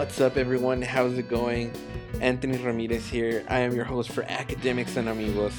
What's 0.00 0.18
up, 0.18 0.38
everyone? 0.38 0.80
How's 0.80 1.18
it 1.18 1.28
going? 1.28 1.74
Anthony 2.22 2.56
Ramirez 2.56 3.06
here. 3.06 3.44
I 3.48 3.58
am 3.58 3.74
your 3.74 3.84
host 3.84 4.12
for 4.12 4.22
Academics 4.22 4.96
and 4.96 5.10
Amigos. 5.10 5.52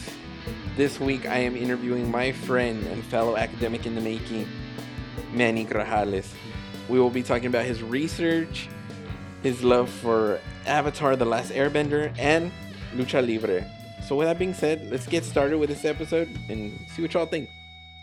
This 0.75 0.99
week, 0.99 1.27
I 1.27 1.37
am 1.37 1.55
interviewing 1.55 2.09
my 2.09 2.31
friend 2.31 2.83
and 2.87 3.03
fellow 3.03 3.37
academic 3.37 3.85
in 3.85 3.93
the 3.93 4.01
making, 4.01 4.47
Manny 5.31 5.63
Grajales. 5.63 6.33
We 6.89 6.99
will 6.99 7.11
be 7.11 7.21
talking 7.21 7.45
about 7.45 7.65
his 7.65 7.83
research, 7.83 8.67
his 9.43 9.63
love 9.63 9.91
for 9.91 10.41
Avatar 10.65 11.15
The 11.15 11.25
Last 11.25 11.51
Airbender, 11.51 12.11
and 12.17 12.51
Lucha 12.95 13.21
Libre. 13.23 13.63
So, 14.07 14.15
with 14.15 14.27
that 14.27 14.39
being 14.39 14.55
said, 14.55 14.89
let's 14.89 15.05
get 15.05 15.23
started 15.23 15.59
with 15.59 15.69
this 15.69 15.85
episode 15.85 16.35
and 16.49 16.83
see 16.95 17.03
what 17.03 17.13
y'all 17.13 17.27
think. 17.27 17.47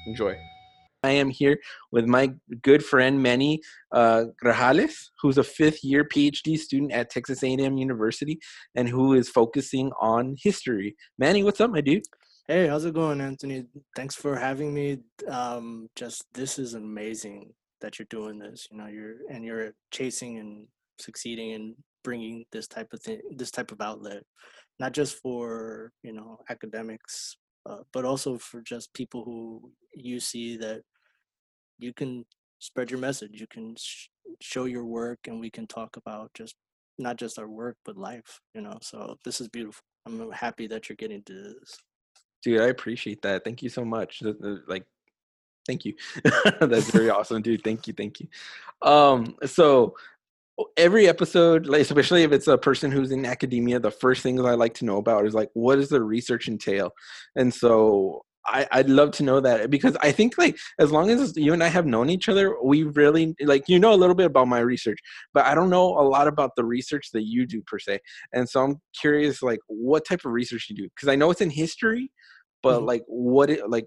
Enjoy. 0.06 0.38
I 1.04 1.10
am 1.12 1.30
here 1.30 1.60
with 1.92 2.06
my 2.06 2.32
good 2.62 2.84
friend 2.84 3.22
Manny 3.22 3.60
uh, 3.92 4.24
Grajales, 4.42 5.10
who's 5.20 5.38
a 5.38 5.44
fifth 5.44 5.84
year 5.84 6.04
PhD 6.04 6.58
student 6.58 6.92
at 6.92 7.10
Texas 7.10 7.42
A&M 7.42 7.76
University 7.76 8.40
and 8.74 8.88
who 8.88 9.14
is 9.14 9.28
focusing 9.28 9.92
on 10.00 10.34
history. 10.40 10.96
Manny, 11.16 11.44
what's 11.44 11.60
up, 11.60 11.70
my 11.70 11.80
dude? 11.80 12.02
Hey, 12.48 12.66
how's 12.66 12.84
it 12.84 12.94
going, 12.94 13.20
Anthony? 13.20 13.66
Thanks 13.94 14.16
for 14.16 14.34
having 14.34 14.74
me. 14.74 14.98
Um, 15.28 15.88
just 15.94 16.24
this 16.34 16.58
is 16.58 16.74
amazing 16.74 17.52
that 17.80 17.98
you're 17.98 18.06
doing 18.10 18.38
this. 18.38 18.66
You 18.70 18.78
know, 18.78 18.86
you're 18.86 19.16
and 19.30 19.44
you're 19.44 19.74
chasing 19.92 20.38
and 20.38 20.66
succeeding 20.98 21.50
in 21.50 21.76
bringing 22.02 22.44
this 22.50 22.66
type 22.66 22.88
of 22.92 23.00
thing, 23.02 23.20
this 23.36 23.50
type 23.50 23.70
of 23.70 23.80
outlet, 23.80 24.24
not 24.80 24.92
just 24.92 25.16
for 25.18 25.92
you 26.02 26.12
know 26.12 26.38
academics, 26.48 27.36
uh, 27.68 27.82
but 27.92 28.04
also 28.04 28.38
for 28.38 28.60
just 28.62 28.92
people 28.94 29.24
who 29.24 29.70
you 29.94 30.20
see 30.20 30.56
that 30.56 30.82
you 31.78 31.92
can 31.92 32.24
spread 32.58 32.90
your 32.90 33.00
message. 33.00 33.40
You 33.40 33.46
can 33.46 33.76
sh- 33.76 34.08
show 34.40 34.64
your 34.64 34.84
work, 34.84 35.18
and 35.26 35.40
we 35.40 35.50
can 35.50 35.66
talk 35.66 35.96
about 35.96 36.32
just 36.34 36.54
not 36.98 37.16
just 37.16 37.38
our 37.38 37.48
work 37.48 37.76
but 37.84 37.96
life. 37.96 38.40
You 38.54 38.62
know, 38.62 38.78
so 38.80 39.16
this 39.24 39.40
is 39.40 39.48
beautiful. 39.48 39.82
I'm 40.06 40.30
happy 40.32 40.66
that 40.68 40.88
you're 40.88 40.96
getting 40.96 41.22
to 41.24 41.32
this. 41.32 41.78
Dude, 42.42 42.60
I 42.60 42.66
appreciate 42.66 43.20
that. 43.22 43.44
Thank 43.44 43.62
you 43.62 43.68
so 43.68 43.84
much. 43.84 44.22
Like, 44.66 44.86
thank 45.66 45.84
you. 45.84 45.94
That's 46.60 46.90
very 46.90 47.10
awesome, 47.10 47.42
dude. 47.42 47.64
Thank 47.64 47.86
you, 47.86 47.92
thank 47.92 48.20
you. 48.20 48.28
Um, 48.80 49.36
so 49.44 49.96
every 50.76 51.08
episode, 51.08 51.66
like 51.66 51.82
especially 51.82 52.22
if 52.22 52.32
it's 52.32 52.48
a 52.48 52.58
person 52.58 52.90
who's 52.90 53.10
in 53.10 53.24
academia, 53.24 53.78
the 53.78 53.90
first 53.90 54.22
things 54.22 54.40
I 54.40 54.54
like 54.54 54.74
to 54.74 54.84
know 54.84 54.98
about 54.98 55.26
is 55.26 55.34
like 55.34 55.50
what 55.54 55.76
does 55.76 55.88
the 55.88 56.02
research 56.02 56.48
entail? 56.48 56.92
And 57.36 57.52
so 57.52 58.22
I, 58.46 58.66
I'd 58.72 58.88
love 58.88 59.10
to 59.12 59.22
know 59.22 59.40
that 59.40 59.70
because 59.70 59.96
I 60.00 60.10
think 60.10 60.38
like 60.38 60.56
as 60.78 60.90
long 60.90 61.10
as 61.10 61.36
you 61.36 61.52
and 61.52 61.62
I 61.62 61.68
have 61.68 61.86
known 61.86 62.08
each 62.08 62.28
other, 62.28 62.56
we 62.62 62.84
really 62.84 63.34
like 63.42 63.68
you 63.68 63.78
know 63.78 63.92
a 63.92 63.96
little 63.96 64.14
bit 64.14 64.26
about 64.26 64.48
my 64.48 64.60
research, 64.60 64.98
but 65.34 65.44
I 65.44 65.54
don't 65.54 65.70
know 65.70 65.86
a 65.98 66.02
lot 66.02 66.28
about 66.28 66.52
the 66.56 66.64
research 66.64 67.10
that 67.12 67.24
you 67.24 67.46
do 67.46 67.62
per 67.62 67.78
se. 67.78 68.00
And 68.32 68.48
so 68.48 68.62
I'm 68.62 68.80
curious 68.98 69.42
like 69.42 69.60
what 69.66 70.06
type 70.06 70.24
of 70.24 70.32
research 70.32 70.66
you 70.70 70.76
do 70.76 70.88
because 70.94 71.08
I 71.08 71.16
know 71.16 71.30
it's 71.30 71.40
in 71.40 71.50
history, 71.50 72.10
but 72.62 72.78
mm-hmm. 72.78 72.86
like 72.86 73.02
what 73.06 73.50
it, 73.50 73.68
like 73.68 73.84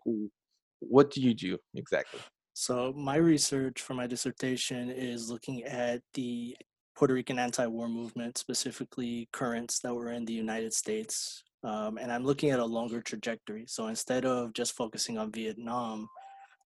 what 0.79 1.11
do 1.11 1.21
you 1.21 1.33
do 1.33 1.57
exactly? 1.75 2.19
So 2.53 2.94
my 2.95 3.16
research 3.16 3.81
for 3.81 3.94
my 3.94 4.07
dissertation 4.07 4.89
is 4.89 5.29
looking 5.29 5.63
at 5.63 6.01
the 6.13 6.56
Puerto 6.95 7.13
Rican 7.13 7.39
anti-war 7.39 7.88
movement, 7.88 8.38
specifically 8.38 9.29
currents 9.31 9.79
that 9.79 9.94
were 9.94 10.12
in 10.12 10.25
the 10.25 10.34
United 10.34 10.73
States 10.73 11.44
um, 11.63 11.97
and 11.97 12.11
I'm 12.11 12.23
looking 12.23 12.50
at 12.50 12.59
a 12.59 12.66
longer 12.66 13.01
trajectory. 13.01 13.66
So 13.67 13.88
instead 13.88 14.25
of 14.25 14.53
just 14.53 14.75
focusing 14.75 15.17
on 15.17 15.31
Vietnam, 15.31 16.09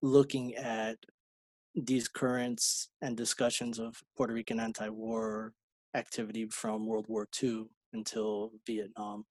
looking 0.02 0.56
at 0.56 0.98
these 1.76 2.08
currents 2.08 2.90
and 3.02 3.18
discussions 3.18 3.80
of 3.80 4.02
Puerto 4.16 4.34
Rican 4.34 4.60
anti 4.60 4.88
war 4.88 5.54
activity 5.94 6.48
from 6.48 6.86
World 6.86 7.06
War 7.10 7.28
II 7.42 7.66
until 7.94 8.52
Vietnam, 8.66 9.26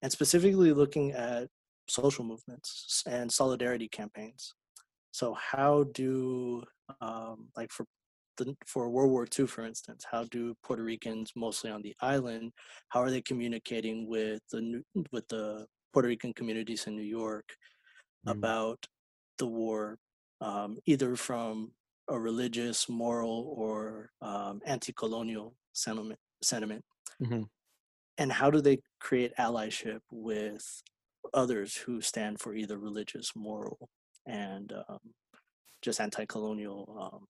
and 0.00 0.10
specifically 0.10 0.72
looking 0.72 1.12
at 1.12 1.48
social 1.88 2.24
movements 2.24 3.02
and 3.06 3.30
solidarity 3.30 3.88
campaigns. 3.88 4.54
So, 5.14 5.32
how 5.34 5.84
do, 5.94 6.64
um, 7.00 7.46
like 7.56 7.70
for 7.70 7.86
the, 8.36 8.56
for 8.66 8.90
World 8.90 9.12
War 9.12 9.28
II, 9.38 9.46
for 9.46 9.64
instance, 9.64 10.04
how 10.10 10.24
do 10.24 10.56
Puerto 10.64 10.82
Ricans, 10.82 11.30
mostly 11.36 11.70
on 11.70 11.82
the 11.82 11.94
island, 12.00 12.50
how 12.88 12.98
are 12.98 13.12
they 13.12 13.22
communicating 13.22 14.08
with 14.08 14.40
the 14.50 14.82
with 15.12 15.28
the 15.28 15.66
Puerto 15.92 16.08
Rican 16.08 16.32
communities 16.34 16.88
in 16.88 16.96
New 16.96 17.04
York 17.04 17.44
mm. 18.26 18.32
about 18.32 18.84
the 19.38 19.46
war, 19.46 19.98
um, 20.40 20.78
either 20.84 21.14
from 21.14 21.70
a 22.08 22.18
religious, 22.18 22.88
moral, 22.88 23.54
or 23.56 24.10
um, 24.20 24.60
anti-colonial 24.66 25.54
sentiment? 25.74 26.18
Sentiment, 26.42 26.84
mm-hmm. 27.22 27.42
and 28.18 28.32
how 28.32 28.50
do 28.50 28.60
they 28.60 28.80
create 28.98 29.32
allyship 29.38 30.00
with 30.10 30.82
others 31.32 31.76
who 31.76 32.00
stand 32.00 32.40
for 32.40 32.52
either 32.56 32.78
religious, 32.78 33.30
moral, 33.36 33.88
and 34.26 34.72
um, 34.88 34.98
just 35.82 36.00
anti-colonial 36.00 37.10
um, 37.12 37.26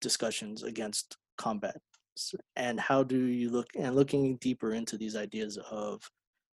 discussions 0.00 0.62
against 0.62 1.16
combat 1.36 1.76
and 2.56 2.80
how 2.80 3.02
do 3.02 3.26
you 3.26 3.50
look 3.50 3.66
and 3.76 3.94
looking 3.94 4.36
deeper 4.36 4.72
into 4.72 4.96
these 4.96 5.16
ideas 5.16 5.58
of 5.70 6.00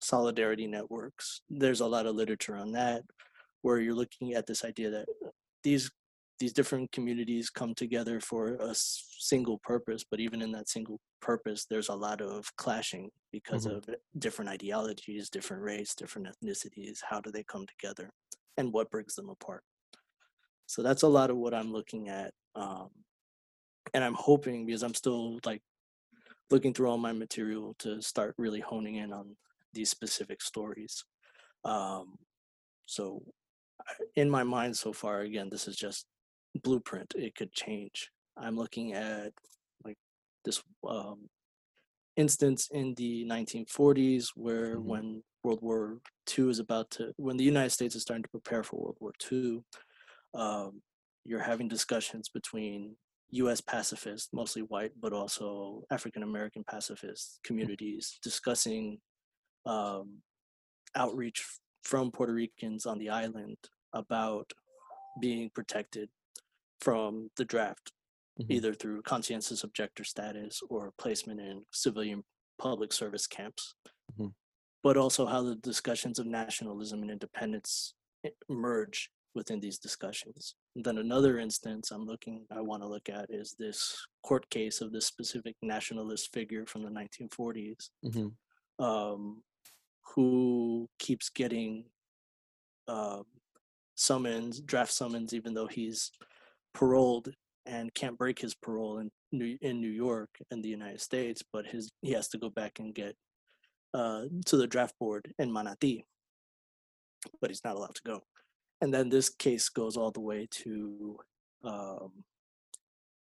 solidarity 0.01 0.67
networks 0.67 1.41
there's 1.49 1.81
a 1.81 1.85
lot 1.85 2.05
of 2.05 2.15
literature 2.15 2.55
on 2.55 2.71
that 2.71 3.03
where 3.61 3.79
you're 3.79 3.95
looking 3.95 4.33
at 4.33 4.47
this 4.47 4.63
idea 4.63 4.89
that 4.89 5.05
these 5.63 5.91
these 6.39 6.53
different 6.53 6.89
communities 6.93 7.49
come 7.49 7.75
together 7.75 8.21
for 8.21 8.55
a 8.61 8.73
single 8.73 9.59
purpose 9.63 10.05
but 10.09 10.21
even 10.21 10.41
in 10.41 10.51
that 10.53 10.69
single 10.69 10.97
purpose 11.21 11.65
there's 11.69 11.89
a 11.89 11.93
lot 11.93 12.21
of 12.21 12.45
clashing 12.55 13.09
because 13.33 13.65
mm-hmm. 13.65 13.75
of 13.75 13.89
different 14.19 14.49
ideologies 14.49 15.29
different 15.29 15.61
race 15.61 15.93
different 15.93 16.27
ethnicities 16.27 16.99
how 17.09 17.19
do 17.19 17.29
they 17.31 17.43
come 17.43 17.65
together 17.67 18.09
and 18.55 18.71
what 18.71 18.89
brings 18.89 19.15
them 19.15 19.29
apart 19.29 19.63
so 20.69 20.83
that's 20.83 21.03
a 21.03 21.07
lot 21.07 21.29
of 21.29 21.37
what 21.37 21.53
i'm 21.53 21.73
looking 21.73 22.09
at 22.09 22.31
um, 22.55 22.89
and 23.93 24.03
I'm 24.03 24.15
hoping 24.15 24.65
because 24.65 24.83
I'm 24.83 24.93
still 24.93 25.39
like 25.45 25.61
looking 26.51 26.73
through 26.73 26.89
all 26.89 26.97
my 26.97 27.13
material 27.13 27.75
to 27.79 28.01
start 28.01 28.35
really 28.37 28.59
honing 28.59 28.95
in 28.95 29.13
on 29.13 29.35
these 29.73 29.89
specific 29.89 30.41
stories. 30.41 31.03
Um, 31.63 32.17
so, 32.85 33.23
in 34.15 34.29
my 34.29 34.43
mind 34.43 34.75
so 34.75 34.93
far, 34.93 35.21
again, 35.21 35.49
this 35.49 35.67
is 35.67 35.75
just 35.75 36.05
blueprint. 36.63 37.13
It 37.15 37.35
could 37.35 37.51
change. 37.51 38.11
I'm 38.37 38.55
looking 38.55 38.93
at 38.93 39.31
like 39.83 39.97
this 40.45 40.61
um, 40.87 41.29
instance 42.15 42.69
in 42.71 42.93
the 42.95 43.25
1940s 43.25 44.29
where 44.35 44.75
mm-hmm. 44.75 44.87
when 44.87 45.23
World 45.43 45.59
War 45.61 45.99
II 46.37 46.49
is 46.49 46.59
about 46.59 46.89
to, 46.91 47.13
when 47.17 47.37
the 47.37 47.43
United 47.43 47.71
States 47.71 47.95
is 47.95 48.01
starting 48.01 48.23
to 48.23 48.29
prepare 48.29 48.63
for 48.63 48.77
World 48.77 48.97
War 48.99 49.11
II, 49.31 49.63
um, 50.33 50.81
you're 51.25 51.39
having 51.41 51.67
discussions 51.67 52.29
between 52.29 52.95
US 53.31 53.61
pacifists, 53.61 54.29
mostly 54.33 54.63
white, 54.63 54.91
but 54.99 55.13
also 55.13 55.83
African 55.91 56.23
American 56.23 56.63
pacifist 56.63 57.39
communities 57.43 58.19
discussing 58.23 58.99
um, 59.65 60.17
outreach 60.95 61.45
from 61.83 62.11
Puerto 62.11 62.33
Ricans 62.33 62.85
on 62.85 62.97
the 62.97 63.09
island 63.09 63.57
about 63.93 64.51
being 65.21 65.49
protected 65.53 66.09
from 66.81 67.29
the 67.37 67.45
draft, 67.45 67.91
mm-hmm. 68.39 68.51
either 68.51 68.73
through 68.73 69.01
conscientious 69.01 69.63
objector 69.63 70.03
status 70.03 70.61
or 70.69 70.93
placement 70.97 71.39
in 71.39 71.63
civilian 71.71 72.23
public 72.57 72.91
service 72.93 73.27
camps. 73.27 73.75
Mm-hmm. 74.13 74.27
But 74.81 74.97
also 74.97 75.25
how 75.25 75.43
the 75.43 75.55
discussions 75.55 76.19
of 76.19 76.25
nationalism 76.25 77.01
and 77.01 77.11
independence 77.11 77.93
merge 78.47 79.09
within 79.35 79.59
these 79.59 79.77
discussions. 79.77 80.55
And 80.75 80.83
then 80.83 80.97
another 80.97 81.39
instance 81.39 81.91
I'm 81.91 82.05
looking, 82.05 82.45
I 82.51 82.61
want 82.61 82.81
to 82.83 82.87
look 82.87 83.09
at 83.09 83.27
is 83.29 83.55
this 83.57 83.95
court 84.23 84.49
case 84.49 84.81
of 84.81 84.91
this 84.91 85.05
specific 85.05 85.55
nationalist 85.61 86.33
figure 86.33 86.65
from 86.65 86.83
the 86.83 86.89
1940s, 86.89 87.89
mm-hmm. 88.05 88.83
um, 88.83 89.41
who 90.15 90.89
keeps 90.99 91.29
getting 91.29 91.85
uh, 92.87 93.21
summons, 93.95 94.61
draft 94.61 94.91
summons, 94.91 95.33
even 95.33 95.53
though 95.53 95.67
he's 95.67 96.11
paroled 96.73 97.29
and 97.65 97.93
can't 97.93 98.17
break 98.17 98.39
his 98.39 98.55
parole 98.55 98.99
in 98.99 99.11
New, 99.31 99.57
in 99.61 99.79
New 99.79 99.89
York 99.89 100.29
in 100.49 100.61
the 100.61 100.69
United 100.69 101.01
States, 101.01 101.43
but 101.53 101.67
his 101.67 101.91
he 102.01 102.11
has 102.13 102.29
to 102.29 102.39
go 102.39 102.49
back 102.49 102.79
and 102.79 102.95
get 102.95 103.15
uh, 103.93 104.23
to 104.45 104.57
the 104.57 104.65
draft 104.65 104.95
board 104.99 105.31
in 105.37 105.51
Manatí, 105.51 106.03
but 107.39 107.51
he's 107.51 107.63
not 107.63 107.75
allowed 107.75 107.93
to 107.95 108.01
go 108.03 108.23
and 108.81 108.93
then 108.93 109.09
this 109.09 109.29
case 109.29 109.69
goes 109.69 109.97
all 109.97 110.11
the 110.11 110.19
way 110.21 110.47
to 110.51 111.19
um, 111.63 112.11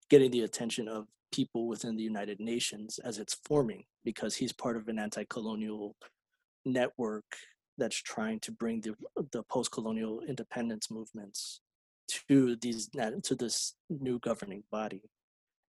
getting 0.08 0.30
the 0.30 0.42
attention 0.42 0.88
of 0.88 1.06
people 1.32 1.66
within 1.66 1.96
the 1.96 2.02
United 2.02 2.40
Nations 2.40 2.98
as 3.04 3.18
it's 3.18 3.36
forming, 3.44 3.84
because 4.04 4.36
he's 4.36 4.52
part 4.52 4.76
of 4.76 4.88
an 4.88 4.98
anti-colonial 4.98 5.96
network 6.64 7.24
that's 7.76 7.96
trying 7.96 8.40
to 8.40 8.52
bring 8.52 8.80
the 8.80 8.94
the 9.32 9.42
post-colonial 9.44 10.22
independence 10.22 10.90
movements 10.90 11.60
to 12.08 12.56
these 12.56 12.88
to 13.22 13.34
this 13.34 13.74
new 13.90 14.18
governing 14.20 14.62
body, 14.70 15.02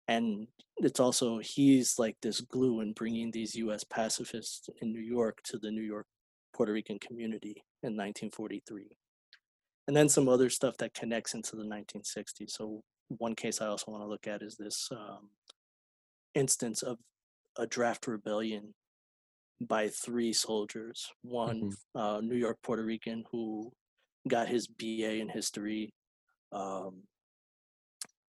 and 0.07 0.47
it's 0.77 0.99
also 0.99 1.39
he's 1.39 1.99
like 1.99 2.15
this 2.21 2.41
glue 2.41 2.81
in 2.81 2.93
bringing 2.93 3.31
these 3.31 3.55
U.S. 3.55 3.83
pacifists 3.83 4.69
in 4.81 4.91
New 4.93 5.01
York 5.01 5.39
to 5.45 5.57
the 5.57 5.71
New 5.71 5.81
York 5.81 6.07
Puerto 6.53 6.71
Rican 6.73 6.99
community 6.99 7.63
in 7.83 7.95
1943, 7.95 8.97
and 9.89 9.97
then 9.97 10.07
some 10.07 10.29
other 10.29 10.51
stuff 10.51 10.77
that 10.77 10.93
connects 10.93 11.33
into 11.33 11.55
the 11.55 11.63
1960s. 11.63 12.51
So 12.51 12.83
one 13.07 13.33
case 13.33 13.59
I 13.59 13.65
also 13.65 13.89
want 13.89 14.03
to 14.03 14.07
look 14.07 14.27
at 14.27 14.43
is 14.43 14.55
this 14.55 14.87
um, 14.91 15.31
instance 16.35 16.83
of 16.83 16.99
a 17.57 17.65
draft 17.65 18.05
rebellion 18.05 18.75
by 19.59 19.87
three 19.89 20.31
soldiers. 20.31 21.11
One 21.23 21.71
Mhm. 21.71 21.75
uh, 21.95 22.21
New 22.21 22.35
York 22.35 22.59
Puerto 22.61 22.83
Rican 22.83 23.25
who 23.31 23.73
got 24.27 24.47
his 24.47 24.67
BA 24.67 25.13
in 25.21 25.27
history. 25.27 25.91
Um, 26.51 27.07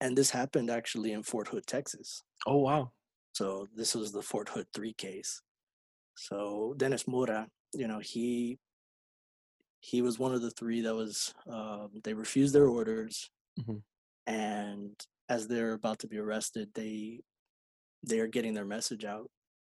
and 0.00 0.16
this 0.16 0.30
happened 0.30 0.70
actually 0.70 1.12
in 1.12 1.22
Fort 1.22 1.48
Hood, 1.48 1.66
Texas. 1.66 2.22
Oh 2.46 2.56
wow. 2.56 2.90
So 3.34 3.68
this 3.74 3.94
was 3.94 4.12
the 4.12 4.22
Fort 4.22 4.48
Hood 4.48 4.68
3 4.72 4.94
case. 4.94 5.42
So 6.16 6.72
Dennis 6.78 7.06
Mora, 7.06 7.50
you 7.74 7.86
know, 7.86 7.98
he 7.98 8.58
he 9.80 10.02
was 10.02 10.18
one 10.18 10.34
of 10.34 10.42
the 10.42 10.50
three 10.50 10.80
that 10.82 10.94
was 10.94 11.34
um, 11.48 11.90
they 12.04 12.14
refused 12.14 12.54
their 12.54 12.68
orders 12.68 13.30
Mhm. 13.58 13.82
and 14.26 14.94
as 15.28 15.48
they're 15.48 15.72
about 15.72 15.98
to 16.00 16.06
be 16.08 16.18
arrested 16.18 16.70
they 16.74 17.20
they 18.02 18.20
are 18.20 18.26
getting 18.28 18.54
their 18.54 18.64
message 18.64 19.04
out 19.04 19.30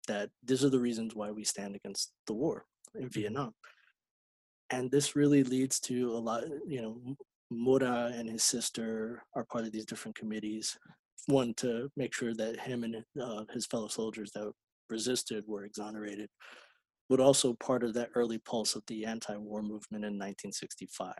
that 0.07 0.29
these 0.43 0.63
are 0.65 0.69
the 0.69 0.79
reasons 0.79 1.13
why 1.15 1.31
we 1.31 1.43
stand 1.43 1.75
against 1.75 2.13
the 2.27 2.33
war 2.33 2.65
in 2.95 3.09
Vietnam. 3.09 3.53
And 4.69 4.91
this 4.91 5.15
really 5.15 5.43
leads 5.43 5.79
to 5.81 6.11
a 6.11 6.17
lot, 6.29 6.43
you 6.65 6.81
know, 6.81 7.01
M- 7.05 7.17
Mora 7.49 8.11
and 8.13 8.29
his 8.29 8.43
sister 8.43 9.23
are 9.35 9.45
part 9.45 9.65
of 9.65 9.71
these 9.71 9.85
different 9.85 10.15
committees. 10.17 10.77
One 11.27 11.53
to 11.55 11.89
make 11.95 12.13
sure 12.13 12.33
that 12.33 12.59
him 12.59 12.83
and 12.83 13.03
uh, 13.21 13.45
his 13.53 13.65
fellow 13.65 13.87
soldiers 13.87 14.31
that 14.33 14.51
resisted 14.89 15.45
were 15.47 15.63
exonerated, 15.65 16.29
but 17.09 17.19
also 17.19 17.53
part 17.53 17.83
of 17.83 17.93
that 17.93 18.09
early 18.15 18.37
pulse 18.39 18.75
of 18.75 18.83
the 18.87 19.05
anti-war 19.05 19.61
movement 19.61 20.03
in 20.03 20.13
1965. 20.13 21.13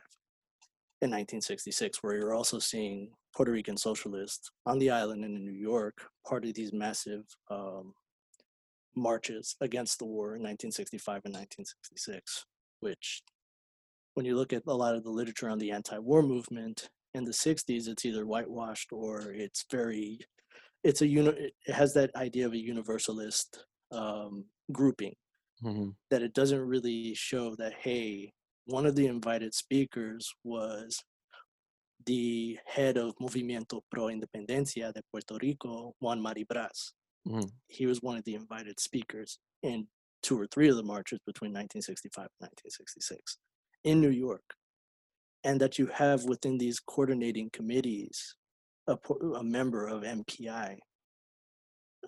In 1.01 1.11
1966, 1.11 1.99
where 2.01 2.15
you're 2.15 2.33
also 2.33 2.59
seeing 2.59 3.11
Puerto 3.35 3.51
Rican 3.51 3.77
socialists 3.77 4.49
on 4.65 4.79
the 4.79 4.89
island 4.89 5.23
and 5.23 5.35
in 5.35 5.45
New 5.45 5.51
York, 5.51 5.95
part 6.27 6.43
of 6.43 6.53
these 6.55 6.73
massive 6.73 7.23
um, 7.51 7.93
marches 8.95 9.55
against 9.61 9.99
the 9.99 10.05
war 10.05 10.35
in 10.35 10.41
1965 10.41 11.21
and 11.25 11.35
1966, 11.35 12.45
which 12.79 13.21
when 14.15 14.25
you 14.25 14.35
look 14.35 14.53
at 14.53 14.63
a 14.67 14.73
lot 14.73 14.95
of 14.95 15.03
the 15.03 15.11
literature 15.11 15.49
on 15.49 15.59
the 15.59 15.69
anti-war 15.69 16.23
movement 16.23 16.89
in 17.13 17.23
the 17.23 17.31
60s, 17.31 17.87
it's 17.87 18.03
either 18.03 18.25
whitewashed 18.25 18.91
or 18.91 19.31
it's 19.31 19.65
very, 19.71 20.19
it's 20.83 21.03
a 21.03 21.07
uni- 21.07 21.51
it 21.67 21.73
has 21.73 21.93
that 21.93 22.13
idea 22.15 22.47
of 22.47 22.53
a 22.53 22.57
universalist 22.57 23.65
um, 23.91 24.45
grouping 24.71 25.13
Mhm. 25.63 25.95
that 26.09 26.21
it 26.21 26.33
doesn't 26.33 26.59
really 26.67 27.13
show 27.15 27.55
that 27.55 27.73
hey, 27.73 28.33
one 28.65 28.85
of 28.85 28.95
the 28.95 29.07
invited 29.07 29.53
speakers 29.53 30.33
was 30.43 31.03
the 32.05 32.57
head 32.65 32.97
of 32.97 33.15
Movimiento 33.17 33.81
Pro 33.91 34.05
Independencia 34.05 34.93
de 34.93 35.01
Puerto 35.11 35.37
Rico, 35.41 35.93
Juan 35.99 36.21
Mari 36.21 36.45
Brás 36.45 36.93
Mhm. 37.27 37.51
he 37.67 37.85
was 37.85 38.01
one 38.01 38.17
of 38.17 38.23
the 38.23 38.35
invited 38.35 38.79
speakers 38.79 39.39
in 39.63 39.89
two 40.21 40.39
or 40.39 40.47
three 40.47 40.69
of 40.69 40.75
the 40.77 40.83
marches 40.83 41.19
between 41.25 41.51
1965 41.51 42.29
and 42.39 42.47
1966 42.49 43.37
in 43.83 43.99
New 44.01 44.09
York. 44.11 44.55
And 45.43 45.59
that 45.61 45.77
you 45.77 45.87
have 45.87 46.23
within 46.25 46.57
these 46.57 46.79
coordinating 46.79 47.49
committees 47.49 48.35
a, 48.87 48.97
a 49.35 49.43
member 49.43 49.87
of 49.87 50.03
MPI. 50.03 50.79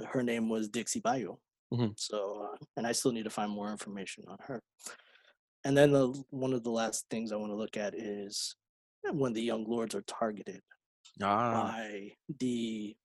Her 0.07 0.23
name 0.23 0.49
was 0.49 0.69
Dixie 0.69 1.01
Bayo. 1.01 1.39
Mhm. 1.73 1.97
So, 1.97 2.49
uh, 2.53 2.57
and 2.77 2.87
I 2.87 2.91
still 2.93 3.11
need 3.11 3.23
to 3.25 3.29
find 3.29 3.51
more 3.51 3.71
information 3.71 4.25
on 4.27 4.37
her. 4.41 4.61
And 5.63 5.77
then 5.77 5.91
the, 5.91 6.07
one 6.29 6.53
of 6.53 6.63
the 6.63 6.71
last 6.71 7.05
things 7.09 7.31
I 7.31 7.35
want 7.35 7.51
to 7.51 7.55
look 7.55 7.77
at 7.77 7.93
is 7.95 8.55
when 9.11 9.33
the 9.33 9.41
young 9.41 9.65
lords 9.65 9.95
are 9.95 10.01
targeted 10.03 10.61
Ah. 11.21 11.73
by 11.73 12.13
the 12.39 12.95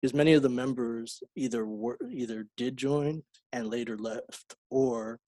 because 0.00 0.14
many 0.14 0.34
of 0.34 0.42
the 0.42 0.50
members 0.50 1.22
either 1.36 1.66
were 1.66 1.98
either 2.10 2.48
did 2.56 2.76
join 2.76 3.24
and 3.52 3.68
later 3.70 3.98
left 3.98 4.56
or 4.70 5.20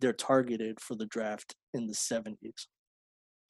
they're 0.00 0.12
targeted 0.14 0.80
for 0.80 0.94
the 0.96 1.06
draft 1.06 1.56
in 1.74 1.86
the 1.86 1.94
70s 1.94 2.68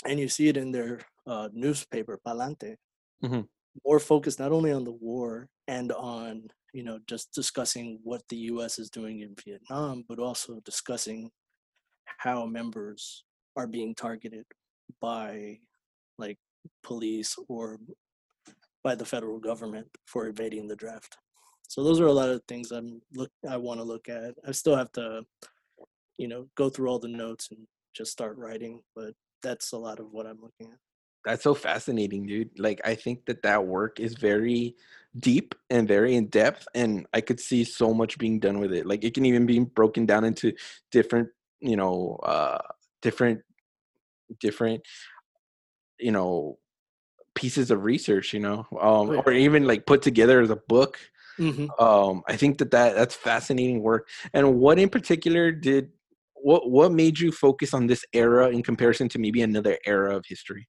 and 0.06 0.20
you 0.20 0.28
see 0.28 0.48
it 0.48 0.56
in 0.56 0.72
their 0.72 1.00
uh, 1.26 1.48
newspaper 1.52 2.18
palante 2.26 2.76
Mhm. 3.22 3.48
more 3.84 4.00
focused 4.00 4.38
not 4.38 4.52
only 4.52 4.72
on 4.72 4.84
the 4.84 4.92
war 4.92 5.48
and 5.68 5.92
on 5.92 6.48
you 6.72 6.82
know 6.82 6.98
just 7.06 7.32
discussing 7.32 7.98
what 8.02 8.22
the 8.28 8.36
us 8.36 8.78
is 8.78 8.90
doing 8.90 9.20
in 9.20 9.34
vietnam 9.44 10.04
but 10.08 10.18
also 10.18 10.60
discussing 10.64 11.30
how 12.18 12.46
members 12.46 13.24
are 13.56 13.66
being 13.66 13.94
targeted 13.94 14.44
by 15.00 15.58
like 16.18 16.38
police 16.82 17.36
or 17.48 17.78
by 18.84 18.94
the 18.94 19.04
federal 19.04 19.38
government 19.38 19.86
for 20.06 20.26
evading 20.26 20.66
the 20.66 20.76
draft. 20.76 21.16
So 21.68 21.82
those 21.82 22.00
are 22.00 22.06
a 22.06 22.12
lot 22.12 22.28
of 22.28 22.42
things 22.48 22.70
I'm 22.70 23.00
look 23.14 23.30
I 23.48 23.56
want 23.56 23.80
to 23.80 23.84
look 23.84 24.08
at. 24.08 24.34
I 24.46 24.52
still 24.52 24.76
have 24.76 24.92
to, 24.92 25.22
you 26.18 26.28
know, 26.28 26.48
go 26.54 26.68
through 26.68 26.88
all 26.88 26.98
the 26.98 27.08
notes 27.08 27.48
and 27.50 27.66
just 27.94 28.12
start 28.12 28.36
writing, 28.36 28.82
but 28.94 29.14
that's 29.42 29.72
a 29.72 29.78
lot 29.78 29.98
of 29.98 30.12
what 30.12 30.26
I'm 30.26 30.40
looking 30.40 30.72
at. 30.72 30.78
That's 31.24 31.44
so 31.44 31.54
fascinating, 31.54 32.26
dude. 32.26 32.50
Like, 32.58 32.80
I 32.84 32.94
think 32.94 33.26
that 33.26 33.42
that 33.42 33.66
work 33.66 34.00
is 34.00 34.14
very 34.14 34.74
deep 35.20 35.54
and 35.70 35.86
very 35.86 36.16
in 36.16 36.26
depth, 36.26 36.66
and 36.74 37.06
I 37.12 37.20
could 37.20 37.38
see 37.38 37.64
so 37.64 37.94
much 37.94 38.18
being 38.18 38.40
done 38.40 38.58
with 38.58 38.72
it. 38.72 38.86
Like, 38.86 39.04
it 39.04 39.14
can 39.14 39.24
even 39.26 39.46
be 39.46 39.60
broken 39.60 40.06
down 40.06 40.24
into 40.24 40.52
different, 40.90 41.28
you 41.60 41.76
know, 41.76 42.18
uh, 42.24 42.58
different, 43.02 43.42
different, 44.40 44.82
you 45.98 46.10
know, 46.10 46.58
pieces 47.34 47.70
of 47.70 47.84
research. 47.84 48.32
You 48.32 48.40
know, 48.40 48.58
um, 48.80 49.10
Oh, 49.10 49.12
yeah. 49.14 49.22
or 49.26 49.32
even 49.32 49.66
like 49.66 49.86
put 49.86 50.02
together 50.02 50.40
as 50.40 50.50
a 50.50 50.56
book. 50.56 50.98
Mhm. 51.38 51.68
Um, 51.80 52.22
I 52.28 52.36
think 52.36 52.58
that 52.58 52.70
that 52.72 52.94
that's 52.94 53.14
fascinating 53.14 53.82
work. 53.82 54.08
And 54.34 54.56
what 54.58 54.78
in 54.78 54.88
particular 54.90 55.52
did 55.52 55.92
what 56.34 56.70
what 56.70 56.92
made 56.92 57.18
you 57.20 57.32
focus 57.32 57.72
on 57.72 57.86
this 57.86 58.04
era 58.12 58.48
in 58.50 58.62
comparison 58.62 59.08
to 59.10 59.18
maybe 59.18 59.42
another 59.42 59.78
era 59.86 60.16
of 60.16 60.24
history? 60.26 60.68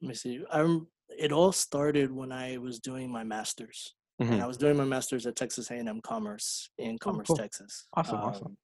Let 0.00 0.08
me 0.08 0.14
see. 0.14 0.44
I'm. 0.50 0.88
It 1.08 1.32
all 1.32 1.52
started 1.52 2.12
when 2.12 2.30
I 2.32 2.56
was 2.58 2.78
doing 2.78 3.10
my 3.10 3.24
master's, 3.24 3.94
and 4.20 4.30
Mhm. 4.30 4.40
I 4.42 4.46
was 4.46 4.56
doing 4.56 4.76
my 4.76 4.84
master's 4.84 5.26
at 5.26 5.34
Texas 5.36 5.70
A&M 5.70 6.00
Commerce 6.00 6.70
in 6.78 6.98
Commerce, 6.98 7.26
cool. 7.26 7.36
Texas. 7.36 7.88
Awesome, 7.94 8.20
awesome. 8.20 8.46
Um, 8.48 8.58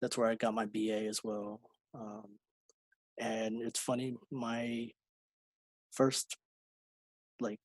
That's 0.00 0.16
where 0.16 0.28
I 0.28 0.36
got 0.36 0.54
my 0.54 0.64
BA 0.64 1.06
as 1.08 1.24
well. 1.24 1.60
Um, 1.92 2.38
and 3.18 3.60
it's 3.62 3.80
funny, 3.80 4.14
my 4.30 4.92
first 5.90 6.36
like 7.40 7.60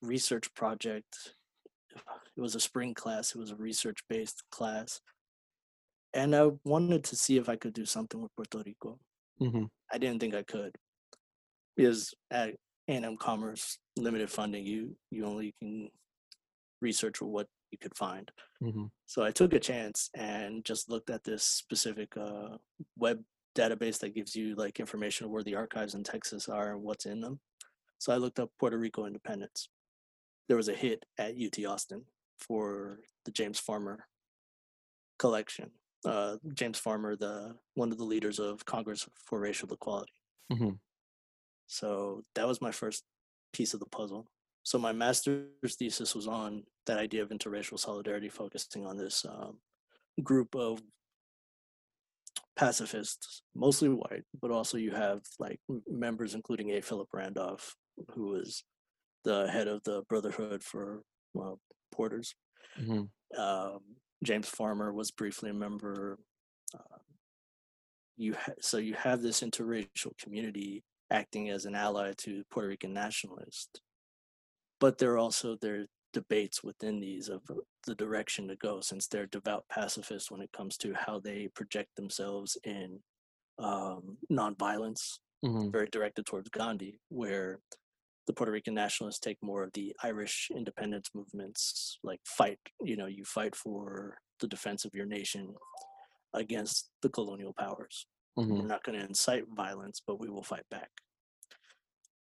research 0.00 0.54
project, 0.54 1.34
it 2.36 2.40
was 2.40 2.54
a 2.54 2.60
spring 2.60 2.94
class. 2.94 3.34
It 3.34 3.38
was 3.38 3.50
a 3.50 3.56
research 3.56 4.06
based 4.08 4.44
class, 4.50 5.00
and 6.12 6.36
I 6.36 6.46
wanted 6.64 7.02
to 7.04 7.16
see 7.16 7.36
if 7.36 7.48
I 7.48 7.56
could 7.56 7.74
do 7.74 7.84
something 7.84 8.22
with 8.22 8.34
Puerto 8.36 8.62
Rico. 8.64 9.00
Mhm. 9.40 9.68
I 9.90 9.98
didn't 9.98 10.20
think 10.20 10.34
I 10.34 10.44
could 10.44 10.76
because 11.76 12.14
at 12.30 12.54
A&M 12.88 13.16
Commerce 13.16 13.78
limited 13.96 14.30
funding, 14.30 14.64
you 14.66 14.96
you 15.10 15.24
only 15.24 15.54
can 15.60 15.88
research 16.80 17.20
what 17.22 17.48
you 17.70 17.78
could 17.78 17.96
find. 17.96 18.30
Mhm. 18.62 18.90
So 19.06 19.22
I 19.24 19.30
took 19.32 19.52
a 19.52 19.60
chance 19.60 20.10
and 20.14 20.64
just 20.64 20.88
looked 20.88 21.10
at 21.10 21.24
this 21.24 21.42
specific 21.44 22.16
uh, 22.16 22.58
web 22.96 23.24
database 23.56 23.98
that 24.00 24.14
gives 24.14 24.34
you 24.36 24.54
like 24.56 24.80
information 24.80 25.24
of 25.26 25.30
where 25.30 25.42
the 25.42 25.54
archives 25.54 25.94
in 25.94 26.04
Texas 26.04 26.48
are 26.48 26.72
and 26.72 26.82
what's 26.82 27.06
in 27.06 27.20
them. 27.20 27.40
So 27.98 28.12
I 28.12 28.16
looked 28.16 28.38
up 28.38 28.50
Puerto 28.58 28.76
Rico 28.78 29.06
independence. 29.06 29.68
There 30.48 30.56
was 30.56 30.68
a 30.68 30.74
hit 30.74 31.06
at 31.18 31.36
UT 31.36 31.64
Austin 31.64 32.04
for 32.38 33.00
the 33.24 33.30
James 33.32 33.58
Farmer 33.58 34.06
collection. 35.18 35.70
Uh, 36.04 36.36
James 36.52 36.78
Farmer, 36.78 37.16
the 37.16 37.56
one 37.74 37.90
of 37.90 37.98
the 37.98 38.04
leaders 38.04 38.38
of 38.38 38.64
Congress 38.66 39.08
for 39.24 39.40
Racial 39.40 39.72
Equality. 39.72 40.12
Mhm. 40.52 40.78
So 41.66 42.22
that 42.34 42.46
was 42.46 42.60
my 42.60 42.70
first 42.70 43.04
piece 43.52 43.74
of 43.74 43.80
the 43.80 43.86
puzzle. 43.86 44.26
So 44.62 44.78
my 44.78 44.92
master's 44.92 45.76
thesis 45.78 46.14
was 46.14 46.26
on 46.26 46.64
that 46.86 46.98
idea 46.98 47.22
of 47.22 47.30
interracial 47.30 47.78
solidarity, 47.78 48.28
focusing 48.28 48.86
on 48.86 48.96
this 48.96 49.24
um, 49.28 49.58
group 50.22 50.54
of 50.54 50.82
pacifists, 52.56 53.42
mostly 53.54 53.88
white, 53.88 54.24
but 54.40 54.50
also 54.50 54.78
you 54.78 54.92
have 54.92 55.20
like 55.38 55.60
members, 55.88 56.34
including 56.34 56.70
A. 56.70 56.80
Philip 56.80 57.08
Randolph, 57.12 57.76
who 58.14 58.28
was 58.28 58.64
the 59.24 59.48
head 59.50 59.68
of 59.68 59.82
the 59.84 60.02
Brotherhood 60.08 60.62
for 60.62 61.02
well, 61.34 61.60
Porters. 61.92 62.34
Mhm. 62.78 63.08
Um, 63.36 63.80
James 64.22 64.48
Farmer 64.48 64.92
was 64.92 65.10
briefly 65.10 65.50
a 65.50 65.54
member. 65.54 66.18
Um, 66.74 67.00
you 68.16 68.34
ha- 68.34 68.52
so 68.60 68.78
you 68.78 68.94
have 68.94 69.20
this 69.20 69.40
interracial 69.40 70.16
community 70.18 70.84
acting 71.10 71.50
as 71.50 71.64
an 71.64 71.74
ally 71.74 72.12
to 72.18 72.42
Puerto 72.50 72.68
Rican 72.68 72.92
nationalists, 72.92 73.80
but 74.80 74.98
there 74.98 75.12
are 75.12 75.18
also 75.18 75.56
they're 75.60 75.86
debates 76.12 76.62
within 76.62 77.00
these 77.00 77.28
of 77.28 77.42
the 77.86 77.94
direction 77.96 78.48
to 78.48 78.56
go 78.56 78.80
since 78.80 79.06
they're 79.06 79.26
devout 79.26 79.64
pacifists 79.68 80.30
when 80.30 80.40
it 80.40 80.52
comes 80.52 80.76
to 80.78 80.94
how 80.94 81.18
they 81.18 81.48
project 81.54 81.90
themselves 81.96 82.56
in 82.64 83.00
um, 83.58 84.16
nonviolence, 84.32 85.18
hmm 85.42 85.70
very 85.70 85.88
directed 85.90 86.24
towards 86.24 86.48
Gandhi, 86.48 86.98
where 87.08 87.58
the 88.26 88.32
Puerto 88.32 88.52
Rican 88.52 88.74
nationalists 88.74 89.18
take 89.18 89.36
more 89.42 89.62
of 89.62 89.72
the 89.74 89.94
Irish 90.02 90.50
independence 90.54 91.10
movements, 91.14 91.98
like 92.02 92.20
fight, 92.24 92.58
you 92.82 92.96
know, 92.96 93.06
you 93.06 93.24
fight 93.24 93.54
for 93.54 94.16
the 94.40 94.48
defense 94.48 94.84
of 94.84 94.94
your 94.94 95.04
nation 95.04 95.54
against 96.32 96.90
the 97.02 97.10
colonial 97.10 97.52
powers. 97.58 98.06
Hmm 98.36 98.60
We're 98.60 98.66
not 98.66 98.84
going 98.84 98.98
to 98.98 99.04
incite 99.06 99.44
violence, 99.48 100.00
but 100.06 100.20
we 100.20 100.30
will 100.30 100.42
fight 100.42 100.68
back. 100.70 100.90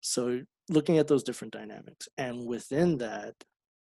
So, 0.02 0.44
looking 0.70 0.98
at 0.98 1.08
those 1.08 1.24
different 1.24 1.54
dynamics, 1.54 2.08
and 2.18 2.48
within 2.48 2.98
that, 3.00 3.36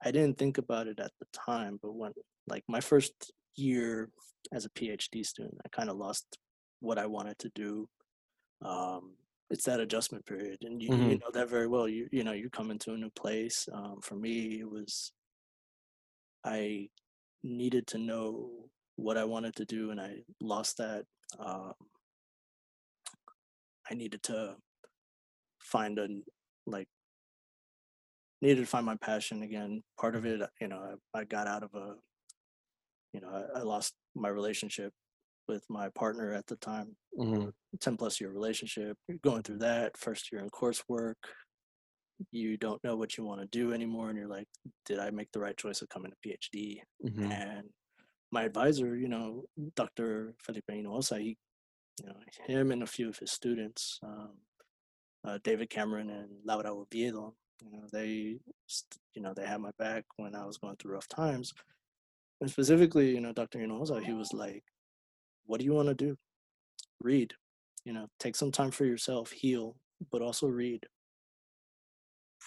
I 0.02 0.12
didn't 0.12 0.38
think 0.38 0.58
about 0.58 0.88
it 0.88 1.00
at 1.00 1.12
the 1.20 1.28
time, 1.34 1.78
but 1.82 1.94
when, 1.94 2.14
like, 2.48 2.64
my 2.68 2.80
first 2.82 3.32
year 3.56 4.12
as 4.52 4.66
a 4.66 4.70
PhD 4.70 5.26
student, 5.26 5.60
I 5.66 5.70
kind 5.70 5.90
of 5.90 5.98
lost 5.98 6.40
what 6.80 6.98
I 6.98 7.06
wanted 7.06 7.38
to 7.40 7.50
do. 7.54 7.90
Um, 8.62 9.18
it's 9.50 9.66
that 9.66 9.80
adjustment 9.82 10.26
period, 10.28 10.60
and 10.64 10.82
you, 10.82 10.92
you 10.98 11.18
Mhm. 11.18 11.20
know 11.20 11.32
that 11.34 11.50
very 11.50 11.68
well. 11.68 11.88
You 11.90 12.10
you 12.12 12.24
know 12.26 12.34
you 12.34 12.50
come 12.52 12.72
into 12.72 12.94
a 12.94 12.98
new 12.98 13.12
place. 13.12 13.68
Um, 13.74 14.02
for 14.02 14.16
me, 14.16 14.60
it 14.62 14.70
was 14.70 15.14
I 16.44 16.90
needed 17.44 17.88
to 17.88 17.98
know 17.98 18.72
what 18.96 19.18
I 19.18 19.26
wanted 19.26 19.56
to 19.58 19.66
do, 19.66 19.92
and 19.92 20.02
I 20.02 20.24
lost 20.42 20.78
that. 20.78 21.06
Um, 21.40 21.74
I 23.90 23.96
needed 23.96 24.24
to 24.24 24.56
find 25.60 25.98
a 26.00 26.08
like 26.66 26.88
needed 28.42 28.62
to 28.62 28.66
find 28.66 28.86
my 28.86 28.96
passion 28.98 29.44
again. 29.44 29.84
Part 30.00 30.16
of 30.16 30.26
it, 30.26 30.42
you 30.62 30.68
know, 30.68 30.96
I, 31.14 31.20
I 31.20 31.24
got 31.26 31.48
out 31.48 31.64
of 31.64 31.74
a, 31.74 31.96
you 33.14 33.22
know, 33.22 33.30
I, 33.30 33.60
I 33.60 33.62
lost 33.64 33.94
my 34.16 34.30
relationship 34.30 34.94
with 35.48 35.64
my 35.70 35.90
partner 35.90 36.34
at 36.34 36.46
the 36.48 36.56
time, 36.58 36.96
hmm 37.18 37.50
10 37.82 37.98
plus 37.98 38.20
year 38.22 38.32
relationship. 38.32 38.98
You're 39.08 39.18
going 39.20 39.44
through 39.44 39.60
that 39.60 39.98
first 39.98 40.32
year 40.32 40.42
in 40.42 40.50
coursework. 40.50 41.16
You 42.32 42.58
don't 42.58 42.84
know 42.84 42.96
what 42.96 43.18
you 43.18 43.24
want 43.24 43.42
to 43.42 43.48
do 43.48 43.74
anymore. 43.74 44.10
And 44.10 44.18
you're 44.18 44.28
like, 44.28 44.48
did 44.86 45.00
I 45.00 45.10
make 45.10 45.32
the 45.32 45.40
right 45.40 45.56
choice 45.58 45.82
of 45.82 45.90
coming 45.90 46.12
to 46.12 46.30
PhD? 46.30 46.80
hmm 47.02 47.32
And 47.32 47.64
my 48.32 48.44
advisor, 48.44 48.96
you 48.96 49.08
know, 49.08 49.46
Dr. 49.76 50.34
Felipe 50.44 50.66
Hinojosa, 50.70 51.20
he, 51.20 51.38
you 52.02 52.08
know, 52.08 52.16
him 52.48 52.72
and 52.72 52.84
a 52.84 52.88
few 52.88 53.10
of 53.10 53.18
his 53.20 53.32
students, 53.32 54.00
um, 54.04 54.32
uh, 55.26 55.40
David 55.44 55.70
Cameron 55.70 56.10
and 56.10 56.30
Laura 56.46 56.74
Oviedo, 56.74 57.36
you 57.64 57.72
know, 57.72 57.88
they, 57.92 58.40
you 59.14 59.22
know, 59.22 59.34
they 59.34 59.46
had 59.46 59.62
my 59.62 59.72
back 59.78 60.06
when 60.18 60.36
I 60.36 60.46
was 60.46 60.58
going 60.58 60.76
through 60.78 60.94
rough 60.94 61.08
times. 61.08 61.54
And 62.42 62.50
specifically, 62.50 63.12
you 63.14 63.22
know, 63.22 63.34
Dr. 63.34 63.60
Hinojosa, 63.60 64.04
he 64.04 64.14
was 64.14 64.34
like, 64.34 64.64
what 65.46 65.60
do 65.60 65.66
you 65.66 65.74
want 65.74 65.90
to 65.90 65.96
do? 65.96 66.18
Read, 67.02 67.34
you 67.86 67.94
know, 67.94 68.08
take 68.20 68.36
some 68.36 68.52
time 68.52 68.72
for 68.72 68.86
yourself, 68.86 69.32
heal, 69.32 69.76
but 70.12 70.22
also 70.22 70.48
read. 70.48 70.86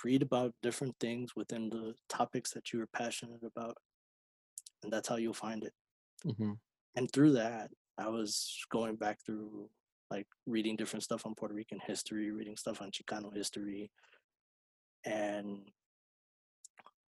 Read 0.05 0.23
about 0.23 0.55
different 0.63 0.97
things 0.99 1.37
within 1.37 1.71
the 1.71 1.95
topics 2.09 2.53
that 2.53 2.73
you 2.73 2.81
are 2.83 2.89
passionate 2.89 3.43
about. 3.45 3.77
And 4.83 4.93
that's 4.93 5.09
how 5.09 5.17
you'll 5.17 5.33
find 5.35 5.65
it 5.65 5.73
hmm 6.25 6.53
and 6.97 7.11
through 7.13 7.33
that 7.33 7.71
i 7.99 8.09
was 8.09 8.59
going 8.71 8.97
back 8.97 9.19
through 9.25 9.69
like 10.11 10.27
reading 10.47 10.77
different 10.77 11.03
stuff 11.03 11.25
on 11.27 11.35
puerto 11.35 11.55
rican 11.55 11.81
history 11.87 12.31
reading 12.31 12.57
stuff 12.57 12.81
on 12.83 12.91
chicano 12.91 13.35
history 13.35 13.91
and 15.05 15.71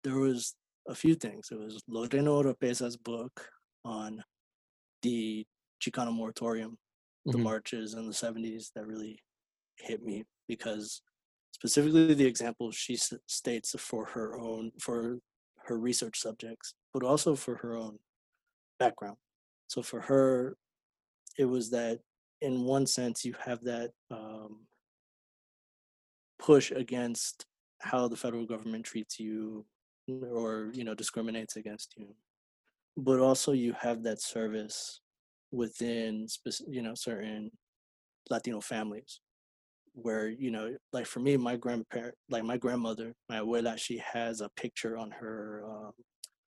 there 0.04 0.16
was 0.18 0.54
a 0.88 0.94
few 0.94 1.14
things 1.14 1.48
it 1.50 1.58
was 1.58 1.80
Lorena 1.88 2.30
Oropeza's 2.30 2.96
book 2.96 3.48
on 3.84 4.22
the 5.02 5.46
chicano 5.82 6.12
moratorium 6.12 6.78
the 7.24 7.38
Mhm. 7.38 7.42
marches 7.42 7.94
in 7.94 8.06
the 8.06 8.12
70s 8.14 8.70
that 8.74 8.86
really 8.86 9.20
hit 9.78 10.02
me 10.02 10.24
because 10.46 11.02
specifically 11.52 12.14
the 12.14 12.24
example 12.26 12.70
she 12.70 12.94
s- 12.94 13.12
states 13.26 13.74
for 13.78 14.04
her 14.06 14.38
own 14.38 14.70
for 14.80 15.20
her 15.66 15.78
research 15.78 16.20
subjects 16.20 16.74
but 16.92 17.02
also 17.02 17.34
for 17.34 17.56
her 17.56 17.74
own 17.76 17.98
background 18.78 19.18
so 19.66 19.82
for 19.82 20.00
her 20.02 20.56
it 21.38 21.44
was 21.44 21.70
that 21.70 22.00
in 22.40 22.64
one 22.64 22.86
sense 22.86 23.24
you 23.24 23.34
have 23.44 23.62
that 23.64 23.90
um, 24.10 24.66
push 26.38 26.70
against 26.70 27.46
how 27.80 28.08
the 28.08 28.16
federal 28.16 28.46
government 28.46 28.84
treats 28.84 29.18
you 29.18 29.64
or 30.08 30.70
you 30.72 30.84
know 30.84 30.94
discriminates 30.94 31.56
against 31.56 31.94
you. 31.96 32.14
But 32.96 33.20
also 33.20 33.52
you 33.52 33.74
have 33.80 34.02
that 34.04 34.20
service 34.20 35.00
within 35.52 36.26
you 36.68 36.82
know 36.82 36.94
certain 36.94 37.50
latino 38.30 38.60
families 38.60 39.20
where 39.94 40.28
you 40.28 40.50
know 40.50 40.76
like 40.92 41.06
for 41.06 41.20
me 41.20 41.36
my 41.36 41.56
grandparent 41.56 42.14
like 42.28 42.44
my 42.44 42.56
grandmother 42.56 43.14
my 43.28 43.38
abuela 43.38 43.78
she 43.78 43.98
has 43.98 44.40
a 44.40 44.50
picture 44.56 44.98
on 44.98 45.10
her 45.10 45.62
um, 45.66 45.92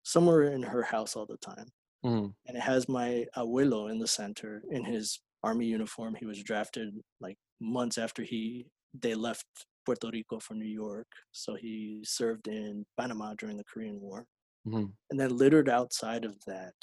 somewhere 0.03 0.43
in 0.43 0.63
her 0.63 0.81
house 0.81 1.15
all 1.15 1.25
the 1.25 1.37
time 1.37 1.67
hmm 2.05 2.27
and 2.47 2.57
it 2.57 2.61
has 2.61 2.87
my 2.89 3.25
abuelo 3.37 3.89
in 3.91 3.99
the 3.99 4.07
center 4.07 4.63
in 4.71 4.83
his 4.85 5.19
army 5.43 5.65
uniform. 5.67 6.15
He 6.15 6.25
was 6.25 6.43
drafted 6.43 6.95
like 7.19 7.37
months 7.61 7.97
after 7.97 8.23
he 8.23 8.67
they 8.93 9.15
left 9.15 9.45
Puerto 9.85 10.09
Rico 10.11 10.39
for 10.39 10.55
New 10.55 10.65
York, 10.85 11.07
so 11.31 11.55
he 11.55 12.01
served 12.05 12.47
in 12.47 12.85
Panama 12.97 13.35
during 13.37 13.57
the 13.57 13.65
Korean 13.65 13.99
War. 14.01 14.25
hmm 14.65 14.97
And 15.09 15.19
then 15.19 15.37
littered 15.37 15.69
outside 15.69 16.25
of 16.25 16.37
that, 16.47 16.75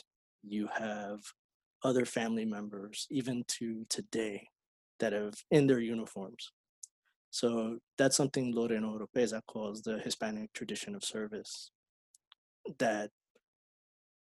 you 0.43 0.69
have 0.69 1.21
other 1.85 2.07
family 2.07 2.45
members, 2.45 3.07
even 3.11 3.45
to 3.59 3.87
today, 3.89 4.49
that 5.01 5.13
have 5.13 5.35
in 5.51 5.67
their 5.69 5.81
uniforms. 5.81 6.53
So 7.31 7.79
that's 7.99 8.17
something 8.17 8.55
Lorena 8.55 8.89
Oropeza 8.89 9.43
calls 9.47 9.83
the 9.83 9.99
Hispanic 10.01 10.53
tradition 10.55 10.95
of 10.95 11.05
service. 11.05 11.71
That, 12.79 13.11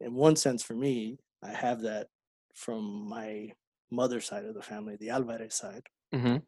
in 0.00 0.14
one 0.14 0.37
sense, 0.37 0.62
for 0.62 0.75
me, 0.75 1.19
I 1.42 1.50
have 1.52 1.83
that 1.83 2.09
from 2.54 3.09
my 3.09 3.52
mother's 3.90 4.26
side 4.26 4.45
of 4.45 4.54
the 4.54 4.62
family, 4.62 4.97
the 4.97 5.11
Alvarez 5.11 5.54
side. 5.54 5.88
hmm 6.12 6.42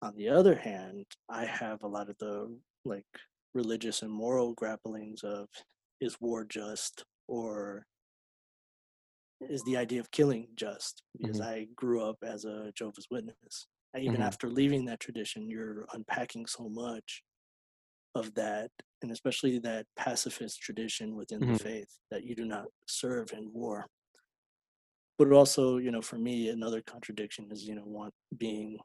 On 0.00 0.14
the 0.16 0.30
other 0.30 0.54
hand, 0.54 1.04
I 1.28 1.44
have 1.44 1.82
a 1.82 1.86
lot 1.86 2.08
of 2.08 2.16
the 2.16 2.62
like 2.86 3.04
religious 3.52 4.00
and 4.00 4.10
moral 4.10 4.54
grapplings 4.54 5.22
of 5.22 5.50
is 6.00 6.18
war 6.18 6.46
just 6.46 7.04
or 7.28 7.86
is 9.40 9.62
the 9.64 9.76
idea 9.76 10.00
of 10.00 10.10
killing 10.10 10.48
just 10.54 11.02
because 11.12 11.40
Mhm. 11.40 11.40
I 11.40 11.64
grew 11.76 12.02
up 12.02 12.18
as 12.22 12.44
a 12.44 12.72
Jehovah's 12.74 13.08
Witness. 13.10 13.66
And 13.94 14.02
even 14.04 14.20
Mhm. 14.20 14.22
after 14.22 14.48
leaving 14.50 14.86
that 14.86 15.00
tradition, 15.00 15.48
you're 15.48 15.86
unpacking 15.92 16.46
so 16.46 16.68
much 16.68 17.22
of 18.16 18.34
that, 18.34 18.72
and 19.02 19.12
especially 19.12 19.58
that 19.60 19.86
pacifist 19.96 20.60
tradition 20.60 21.16
within 21.16 21.44
Mhm. 21.44 21.46
the 21.46 21.54
faith 21.54 21.98
that 22.10 22.24
you 22.24 22.34
do 22.36 22.46
not 22.46 22.66
serve 22.88 23.32
in 23.32 23.52
war. 23.52 23.86
But 25.18 25.32
also, 25.32 25.78
you 25.78 25.90
know, 25.90 26.02
for 26.02 26.18
me, 26.18 26.48
another 26.50 26.82
contradiction 26.82 27.50
is, 27.50 27.64
you 27.64 27.74
know, 27.74 27.84
want 27.84 28.14
being 28.36 28.78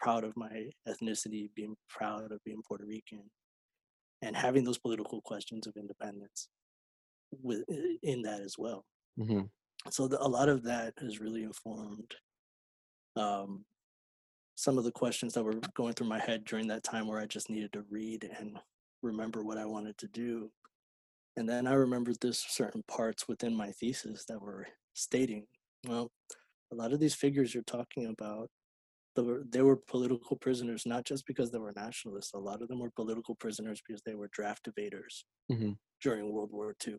proud 0.00 0.24
of 0.24 0.36
my 0.36 0.70
ethnicity, 0.88 1.52
being 1.54 1.76
proud 1.88 2.32
of 2.32 2.42
being 2.44 2.62
Puerto 2.66 2.86
Rican, 2.86 3.30
and 4.22 4.36
having 4.36 4.64
those 4.64 4.78
political 4.78 5.22
questions 5.22 5.66
of 5.66 5.76
independence 5.76 6.48
with 7.32 7.64
in 8.02 8.22
that 8.22 8.40
as 8.42 8.56
well 8.58 8.86
hmm 9.16 9.50
so 9.90 10.08
the, 10.08 10.18
a 10.22 10.26
lot 10.28 10.48
of 10.48 10.62
that 10.64 10.94
has 10.98 11.20
really 11.20 11.42
informed 11.42 12.14
um, 13.16 13.64
some 14.58 14.76
of 14.76 14.82
the 14.82 14.90
questions 14.90 15.34
that 15.34 15.44
were 15.44 15.54
going 15.76 15.92
through 15.92 16.08
my 16.08 16.18
head 16.18 16.44
during 16.44 16.66
that 16.66 16.82
time 16.82 17.06
where 17.06 17.20
I 17.20 17.26
just 17.26 17.48
needed 17.48 17.72
to 17.74 17.84
read 17.90 18.24
and 18.24 18.58
remember 19.02 19.44
what 19.44 19.56
I 19.56 19.64
wanted 19.64 19.96
to 19.98 20.08
do. 20.08 20.50
And 21.36 21.48
then 21.48 21.68
I 21.68 21.74
remembered 21.74 22.16
this 22.20 22.40
certain 22.40 22.82
parts 22.88 23.28
within 23.28 23.54
my 23.54 23.70
thesis 23.70 24.24
that 24.24 24.42
were 24.42 24.66
stating, 24.94 25.46
well, 25.86 26.10
a 26.72 26.74
lot 26.74 26.92
of 26.92 26.98
these 26.98 27.14
figures 27.14 27.54
you're 27.54 27.62
talking 27.62 28.06
about, 28.06 28.50
they 29.14 29.22
were, 29.22 29.44
they 29.48 29.62
were 29.62 29.76
political 29.76 30.36
prisoners, 30.36 30.84
not 30.84 31.04
just 31.04 31.24
because 31.24 31.52
they 31.52 31.58
were 31.58 31.72
nationalists. 31.76 32.34
A 32.34 32.38
lot 32.38 32.60
of 32.60 32.66
them 32.66 32.80
were 32.80 32.90
political 32.90 33.36
prisoners 33.36 33.80
because 33.86 34.02
they 34.02 34.16
were 34.16 34.28
draft 34.32 34.68
evaders 34.68 35.22
hmm 35.48 35.74
during 36.02 36.32
World 36.32 36.50
War 36.52 36.74
II. 36.84 36.96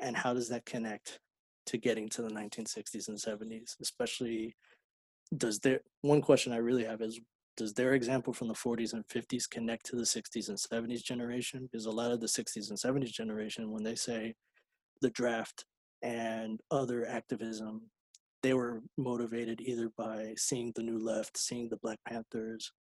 And 0.00 0.16
how 0.16 0.34
does 0.34 0.48
that 0.50 0.66
connect 0.66 1.18
to 1.66 1.78
getting 1.78 2.08
to 2.10 2.22
the 2.22 2.30
1960s 2.30 3.08
and 3.08 3.18
70s? 3.18 3.76
Especially, 3.80 4.54
does 5.36 5.58
their 5.60 5.80
one 6.02 6.20
question 6.20 6.52
I 6.52 6.56
really 6.56 6.84
have 6.84 7.00
is 7.00 7.20
does 7.56 7.74
their 7.74 7.92
example 7.92 8.32
from 8.32 8.48
the 8.48 8.54
40s 8.54 8.94
and 8.94 9.06
50s 9.08 9.48
connect 9.48 9.84
to 9.86 9.96
the 9.96 10.02
60s 10.02 10.48
and 10.48 10.56
70s 10.56 11.02
generation? 11.02 11.68
Because 11.70 11.86
a 11.86 11.90
lot 11.90 12.10
of 12.10 12.20
the 12.20 12.26
60s 12.26 12.70
and 12.70 12.78
70s 12.78 13.12
generation, 13.12 13.70
when 13.70 13.82
they 13.82 13.94
say 13.94 14.34
the 15.02 15.10
draft 15.10 15.66
and 16.02 16.60
other 16.70 17.06
activism, 17.06 17.82
they 18.42 18.54
were 18.54 18.80
motivated 18.96 19.60
either 19.60 19.90
by 19.98 20.32
seeing 20.38 20.72
the 20.74 20.82
new 20.82 20.98
left, 20.98 21.36
seeing 21.36 21.68
the 21.68 21.76
Black 21.76 21.98
Panthers, 22.08 22.72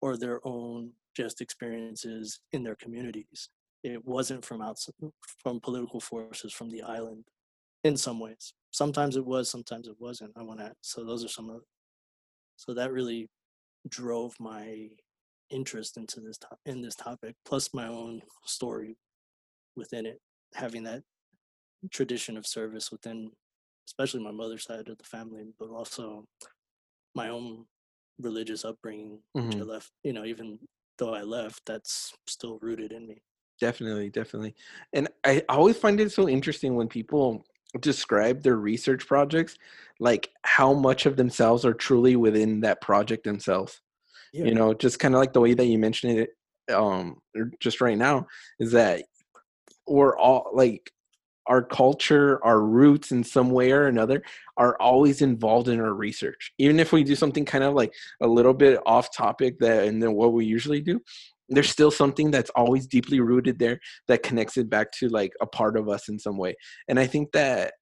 or 0.00 0.16
their 0.16 0.40
own 0.46 0.92
just 1.16 1.40
experiences 1.40 2.40
in 2.52 2.62
their 2.62 2.76
communities. 2.76 3.48
It 3.82 4.04
wasn't 4.06 4.44
from 4.44 4.62
outside 4.62 4.94
from 5.42 5.58
political 5.58 5.98
forces 5.98 6.52
from 6.52 6.70
the 6.70 6.82
island 6.82 7.24
in 7.82 7.96
some 7.96 8.20
ways. 8.20 8.54
Sometimes 8.70 9.16
it 9.16 9.26
was 9.26 9.50
sometimes 9.50 9.88
it 9.88 9.96
wasn't 9.98 10.30
i 10.36 10.42
want 10.42 10.60
to 10.60 10.72
so 10.80 11.04
those 11.04 11.24
are 11.24 11.28
some 11.28 11.50
of 11.50 11.60
so 12.56 12.74
that 12.74 12.92
really 12.92 13.28
drove 13.88 14.34
my 14.40 14.88
interest 15.50 15.96
into 15.98 16.20
this 16.20 16.38
top 16.38 16.58
in 16.66 16.80
this 16.82 16.94
topic 16.96 17.36
plus 17.44 17.74
my 17.74 17.88
own 17.88 18.22
story 18.46 18.96
within 19.76 20.06
it 20.06 20.20
having 20.54 20.84
that 20.84 21.02
tradition 21.90 22.36
of 22.36 22.46
service 22.46 22.90
within 22.92 23.30
especially 23.88 24.22
my 24.22 24.30
mother's 24.32 24.64
side 24.64 24.88
of 24.88 24.98
the 24.98 25.04
family 25.04 25.44
but 25.58 25.70
also 25.70 26.24
my 27.14 27.28
own 27.28 27.66
religious 28.18 28.64
upbringing 28.64 29.20
which 29.40 29.56
i 29.60 29.62
Mhm. 29.62 29.64
left 29.64 29.92
you 30.04 30.12
know 30.12 30.24
even 30.24 30.58
though 30.98 31.14
i 31.14 31.22
left 31.22 31.62
that's 31.66 32.14
still 32.26 32.58
rooted 32.60 32.92
in 32.92 33.06
me 33.06 33.22
Definitely, 33.60 34.10
definitely. 34.10 34.54
And 34.92 35.08
I 35.24 35.44
always 35.48 35.76
find 35.78 36.00
it 36.00 36.10
so 36.10 36.28
interesting 36.28 36.74
when 36.74 36.88
people 36.88 37.44
describe 37.80 38.42
their 38.42 38.56
research 38.56 39.06
projects, 39.06 39.56
like 40.00 40.30
how 40.42 40.72
much 40.72 41.06
of 41.06 41.16
themselves 41.16 41.64
are 41.64 41.74
truly 41.74 42.16
within 42.16 42.60
that 42.60 42.80
project 42.80 43.24
themselves. 43.24 43.80
yeah 44.32 44.44
You 44.44 44.54
know, 44.54 44.74
just 44.74 44.98
kind 44.98 45.14
of 45.14 45.20
like 45.20 45.32
the 45.32 45.40
way 45.40 45.54
that 45.54 45.66
you 45.66 45.78
mentioned 45.78 46.18
it 46.18 46.30
um 46.72 47.20
er, 47.36 47.50
just 47.58 47.80
right 47.80 47.98
now 47.98 48.26
is 48.60 48.70
that 48.70 49.04
we're 49.86 50.16
all 50.16 50.50
like 50.54 50.92
our 51.46 51.62
culture, 51.62 52.42
our 52.44 52.60
roots 52.60 53.10
in 53.10 53.24
some 53.24 53.50
way 53.50 53.72
or 53.72 53.86
another 53.86 54.22
are 54.56 54.76
always 54.80 55.22
involved 55.22 55.68
in 55.68 55.80
our 55.80 55.92
research. 55.92 56.52
Even 56.58 56.78
if 56.78 56.92
we 56.92 57.02
do 57.02 57.16
something 57.16 57.44
kind 57.44 57.64
of 57.64 57.74
like 57.74 57.92
a 58.20 58.26
little 58.26 58.54
bit 58.54 58.80
off 58.86 59.14
topic 59.14 59.58
that 59.58 59.88
and 59.88 60.00
then 60.02 60.12
what 60.12 60.32
we 60.32 60.44
usually 60.44 60.80
do, 60.80 61.00
there's 61.56 61.70
still 61.70 61.90
something 61.90 62.30
that's 62.30 62.50
always 62.50 62.86
deeply 62.86 63.20
rooted 63.20 63.58
there 63.58 63.80
that 64.08 64.22
connects 64.22 64.56
it 64.56 64.70
back 64.70 64.92
to 64.92 65.08
like 65.08 65.32
a 65.40 65.46
part 65.46 65.76
of 65.76 65.88
us 65.88 66.08
in 66.08 66.18
some 66.18 66.38
way. 66.38 66.54
And 66.88 66.98
I 66.98 67.06
think 67.06 67.32
that 67.32 67.74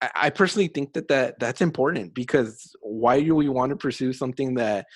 I 0.00 0.30
personally 0.30 0.68
think 0.68 0.92
that, 0.92 1.08
that 1.08 1.40
that's 1.40 1.60
important 1.60 2.14
because 2.14 2.74
why 2.82 3.20
do 3.20 3.34
we 3.34 3.48
want 3.48 3.70
to 3.70 3.76
pursue 3.76 4.12
something 4.12 4.54
that 4.54 4.86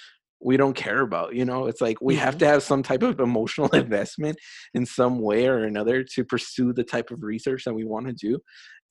we 0.40 0.56
don't 0.56 0.76
care 0.76 1.00
about? 1.00 1.34
You 1.34 1.44
know, 1.44 1.66
it's 1.66 1.80
like 1.80 2.00
we 2.00 2.14
have 2.16 2.36
hmm 2.36 2.38
to 2.38 2.46
have 2.46 2.62
some 2.62 2.82
type 2.84 3.02
of 3.02 3.18
emotional 3.18 3.68
investment 3.74 4.38
in 4.74 4.86
some 4.86 5.18
way 5.18 5.46
or 5.48 5.64
another 5.64 6.04
to 6.14 6.24
pursue 6.24 6.72
the 6.72 6.84
type 6.84 7.10
of 7.10 7.22
research 7.24 7.64
that 7.64 7.74
we 7.74 7.84
want 7.84 8.06
to 8.06 8.12
do. 8.12 8.38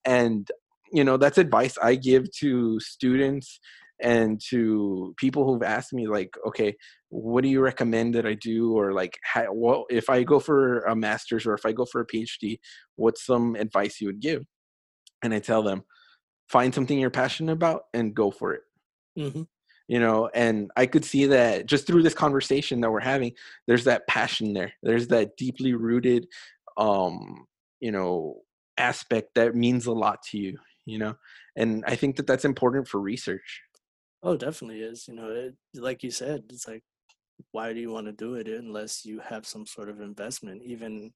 And, 0.03 0.50
you 0.91 1.06
know, 1.06 1.15
that's 1.15 1.38
advice 1.38 1.77
I 1.82 1.96
give 1.96 2.30
to 2.39 2.80
students 2.82 3.60
and 4.01 4.41
to 4.50 5.13
people 5.17 5.46
who've 5.46 5.63
asked 5.63 5.93
me, 5.93 6.08
like, 6.08 6.36
okay, 6.48 6.75
what 7.10 7.41
do 7.43 7.50
you 7.50 7.62
recommend 7.62 8.15
that 8.15 8.25
I 8.25 8.34
do? 8.36 8.74
Or 8.74 8.93
like, 8.93 9.17
how, 9.24 9.46
what, 9.46 9.86
if 9.89 10.10
I 10.10 10.24
go 10.24 10.39
for 10.39 10.79
a 10.81 10.96
master's 10.96 11.46
or 11.46 11.53
if 11.53 11.65
I 11.65 11.72
go 11.72 11.86
for 11.86 12.01
a 12.01 12.08
PhD, 12.08 12.60
what's 12.96 13.25
some 13.25 13.55
advice 13.55 14.01
you 14.01 14.08
would 14.08 14.22
give? 14.22 14.46
And 15.24 15.34
I 15.34 15.39
tell 15.39 15.63
them, 15.63 15.84
find 16.49 16.73
something 16.73 16.99
you're 16.99 17.10
passionate 17.10 17.54
about 17.54 17.84
and 17.93 18.15
go 18.15 18.32
for 18.32 18.54
it. 18.54 18.62
Hmm 19.17 19.41
you 19.91 19.99
know 19.99 20.30
and 20.34 20.71
i 20.78 20.86
could 20.86 21.04
see 21.04 21.25
that 21.25 21.65
just 21.65 21.86
through 21.86 22.02
this 22.02 22.13
conversation 22.13 22.80
that 22.80 22.89
we're 22.89 22.99
having 23.02 23.34
there's 23.67 23.84
that 23.84 24.08
passion 24.08 24.54
there. 24.54 24.71
There's 24.82 25.08
that 25.08 25.36
deeply 25.36 25.73
rooted 25.73 26.28
um 26.78 27.45
you 27.82 27.91
know 27.91 28.38
aspect 28.78 29.36
that 29.36 29.54
means 29.54 29.86
a 29.86 29.91
lot 29.91 30.19
to 30.32 30.38
you 30.38 30.58
you 30.86 30.97
know? 30.97 31.15
And 31.56 31.84
i 31.86 31.95
think 31.95 32.15
that 32.15 32.25
that's 32.25 32.45
important 32.45 32.88
for 32.88 32.99
research 32.99 33.62
oh 34.23 34.38
definitely 34.38 34.81
is 34.81 35.07
you 35.07 35.13
know 35.13 35.29
it, 35.29 35.55
like 35.75 36.03
you 36.03 36.12
said 36.12 36.43
it's 36.49 36.67
like 36.67 36.84
why 37.51 37.73
do 37.73 37.79
you 37.81 37.91
want 37.91 38.07
to 38.07 38.13
do 38.13 38.36
it 38.36 38.47
unless 38.47 39.05
you 39.05 39.19
have 39.19 39.45
some 39.47 39.65
sort 39.65 39.89
of 39.89 40.01
investment? 40.01 40.62
Even 40.63 41.12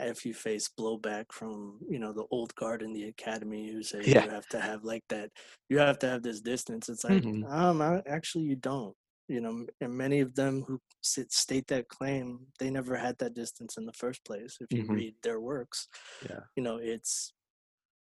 if 0.00 0.26
you 0.26 0.34
face 0.34 0.70
blowback 0.78 1.26
from 1.32 1.80
you 1.88 1.98
know 1.98 2.12
the 2.12 2.26
old 2.32 2.54
guard 2.56 2.82
in 2.82 2.92
the 2.92 3.04
academy 3.04 3.70
who 3.72 3.82
say 3.82 4.06
yeah. 4.06 4.24
you 4.24 4.28
have 4.30 4.48
to 4.48 4.60
have 4.60 4.84
like 4.84 5.04
that 5.10 5.30
you 5.70 5.78
have 5.78 5.98
to 5.98 6.08
have 6.08 6.22
this 6.22 6.40
distance 6.40 6.88
it's 6.88 7.04
like 7.04 7.24
hmm 7.24 7.42
um 7.48 7.82
I- 7.82 8.02
actually 8.08 8.44
you 8.44 8.56
don't 8.56 8.94
you 9.28 9.40
know 9.40 9.66
and 9.80 9.94
many 9.96 10.20
of 10.20 10.34
them 10.34 10.64
who 10.66 10.80
sit, 11.02 11.32
state 11.32 11.66
that 11.68 11.88
claim 11.88 12.46
they 12.60 12.70
never 12.70 12.96
had 12.96 13.18
that 13.18 13.34
distance 13.34 13.76
in 13.78 13.86
the 13.86 13.92
first 13.94 14.24
place 14.24 14.58
if 14.60 14.74
you 14.76 14.86
hmm 14.86 14.90
read 14.90 15.14
their 15.22 15.40
works. 15.40 15.88
Yeah. 16.20 16.40
You 16.56 16.62
know 16.64 16.78
it's 16.82 17.32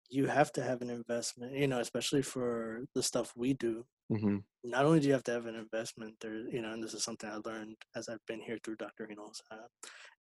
you 0.09 0.25
have 0.27 0.51
to 0.53 0.63
have 0.63 0.81
an 0.81 0.89
investment 0.89 1.53
you 1.55 1.67
know 1.67 1.79
especially 1.79 2.21
for 2.21 2.85
the 2.95 3.03
stuff 3.03 3.33
we 3.35 3.53
do 3.53 3.85
hmm 4.09 4.37
not 4.63 4.85
only 4.85 4.99
do 4.99 5.07
you 5.07 5.13
have 5.13 5.23
to 5.23 5.31
have 5.31 5.45
an 5.45 5.55
investment 5.55 6.15
there 6.19 6.35
you 6.49 6.61
know 6.61 6.71
and 6.71 6.83
this 6.83 6.93
is 6.93 7.03
something 7.03 7.29
i 7.29 7.37
learned 7.45 7.75
as 7.95 8.09
i've 8.09 8.25
been 8.27 8.41
here 8.41 8.57
through 8.63 8.75
dr 8.75 9.07
Hino's, 9.09 9.41
uh, 9.51 9.67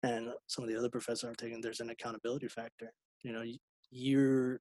and 0.04 0.30
some 0.48 0.64
of 0.64 0.70
the 0.70 0.78
other 0.78 0.90
professors 0.90 1.30
i've 1.30 1.38
taken 1.38 1.62
there's 1.62 1.80
an 1.80 1.90
accountability 1.90 2.48
factor. 2.48 2.92
You 3.24 3.34
know 3.34 3.44
you're 3.90 4.60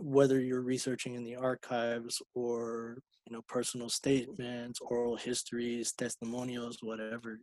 whether 0.00 0.40
you're 0.40 0.60
researching 0.62 1.14
in 1.14 1.24
the 1.24 1.36
archives 1.36 2.20
or 2.34 2.98
you 3.26 3.32
know 3.32 3.42
personal 3.48 3.88
statements 3.88 4.80
oral 4.80 5.16
histories 5.16 5.92
testimonials 5.92 6.78
whatever 6.82 7.40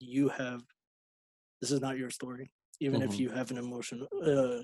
you 0.00 0.28
have 0.28 0.62
this 1.60 1.70
is 1.70 1.80
not 1.80 1.98
your 1.98 2.10
story. 2.10 2.50
Even 2.80 3.02
if 3.02 3.12
hmm 3.12 3.18
you 3.18 3.30
have 3.30 3.50
an 3.50 3.58
emotional 3.58 4.08
uh, 4.24 4.62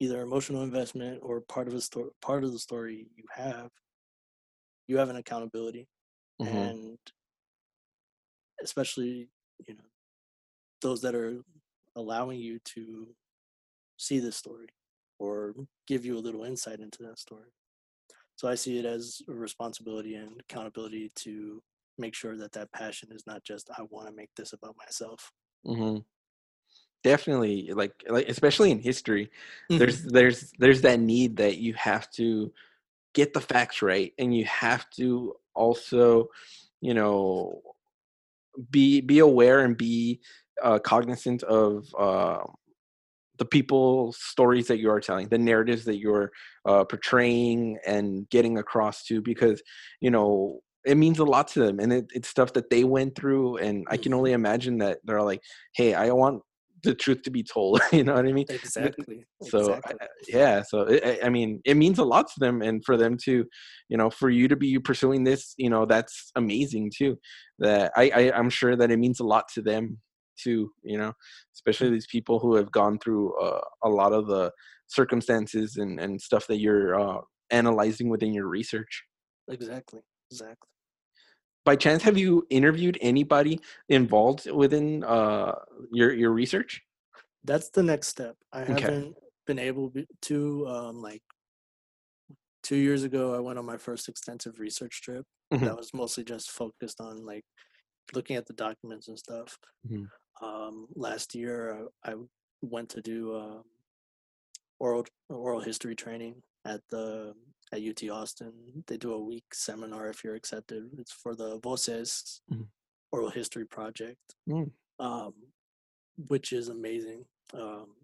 either 0.00 0.22
emotional 0.22 0.62
investment 0.62 1.20
or 1.22 1.40
part 1.42 1.68
of 1.68 1.74
a 1.74 1.80
story 1.80 2.10
part 2.20 2.44
of 2.44 2.52
the 2.52 2.58
story 2.58 3.08
you 3.16 3.24
have 3.32 3.70
you 4.88 4.98
have 4.98 5.08
an 5.08 5.16
accountability 5.16 5.88
hmm 6.40 6.46
and 6.46 6.98
especially 8.62 9.28
you 9.66 9.74
know 9.74 9.84
those 10.80 11.00
that 11.00 11.14
are 11.14 11.40
allowing 11.96 12.38
you 12.40 12.58
to 12.64 13.06
see 13.98 14.18
this 14.18 14.36
story 14.36 14.68
or 15.18 15.54
give 15.86 16.04
you 16.04 16.16
a 16.16 16.20
little 16.26 16.42
insight 16.44 16.80
into 16.80 17.02
that 17.02 17.18
story. 17.18 17.50
So 18.36 18.48
i 18.48 18.54
see 18.54 18.78
it 18.78 18.84
as 18.84 19.22
a 19.28 19.32
responsibility 19.32 20.14
and 20.16 20.40
accountability 20.40 21.12
to 21.16 21.62
make 21.98 22.14
sure 22.14 22.36
that 22.36 22.52
that 22.52 22.72
passion 22.72 23.10
is 23.12 23.26
not 23.26 23.44
just 23.44 23.70
i 23.78 23.82
want 23.90 24.08
to 24.08 24.14
make 24.14 24.30
this 24.36 24.52
about 24.52 24.76
myself. 24.76 25.30
Hmm 25.64 25.98
definitely 27.04 27.70
like 27.74 27.92
like 28.08 28.28
especially 28.28 28.70
in 28.70 28.78
history 28.78 29.30
hmm 29.68 29.76
there's 29.78 30.02
there's 30.04 30.52
there's 30.58 30.80
that 30.82 31.00
need 31.00 31.36
that 31.36 31.58
you 31.58 31.74
have 31.74 32.08
to 32.10 32.52
get 33.14 33.32
the 33.32 33.40
facts 33.40 33.82
right 33.82 34.12
and 34.18 34.34
you 34.34 34.44
have 34.44 34.88
to 34.90 35.34
also 35.54 36.26
you 36.80 36.94
know 36.94 37.60
be 38.70 39.00
be 39.00 39.18
aware 39.20 39.60
and 39.60 39.76
be 39.76 40.20
uh, 40.62 40.78
cognizant 40.78 41.42
of 41.44 41.86
uh, 41.98 42.40
the 43.38 43.44
people's 43.44 44.18
stories 44.18 44.66
that 44.68 44.78
you 44.78 44.90
are 44.90 45.00
telling 45.00 45.28
the 45.28 45.38
narratives 45.38 45.84
that 45.84 45.98
you're 45.98 46.30
uh, 46.66 46.84
portraying 46.84 47.78
and 47.86 48.28
getting 48.28 48.58
across 48.58 49.04
to 49.04 49.22
because 49.22 49.62
you 50.00 50.10
know 50.10 50.60
it 50.84 50.96
means 50.96 51.18
a 51.18 51.24
lot 51.24 51.48
to 51.48 51.60
them 51.60 51.80
and 51.80 51.92
it, 51.92 52.06
it's 52.14 52.28
stuff 52.28 52.52
that 52.52 52.68
they 52.70 52.84
went 52.84 53.14
through 53.14 53.56
and 53.56 53.86
i 53.88 53.96
can 53.96 54.12
only 54.12 54.32
imagine 54.32 54.78
that 54.78 54.98
they're 55.04 55.22
like 55.22 55.40
hey 55.74 55.94
i 55.94 56.10
want 56.10 56.42
the 56.82 56.94
truth 56.94 57.22
to 57.22 57.30
be 57.30 57.42
told 57.42 57.80
you 57.92 58.04
know 58.04 58.14
what 58.14 58.26
i 58.26 58.32
mean? 58.32 58.46
Exactly 58.48 59.24
so 59.42 59.58
exactly. 59.58 59.96
I- 60.00 60.06
yeah 60.28 60.62
so 60.62 60.80
it, 60.82 61.20
I 61.24 61.28
mean 61.28 61.60
it 61.64 61.76
means 61.76 61.98
a 61.98 62.04
lot 62.04 62.26
to 62.28 62.40
them 62.40 62.62
and 62.62 62.84
for 62.84 62.96
them 62.96 63.16
to 63.24 63.44
you 63.88 63.96
know 63.96 64.10
for 64.10 64.30
you 64.30 64.48
to 64.48 64.56
be 64.56 64.78
pursuing 64.78 65.24
this 65.24 65.54
you 65.56 65.70
know 65.70 65.86
that's 65.86 66.30
amazing 66.36 66.90
too 66.96 67.18
that 67.58 67.92
I, 67.96 68.10
I 68.14 68.32
i'm 68.38 68.50
sure 68.50 68.76
that 68.76 68.90
it 68.90 68.98
means 68.98 69.20
a 69.20 69.24
lot 69.24 69.44
to 69.54 69.62
them 69.62 69.98
too 70.42 70.70
you 70.82 70.96
know 70.98 71.12
especially 71.54 71.90
these 71.90 72.06
people 72.06 72.38
who 72.38 72.54
have 72.56 72.70
gone 72.72 72.98
through 72.98 73.38
uh, 73.40 73.60
a 73.84 73.88
lot 73.88 74.12
of 74.12 74.26
the 74.26 74.50
circumstances 74.92 75.76
and 75.76 75.98
and 75.98 76.20
stuff 76.20 76.46
that 76.46 76.58
you're 76.58 76.98
uh, 76.98 77.20
analyzing 77.50 78.08
within 78.08 78.32
your 78.32 78.46
research. 78.48 79.04
Exactly 79.48 80.00
exactly 80.30 80.68
by 81.64 81.76
chance 81.76 82.02
have 82.02 82.18
you 82.18 82.46
interviewed 82.50 82.98
anybody 83.00 83.60
involved 83.88 84.50
within 84.50 85.04
uh 85.04 85.54
your 85.92 86.12
your 86.12 86.30
research? 86.30 86.82
That's 87.44 87.70
the 87.70 87.82
next 87.82 88.08
step. 88.08 88.36
I 88.52 88.60
okay. 88.60 88.72
haven't 88.82 89.16
been 89.46 89.58
able 89.58 89.92
to 90.22 90.68
um 90.68 91.02
like 91.02 91.22
two 92.62 92.76
years 92.76 93.02
ago 93.02 93.34
i 93.34 93.40
went 93.40 93.58
on 93.58 93.66
my 93.66 93.76
first 93.76 94.08
extensive 94.08 94.60
research 94.60 95.02
trip 95.02 95.26
hmm 95.52 95.64
that 95.64 95.76
was 95.76 95.92
mostly 95.92 96.24
just 96.24 96.50
focused 96.50 97.00
on 97.00 97.24
like 97.26 97.44
looking 98.14 98.36
at 98.36 98.46
the 98.46 98.52
documents 98.52 99.08
and 99.08 99.18
stuff. 99.18 99.58
Hmm 99.88 100.04
um 100.40 100.86
last 100.94 101.34
year 101.34 101.86
i, 102.04 102.12
I 102.12 102.14
went 102.62 102.88
to 102.90 103.02
do 103.02 103.36
um 103.36 103.64
oral 104.78 105.04
oral 105.28 105.60
history 105.60 105.94
training 105.94 106.42
at 106.64 106.80
the 106.90 107.34
at 107.72 107.80
ut 107.82 108.02
austin 108.10 108.84
they 108.86 108.96
do 108.96 109.12
a 109.12 109.20
week 109.24 109.44
seminar 109.54 110.08
if 110.08 110.22
you're 110.24 110.34
accepted 110.34 110.90
it's 110.98 111.12
for 111.12 111.34
the 111.34 111.58
voces 111.60 112.40
Mhm. 112.50 112.68
oral 113.12 113.30
history 113.30 113.66
project 113.66 114.34
mm 114.48 114.70
um 114.98 115.34
which 116.28 116.52
is 116.52 116.68
amazing 116.68 117.24
um 117.54 117.96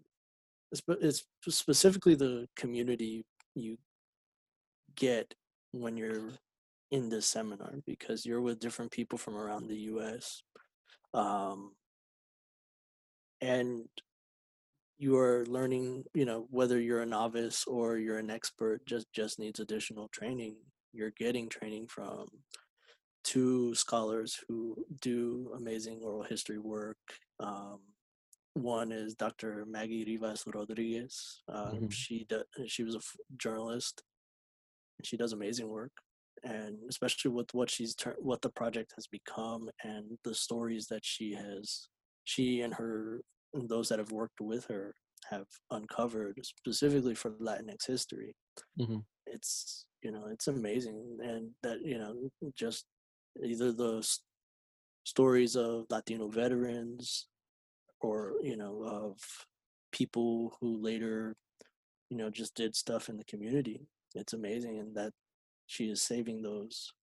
it's, 0.71 0.81
it's 1.01 1.25
specifically 1.49 2.15
the 2.15 2.47
community 2.55 3.25
you 3.55 3.77
get 4.95 5.33
when 5.71 5.97
you're 5.97 6.31
in 6.91 7.09
this 7.09 7.27
seminar 7.27 7.73
because 7.85 8.25
you're 8.25 8.41
with 8.41 8.59
different 8.59 8.91
people 8.91 9.17
from 9.17 9.35
around 9.35 9.67
the 9.67 9.77
US. 9.93 10.41
Um, 11.13 11.75
and 13.41 13.87
you 14.99 15.17
are 15.17 15.45
learning 15.47 16.03
you 16.13 16.25
know 16.25 16.45
whether 16.51 16.79
you're 16.79 17.01
a 17.01 17.05
novice 17.05 17.65
or 17.65 17.97
you're 17.97 18.17
an 18.19 18.29
expert 18.29 18.85
just 18.85 19.07
just 19.13 19.39
needs 19.39 19.59
additional 19.59 20.07
training 20.09 20.55
you're 20.93 21.11
getting 21.17 21.47
training 21.49 21.87
from 21.87 22.27
two 23.23 23.73
scholars 23.75 24.39
who 24.47 24.75
do 25.01 25.51
amazing 25.57 25.99
oral 26.03 26.23
history 26.23 26.59
work 26.59 26.97
um, 27.39 27.79
one 28.55 28.91
is 28.91 29.13
Dr. 29.15 29.63
Maggie 29.69 30.03
Rivas 30.03 30.43
Rodriguez. 30.45 31.43
Um, 31.47 31.77
Mhm. 31.83 31.91
She 31.93 32.25
do, 32.27 32.43
she 32.67 32.83
was 32.83 32.95
a 32.95 32.97
f- 32.97 33.15
journalist. 33.37 34.03
and 34.97 35.05
She 35.05 35.15
does 35.15 35.31
amazing 35.33 35.69
work, 35.69 35.93
and 36.43 36.77
especially 36.89 37.31
with 37.31 37.53
what 37.53 37.69
she's 37.69 37.95
tur- 37.95 38.17
what 38.19 38.41
the 38.41 38.49
project 38.49 38.91
has 38.97 39.07
become 39.07 39.69
and 39.83 40.17
the 40.25 40.33
stories 40.35 40.87
that 40.87 41.05
she 41.05 41.33
has, 41.33 41.87
she 42.25 42.59
and 42.61 42.73
her 42.73 43.21
those 43.53 43.89
that 43.89 43.99
have 43.99 44.11
worked 44.11 44.41
with 44.41 44.65
her 44.65 44.95
have 45.29 45.47
uncovered 45.71 46.39
specifically 46.45 47.15
for 47.15 47.31
Latinx 47.31 47.87
history. 47.87 48.35
Mhm. 48.79 49.05
It's 49.27 49.85
you 50.01 50.11
know 50.11 50.27
it's 50.27 50.47
amazing, 50.47 51.19
and 51.21 51.55
that 51.63 51.81
you 51.81 51.97
know 51.97 52.29
just 52.55 52.85
either 53.43 53.71
the 53.71 53.99
s- 53.99 54.21
stories 55.05 55.55
of 55.55 55.85
Latino 55.89 56.29
veterans 56.29 57.27
or 58.01 58.35
you 58.43 58.55
know 58.57 58.83
of 58.83 59.19
people 59.91 60.57
who 60.61 60.77
later 60.77 61.35
you 62.09 62.17
know 62.17 62.29
just 62.29 62.55
did 62.55 62.75
stuff 62.75 63.09
in 63.09 63.17
the 63.17 63.25
community 63.25 63.87
it's 64.15 64.33
amazing 64.33 64.79
and 64.79 64.95
that 64.95 65.13
she 65.67 65.89
is 65.89 66.01
saving 66.01 66.41
those 66.41 66.93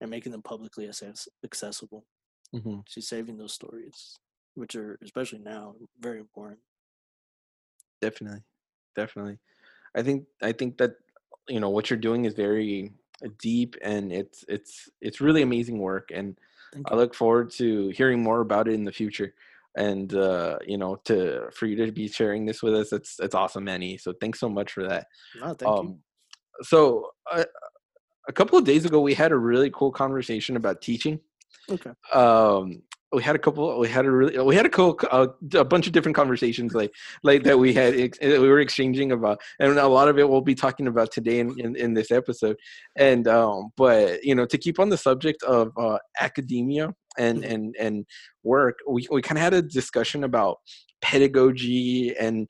and 0.00 0.10
making 0.10 0.32
them 0.32 0.42
publicly 0.42 0.88
access- 0.88 1.28
accessible 1.44 2.04
hmm 2.52 2.80
she's 2.88 3.08
saving 3.08 3.36
those 3.38 3.54
stories 3.54 4.16
which 4.54 4.74
are 4.74 4.98
especially 5.02 5.38
now 5.38 5.74
very 6.00 6.18
important 6.18 6.60
Definitely, 8.00 8.42
definitely. 8.94 9.38
I 9.94 10.02
think 10.02 10.26
I 10.42 10.52
think 10.52 10.76
that 10.78 10.96
you 11.48 11.58
know 11.60 11.70
what 11.70 11.88
you're 11.88 11.98
doing 11.98 12.26
is 12.26 12.34
very 12.34 12.92
uh, 13.24 13.28
deep 13.38 13.76
and 13.80 14.12
it's 14.12 14.44
it's 14.46 14.90
it's 15.00 15.20
really 15.22 15.40
amazing 15.42 15.78
work 15.78 16.10
and 16.12 16.36
I 16.86 16.94
look 16.94 17.14
forward 17.14 17.50
to 17.52 17.88
hearing 17.90 18.22
more 18.22 18.40
about 18.40 18.68
it 18.68 18.74
in 18.74 18.84
the 18.84 18.92
future. 18.92 19.34
And 19.76 20.14
uh, 20.14 20.58
you 20.66 20.78
know, 20.78 20.96
to 21.06 21.50
for 21.52 21.66
you 21.66 21.76
to 21.84 21.92
be 21.92 22.08
sharing 22.08 22.46
this 22.46 22.62
with 22.62 22.74
us, 22.74 22.92
it's 22.92 23.18
it's 23.20 23.34
awesome, 23.34 23.64
Manny. 23.64 23.96
So 23.96 24.12
thanks 24.12 24.38
so 24.38 24.48
much 24.48 24.72
for 24.72 24.86
that. 24.86 25.06
no 25.40 25.54
thank 25.54 25.60
you 25.62 25.68
Um, 25.68 25.98
so 26.62 27.10
uh, 27.30 27.44
a 28.28 28.32
couple 28.32 28.58
of 28.58 28.64
days 28.64 28.84
ago, 28.84 29.00
we 29.00 29.14
had 29.14 29.32
a 29.32 29.36
really 29.36 29.70
cool 29.70 29.90
conversation 29.90 30.56
about 30.56 30.80
teaching. 30.80 31.20
okay 31.70 31.90
Um, 32.12 32.82
we 33.14 33.22
had 33.22 33.36
a 33.36 33.38
couple. 33.38 33.78
We 33.78 33.88
had 33.88 34.04
a 34.06 34.10
really. 34.10 34.38
We 34.40 34.54
had 34.56 34.66
a 34.66 34.68
cool, 34.70 34.98
uh, 35.10 35.28
a 35.54 35.64
bunch 35.64 35.86
of 35.86 35.92
different 35.92 36.16
conversations 36.16 36.74
like 36.74 36.92
like 37.22 37.42
that 37.44 37.58
we 37.58 37.72
had. 37.72 37.94
ex- 37.94 38.18
uh, 38.22 38.40
We 38.40 38.48
were 38.48 38.60
exchanging 38.60 39.12
about, 39.12 39.40
and 39.60 39.78
a 39.78 39.86
lot 39.88 40.08
of 40.08 40.18
it 40.18 40.28
we'll 40.28 40.40
be 40.40 40.54
talking 40.54 40.86
about 40.86 41.12
today 41.12 41.38
in 41.40 41.58
in, 41.58 41.76
in 41.76 41.94
this 41.94 42.10
episode. 42.10 42.56
And 42.96 43.26
um, 43.28 43.70
but 43.76 44.22
you 44.24 44.34
know, 44.34 44.46
to 44.46 44.58
keep 44.58 44.78
on 44.78 44.88
the 44.90 44.98
subject 44.98 45.42
of 45.44 45.72
uh, 45.78 45.98
academia 46.20 46.92
and 47.18 47.42
Mhm. 47.42 47.50
and 47.52 47.76
and 47.78 48.06
work, 48.42 48.76
we 48.88 49.06
we 49.10 49.22
kind 49.22 49.38
of 49.38 49.42
had 49.44 49.54
a 49.54 49.62
discussion 49.62 50.24
about 50.24 50.58
pedagogy 51.02 52.14
and 52.18 52.48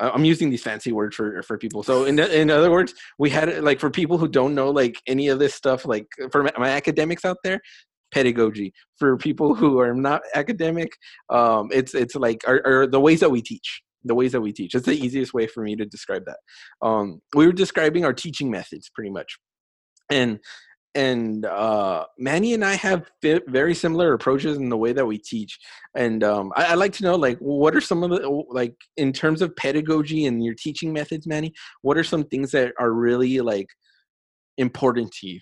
I- 0.00 0.10
I'm 0.10 0.24
using 0.24 0.50
these 0.50 0.62
fancy 0.62 0.90
words 0.92 1.14
for 1.16 1.42
for 1.42 1.58
people. 1.58 1.82
So 1.82 2.04
in 2.04 2.18
in 2.18 2.50
other 2.50 2.70
words, 2.70 2.94
we 3.18 3.30
had 3.30 3.48
it, 3.48 3.62
like 3.62 3.78
for 3.80 3.90
people 3.90 4.16
who 4.18 4.28
don't 4.28 4.54
know 4.54 4.70
like 4.70 4.96
any 5.06 5.28
of 5.28 5.38
this 5.38 5.54
stuff, 5.54 5.84
like 5.86 6.06
for 6.30 6.42
my 6.58 6.70
academics 6.70 7.24
out 7.24 7.38
there, 7.44 7.60
pedagogy. 8.12 8.72
For 8.98 9.16
people 9.16 9.54
who 9.54 9.78
are 9.80 9.94
not 9.94 10.22
academic, 10.34 10.92
um, 11.30 11.68
it's 11.72 11.94
it's 11.94 12.14
like 12.14 12.42
are, 12.46 12.86
the 12.86 13.00
ways 13.00 13.20
that 13.20 13.30
we 13.30 13.42
teach. 13.42 13.82
The 14.04 14.14
ways 14.14 14.32
that 14.32 14.40
we 14.40 14.52
teach. 14.52 14.74
It's 14.74 14.86
the 14.86 14.98
easiest 14.98 15.32
way 15.32 15.46
for 15.46 15.62
me 15.62 15.76
to 15.76 15.86
describe 15.86 16.24
that. 16.26 16.38
Um, 16.84 17.20
we 17.36 17.46
were 17.46 17.52
describing 17.52 18.04
our 18.04 18.12
teaching 18.12 18.50
methods 18.50 18.90
pretty 18.92 19.10
much, 19.10 19.38
and 20.10 20.40
and 20.94 21.46
uh, 21.46 22.04
Manny 22.18 22.52
and 22.52 22.64
I 22.64 22.74
have 22.74 23.10
very 23.22 23.74
similar 23.74 24.12
approaches 24.12 24.58
in 24.58 24.68
the 24.68 24.76
way 24.76 24.92
that 24.92 25.06
we 25.06 25.18
teach. 25.18 25.58
And 25.96 26.22
um, 26.22 26.52
I, 26.56 26.66
I'd 26.66 26.78
like 26.78 26.92
to 26.94 27.04
know, 27.04 27.14
like, 27.14 27.38
what 27.38 27.74
are 27.74 27.80
some 27.80 28.02
of 28.02 28.10
the 28.10 28.44
like 28.50 28.74
in 28.96 29.12
terms 29.12 29.40
of 29.40 29.54
pedagogy 29.56 30.26
and 30.26 30.44
your 30.44 30.54
teaching 30.54 30.92
methods, 30.92 31.26
Manny? 31.26 31.52
What 31.82 31.96
are 31.96 32.04
some 32.04 32.24
things 32.24 32.50
that 32.50 32.74
are 32.78 32.92
really 32.92 33.40
like 33.40 33.68
important 34.58 35.12
to 35.20 35.28
you? 35.28 35.40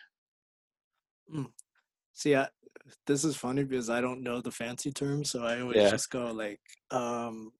see 2.20 2.36
I, 2.36 2.48
this 3.06 3.24
is 3.24 3.36
funny 3.36 3.64
because 3.64 3.90
i 3.90 4.00
don't 4.00 4.22
know 4.22 4.40
the 4.40 4.50
fancy 4.50 4.90
terms 4.90 5.30
so 5.30 5.44
i 5.44 5.60
always 5.60 5.82
Yeah. 5.82 5.90
just 5.90 6.10
go 6.10 6.32
like 6.32 6.60
um 6.90 7.52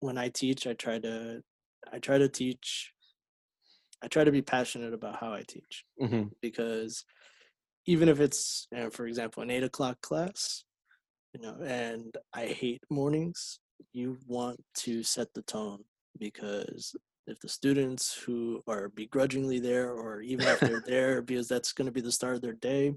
when 0.00 0.18
i 0.18 0.28
teach 0.28 0.66
i 0.66 0.72
try 0.74 0.98
to 0.98 1.42
i 1.92 1.98
try 1.98 2.18
to 2.18 2.28
teach 2.28 2.92
i 4.02 4.08
try 4.08 4.24
to 4.24 4.32
be 4.32 4.42
passionate 4.42 4.92
about 4.92 5.16
how 5.16 5.32
i 5.32 5.42
teach 5.46 5.84
hmm 6.00 6.24
because 6.42 7.04
even 7.86 8.08
if 8.08 8.20
it's 8.20 8.66
you 8.72 8.78
know, 8.78 8.90
for 8.90 9.06
example 9.06 9.42
an 9.42 9.50
eight 9.50 9.62
o'clock 9.64 10.00
class 10.00 10.64
you 11.32 11.40
know 11.40 11.56
and 11.64 12.16
i 12.34 12.46
hate 12.46 12.82
mornings 12.90 13.58
you 13.92 14.16
want 14.26 14.62
to 14.74 15.02
set 15.02 15.32
the 15.34 15.42
tone 15.42 15.82
because 16.18 16.94
if 17.26 17.38
the 17.40 17.48
students 17.48 18.14
who 18.14 18.62
are 18.68 18.88
begrudgingly 18.90 19.58
there 19.58 19.90
or 19.90 20.20
even 20.20 20.46
if 20.46 20.62
they're 20.62 20.80
there 20.86 21.22
because 21.22 21.48
that's 21.48 21.72
going 21.72 21.86
to 21.86 21.92
be 21.92 22.00
the 22.00 22.12
start 22.12 22.36
of 22.36 22.42
their 22.42 22.52
day 22.54 22.94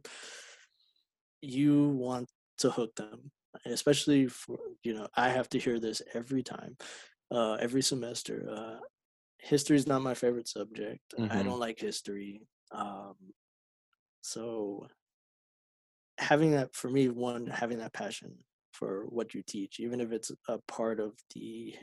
you 1.41 1.89
want 1.89 2.29
to 2.57 2.69
hook 2.69 2.95
them 2.95 3.31
especially 3.65 4.27
for 4.27 4.59
you 4.83 4.93
know 4.93 5.07
i 5.15 5.29
have 5.29 5.49
to 5.49 5.59
hear 5.59 5.79
this 5.79 6.01
every 6.13 6.43
time 6.43 6.77
uh 7.31 7.53
every 7.55 7.81
semester 7.81 8.47
uh 8.49 8.79
history 9.39 9.77
is 9.77 9.87
not 9.87 10.01
my 10.01 10.13
favorite 10.13 10.47
subject 10.47 11.13
i 11.29 11.41
Mhm. 11.41 11.43
don't 11.43 11.59
like 11.59 11.79
history 11.79 12.41
um 12.71 13.15
so 14.21 14.87
having 16.17 16.51
that 16.51 16.75
for 16.75 16.89
me 16.89 17.09
one 17.09 17.47
having 17.47 17.77
that 17.79 17.93
passion 17.93 18.43
for 18.73 19.05
what 19.07 19.33
you 19.33 19.41
teach 19.43 19.79
even 19.79 19.99
if 20.01 20.11
it's 20.11 20.31
a 20.47 20.57
part 20.67 20.99
of 20.99 21.17
the 21.33 21.75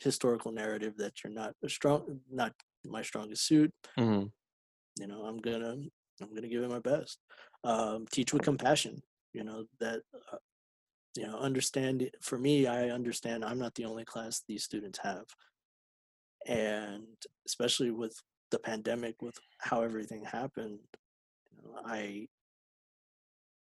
historical 0.00 0.52
narrative 0.52 0.96
that 0.98 1.22
you're 1.24 1.32
not 1.32 1.54
a 1.64 1.68
strong 1.68 2.20
not 2.30 2.52
my 2.84 3.02
strongest 3.02 3.46
suit 3.46 3.72
hmm 3.96 4.26
you 4.98 5.06
know 5.06 5.24
i'm 5.24 5.38
gonna 5.38 5.76
i'm 6.22 6.34
gonna 6.34 6.48
give 6.48 6.62
it 6.62 6.70
my 6.70 6.80
best. 6.80 7.18
Um 7.64 8.06
teach 8.10 8.32
with 8.32 8.42
compassion 8.42 9.02
you 9.32 9.44
know 9.44 9.64
that 9.80 10.00
uh, 10.32 10.38
you 11.16 11.26
know 11.26 11.38
understand 11.38 12.10
for 12.22 12.38
me 12.38 12.66
i 12.66 12.90
understand 12.90 13.44
i'm 13.44 13.58
not 13.58 13.74
the 13.74 13.84
only 13.84 14.04
class 14.04 14.42
these 14.46 14.64
students 14.64 14.98
have. 15.02 15.24
And 16.46 17.06
especially 17.46 17.90
with 17.90 18.16
the 18.50 18.58
pandemic 18.58 19.20
with 19.22 19.36
how 19.58 19.82
everything 19.82 20.24
happened 20.24 20.78
you 21.50 21.62
know, 21.62 21.80
i 21.84 22.28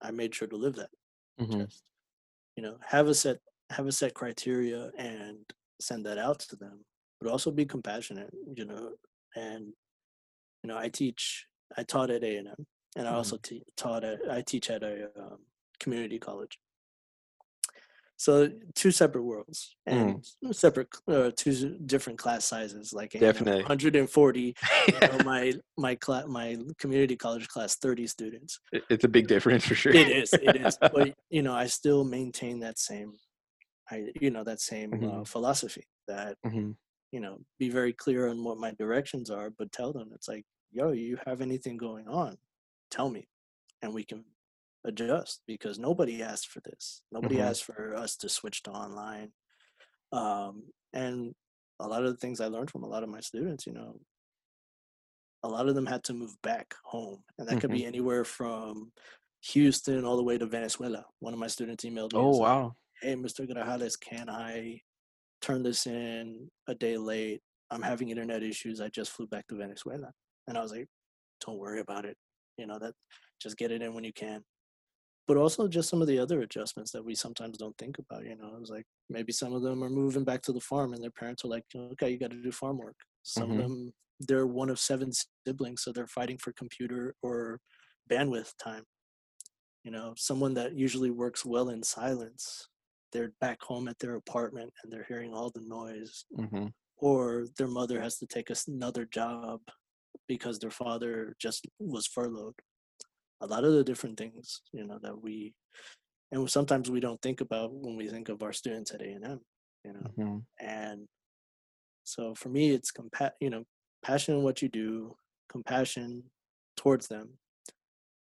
i 0.02 0.10
made 0.10 0.34
sure 0.34 0.48
to 0.48 0.56
live 0.56 0.74
that 0.76 0.90
hmm 1.38 1.64
just 1.64 1.82
you 2.56 2.62
know 2.62 2.76
have 2.84 3.08
a 3.08 3.14
set 3.14 3.38
have 3.70 3.86
a 3.86 3.92
set 3.92 4.14
criteria 4.14 4.90
and 4.98 5.38
send 5.80 6.04
that 6.06 6.18
out 6.18 6.38
to 6.40 6.56
them 6.56 6.84
but 7.20 7.30
also 7.30 7.50
be 7.50 7.64
compassionate 7.64 8.32
you 8.56 8.64
know 8.64 8.90
and 9.36 9.66
you 10.62 10.68
know 10.68 10.76
i 10.76 10.88
teach 10.88 11.46
i 11.76 11.82
taught 11.82 12.10
at 12.10 12.22
a&m 12.24 12.66
and 12.96 13.06
i 13.08 13.10
Mhm. 13.10 13.16
also 13.16 13.36
te- 13.38 13.64
taught 13.76 14.04
at 14.04 14.18
i 14.30 14.40
teach 14.42 14.70
at 14.70 14.82
a 14.82 15.08
um, 15.20 15.38
community 15.80 16.18
college 16.18 16.58
so 18.16 18.48
two 18.74 18.90
separate 18.92 19.24
worlds 19.24 19.76
and 19.86 20.24
separate 20.52 20.88
uh, 21.08 21.30
two 21.36 21.76
different 21.86 22.18
class 22.18 22.44
sizes 22.44 22.92
like 22.92 23.12
Definitely. 23.12 23.62
140 23.62 24.54
you 24.86 25.00
know, 25.10 25.18
my 25.32 25.52
my 25.76 25.94
class 25.96 26.24
my 26.28 26.56
community 26.78 27.16
college 27.16 27.48
class 27.48 27.76
30 27.76 28.06
students 28.06 28.60
It's 28.72 29.04
a 29.04 29.08
big 29.08 29.26
difference 29.26 29.66
for 29.66 29.74
sure. 29.74 29.92
it 29.92 30.08
is 30.08 30.38
it 30.40 30.54
is 30.56 30.78
but 30.92 31.12
you 31.30 31.42
know 31.42 31.54
i 31.54 31.66
still 31.66 32.04
maintain 32.04 32.60
that 32.60 32.78
same 32.78 33.12
i 33.90 34.06
you 34.20 34.30
know 34.30 34.44
that 34.44 34.60
same 34.60 34.92
uh, 35.04 35.20
Mhm. 35.22 35.28
philosophy 35.28 35.84
that 36.06 36.36
hmm 36.44 36.70
you 37.10 37.20
know 37.20 37.38
be 37.58 37.68
very 37.68 37.92
clear 37.92 38.28
on 38.28 38.44
what 38.44 38.58
my 38.58 38.70
directions 38.72 39.28
are 39.28 39.50
but 39.50 39.72
tell 39.72 39.92
them 39.92 40.10
it's 40.14 40.28
like 40.28 40.44
yo 40.74 40.92
you 40.92 41.18
have 41.26 41.40
anything 41.40 41.78
going 41.78 42.08
on? 42.08 42.36
Tell 42.90 43.08
me. 43.10 43.28
And 43.82 43.94
we 43.94 44.04
can 44.04 44.24
adjust 44.84 45.42
because 45.46 45.78
nobody 45.78 46.22
asked 46.22 46.48
for 46.48 46.60
this. 46.60 47.02
Nobody 47.12 47.36
Mhm. 47.36 47.44
asked 47.48 47.64
for 47.64 47.94
us 47.94 48.16
to 48.18 48.28
switch 48.28 48.62
to 48.64 48.70
online. 48.72 49.32
Um 50.12 50.72
and 50.92 51.34
a 51.80 51.88
lot 51.88 52.04
of 52.04 52.10
the 52.12 52.16
things 52.18 52.40
i 52.40 52.46
learned 52.46 52.70
from 52.70 52.84
a 52.84 52.88
lot 52.88 53.02
of 53.02 53.08
my 53.08 53.20
students 53.20 53.66
you 53.66 53.72
know 53.72 54.00
a 55.42 55.48
lot 55.48 55.68
of 55.68 55.74
them 55.74 55.86
had 55.86 56.04
to 56.04 56.14
move 56.14 56.40
back 56.42 56.74
home 56.84 57.24
and 57.38 57.48
that 57.48 57.60
could 57.60 57.70
Mm-hmm. 57.70 57.78
be 57.78 57.84
anywhere 57.84 58.24
from 58.24 58.92
houston 59.42 60.04
all 60.04 60.16
the 60.16 60.22
way 60.22 60.38
to 60.38 60.46
venezuela. 60.46 61.04
One 61.20 61.34
of 61.34 61.40
my 61.40 61.48
students 61.48 61.84
emailed 61.84 62.12
me 62.14 62.20
Oh 62.20 62.30
like, 62.30 62.40
wow. 62.40 62.76
hey 63.02 63.14
mr 63.16 63.46
grajales 63.50 63.98
can 64.00 64.28
i 64.30 64.80
turn 65.42 65.62
this 65.62 65.86
in 65.86 66.50
a 66.68 66.74
day 66.74 66.96
late? 66.96 67.42
I'm 67.70 67.82
having 67.82 68.08
internet 68.10 68.42
issues. 68.42 68.80
I 68.80 68.88
just 68.88 69.10
flew 69.10 69.26
back 69.26 69.46
to 69.48 69.56
venezuela 69.56 70.12
and 70.48 70.58
i 70.58 70.62
was 70.62 70.72
like 70.72 70.88
don't 71.40 71.58
worry 71.58 71.80
about 71.80 72.04
it 72.04 72.16
you 72.58 72.66
know 72.66 72.78
that 72.78 72.94
just 73.40 73.56
get 73.56 73.72
it 73.72 73.82
in 73.82 73.94
when 73.94 74.04
you 74.04 74.12
can 74.12 74.42
but 75.26 75.36
also 75.36 75.68
just 75.68 75.88
some 75.88 76.02
of 76.02 76.08
the 76.08 76.18
other 76.18 76.40
adjustments 76.42 76.92
that 76.92 77.04
we 77.04 77.14
sometimes 77.14 77.56
don't 77.56 77.76
think 77.78 77.98
about. 77.98 78.24
You 78.24 78.36
know, 78.36 78.56
it's 78.60 78.70
like 78.70 78.84
maybe 79.08 79.32
some 79.32 79.54
of 79.54 79.62
them 79.62 79.82
are 79.82 79.88
moving 79.90 80.24
back 80.24 80.42
to 80.42 80.52
the 80.52 80.60
farm, 80.60 80.92
and 80.92 81.02
their 81.02 81.10
parents 81.10 81.44
are 81.44 81.48
like, 81.48 81.64
"Okay, 81.74 82.10
you 82.10 82.18
got 82.18 82.30
to 82.30 82.42
do 82.42 82.52
farm 82.52 82.78
work." 82.78 82.96
Some 83.22 83.50
Mhm. 83.50 83.58
of 83.58 83.68
them, 83.70 83.92
they're 84.20 84.46
one 84.46 84.68
of 84.70 84.78
seven 84.78 85.12
siblings, 85.46 85.82
so 85.82 85.92
they're 85.92 86.06
fighting 86.06 86.38
for 86.38 86.52
computer 86.52 87.14
or 87.22 87.60
bandwidth 88.10 88.54
time. 88.58 88.84
You 89.84 89.90
know, 89.90 90.14
someone 90.16 90.54
that 90.54 90.74
usually 90.74 91.10
works 91.10 91.44
well 91.44 91.68
in 91.68 91.82
silence, 91.82 92.68
they're 93.12 93.32
back 93.40 93.62
home 93.62 93.86
at 93.88 93.98
their 93.98 94.14
apartment 94.16 94.72
and 94.82 94.92
they're 94.92 95.04
hearing 95.04 95.34
all 95.34 95.50
the 95.50 95.60
noise, 95.60 96.24
hmm 96.36 96.66
or 96.98 97.46
their 97.58 97.68
mother 97.68 98.00
has 98.00 98.18
to 98.18 98.26
take 98.26 98.50
another 98.68 99.06
job 99.06 99.62
because 100.28 100.58
their 100.58 100.70
father 100.70 101.36
just 101.38 101.66
was 101.78 102.06
furloughed. 102.06 102.54
A 103.40 103.46
lot 103.46 103.64
of 103.64 103.72
the 103.72 103.84
different 103.84 104.18
things, 104.18 104.62
you 104.72 104.86
know, 104.86 104.98
that 105.02 105.20
we 105.20 105.54
and 106.32 106.50
sometimes 106.50 106.90
we 106.90 107.00
don't 107.00 107.20
think 107.22 107.40
about 107.40 107.72
when 107.72 107.96
we 107.96 108.08
think 108.08 108.28
of 108.28 108.42
our 108.42 108.52
students 108.52 108.90
at 108.92 109.02
A&M, 109.02 109.40
you 109.84 109.92
know. 109.92 110.10
hmm 110.16 110.38
And 110.60 111.06
so 112.04 112.34
for 112.34 112.48
me, 112.48 112.70
it's 112.70 112.92
compa- 112.92 113.32
you 113.40 113.50
know, 113.50 113.64
passion 114.02 114.36
in 114.36 114.42
what 114.42 114.62
you 114.62 114.68
do, 114.68 115.16
compassion 115.48 116.24
towards 116.76 117.08
them, 117.08 117.38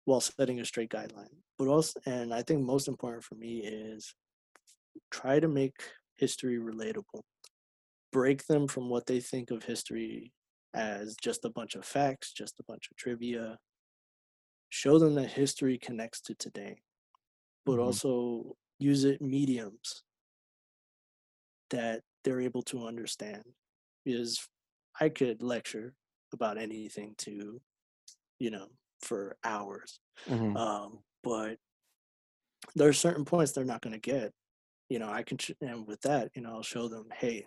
while 0.04 0.20
setting 0.20 0.60
a 0.60 0.64
straight 0.64 0.90
guideline. 0.90 1.34
But 1.58 1.68
also, 1.68 2.00
and 2.06 2.32
I 2.32 2.42
think 2.42 2.62
most 2.62 2.88
important 2.88 3.24
for 3.24 3.34
me 3.34 3.58
is 3.58 4.14
try 5.10 5.40
to 5.40 5.48
make 5.48 5.76
history 6.16 6.58
relatable. 6.58 7.22
Break 8.12 8.46
them 8.46 8.68
from 8.68 8.88
what 8.88 9.06
they 9.06 9.20
think 9.20 9.50
of 9.50 9.64
history 9.64 10.32
as 10.74 11.16
just 11.16 11.44
a 11.44 11.50
bunch 11.50 11.74
of 11.76 11.84
facts, 11.84 12.32
just 12.32 12.60
a 12.60 12.64
bunch 12.64 12.90
of 12.90 12.96
trivia. 12.96 13.58
Show 14.70 14.98
them 14.98 15.14
that 15.16 15.32
history 15.32 15.76
connects 15.76 16.22
to 16.22 16.34
today, 16.34 16.80
but 17.66 17.78
Mhm. 17.80 17.80
also 17.80 18.56
use 18.78 19.04
it 19.04 19.22
mediums 19.22 20.04
that 21.70 22.02
they're 22.24 22.40
able 22.40 22.62
to 22.62 22.86
understand. 22.86 23.42
Because 24.04 24.48
I 25.00 25.08
could 25.08 25.42
lecture 25.42 25.94
about 26.32 26.58
anything 26.58 27.14
to, 27.18 27.60
you 28.40 28.50
know, 28.50 28.68
for 29.02 29.38
hours. 29.44 30.00
hmm 30.26 30.56
Um, 30.56 31.00
but 31.22 31.58
there 32.74 32.88
are 32.88 32.92
certain 32.92 33.24
points 33.24 33.52
they're 33.52 33.64
not 33.64 33.80
going 33.82 33.92
to 33.92 33.98
get. 33.98 34.32
You 34.88 34.98
know, 34.98 35.10
I 35.10 35.22
can, 35.22 35.38
sh- 35.38 35.52
and 35.60 35.86
with 35.86 36.02
that, 36.02 36.30
you 36.34 36.42
know, 36.42 36.50
I'll 36.50 36.62
show 36.62 36.88
them, 36.88 37.08
hey, 37.14 37.46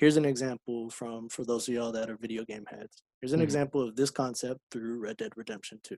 here's 0.00 0.16
an 0.16 0.24
example 0.24 0.88
from, 0.88 1.28
for 1.28 1.44
those 1.44 1.68
of 1.68 1.74
y'all 1.74 1.92
that 1.92 2.08
are 2.08 2.16
video 2.16 2.42
game 2.44 2.64
heads, 2.70 3.02
here's 3.20 3.34
an 3.34 3.40
Mhm. 3.40 3.44
example 3.44 3.82
of 3.86 3.94
this 3.96 4.10
concept 4.10 4.58
through 4.70 4.98
Red 4.98 5.18
Dead 5.18 5.32
Redemption 5.36 5.78
2. 5.82 5.96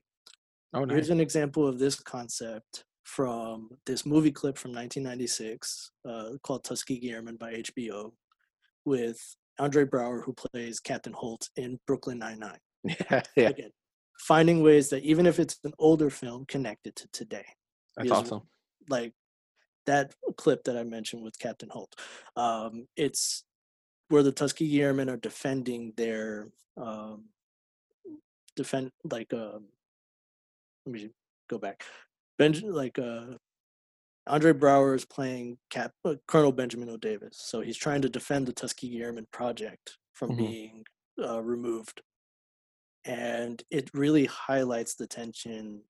Oh, 0.73 0.85
Here's 0.85 1.09
an 1.09 1.21
example 1.21 1.65
of 1.67 1.79
this 1.79 1.99
concept 1.99 2.83
from 3.03 3.69
this 3.85 4.05
movie 4.05 4.31
clip 4.31 4.57
from 4.57 4.71
1996 4.73 5.91
uh, 6.05 6.31
called 6.41 6.63
Tuskegee 6.65 7.11
Airmen 7.11 7.37
by 7.37 7.53
HBO 7.53 8.11
with 8.83 9.19
Andre 9.59 9.85
Braugher, 9.85 10.23
who 10.23 10.33
plays 10.33 10.79
Captain 10.79 11.13
Holt 11.13 11.49
in 11.55 11.79
Brooklyn 11.87 12.19
Nine-Nine. 12.19 12.59
Yeah, 12.83 13.21
yeah, 13.37 13.49
Again, 13.49 13.71
finding 14.19 14.63
ways 14.63 14.89
that 14.89 15.03
even 15.03 15.25
if 15.27 15.39
it's 15.39 15.59
an 15.63 15.73
older 15.79 16.09
film, 16.09 16.45
connected 16.45 16.95
to 16.97 17.07
today. 17.13 17.45
that's 17.95 18.09
because 18.09 18.23
awesome. 18.25 18.41
like 18.89 19.13
that 19.85 20.13
clip 20.37 20.63
that 20.65 20.75
I 20.75 20.83
mentioned 20.83 21.23
with 21.23 21.37
Captain 21.39 21.69
Holt. 21.69 21.93
Um, 22.35 22.87
it's 22.97 23.43
where 24.13 24.21
the 24.21 24.31
Tuskegee 24.31 24.83
Airmen 24.83 25.09
are 25.09 25.17
defending 25.17 25.91
their 25.97 26.47
um, 26.77 27.23
defend 28.55 28.91
like 29.05 29.33
um, 29.33 29.65
let 30.85 30.93
me 30.93 31.09
go 31.49 31.57
back. 31.57 31.83
Benj 32.37 32.61
like 32.61 32.99
uh, 32.99 33.37
Andre 34.27 34.53
Braugher 34.53 34.95
is 34.95 35.03
playing 35.03 35.57
Cap 35.71 35.93
uh, 36.05 36.13
Colonel 36.27 36.51
Benjamin 36.51 36.89
O. 36.89 36.97
Davis, 36.97 37.37
so 37.43 37.61
he's 37.61 37.75
trying 37.75 38.03
to 38.03 38.09
defend 38.09 38.45
the 38.45 38.53
Tuskegee 38.53 39.01
Airmen 39.01 39.25
project 39.31 39.97
from 40.13 40.29
Mhm. 40.33 40.37
being 40.37 40.85
uh, 41.19 41.41
removed, 41.41 42.03
and 43.05 43.63
it 43.71 43.89
really 43.95 44.25
highlights 44.25 44.93
the 44.93 45.07
tension 45.07 45.81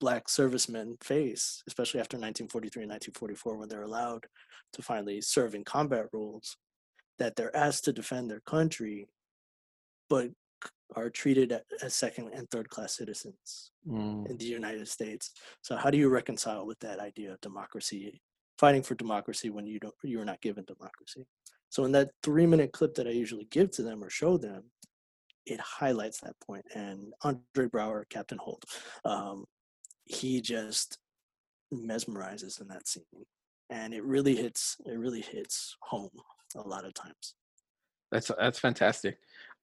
black 0.00 0.30
servicemen 0.30 0.96
face, 1.02 1.62
especially 1.68 2.00
after 2.00 2.16
1943 2.16 2.84
and 2.84 2.90
1944, 2.90 3.58
when 3.58 3.68
they're 3.68 3.82
allowed 3.82 4.24
to 4.72 4.80
finally 4.80 5.20
serve 5.20 5.54
in 5.54 5.62
combat 5.62 6.06
roles, 6.14 6.56
that 7.18 7.36
they're 7.36 7.56
asked 7.56 7.84
to 7.84 7.92
defend 7.92 8.30
their 8.30 8.40
country, 8.40 9.06
but 10.08 10.30
are 10.94 11.10
treated 11.10 11.58
as 11.82 11.94
second 11.94 12.30
and 12.32 12.48
third 12.50 12.68
class 12.70 12.96
citizens 12.96 13.70
Mm. 13.86 14.28
in 14.30 14.36
the 14.36 14.44
United 14.44 14.88
States. 14.88 15.32
So 15.62 15.76
how 15.76 15.90
do 15.90 15.98
you 15.98 16.08
reconcile 16.08 16.66
with 16.66 16.78
that 16.80 16.98
idea 16.98 17.32
of 17.32 17.40
democracy, 17.40 18.20
fighting 18.58 18.82
for 18.82 18.94
democracy 18.96 19.48
when 19.50 19.66
you 19.66 19.78
don't 19.78 19.94
you're 20.02 20.24
not 20.24 20.40
given 20.40 20.64
democracy? 20.64 21.24
So 21.68 21.84
in 21.84 21.92
that 21.92 22.10
three 22.22 22.46
minute 22.46 22.72
clip 22.72 22.94
that 22.94 23.06
I 23.06 23.10
usually 23.10 23.46
give 23.50 23.70
to 23.72 23.82
them 23.82 24.02
or 24.02 24.10
show 24.10 24.36
them, 24.38 24.70
it 25.44 25.60
highlights 25.60 26.20
that 26.20 26.38
point. 26.40 26.64
And 26.74 27.12
Andre 27.22 27.66
Braugher, 27.68 28.08
Captain 28.08 28.38
Holt, 28.38 28.64
um, 29.04 29.44
he 30.04 30.40
just 30.40 30.98
mesmerizes 31.72 32.60
in 32.60 32.68
that 32.68 32.86
scene, 32.88 33.26
and 33.70 33.92
it 33.94 34.04
really 34.04 34.36
hits 34.36 34.76
it 34.86 34.98
really 34.98 35.20
hits 35.22 35.76
home 35.80 36.10
a 36.56 36.66
lot 36.66 36.84
of 36.84 36.94
times. 36.94 37.34
That's 38.12 38.30
that's 38.38 38.58
fantastic. 38.58 39.18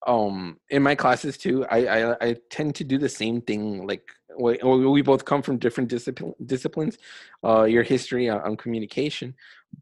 Um, 0.05 0.59
in 0.69 0.83
my 0.83 0.95
classes 0.95 1.37
too, 1.37 1.65
I 1.69 1.85
I, 1.85 2.27
I 2.27 2.35
tend 2.49 2.75
to 2.75 2.83
do 2.83 2.97
the 2.97 3.09
same 3.09 3.41
thing. 3.41 3.87
Like 3.87 4.03
we, 4.37 4.57
we 4.63 5.01
both 5.01 5.23
come 5.25 5.41
from 5.41 5.57
different 5.59 5.89
discipline, 5.89 6.33
disciplines. 6.45 6.97
Uh, 7.43 7.63
your 7.63 7.83
history 7.83 8.29
on, 8.29 8.41
on 8.41 8.57
communication, 8.57 9.33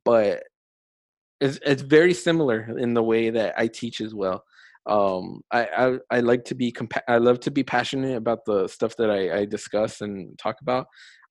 but 0.06 0.44
it's 1.40 1.60
it's 1.66 1.82
very 1.82 2.14
similar 2.14 2.78
in 2.78 2.94
the 2.94 3.04
way 3.04 3.32
that 3.32 3.56
I 3.58 3.68
teach 3.68 4.00
as 4.00 4.14
well. 4.14 4.44
Um, 4.86 5.42
I 5.52 5.66
I, 5.66 6.18
I 6.18 6.20
like 6.20 6.46
to 6.46 6.56
be 6.56 6.72
compa- 6.72 7.08
I 7.08 7.18
love 7.18 7.40
to 7.42 7.52
be 7.52 7.64
passionate 7.64 8.16
about 8.16 8.46
the 8.46 8.68
stuff 8.68 8.96
that 8.98 9.10
I, 9.10 9.40
I 9.40 9.46
discuss 9.46 10.02
and 10.02 10.38
talk 10.38 10.58
about. 10.62 10.86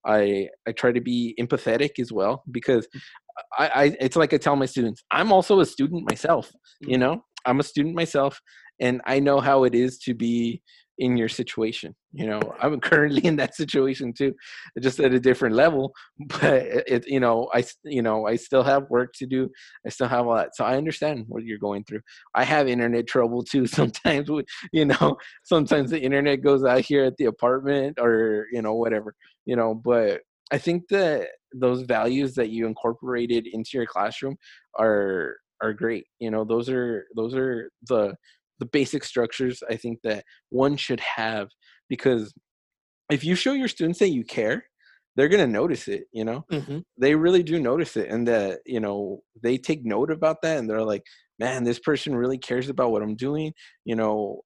I 0.05 0.49
I 0.67 0.73
try 0.73 0.93
to 0.93 1.01
be 1.01 1.35
empathetic 1.39 1.99
as 2.01 2.13
well 2.13 2.43
because 2.51 2.89
I, 3.59 3.67
I 3.69 3.97
it's 4.01 4.17
like 4.17 4.33
I 4.33 4.39
tell 4.39 4.57
my 4.57 4.67
students 4.67 5.03
I'm 5.11 5.33
also 5.33 5.61
a 5.61 5.67
student 5.67 6.09
myself. 6.11 6.51
You 6.81 6.97
Mhm. 6.97 7.01
know 7.01 7.25
I'm 7.47 7.61
a 7.61 7.63
student 7.65 7.95
myself, 7.95 8.41
and 8.81 9.01
I 9.07 9.19
know 9.21 9.41
how 9.41 9.65
it 9.65 9.75
is 9.75 9.99
to 10.01 10.15
be 10.15 10.63
in 10.99 11.17
your 11.17 11.31
situation. 11.31 11.95
You 12.13 12.27
know 12.27 12.41
I'm 12.61 12.79
currently 12.91 13.25
in 13.25 13.37
that 13.37 13.55
situation 13.55 14.13
too, 14.13 14.35
just 14.81 15.01
at 15.01 15.15
a 15.15 15.21
different 15.21 15.55
level. 15.55 15.93
But 16.29 16.63
it, 16.95 17.09
you 17.09 17.21
know 17.21 17.49
I, 17.55 17.65
you 17.85 18.03
know 18.03 18.27
I 18.27 18.37
still 18.37 18.63
have 18.63 18.91
work 18.91 19.13
to 19.21 19.27
do. 19.27 19.49
I 19.87 19.89
still 19.91 20.09
have 20.09 20.27
all 20.27 20.37
that, 20.37 20.55
so 20.57 20.65
I 20.65 20.77
understand 20.77 21.25
what 21.29 21.45
you're 21.45 21.59
going 21.69 21.85
through. 21.85 22.03
I 22.35 22.45
have 22.45 22.69
internet 22.69 23.07
trouble 23.07 23.43
too 23.43 23.67
sometimes. 23.79 24.31
with- 24.31 24.47
You 24.73 24.85
know 24.87 25.17
sometimes 25.45 25.91
the 25.91 26.01
internet 26.01 26.43
goes 26.43 26.65
out 26.65 26.81
here 26.83 27.05
at 27.05 27.17
the 27.17 27.27
apartment 27.27 27.99
or 27.99 28.47
you 28.53 28.63
know 28.63 28.75
whatever 28.75 29.15
you 29.47 29.57
know 29.57 29.75
but 29.75 30.21
i 30.51 30.59
think 30.59 30.89
that 30.89 31.29
those 31.55 31.83
values 31.83 32.35
that 32.35 32.51
you 32.51 32.67
incorporated 32.67 33.47
into 33.47 33.71
your 33.75 33.87
classroom 33.87 34.37
are 34.79 35.37
are 35.63 35.73
great 35.73 36.07
you 36.19 36.31
know 36.31 36.45
those 36.45 36.69
are 36.69 37.07
those 37.17 37.35
are 37.35 37.71
the 37.89 38.15
the 38.59 38.67
basic 38.67 39.05
structures 39.05 39.63
i 39.71 39.77
think 39.77 39.99
that 40.03 40.25
one 40.51 40.77
should 40.77 41.01
have 41.01 41.49
because 41.89 42.35
if 43.11 43.25
you 43.25 43.35
show 43.35 43.53
your 43.53 43.69
students 43.69 43.99
that 43.99 44.11
you 44.11 44.25
care 44.25 44.65
they're 45.17 45.29
going 45.29 45.45
to 45.45 45.53
notice 45.61 45.89
it 45.89 46.05
you 46.13 46.25
know 46.25 46.45
Mhm. 46.51 46.83
they 46.99 47.15
really 47.15 47.43
do 47.43 47.61
notice 47.61 47.97
it 47.97 48.09
and 48.11 48.27
that 48.29 48.61
you 48.67 48.81
know 48.81 49.23
they 49.43 49.59
take 49.59 49.85
note 49.85 50.11
about 50.11 50.43
that 50.43 50.59
and 50.59 50.69
they're 50.69 50.85
like 50.85 51.05
man 51.39 51.65
this 51.65 51.79
person 51.79 52.15
really 52.15 52.39
cares 52.39 52.69
about 52.69 52.91
what 52.93 53.03
i'm 53.03 53.17
doing 53.17 53.53
you 53.85 53.97
know 53.97 54.41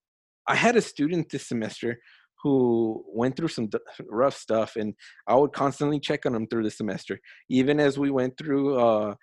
i 0.49 0.55
had 0.55 0.77
a 0.77 0.83
student 0.83 1.31
this 1.31 1.47
semester 1.49 1.99
who 2.45 3.03
went 3.09 3.35
through 3.37 3.49
some 3.49 3.69
rough 4.23 4.37
stuff 4.37 4.77
and 4.77 4.95
i 5.27 5.35
would 5.35 5.53
constantly 5.53 5.99
check 5.99 6.25
on 6.27 6.33
them 6.35 6.47
through 6.47 6.63
the 6.63 6.71
semester. 6.83 7.19
Even 7.49 7.81
as 7.81 7.99
we 7.99 8.11
went 8.21 8.35
through 8.39 8.67
uh 8.79 9.15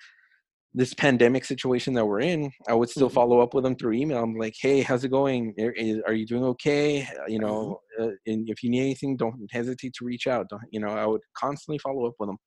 this 0.74 0.94
pandemic 0.94 1.44
situation 1.54 1.92
that 1.96 2.06
we're 2.10 2.22
in 2.34 2.42
i 2.72 2.74
would 2.74 2.90
still 2.90 3.10
Mhm. 3.10 3.20
follow 3.20 3.38
up 3.44 3.54
with 3.54 3.64
them 3.66 3.76
through 3.78 3.94
email. 4.02 4.22
I'm 4.24 4.36
like 4.46 4.56
hey 4.66 4.82
how's 4.88 5.04
it 5.06 5.12
going? 5.20 5.42
Are, 6.08 6.14
you 6.20 6.26
doing 6.32 6.46
okay? 6.54 6.88
You 7.34 7.40
know 7.46 7.80
uh, 8.00 8.14
and 8.32 8.42
if 8.54 8.58
you 8.64 8.70
need 8.74 8.82
anything 8.90 9.12
don't 9.24 9.38
hesitate 9.60 9.94
to 9.98 10.06
reach 10.12 10.26
out. 10.34 10.48
Don't, 10.50 10.64
you 10.76 10.80
know 10.84 10.94
i 11.04 11.06
would 11.12 11.22
constantly 11.44 11.80
follow 11.86 12.04
up 12.10 12.16
with 12.20 12.30
them." 12.32 12.40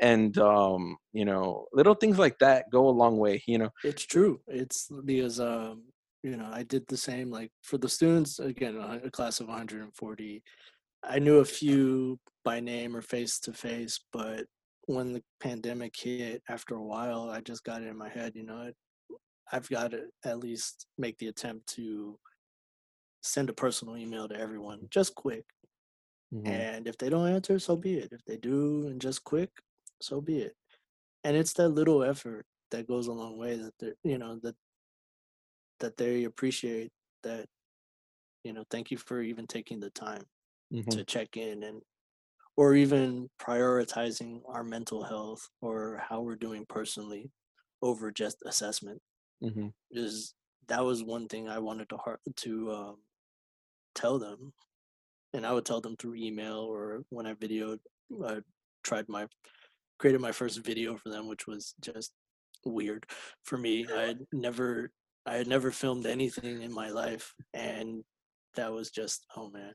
and 0.00 0.38
um 0.38 0.96
you 1.12 1.24
know 1.30 1.66
little 1.78 1.94
things 2.02 2.18
like 2.24 2.36
that 2.44 2.64
go 2.76 2.82
a 2.88 2.98
long 3.02 3.14
way 3.24 3.34
you 3.46 3.58
know? 3.60 3.70
It's 3.90 4.04
true. 4.14 4.34
It's 4.48 4.88
because 5.12 5.38
um, 5.40 5.91
you 6.22 6.36
know 6.36 6.48
I 6.52 6.62
did 6.64 6.84
the 6.88 6.96
same. 6.96 7.30
Like 7.30 7.50
for 7.62 7.78
the 7.78 7.88
students, 7.88 8.38
again, 8.38 8.76
a 8.76 9.10
class 9.10 9.40
of 9.40 9.48
140. 9.48 10.42
I 11.04 11.18
knew 11.18 11.38
a 11.38 11.44
few 11.44 12.18
by 12.44 12.60
name 12.60 12.96
or 12.96 13.02
face 13.02 13.38
to 13.40 13.52
face, 13.52 14.00
but 14.12 14.46
when 14.86 15.12
the 15.12 15.22
pandemic 15.40 15.94
hit, 15.96 16.42
after 16.48 16.76
a 16.76 16.82
while, 16.82 17.30
I 17.30 17.40
just 17.40 17.64
got 17.64 17.82
it 17.82 17.88
in 17.88 17.96
my 17.98 18.08
head. 18.08 18.32
You 18.36 18.44
know, 18.44 18.72
I've 19.52 19.68
got 19.68 19.92
to 19.92 20.04
at 20.24 20.38
least 20.38 20.86
make 20.98 21.18
the 21.18 21.28
attempt 21.28 21.66
to 21.74 22.18
send 23.22 23.48
a 23.50 23.52
personal 23.52 23.96
email 23.96 24.28
to 24.28 24.38
everyone, 24.38 24.88
just 24.90 25.14
quick, 25.14 25.44
Mhm. 26.34 26.46
And 26.48 26.88
if 26.88 26.96
they 26.98 27.10
don't 27.10 27.28
answer, 27.28 27.58
so 27.58 27.76
be 27.76 27.94
it. 27.98 28.12
If 28.12 28.24
they 28.24 28.36
do 28.38 28.86
and 28.88 29.00
just 29.00 29.24
quick, 29.24 29.50
so 30.00 30.20
be 30.20 30.38
it. 30.40 30.56
And 31.24 31.36
it's 31.36 31.52
that 31.54 31.70
little 31.70 32.02
effort 32.02 32.46
that 32.70 32.88
goes 32.88 33.06
a 33.08 33.12
long 33.12 33.38
way 33.38 33.56
that 33.56 33.74
they're, 33.78 33.96
you 34.04 34.18
know, 34.18 34.38
that 34.42 34.56
that 35.82 35.98
they 35.98 36.24
appreciate 36.24 36.92
that, 37.24 37.48
you 38.44 38.52
know, 38.52 38.64
thank 38.70 38.90
you 38.90 38.98
for 38.98 39.20
even 39.22 39.46
taking 39.46 39.80
the 39.80 39.90
time 39.90 40.24
Mhm. 40.70 40.92
to 40.92 41.04
check 41.04 41.36
in 41.36 41.62
and 41.64 41.82
or 42.56 42.74
even 42.74 43.30
prioritizing 43.40 44.42
our 44.46 44.64
mental 44.64 45.04
health 45.04 45.48
or 45.62 45.98
how 46.08 46.22
we're 46.22 46.36
doing 46.36 46.66
personally 46.68 47.30
over 47.82 48.12
just 48.12 48.38
assessment 48.46 49.02
Mhm. 49.40 49.72
is 49.90 50.34
that 50.68 50.84
was 50.84 51.04
one 51.04 51.28
thing 51.28 51.48
I 51.48 51.58
wanted 51.60 51.88
to 51.90 51.96
heart 51.98 52.20
to 52.38 52.72
um, 52.72 53.02
tell 53.94 54.18
them, 54.18 54.52
and 55.34 55.46
I 55.46 55.52
would 55.52 55.66
tell 55.66 55.80
them 55.80 55.96
through 55.96 56.16
email 56.16 56.58
or 56.58 57.04
when 57.10 57.26
I 57.26 57.34
videoed. 57.34 57.80
I 58.24 58.42
tried 58.84 59.08
my 59.08 59.28
created 59.98 60.20
my 60.20 60.32
first 60.32 60.64
video 60.64 60.96
for 60.98 61.10
them, 61.10 61.28
which 61.28 61.46
was 61.46 61.74
just 61.80 62.12
weird 62.66 63.06
for 63.44 63.58
me. 63.58 63.88
I 63.92 64.02
had 64.08 64.26
never 64.32 64.92
I 65.26 65.34
had 65.36 65.46
never 65.48 65.70
filmed 65.70 66.06
anything 66.06 66.62
in 66.62 66.72
my 66.72 66.90
life, 66.90 67.34
and 67.54 68.04
that 68.56 68.72
was 68.72 68.90
just 68.90 69.26
oh 69.36 69.50
man. 69.50 69.74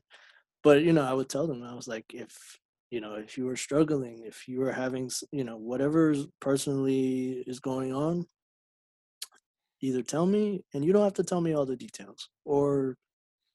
But 0.62 0.82
you 0.84 0.92
know, 0.92 1.02
I 1.04 1.14
would 1.14 1.28
tell 1.30 1.46
them 1.46 1.62
I 1.62 1.74
was 1.74 1.88
like, 1.88 2.06
if 2.14 2.58
you 2.90 3.00
know, 3.00 3.14
if 3.16 3.38
you 3.38 3.46
were 3.46 3.56
struggling, 3.56 4.24
if 4.24 4.48
you 4.48 4.60
were 4.60 4.72
having, 4.72 5.10
you 5.32 5.44
know, 5.44 5.56
whatever 5.58 6.14
personally 6.40 7.44
is 7.46 7.60
going 7.60 7.94
on, 7.94 8.26
either 9.80 10.02
tell 10.02 10.26
me 10.26 10.64
and 10.74 10.84
you 10.84 10.92
don't 10.92 11.04
have 11.04 11.14
to 11.14 11.24
tell 11.24 11.40
me 11.40 11.52
all 11.52 11.66
the 11.66 11.76
details 11.76 12.30
or 12.44 12.96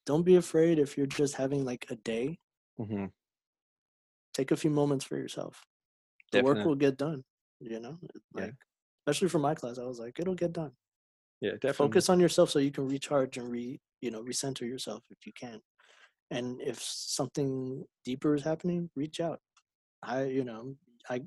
don't 0.05 0.23
be 0.23 0.35
afraid 0.35 0.79
if 0.79 0.97
you're 0.97 1.07
just 1.07 1.35
having 1.35 1.65
like 1.65 1.85
a 1.91 1.95
day 1.97 2.39
Mhm. 2.77 3.13
take 4.33 4.51
a 4.51 4.57
few 4.57 4.69
moments 4.69 5.05
for 5.05 5.17
yourself 5.17 5.63
the 6.31 6.39
work 6.39 6.65
will 6.65 6.75
get 6.75 6.97
done 6.97 7.23
you 7.59 7.79
know 7.79 7.99
Yeah. 8.35 8.41
like 8.41 8.55
especially 9.07 9.29
for 9.29 9.39
my 9.39 9.55
class 9.55 9.77
i 9.79 9.85
was 9.85 9.99
like 9.99 10.19
it'll 10.19 10.35
get 10.35 10.53
done 10.53 10.71
Yeah, 11.43 11.51
definitely. 11.59 11.87
focus 11.87 12.07
on 12.09 12.21
yourself 12.21 12.49
so 12.51 12.59
you 12.59 12.71
can 12.71 12.87
recharge 12.87 13.37
and 13.37 13.51
re 13.51 13.77
you 14.01 14.11
know 14.11 14.23
recenter 14.23 14.61
yourself 14.61 15.03
if 15.11 15.27
you 15.27 15.33
can 15.37 15.59
and 16.31 16.61
if 16.61 16.81
something 16.81 17.83
deeper 18.05 18.33
is 18.33 18.43
happening 18.43 18.89
reach 18.95 19.19
out 19.19 19.39
i 20.01 20.23
you 20.23 20.45
know 20.45 20.73
i 21.09 21.21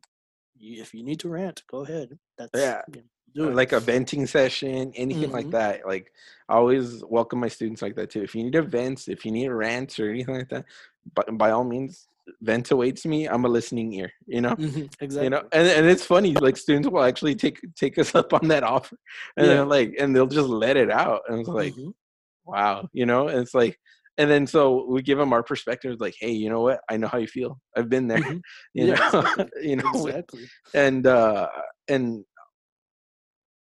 if 0.58 0.94
you 0.94 1.02
need 1.04 1.20
to 1.20 1.28
rant 1.28 1.62
go 1.70 1.84
ahead 1.84 2.18
that's 2.38 2.58
Yeah. 2.58 2.80
you 2.88 3.02
know, 3.02 3.50
do 3.50 3.52
like 3.52 3.72
a 3.72 3.80
venting 3.80 4.24
session, 4.26 4.92
anything 4.94 5.30
like 5.30 5.48
Mhm. 5.48 5.50
that. 5.50 5.86
Like 5.86 6.10
I 6.48 6.54
always 6.54 7.04
welcome 7.04 7.38
my 7.38 7.48
students 7.48 7.82
like 7.82 7.94
that 7.96 8.08
too. 8.08 8.22
If 8.22 8.34
you 8.34 8.42
need 8.44 8.54
events, 8.54 9.08
if 9.08 9.26
you 9.26 9.32
need 9.32 9.48
rants 9.48 10.00
or 10.00 10.08
anything 10.08 10.36
like 10.36 10.48
that, 10.48 10.64
but 11.14 11.26
by 11.36 11.50
all 11.50 11.64
means, 11.64 12.08
vent 12.42 12.70
awaits 12.70 13.04
me. 13.06 13.26
I'm 13.26 13.44
a 13.44 13.48
listening 13.48 13.92
ear. 13.94 14.12
You 14.26 14.40
know, 14.42 14.56
Mhm, 14.56 14.90
exactly 15.00 15.24
you 15.24 15.30
know, 15.30 15.42
and 15.52 15.68
and 15.68 15.86
it's 15.86 16.04
funny. 16.04 16.34
Like 16.34 16.56
students 16.56 16.88
will 16.88 17.02
actually 17.02 17.34
take 17.34 17.60
take 17.76 17.98
us 17.98 18.14
up 18.14 18.32
on 18.32 18.48
that 18.48 18.62
offer, 18.64 18.96
and 19.36 19.46
Yeah. 19.48 19.62
like, 19.62 19.94
and 19.98 20.14
they'll 20.14 20.26
just 20.26 20.48
let 20.48 20.76
it 20.76 20.90
out, 20.90 21.22
and 21.28 21.40
it's 21.40 21.48
like, 21.48 21.74
Mhm. 21.74 21.92
wow, 22.44 22.88
you 22.92 23.06
know, 23.06 23.28
and 23.28 23.40
it's 23.40 23.54
like. 23.54 23.78
And 24.18 24.30
then 24.30 24.46
so 24.46 24.86
we 24.88 25.02
give 25.02 25.18
them 25.18 25.34
our 25.34 25.42
perspective, 25.42 26.00
like, 26.00 26.14
hey, 26.18 26.30
you 26.30 26.48
know 26.48 26.62
what? 26.62 26.80
I 26.88 26.96
know 26.96 27.06
how 27.06 27.18
you 27.18 27.26
feel. 27.26 27.60
I've 27.76 27.90
been 27.90 28.08
there. 28.08 28.18
Mhm. 28.18 28.40
You 28.72 28.86
Yeah, 28.86 28.96
know, 29.12 29.20
exactly. 29.24 29.62
you 29.62 29.76
know, 29.76 29.82
exactly 29.84 30.48
and 30.72 31.06
uh 31.06 31.48
and 31.88 32.24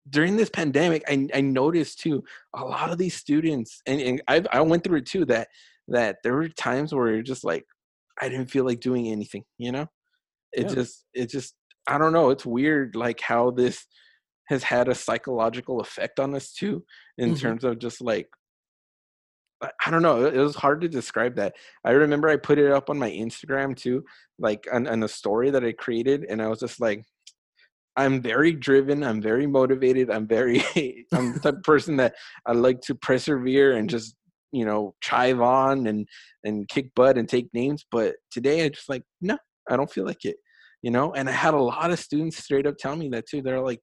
during 0.09 0.35
this 0.35 0.49
pandemic 0.49 1.03
i 1.07 1.27
i 1.33 1.41
noticed 1.41 1.99
too 1.99 2.23
a 2.55 2.63
lot 2.65 2.91
of 2.91 2.97
these 2.97 3.13
students 3.15 3.81
and, 3.85 4.01
and 4.01 4.21
i 4.27 4.43
i 4.51 4.59
went 4.61 4.83
through 4.83 4.97
it 4.97 5.05
too 5.05 5.25
that 5.25 5.47
that 5.87 6.17
there 6.23 6.33
were 6.33 6.47
times 6.49 6.93
where 6.93 7.11
you're 7.11 7.21
just 7.21 7.43
like 7.43 7.65
i 8.21 8.29
didn't 8.29 8.49
feel 8.51 8.65
like 8.65 8.79
doing 8.79 9.07
anything 9.07 9.43
you 9.57 9.71
know 9.71 9.87
it 10.53 10.67
Yeah. 10.69 10.75
just 10.75 11.05
it 11.13 11.29
just 11.29 11.55
i 11.87 11.97
don't 11.97 12.13
know 12.13 12.29
it's 12.29 12.45
weird 12.45 12.95
like 12.95 13.19
how 13.21 13.51
this 13.51 13.85
has 14.49 14.63
had 14.63 14.87
a 14.89 14.95
psychological 14.95 15.79
effect 15.79 16.19
on 16.19 16.35
us 16.35 16.53
too 16.53 16.83
in 17.17 17.33
Mhm. 17.33 17.39
terms 17.39 17.63
of 17.63 17.79
just 17.79 18.01
like 18.01 18.27
I- 19.85 19.91
don't 19.91 20.01
know. 20.01 20.25
It 20.25 20.37
was 20.39 20.55
hard 20.55 20.81
to 20.81 20.89
describe 20.89 21.35
that. 21.35 21.53
I 21.85 21.91
remember 21.91 22.27
I 22.27 22.37
put 22.37 22.57
it 22.57 22.71
up 22.71 22.89
on 22.89 22.97
my 22.97 23.11
Instagram 23.11 23.75
too, 23.75 24.03
like 24.39 24.67
on, 24.73 24.87
on 24.87 25.03
a 25.03 25.07
story 25.07 25.51
that 25.51 25.63
I 25.63 25.71
created, 25.73 26.25
and 26.27 26.41
I 26.41 26.47
was 26.47 26.59
just 26.61 26.81
like, 26.81 27.03
I'm 27.95 28.23
very 28.23 28.53
driven. 28.53 29.03
I'm 29.03 29.21
very 29.21 29.45
motivated. 29.45 30.09
I'm 30.09 30.25
very, 30.27 30.63
I'm 31.13 31.33
the 31.33 31.39
type 31.39 31.57
of 31.57 31.63
person 31.63 31.95
that 31.97 32.15
I 32.47 32.53
like 32.53 32.81
to 32.81 32.95
persevere 32.95 33.73
and 33.73 33.87
just, 33.87 34.15
you 34.51 34.65
know, 34.65 34.95
chive 35.01 35.41
on 35.41 35.87
and 35.87 36.07
and 36.43 36.67
kick 36.67 36.93
butt 36.95 37.17
and 37.17 37.27
take 37.29 37.47
names. 37.53 37.85
But 37.91 38.15
today 38.31 38.65
I 38.65 38.69
just 38.69 38.89
like, 38.89 39.03
no, 39.21 39.37
I 39.69 39.77
don't 39.77 39.91
feel 39.91 40.05
like 40.05 40.25
it, 40.25 40.37
you 40.81 40.91
know. 40.91 41.13
And 41.13 41.29
I 41.29 41.33
had 41.33 41.53
a 41.53 41.61
lot 41.61 41.91
of 41.91 41.99
students 41.99 42.37
straight 42.37 42.67
up 42.67 42.77
tell 42.77 42.95
me 42.95 43.09
that 43.09 43.27
too. 43.27 43.41
They're 43.41 43.61
like, 43.61 43.81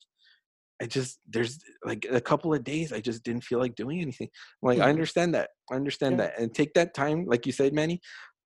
I 0.80 0.86
just 0.86 1.18
there's 1.26 1.58
like 1.84 2.06
a 2.10 2.20
couple 2.20 2.54
of 2.54 2.62
days 2.64 2.92
I 2.92 3.00
just 3.00 3.24
didn't 3.24 3.44
feel 3.44 3.58
like 3.58 3.74
doing 3.74 4.00
anything. 4.00 4.28
Like 4.62 4.78
I 4.78 4.86
Mhm. 4.86 4.90
understand 4.90 5.34
that. 5.34 5.50
I 5.70 5.74
understand 5.74 6.18
Yeah. 6.18 6.26
that. 6.28 6.38
And 6.38 6.54
take 6.54 6.74
that 6.74 6.94
time, 6.94 7.24
like 7.26 7.46
you 7.46 7.52
said, 7.52 7.72
Manny, 7.72 8.00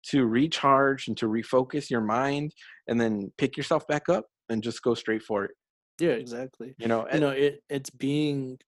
to 0.10 0.25
recharge 0.25 1.08
and 1.08 1.17
to 1.17 1.27
refocus 1.27 1.89
your 1.89 2.01
mind 2.01 2.53
and 2.88 2.99
then 2.99 3.32
pick 3.38 3.56
yourself 3.58 3.88
back 3.88 4.10
up 4.10 4.25
and 4.49 4.62
just 4.63 4.82
go 4.82 4.93
straight 4.93 5.23
for 5.23 5.45
it. 5.45 5.51
Yeah, 5.99 6.12
exactly. 6.12 6.75
You 6.77 6.88
know, 6.88 7.08
You 7.12 7.19
know, 7.19 7.30
it 7.32 7.63
it's 7.69 7.89
being 7.89 8.60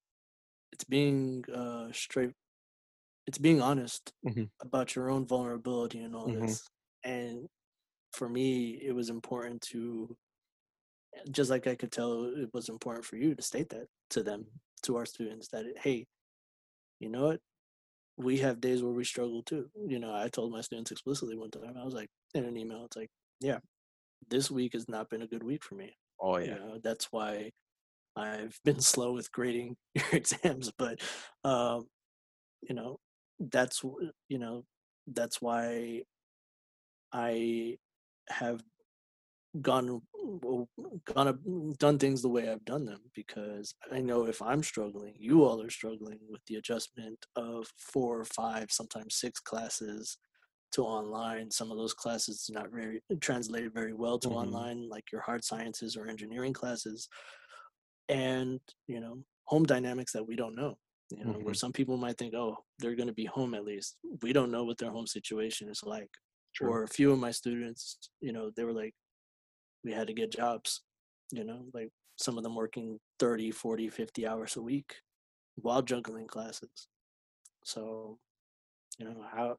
it's 0.71 0.83
being 0.85 1.43
uh 1.53 1.91
straight 1.91 2.31
it's 3.29 3.39
being 3.39 3.61
honest 3.61 4.13
Mhm. 4.23 4.49
about 4.61 4.95
your 4.95 5.11
own 5.11 5.27
vulnerability 5.27 5.99
and 5.99 6.15
all 6.15 6.27
Mhm. 6.27 6.41
this. 6.41 6.67
And 7.05 7.47
for 8.13 8.29
me, 8.29 8.71
it 8.83 8.93
was 8.93 9.09
important 9.09 9.61
to 9.73 10.17
just 11.31 11.49
like 11.49 11.67
I 11.67 11.75
could 11.75 11.91
tell 11.91 12.25
it 12.35 12.49
was 12.53 12.69
important 12.69 13.05
for 13.05 13.17
you 13.17 13.35
to 13.35 13.41
state 13.41 13.69
that 13.69 13.87
to 14.11 14.23
them, 14.23 14.45
to 14.83 14.95
our 14.97 15.05
students, 15.05 15.47
that 15.49 15.65
hey, 15.83 16.05
you 16.99 17.09
know 17.09 17.25
what? 17.25 17.41
We 18.17 18.39
have 18.39 18.61
days 18.61 18.83
where 18.83 18.93
we 18.93 19.05
struggle 19.05 19.43
too. 19.43 19.71
You 19.87 19.99
know, 19.99 20.13
I 20.15 20.29
told 20.29 20.51
my 20.51 20.61
students 20.61 20.91
explicitly 20.91 21.37
one 21.37 21.51
time, 21.51 21.77
I 21.77 21.85
was 21.85 21.95
like 21.95 22.09
in 22.35 22.45
an 22.45 22.57
email, 22.57 22.85
it's 22.85 22.97
like, 22.97 23.09
yeah, 23.41 23.59
this 24.29 24.51
week 24.51 24.73
has 24.73 24.89
not 24.89 25.09
been 25.09 25.21
a 25.23 25.27
good 25.27 25.43
week 25.43 25.63
for 25.63 25.75
me. 25.75 25.95
oh 26.19 26.37
you 26.37 26.47
yeah. 26.47 26.57
know 26.59 26.79
that's 26.83 27.07
why 27.11 27.51
i've 28.15 28.59
been 28.65 28.79
slow 28.91 29.13
with 29.13 29.31
grading 29.31 29.75
your 29.95 30.09
exams 30.13 30.71
but 30.77 30.99
um 31.45 31.87
you 32.61 32.75
know 32.75 32.99
that's 33.39 33.83
you 34.27 34.39
know 34.39 34.65
that's 35.07 35.41
why 35.41 36.03
i 37.11 37.77
have 38.29 38.61
gone 39.61 40.01
gone 41.05 41.27
ab- 41.27 41.77
done 41.79 41.97
things 41.97 42.21
the 42.21 42.29
way 42.29 42.49
i've 42.49 42.65
done 42.65 42.85
them 42.85 43.01
because 43.15 43.73
i 43.91 43.99
know 43.99 44.25
if 44.25 44.41
i'm 44.41 44.61
struggling 44.61 45.15
you 45.17 45.43
all 45.43 45.61
are 45.61 45.69
struggling 45.71 46.19
with 46.29 46.41
the 46.47 46.55
adjustment 46.55 47.25
of 47.35 47.67
four 47.77 48.19
or 48.19 48.25
five 48.25 48.71
sometimes 48.71 49.15
six 49.15 49.39
classes 49.39 50.17
to 50.73 50.83
online. 50.83 51.51
Some 51.51 51.71
of 51.71 51.77
those 51.77 51.93
classes 51.93 52.45
do 52.45 52.53
not 52.53 52.71
very 52.71 53.01
translated 53.21 53.73
very 53.73 53.93
well 53.93 54.19
to 54.19 54.29
Mhm. 54.29 54.35
online 54.35 54.89
like 54.89 55.11
your 55.11 55.21
hard 55.21 55.43
sciences 55.43 55.97
or 55.97 56.07
engineering 56.07 56.53
classes. 56.53 57.09
And 58.07 58.59
you 58.87 58.99
know 58.99 59.23
home 59.45 59.65
dynamics 59.65 60.13
that 60.13 60.25
we 60.27 60.35
don't 60.35 60.55
know 60.55 60.77
you 61.09 61.23
know 61.23 61.33
where 61.39 61.53
Mhm. 61.53 61.57
some 61.57 61.73
people 61.73 61.97
might 61.97 62.17
think 62.17 62.33
oh 62.33 62.57
they're 62.77 62.95
going 62.95 63.07
to 63.07 63.13
be 63.13 63.25
home 63.25 63.53
at 63.53 63.65
least 63.65 63.97
we 64.21 64.31
don't 64.33 64.51
know 64.51 64.63
what 64.63 64.77
their 64.77 64.91
home 64.91 65.07
situation 65.07 65.69
is 65.69 65.83
like 65.83 66.09
True. 66.53 66.69
or 66.69 66.83
a 66.83 66.87
few 66.87 67.11
of 67.11 67.19
my 67.19 67.31
students 67.31 67.97
you 68.21 68.31
know 68.31 68.51
they 68.55 68.63
were 68.63 68.73
like 68.73 68.93
we 69.83 69.91
had 69.91 70.07
to 70.07 70.13
get 70.13 70.31
jobs 70.31 70.81
you 71.31 71.43
know 71.43 71.65
like 71.73 71.89
some 72.17 72.37
of 72.37 72.43
them 72.43 72.55
working 72.55 72.99
30 73.19 73.51
40 73.51 73.89
50 73.89 74.27
hours 74.27 74.55
a 74.57 74.61
week 74.61 74.95
while 75.55 75.81
juggling 75.81 76.27
classes 76.27 76.87
so 77.63 78.17
you 78.97 79.05
know 79.05 79.23
how 79.31 79.57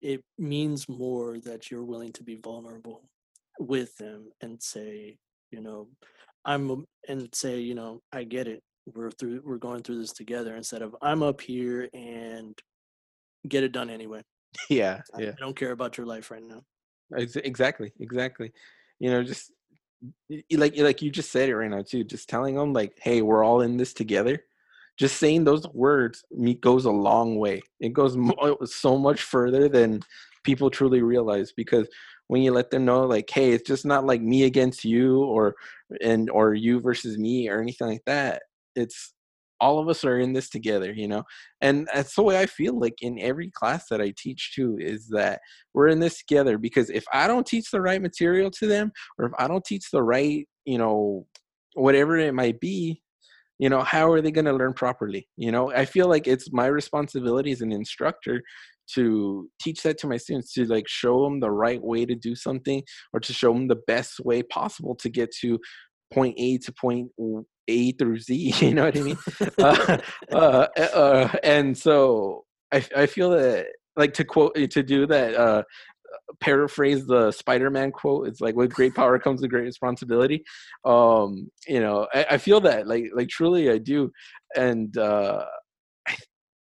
it 0.00 0.22
means 0.38 0.88
more 0.88 1.38
that 1.40 1.70
you're 1.70 1.84
willing 1.84 2.12
to 2.12 2.22
be 2.22 2.36
vulnerable 2.36 3.10
with 3.58 3.96
them 3.96 4.30
and 4.40 4.62
say 4.62 5.16
you 5.50 5.60
know 5.60 5.88
i'm 6.44 6.84
and 7.08 7.28
say 7.34 7.58
you 7.58 7.74
know 7.74 8.00
i 8.12 8.22
get 8.22 8.46
it 8.46 8.62
we're 8.94 9.10
through 9.10 9.42
we're 9.44 9.58
going 9.58 9.82
through 9.82 9.98
this 9.98 10.12
together 10.12 10.56
instead 10.56 10.82
of 10.82 10.94
i'm 11.02 11.22
up 11.22 11.40
here 11.40 11.88
and 11.94 12.58
get 13.48 13.64
it 13.64 13.72
done 13.72 13.90
anyway 13.90 14.22
yeah, 14.70 15.00
I- 15.14 15.22
yeah. 15.22 15.30
i 15.30 15.40
don't 15.40 15.56
care 15.56 15.72
about 15.72 15.96
your 15.98 16.06
life 16.06 16.30
right 16.30 16.42
now 16.42 16.62
Ex- 17.16 17.36
Exactly, 17.36 17.92
exactly. 18.00 18.52
You 19.00 19.10
know, 19.10 19.22
just 19.22 19.52
like 20.52 20.76
like 20.76 21.02
you 21.02 21.10
just 21.10 21.30
said 21.32 21.48
it 21.48 21.56
right 21.56 21.70
now 21.70 21.82
too. 21.82 22.04
Just 22.04 22.28
telling 22.28 22.54
them 22.54 22.72
like, 22.72 22.98
"Hey, 23.02 23.22
we're 23.22 23.44
all 23.44 23.62
in 23.62 23.76
this 23.76 23.92
together." 23.92 24.44
Just 24.98 25.18
saying 25.18 25.44
those 25.44 25.66
words 25.68 26.24
me 26.30 26.54
goes 26.54 26.84
a 26.84 26.90
long 26.90 27.36
way. 27.36 27.62
It 27.80 27.92
goes 27.92 28.16
oh, 28.40 28.58
so 28.64 28.98
much 28.98 29.22
further 29.22 29.68
than 29.68 30.02
people 30.44 30.70
truly 30.70 31.02
realize 31.02 31.52
because 31.52 31.88
when 32.28 32.42
you 32.42 32.52
let 32.52 32.70
them 32.70 32.84
know 32.84 33.06
like, 33.06 33.30
"Hey, 33.30 33.52
it's 33.52 33.66
just 33.66 33.86
not 33.86 34.04
like 34.06 34.20
me 34.20 34.44
against 34.44 34.84
you 34.84 35.22
or 35.22 35.54
and 36.02 36.28
or 36.30 36.54
you 36.54 36.80
versus 36.80 37.18
me 37.18 37.48
or 37.48 37.60
anything 37.60 37.88
like 37.88 38.04
that." 38.06 38.42
It's 38.74 39.14
all 39.60 39.78
of 39.80 39.88
us 39.88 40.04
are 40.04 40.18
in 40.18 40.32
this 40.32 40.48
together 40.48 40.92
you 40.92 41.08
know? 41.08 41.24
And 41.60 41.88
that's 41.92 42.14
the 42.14 42.22
way 42.22 42.38
i 42.38 42.46
feel 42.46 42.78
like 42.78 42.96
in 43.00 43.18
every 43.18 43.50
class 43.50 43.86
that 43.90 44.00
i 44.00 44.12
teach 44.16 44.52
too 44.54 44.78
is 44.80 45.08
that 45.08 45.40
we're 45.74 45.88
in 45.88 46.00
this 46.00 46.18
together 46.18 46.58
because 46.58 46.90
if 46.90 47.04
i 47.12 47.26
don't 47.26 47.46
teach 47.46 47.70
the 47.70 47.80
right 47.80 48.00
material 48.00 48.50
to 48.52 48.66
them 48.66 48.92
or 49.18 49.26
if 49.26 49.32
i 49.38 49.48
don't 49.48 49.64
teach 49.64 49.90
the 49.90 50.02
right 50.02 50.46
you 50.64 50.78
know 50.78 51.26
whatever 51.74 52.16
it 52.16 52.34
might 52.34 52.60
be 52.60 53.02
you 53.58 53.68
know 53.68 53.80
how 53.80 54.10
are 54.10 54.20
they 54.20 54.30
going 54.30 54.44
to 54.44 54.52
learn 54.52 54.72
properly 54.72 55.28
you 55.36 55.50
know? 55.50 55.72
I 55.72 55.84
feel 55.84 56.08
like 56.08 56.26
it's 56.26 56.52
my 56.52 56.66
responsibility 56.66 57.50
as 57.50 57.60
an 57.60 57.72
instructor 57.72 58.42
to 58.94 59.48
teach 59.60 59.82
that 59.82 59.98
to 59.98 60.06
my 60.06 60.16
students 60.16 60.52
to 60.54 60.64
like 60.64 60.88
show 60.88 61.22
them 61.22 61.40
the 61.40 61.50
right 61.50 61.82
way 61.82 62.06
to 62.06 62.14
do 62.14 62.34
something 62.34 62.82
or 63.12 63.20
to 63.20 63.32
show 63.32 63.52
them 63.52 63.68
the 63.68 63.82
best 63.86 64.20
way 64.20 64.42
possible 64.42 64.94
to 64.96 65.10
get 65.10 65.30
to 65.40 65.58
point 66.12 66.34
a 66.38 66.56
to 66.58 66.72
point 66.72 67.10
a 67.68 67.92
through 67.92 68.18
z 68.18 68.52
you 68.60 68.74
know 68.74 68.84
what 68.84 68.96
i 68.96 69.02
mean? 69.02 69.18
Uh, 69.58 69.98
uh, 70.32 70.66
uh, 70.78 71.28
and 71.42 71.76
so 71.76 72.44
I, 72.72 72.84
I 72.96 73.06
feel 73.06 73.30
that 73.30 73.66
like 73.96 74.14
to 74.14 74.24
quote 74.24 74.54
to 74.54 74.82
do 74.82 75.06
that 75.06 75.34
uh 75.34 75.62
paraphrase 76.40 77.06
the 77.06 77.30
spider-man 77.32 77.90
quote 77.90 78.28
it's 78.28 78.40
like 78.40 78.54
with 78.54 78.72
great 78.72 78.94
power 78.94 79.18
comes 79.18 79.40
with 79.40 79.50
great 79.50 79.64
responsibility. 79.64 80.44
Um 80.84 81.50
you 81.66 81.80
know 81.80 82.06
I, 82.14 82.26
I 82.32 82.38
feel 82.38 82.60
that 82.62 82.86
like 82.86 83.04
like 83.14 83.28
truly 83.28 83.70
i 83.70 83.78
do. 83.78 84.10
And 84.56 84.96
uh 84.96 85.44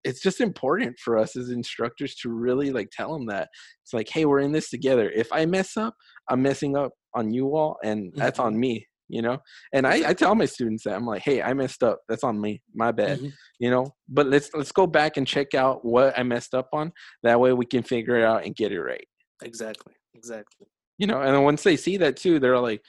it's 0.04 0.22
just 0.22 0.40
important 0.40 0.98
for 1.00 1.18
us 1.18 1.36
as 1.36 1.50
instructors 1.50 2.16
to 2.16 2.30
really 2.30 2.72
like 2.72 2.90
tell 2.92 3.12
them 3.14 3.26
that. 3.28 3.50
It's 3.84 3.94
like 3.94 4.10
hey 4.10 4.26
we're 4.26 4.40
in 4.40 4.52
this 4.52 4.70
together. 4.70 5.10
If 5.10 5.32
i 5.32 5.46
mess 5.46 5.78
up 5.78 5.96
i'm 6.30 6.42
messing 6.42 6.76
up 6.76 6.92
on 7.14 7.32
you 7.32 7.56
all 7.56 7.78
and 7.84 8.14
that's 8.16 8.40
Mm-hmm. 8.40 8.48
on 8.48 8.60
me 8.60 8.88
you 9.10 9.22
know? 9.22 9.38
And 9.74 9.86
I, 9.88 10.10
I 10.10 10.14
tell 10.14 10.36
my 10.36 10.46
students 10.46 10.84
that 10.84 10.96
i'm 10.96 11.06
like 11.06 11.22
hey 11.22 11.42
i 11.42 11.54
messed 11.54 11.84
up. 11.84 12.00
That's 12.10 12.24
on 12.24 12.40
me. 12.40 12.62
My 12.76 12.92
bad 12.92 13.20
Mhm. 13.20 13.32
you 13.60 13.70
know? 13.72 13.86
But 14.10 14.28
let's 14.28 14.50
let's 14.54 14.72
go 14.72 14.88
back 14.88 15.18
and 15.18 15.26
check 15.28 15.54
out 15.56 15.84
what 15.86 16.18
i 16.18 16.24
messed 16.24 16.54
up 16.54 16.70
on. 16.74 16.92
That 17.24 17.40
way 17.40 17.54
we 17.54 17.66
can 17.66 17.84
figure 17.84 18.18
it 18.18 18.24
out 18.24 18.46
and 18.46 18.56
get 18.56 18.72
it 18.72 18.82
right. 18.82 19.08
Exactly. 19.44 19.94
Exactly. 20.16 20.68
you 20.98 21.08
know 21.08 21.22
and 21.22 21.34
then 21.36 21.44
once 21.44 21.62
they 21.64 21.78
see 21.78 21.98
that 21.98 22.18
too 22.18 22.40
they're 22.40 22.60
like 22.60 22.82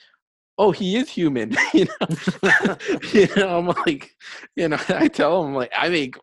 oh 0.61 0.73
he 0.73 0.97
is 0.97 1.09
human. 1.09 1.55
You 1.75 1.87
know? 1.87 2.77
You 3.13 3.29
know 3.37 3.59
i'm 3.59 3.67
like 3.87 4.11
you 4.57 4.69
know 4.69 4.79
i 4.89 5.07
tell 5.09 5.43
them 5.43 5.55
like 5.55 5.73
i 5.77 5.89
make 5.89 6.15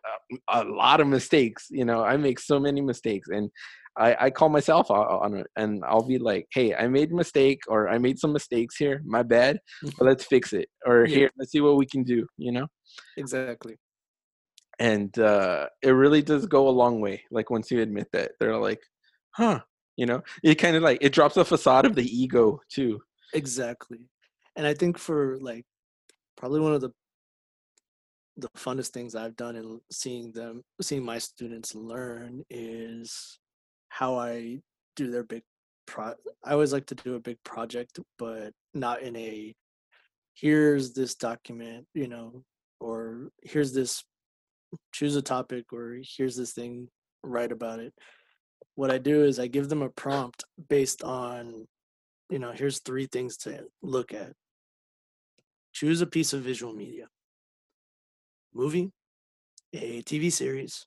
a 0.48 0.64
lot 0.64 1.00
of 1.00 1.06
mistakes 1.06 1.68
you 1.70 1.84
know? 1.84 2.02
I 2.04 2.16
make 2.16 2.38
so 2.40 2.58
many 2.58 2.80
mistakes 2.80 3.28
and 3.28 3.50
i 3.98 4.16
i 4.26 4.30
call 4.30 4.48
myself 4.48 4.90
on 4.90 5.34
it 5.34 5.46
and 5.56 5.84
i'll 5.84 6.06
be 6.06 6.18
like 6.18 6.46
hey 6.52 6.74
i 6.74 6.86
made 6.86 7.10
a 7.12 7.14
mistake 7.14 7.60
or 7.68 7.88
i 7.88 7.98
made 7.98 8.18
some 8.18 8.32
mistakes 8.32 8.76
here 8.76 9.02
my 9.04 9.22
bad 9.22 9.58
but 9.82 10.04
let's 10.06 10.24
fix 10.24 10.52
it 10.52 10.68
or 10.86 11.06
Yeah. 11.06 11.14
here 11.16 11.30
let's 11.38 11.52
see 11.52 11.60
what 11.60 11.76
we 11.76 11.86
can 11.86 12.02
do 12.02 12.26
you 12.36 12.52
know 12.52 12.66
exactly. 13.16 13.76
and 14.78 15.18
uh 15.18 15.66
it 15.82 15.90
really 15.90 16.22
does 16.22 16.46
go 16.46 16.68
a 16.68 16.78
long 16.82 17.00
way 17.00 17.22
like 17.30 17.50
once 17.50 17.70
you 17.70 17.80
admit 17.80 18.08
that 18.12 18.32
they're 18.38 18.58
like 18.58 18.80
huh 19.32 19.60
you 19.96 20.06
know 20.06 20.20
it 20.42 20.56
kind 20.56 20.76
of 20.76 20.82
like 20.82 20.98
it 21.00 21.12
drops 21.12 21.34
the 21.36 21.44
facade 21.44 21.86
of 21.86 21.94
the 21.94 22.04
ego 22.04 22.60
too 22.70 23.00
Exactly. 23.34 23.98
And 24.56 24.66
I 24.66 24.72
think 24.72 24.98
for 24.98 25.36
like 25.40 25.64
probably 26.36 26.60
one 26.60 26.72
of 26.72 26.80
the 26.80 26.90
the 28.36 28.48
funnest 28.56 28.88
things 28.88 29.14
I've 29.14 29.36
done 29.36 29.56
in 29.56 29.80
seeing 29.90 30.30
them 30.32 30.62
seeing 30.80 31.04
my 31.04 31.18
students 31.18 31.74
learn 31.74 32.42
is 32.50 33.38
how 33.96 34.16
I 34.18 34.60
do 34.94 35.10
their 35.10 35.24
big 35.24 35.42
pro 35.86 36.12
I 36.44 36.52
always 36.52 36.72
like 36.72 36.84
to 36.86 36.94
do 36.94 37.14
a 37.14 37.20
big 37.20 37.38
project, 37.44 37.98
but 38.18 38.52
not 38.74 39.00
in 39.00 39.16
a 39.16 39.54
here's 40.34 40.92
this 40.92 41.14
document, 41.14 41.86
you 41.94 42.06
know, 42.06 42.44
or 42.78 43.30
here's 43.42 43.72
this 43.72 44.04
choose 44.92 45.16
a 45.16 45.22
topic 45.22 45.72
or 45.72 45.96
here's 46.16 46.36
this 46.36 46.52
thing, 46.52 46.88
write 47.22 47.52
about 47.52 47.80
it. 47.80 47.94
What 48.74 48.90
I 48.90 48.98
do 48.98 49.24
is 49.24 49.38
I 49.38 49.46
give 49.46 49.70
them 49.70 49.80
a 49.80 49.88
prompt 49.88 50.44
based 50.68 51.02
on, 51.02 51.66
you 52.28 52.38
know, 52.38 52.52
here's 52.52 52.80
three 52.80 53.06
things 53.06 53.38
to 53.38 53.64
look 53.80 54.12
at. 54.12 54.32
Choose 55.72 56.02
a 56.02 56.06
piece 56.06 56.34
of 56.34 56.42
visual 56.42 56.74
media. 56.74 57.06
Movie, 58.52 58.90
a 59.72 60.02
TV 60.02 60.30
series, 60.30 60.84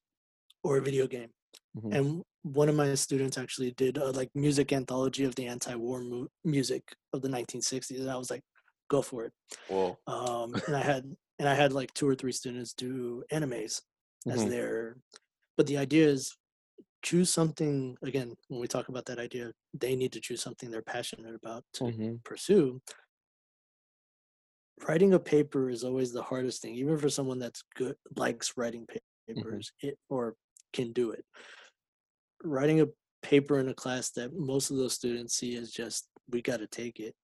or 0.63 0.77
a 0.77 0.81
video 0.81 1.07
game. 1.07 1.29
Mhm. 1.75 1.95
And 1.95 2.23
one 2.43 2.69
of 2.69 2.75
my 2.75 2.95
students 2.95 3.37
actually 3.37 3.71
did 3.71 3.97
a 3.97 4.11
like 4.11 4.29
music 4.35 4.71
anthology 4.73 5.23
of 5.25 5.35
the 5.35 5.47
anti-war 5.47 6.01
mu- 6.01 6.27
music 6.43 6.83
of 7.13 7.21
the 7.21 7.29
1960s, 7.29 7.99
and 7.99 8.09
I 8.11 8.17
was 8.17 8.31
like, 8.31 8.43
"Go 8.89 9.01
for 9.01 9.25
it!" 9.25 9.33
Whoa. 9.67 9.97
Um, 10.07 10.55
and 10.67 10.75
I 10.75 10.81
had 10.83 11.03
and 11.39 11.49
I 11.49 11.55
had 11.55 11.73
like 11.73 11.93
two 11.93 12.07
or 12.07 12.15
three 12.15 12.31
students 12.33 12.73
do 12.73 13.23
animes 13.31 13.81
as 14.27 14.45
Mhm. 14.45 14.49
their. 14.49 14.97
But 15.57 15.67
the 15.67 15.77
idea 15.77 16.07
is 16.07 16.35
choose 17.03 17.29
something 17.33 17.97
again 18.03 18.35
when 18.49 18.59
we 18.61 18.67
talk 18.67 18.89
about 18.89 19.05
that 19.05 19.19
idea 19.19 19.53
they 19.73 19.95
need 19.95 20.11
to 20.13 20.19
choose 20.21 20.41
something 20.41 20.69
they're 20.69 20.81
passionate 20.81 21.33
about 21.35 21.63
to 21.73 21.85
Mhm. 21.85 22.23
pursue 22.25 22.81
writing 24.87 25.13
a 25.13 25.19
paper 25.19 25.69
is 25.69 25.83
always 25.83 26.11
the 26.13 26.21
hardest 26.21 26.61
thing 26.61 26.75
even 26.75 26.97
for 26.97 27.09
someone 27.09 27.39
that's 27.39 27.63
good 27.75 27.95
likes 28.15 28.53
writing 28.57 28.85
pa- 28.87 28.99
papers 29.27 29.71
it 29.81 29.97
or 30.09 30.35
can 30.73 30.91
do 30.93 31.11
it 31.11 31.25
writing 32.43 32.81
a 32.81 32.87
paper 33.21 33.59
in 33.59 33.69
a 33.69 33.73
class 33.73 34.11
that 34.11 34.33
most 34.33 34.71
of 34.71 34.77
those 34.77 34.93
students 34.93 35.35
see 35.35 35.55
as 35.57 35.71
just 35.71 36.07
we 36.29 36.41
got 36.41 36.57
to 36.57 36.67
take 36.67 36.99
it 36.99 37.15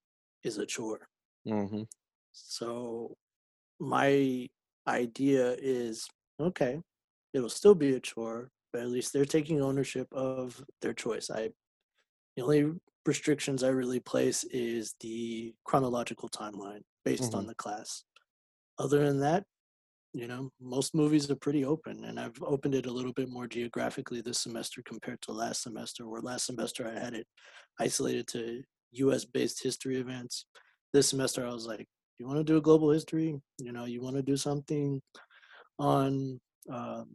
is 0.44 0.58
a 0.58 0.66
chore 0.66 1.08
Mhm. 1.46 1.86
so 2.32 3.16
my 3.80 4.48
idea 4.86 5.52
is 5.58 6.08
okay 6.40 6.80
it'll 7.32 7.48
still 7.48 7.74
be 7.74 7.94
a 7.94 8.00
chore 8.00 8.50
but 8.72 8.82
at 8.82 8.88
least 8.88 9.12
they're 9.12 9.24
taking 9.24 9.60
ownership 9.62 10.06
of 10.12 10.64
their 10.82 10.92
choice 10.94 11.30
i 11.30 11.50
the 12.36 12.42
only 12.42 12.72
restrictions 13.06 13.62
i 13.62 13.68
really 13.68 14.00
place 14.00 14.44
is 14.44 14.94
the 15.00 15.54
chronological 15.64 16.28
timeline 16.28 16.82
based 17.04 17.34
on 17.34 17.44
Mhm. 17.44 17.48
the 17.48 17.54
class 17.54 18.04
other 18.78 19.04
than 19.04 19.20
that 19.20 19.44
you 20.16 20.26
know 20.26 20.48
most 20.60 20.94
movies 20.94 21.30
are 21.30 21.36
pretty 21.36 21.62
open 21.64 22.04
and 22.04 22.18
i've 22.18 22.40
opened 22.42 22.74
it 22.74 22.86
a 22.86 22.90
little 22.90 23.12
bit 23.12 23.28
more 23.28 23.46
geographically 23.46 24.22
this 24.22 24.38
semester 24.40 24.80
compared 24.86 25.20
to 25.20 25.30
last 25.30 25.62
semester 25.62 26.08
where 26.08 26.22
last 26.22 26.46
semester 26.46 26.90
i 26.90 26.98
had 26.98 27.12
it 27.12 27.26
isolated 27.78 28.26
to 28.26 28.62
us 29.12 29.26
based 29.26 29.62
history 29.62 29.96
events. 30.00 30.46
This 30.94 31.08
semester 31.10 31.46
i 31.46 31.52
was 31.52 31.66
like 31.66 31.86
you 32.18 32.26
want 32.26 32.38
to 32.38 32.44
do 32.44 32.56
a 32.56 32.62
global 32.62 32.90
history? 32.90 33.38
You 33.58 33.72
know 33.72 33.84
you 33.84 34.00
want 34.00 34.16
to 34.16 34.22
do 34.22 34.38
something 34.38 35.02
on 35.78 36.40
um, 36.72 37.06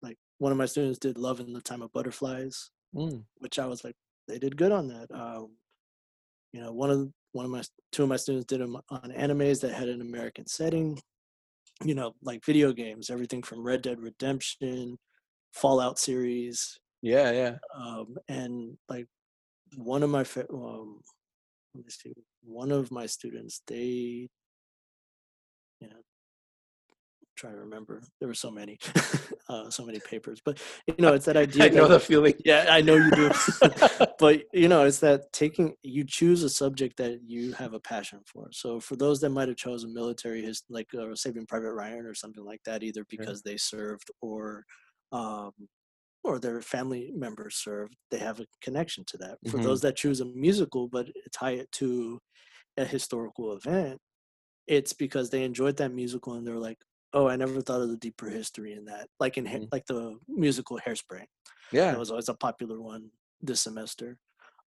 like 0.00 0.16
one 0.38 0.52
of 0.52 0.56
my 0.58 0.64
students 0.64 0.98
did 0.98 1.18
love 1.18 1.38
in 1.40 1.52
the 1.52 1.60
time 1.60 1.82
of 1.82 1.92
butterflies 1.92 2.70
Mm. 2.94 3.24
which 3.38 3.58
i 3.58 3.66
was 3.66 3.84
like 3.84 3.96
they 4.26 4.38
did 4.38 4.56
good 4.56 4.72
on 4.72 4.88
that. 4.88 5.08
Um, 5.12 5.48
you 6.54 6.62
know 6.62 6.72
one 6.72 6.90
of 6.90 7.10
one 7.32 7.44
of 7.44 7.50
my 7.50 7.62
two 7.92 8.04
of 8.04 8.08
my 8.08 8.16
students 8.16 8.46
did 8.46 8.60
them 8.62 8.78
on 8.88 9.12
animes 9.24 9.60
that 9.60 9.74
had 9.74 9.88
an 9.90 10.00
american 10.00 10.46
setting 10.46 10.98
you 11.84 11.94
know 11.94 12.14
like 12.22 12.44
video 12.44 12.72
games 12.72 13.10
everything 13.10 13.42
from 13.42 13.62
red 13.62 13.82
dead 13.82 14.00
redemption 14.00 14.96
fallout 15.52 15.98
series 15.98 16.78
Yeah, 17.02 17.30
yeah. 17.32 17.56
um, 17.74 18.16
and 18.28 18.76
like 18.88 19.06
one 19.76 20.02
of 20.02 20.10
my 20.10 20.24
um, 20.52 21.00
let 21.74 21.84
me 21.84 21.90
see 21.90 22.14
one 22.42 22.70
of 22.72 22.90
my 22.90 23.06
students 23.06 23.62
they 23.66 24.28
you 25.80 25.88
know 25.88 26.02
trying 27.36 27.54
to 27.54 27.60
remember. 27.60 28.02
There 28.18 28.28
were 28.28 28.34
so 28.34 28.50
many 28.50 28.78
uh, 29.48 29.70
so 29.70 29.84
many 29.84 30.00
papers 30.00 30.40
but 30.44 30.58
you 30.86 30.94
know 30.98 31.12
it's 31.14 31.26
that 31.26 31.36
idea 31.46 31.64
I 31.64 31.68
know 31.68 31.86
that- 31.88 31.94
the 31.94 32.00
feeling. 32.00 32.34
yeah 32.44 32.66
i 32.70 32.80
know 32.80 32.96
you 32.96 33.10
do. 33.12 33.30
But 34.18 34.44
you 34.52 34.68
know 34.68 34.84
it's 34.86 35.00
that 35.00 35.30
taking 35.32 35.74
you 35.82 36.02
choose 36.04 36.42
a 36.42 36.48
subject 36.48 36.96
that 36.96 37.20
you 37.26 37.52
have 37.52 37.74
a 37.74 37.80
passion 37.80 38.20
for. 38.26 38.48
So 38.52 38.80
for 38.80 38.96
those 38.96 39.20
that 39.20 39.30
might 39.30 39.48
have 39.48 39.58
chosen 39.58 39.92
military 39.92 40.40
his 40.42 40.62
like 40.70 40.88
uh, 40.94 41.14
saving 41.14 41.46
private 41.46 41.72
ryan 41.74 42.06
or 42.06 42.14
something 42.14 42.44
like 42.44 42.62
that 42.64 42.82
either 42.82 43.04
because 43.10 43.42
they 43.42 43.56
served 43.58 44.08
or 44.22 44.64
um 45.12 45.52
or 46.24 46.38
their 46.40 46.60
family 46.62 47.12
members 47.14 47.56
served 47.56 47.94
they 48.10 48.18
have 48.18 48.40
a 48.40 48.46
connection 48.62 49.04
to 49.08 49.16
that. 49.18 49.36
For 49.50 49.58
Mhm. 49.58 49.64
those 49.64 49.80
that 49.82 49.96
choose 49.96 50.20
a 50.20 50.24
musical 50.24 50.88
but 50.88 51.06
tie 51.32 51.56
it 51.62 51.70
to 51.80 52.18
a 52.78 52.84
historical 52.84 53.52
event 53.52 53.98
it's 54.66 54.92
because 55.04 55.28
they 55.30 55.44
enjoyed 55.44 55.76
that 55.76 55.92
musical 55.92 56.32
and 56.34 56.44
they're 56.46 56.58
like 56.70 56.78
oh 57.16 57.26
i 57.28 57.34
never 57.36 57.60
thought 57.60 57.80
of 57.80 57.88
the 57.90 57.96
deeper 58.06 58.28
history 58.28 58.72
in 58.78 58.84
that 58.84 59.08
like 59.18 59.36
in 59.38 59.44
Mhm. 59.46 59.68
like 59.72 59.86
the 59.86 60.02
musical 60.28 60.78
hairspray 60.86 61.24
Yeah. 61.72 61.90
that 61.90 61.98
was 61.98 62.10
always 62.12 62.28
a 62.28 62.34
popular 62.34 62.78
one 62.80 63.10
this 63.40 63.60
semester. 63.62 64.18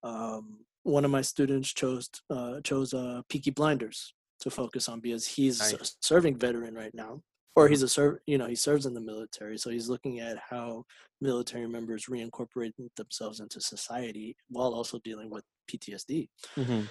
Um, 0.03 0.65
one 0.83 1.05
of 1.05 1.11
my 1.11 1.21
students 1.33 1.69
chose 1.81 2.09
uh, 2.29 2.55
chose 2.69 2.93
uh, 2.93 3.21
Peaky 3.29 3.51
Blinders 3.51 4.13
to 4.43 4.49
focus 4.49 4.89
on 4.89 4.99
because 4.99 5.25
he's 5.35 5.59
a 5.73 5.79
serving 6.01 6.37
veteran 6.45 6.73
right 6.75 6.93
now, 6.93 7.21
or 7.55 7.67
he's 7.67 7.83
a 7.83 7.89
serv 7.95 8.19
you 8.31 8.37
know 8.39 8.47
he 8.47 8.55
serves 8.67 8.85
in 8.85 8.93
the 8.93 9.01
military, 9.11 9.57
so 9.57 9.69
he's 9.69 9.89
looking 9.93 10.19
at 10.19 10.37
how 10.51 10.85
military 11.21 11.67
members 11.67 12.05
reincorporate 12.15 12.73
themselves 12.95 13.39
into 13.39 13.59
society 13.61 14.35
while 14.55 14.73
also 14.73 14.99
dealing 15.09 15.29
with 15.29 15.43
PTSD. 15.69 16.29
Mhm. 16.55 16.89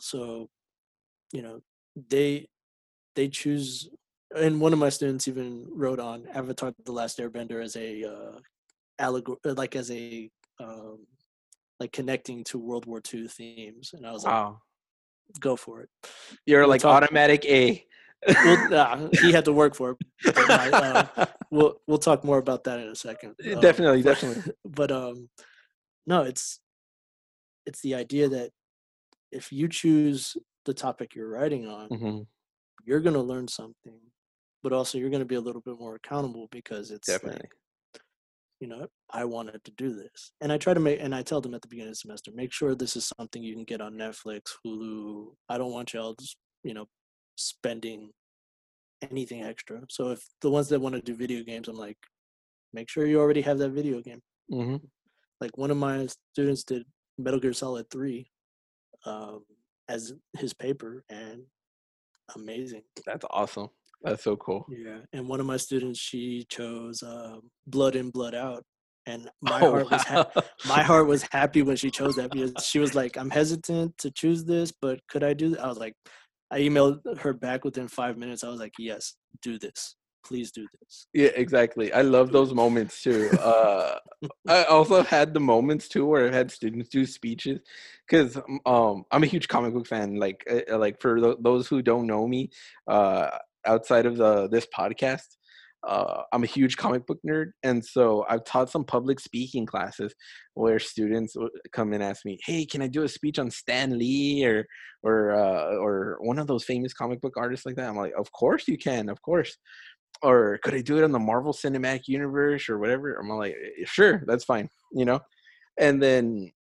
So, 0.00 0.50
you 1.32 1.42
know, 1.42 1.60
they 2.14 2.48
they 3.16 3.28
choose 3.28 3.88
and 4.36 4.60
one 4.60 4.72
of 4.72 4.78
my 4.78 4.88
students 4.88 5.28
even 5.28 5.66
wrote 5.70 6.00
on 6.00 6.26
Avatar: 6.32 6.72
The 6.84 6.92
Last 6.92 7.18
Airbender 7.18 7.62
as 7.62 7.76
a 7.76 8.04
uh, 8.04 8.38
allegory, 8.98 9.38
like 9.44 9.76
as 9.76 9.90
a 9.90 10.30
um, 10.60 11.06
like 11.80 11.92
connecting 11.92 12.44
to 12.44 12.58
World 12.58 12.86
War 12.86 13.00
II 13.12 13.28
themes, 13.28 13.92
and 13.94 14.06
I 14.06 14.12
was 14.12 14.24
like, 14.24 14.32
Wow. 14.32 14.60
go 15.40 15.56
for 15.56 15.82
it. 15.82 15.90
You're 16.46 16.62
We'll 16.62 16.70
like 16.70 16.84
automatic 16.84 17.44
A. 17.44 17.84
Well, 18.44 18.56
nah, 18.68 19.08
he 19.12 19.30
had 19.32 19.44
to 19.46 19.52
work 19.52 19.74
for 19.74 19.96
it. 20.24 20.50
uh, 20.50 21.06
we'll 21.50 21.80
we'll 21.86 21.98
talk 21.98 22.24
more 22.24 22.38
about 22.38 22.64
that 22.64 22.80
in 22.80 22.88
a 22.88 22.96
second. 22.96 23.34
Um, 23.54 23.60
definitely, 23.60 24.02
definitely. 24.02 24.52
but 24.64 24.90
um 24.90 25.28
no 26.06 26.22
it's 26.22 26.60
it's 27.66 27.80
the 27.82 27.94
idea 27.94 28.28
that 28.28 28.50
if 29.30 29.52
you 29.52 29.68
choose 29.68 30.36
the 30.64 30.74
topic 30.74 31.14
you're 31.14 31.28
writing 31.28 31.66
on 31.66 31.88
Mhm, 31.88 32.26
you're 32.84 33.00
going 33.00 33.14
to 33.14 33.22
learn 33.22 33.46
something 33.46 33.98
but 34.62 34.72
also 34.72 34.98
you're 34.98 35.10
going 35.10 35.20
to 35.20 35.26
be 35.26 35.34
a 35.34 35.40
little 35.40 35.60
bit 35.60 35.78
more 35.78 35.94
accountable 35.94 36.48
because 36.50 36.90
it's 36.90 37.08
like, 37.08 37.20
Definitely. 37.22 37.48
you 38.60 38.68
know 38.68 38.86
i 39.10 39.24
wanted 39.24 39.62
to 39.64 39.70
do 39.72 39.94
this 39.94 40.32
and 40.40 40.52
i 40.52 40.58
try 40.58 40.74
to 40.74 40.80
make 40.80 41.00
and 41.00 41.14
i 41.14 41.22
tell 41.22 41.40
them 41.40 41.54
at 41.54 41.62
the 41.62 41.68
beginning 41.68 41.88
of 41.88 41.92
the 41.92 42.00
semester 42.00 42.30
make 42.34 42.52
sure 42.52 42.74
this 42.74 42.96
is 42.96 43.10
something 43.18 43.42
you 43.42 43.54
can 43.54 43.64
get 43.64 43.80
on 43.80 43.94
netflix 43.94 44.42
hulu 44.64 45.28
i 45.48 45.58
don't 45.58 45.72
want 45.72 45.92
y'all 45.94 46.14
just 46.18 46.36
you 46.64 46.74
know 46.74 46.86
spending 47.36 48.10
anything 49.10 49.44
extra 49.44 49.80
so 49.88 50.10
if 50.10 50.20
the 50.40 50.50
ones 50.50 50.68
that 50.68 50.80
want 50.80 50.94
to 50.94 51.00
do 51.00 51.14
video 51.14 51.44
games 51.44 51.68
i'm 51.68 51.76
like 51.76 51.98
make 52.72 52.90
sure 52.90 53.06
you 53.06 53.20
already 53.20 53.40
have 53.40 53.58
that 53.58 53.70
video 53.70 54.00
game 54.00 54.20
mhm. 54.52 54.80
like 55.40 55.56
one 55.56 55.70
of 55.70 55.76
my 55.76 56.06
students 56.32 56.64
did 56.64 56.84
Metal 57.18 57.40
Gear 57.40 57.52
Solid 57.52 57.90
3 57.90 58.30
um, 59.04 59.44
as 59.88 60.12
his 60.38 60.54
paper 60.54 61.04
and 61.10 61.42
amazing. 62.36 62.82
That's 63.04 63.24
awesome. 63.30 63.68
That's 64.02 64.22
so 64.22 64.36
cool. 64.36 64.66
Yeah. 64.70 64.98
And 65.12 65.28
one 65.28 65.40
of 65.40 65.46
my 65.46 65.56
students, 65.56 65.98
she 65.98 66.44
chose 66.48 67.02
um, 67.02 67.50
Blood 67.66 67.96
In, 67.96 68.10
Blood 68.10 68.34
Out. 68.34 68.64
And 69.06 69.30
my 69.40 69.60
Oh, 69.62 69.70
heart 69.70 69.90
was 69.90 70.04
ha- 70.04 70.26
my 70.66 70.82
heart 70.82 71.06
was 71.06 71.22
happy 71.32 71.62
when 71.62 71.76
she 71.76 71.90
chose 71.90 72.16
that 72.16 72.30
because 72.30 72.64
she 72.64 72.78
was 72.78 72.94
like, 72.94 73.16
I'm 73.16 73.30
hesitant 73.30 73.96
to 73.98 74.10
choose 74.10 74.44
this, 74.44 74.70
but 74.70 75.00
could 75.08 75.24
I 75.24 75.32
do 75.32 75.50
that? 75.50 75.64
I 75.64 75.68
was 75.68 75.78
like, 75.78 75.94
I 76.50 76.60
emailed 76.60 77.00
her 77.20 77.32
back 77.32 77.64
within 77.64 77.88
five 77.88 78.18
minutes. 78.18 78.44
I 78.44 78.50
was 78.50 78.60
like, 78.60 78.74
yes, 78.78 79.14
do 79.42 79.58
this. 79.58 79.96
Please 80.26 80.52
do 80.52 80.66
this. 80.80 81.06
Yeah, 81.14 81.30
exactly. 81.34 81.90
I 81.92 82.02
love 82.02 82.32
those 82.32 82.52
moments 82.52 83.02
too. 83.02 83.30
Uh, 83.38 83.98
I 84.46 84.64
also 84.64 85.02
had 85.02 85.32
the 85.32 85.40
moments 85.40 85.88
too 85.88 86.04
where 86.04 86.28
I 86.28 86.34
had 86.34 86.50
students 86.50 86.90
do 86.90 87.06
speeches 87.06 87.60
because 88.06 88.36
um, 88.66 89.04
I'm 89.10 89.22
a 89.22 89.26
huge 89.26 89.48
comic 89.48 89.72
book 89.72 89.86
fan. 89.86 90.16
Like, 90.16 90.44
uh, 90.50 90.76
like 90.76 91.00
for 91.00 91.18
th- 91.18 91.36
those 91.40 91.66
who 91.66 91.80
don't 91.80 92.06
know 92.06 92.26
me, 92.26 92.50
uh, 92.88 93.28
outside 93.66 94.06
of 94.06 94.16
the 94.16 94.48
this 94.48 94.66
podcast, 94.76 95.26
uh, 95.86 96.22
I'm 96.32 96.42
a 96.42 96.46
huge 96.46 96.76
comic 96.76 97.06
book 97.06 97.18
nerd, 97.26 97.52
and 97.62 97.84
so 97.84 98.24
I've 98.28 98.44
taught 98.44 98.70
some 98.70 98.84
public 98.84 99.20
speaking 99.20 99.66
classes 99.66 100.14
where 100.54 100.78
students 100.78 101.36
come 101.72 101.92
and 101.92 102.02
ask 102.02 102.24
me, 102.24 102.38
"Hey, 102.44 102.66
can 102.66 102.82
I 102.82 102.88
do 102.88 103.04
a 103.04 103.08
speech 103.08 103.38
on 103.38 103.50
Stan 103.50 103.98
Lee 103.98 104.44
or 104.44 104.66
or 105.02 105.32
uh, 105.32 105.76
or 105.76 106.18
one 106.20 106.38
of 106.38 106.46
those 106.48 106.64
famous 106.64 106.92
comic 106.94 107.20
book 107.20 107.34
artists 107.36 107.66
like 107.66 107.76
that?" 107.76 107.88
I'm 107.88 107.96
like, 107.96 108.14
"Of 108.18 108.32
course 108.32 108.66
you 108.68 108.78
can, 108.78 109.08
of 109.08 109.22
course." 109.22 109.56
or 110.22 110.58
could 110.64 110.74
I 110.74 110.80
do 110.80 110.98
it 110.98 111.04
on 111.04 111.12
the 111.12 111.18
Marvel 111.18 111.52
Cinematic 111.52 112.08
Universe 112.08 112.68
or 112.68 112.78
whatever? 112.78 113.14
I'm 113.14 113.28
like, 113.28 113.54
"Eh, 113.54 113.84
sure, 113.86 114.22
that's 114.26 114.44
fine, 114.44 114.68
you 114.92 115.04
know. 115.04 115.20
And 115.78 116.02
then 116.02 116.52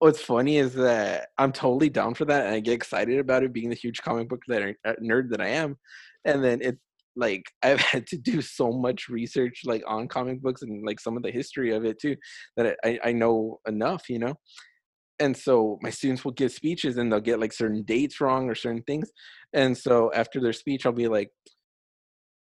what's 0.00 0.20
funny 0.20 0.58
is 0.58 0.74
that 0.74 1.28
I'm 1.38 1.52
totally 1.52 1.90
down 1.90 2.14
for 2.14 2.24
that, 2.26 2.46
and 2.46 2.54
I 2.54 2.60
get 2.60 2.74
excited 2.74 3.18
about 3.18 3.44
it, 3.44 3.52
being 3.52 3.70
the 3.70 3.76
huge 3.76 4.02
comic 4.02 4.28
book 4.28 4.42
uh, 4.50 4.94
nerd 5.02 5.30
that 5.30 5.40
I 5.40 5.48
am. 5.48 5.78
And 6.26 6.44
then 6.44 6.60
it 6.60 6.78
like 7.16 7.44
I've 7.62 7.80
had 7.80 8.06
to 8.08 8.18
do 8.18 8.42
so 8.42 8.70
much 8.70 9.08
research 9.08 9.62
like 9.64 9.82
on 9.86 10.08
comic 10.08 10.42
books 10.42 10.62
and 10.62 10.84
like 10.84 11.00
some 11.00 11.16
of 11.16 11.22
the 11.22 11.30
history 11.30 11.74
of 11.74 11.84
it 11.84 11.98
too 12.00 12.16
that 12.56 12.76
I, 12.84 12.98
I 13.04 13.12
know 13.12 13.60
enough, 13.66 14.04
you 14.08 14.18
know. 14.18 14.34
And 15.18 15.34
so 15.34 15.78
my 15.80 15.88
students 15.88 16.24
will 16.24 16.32
give 16.32 16.52
speeches 16.52 16.98
and 16.98 17.10
they'll 17.10 17.20
get 17.20 17.40
like 17.40 17.52
certain 17.52 17.84
dates 17.84 18.20
wrong 18.20 18.50
or 18.50 18.54
certain 18.54 18.82
things. 18.82 19.10
And 19.54 19.76
so 19.76 20.10
after 20.14 20.40
their 20.40 20.52
speech, 20.52 20.84
I'll 20.84 20.92
be 20.92 21.08
like, 21.08 21.30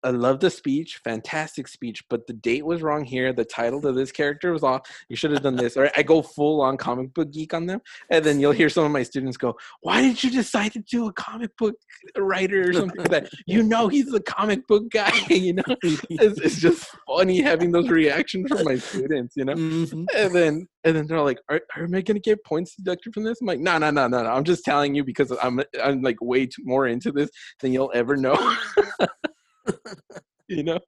I 0.07 0.11
love 0.11 0.39
the 0.39 0.51
speech, 0.51 1.01
fantastic 1.03 1.67
speech, 1.67 2.05
but 2.09 2.29
the 2.29 2.33
date 2.33 2.65
was 2.65 2.81
wrong 2.81 3.05
here. 3.05 3.33
The 3.33 3.45
title 3.45 3.81
to 3.83 3.91
this 3.91 4.13
character 4.13 4.53
was 4.53 4.63
off. 4.63 4.83
You 5.09 5.17
should 5.17 5.33
have 5.33 5.43
done 5.43 5.57
this. 5.57 5.77
Or 5.77 5.91
I 5.97 6.05
go 6.05 6.23
full 6.23 6.61
on 6.61 6.77
comic 6.77 7.13
book 7.13 7.33
geek 7.33 7.53
on 7.53 7.67
them, 7.67 7.81
and 8.09 8.25
then 8.25 8.39
you'll 8.39 8.53
hear 8.53 8.69
some 8.69 8.85
of 8.85 8.93
my 8.93 9.03
students 9.03 9.37
go, 9.37 9.57
"Why 9.81 10.03
did 10.03 10.23
you 10.23 10.31
decide 10.31 10.73
to 10.75 10.79
do 10.79 11.09
a 11.09 11.13
comic 11.13 11.57
book 11.57 11.75
writer 12.17 12.69
or 12.71 12.73
something 12.73 13.01
like 13.01 13.11
that? 13.11 13.31
You 13.47 13.65
know, 13.65 13.89
he's 13.89 14.15
a 14.15 14.21
comic 14.21 14.67
book 14.69 14.85
guy. 14.91 15.11
You 15.47 15.53
know, 15.55 15.63
it's, 15.83 16.41
it's 16.41 16.61
just 16.61 16.89
funny 17.07 17.41
having 17.43 17.71
those 17.73 17.89
reactions 17.91 18.49
from 18.49 18.65
my 18.65 18.77
students. 18.77 19.35
You 19.37 19.45
know, 19.45 19.55
Mhm. 19.55 20.07
and 20.17 20.35
then 20.35 20.67
and 20.85 20.97
then 20.97 21.07
they're 21.09 21.21
like, 21.21 21.39
"Are, 21.49 21.61
are 21.77 21.83
am 21.83 21.95
I 21.97 22.01
gonna 22.01 22.21
get 22.21 22.45
points 22.45 22.77
deducted 22.77 23.13
from 23.13 23.25
this?" 23.25 23.39
I'm 23.41 23.47
like, 23.49 23.59
"No, 23.59 23.77
no, 23.79 23.91
no, 23.91 24.07
no, 24.07 24.23
no. 24.23 24.31
I'm 24.31 24.45
just 24.45 24.65
telling 24.65 24.95
you 24.95 25.03
because 25.05 25.33
I'm 25.43 25.61
I'm 25.83 26.01
like 26.03 26.17
way 26.21 26.47
too 26.47 26.63
more 26.65 26.87
into 26.87 27.11
this 27.11 27.29
than 27.61 27.73
you'll 27.73 27.91
ever 27.93 28.17
know." 28.17 28.37
you 30.49 30.63
know, 30.63 30.79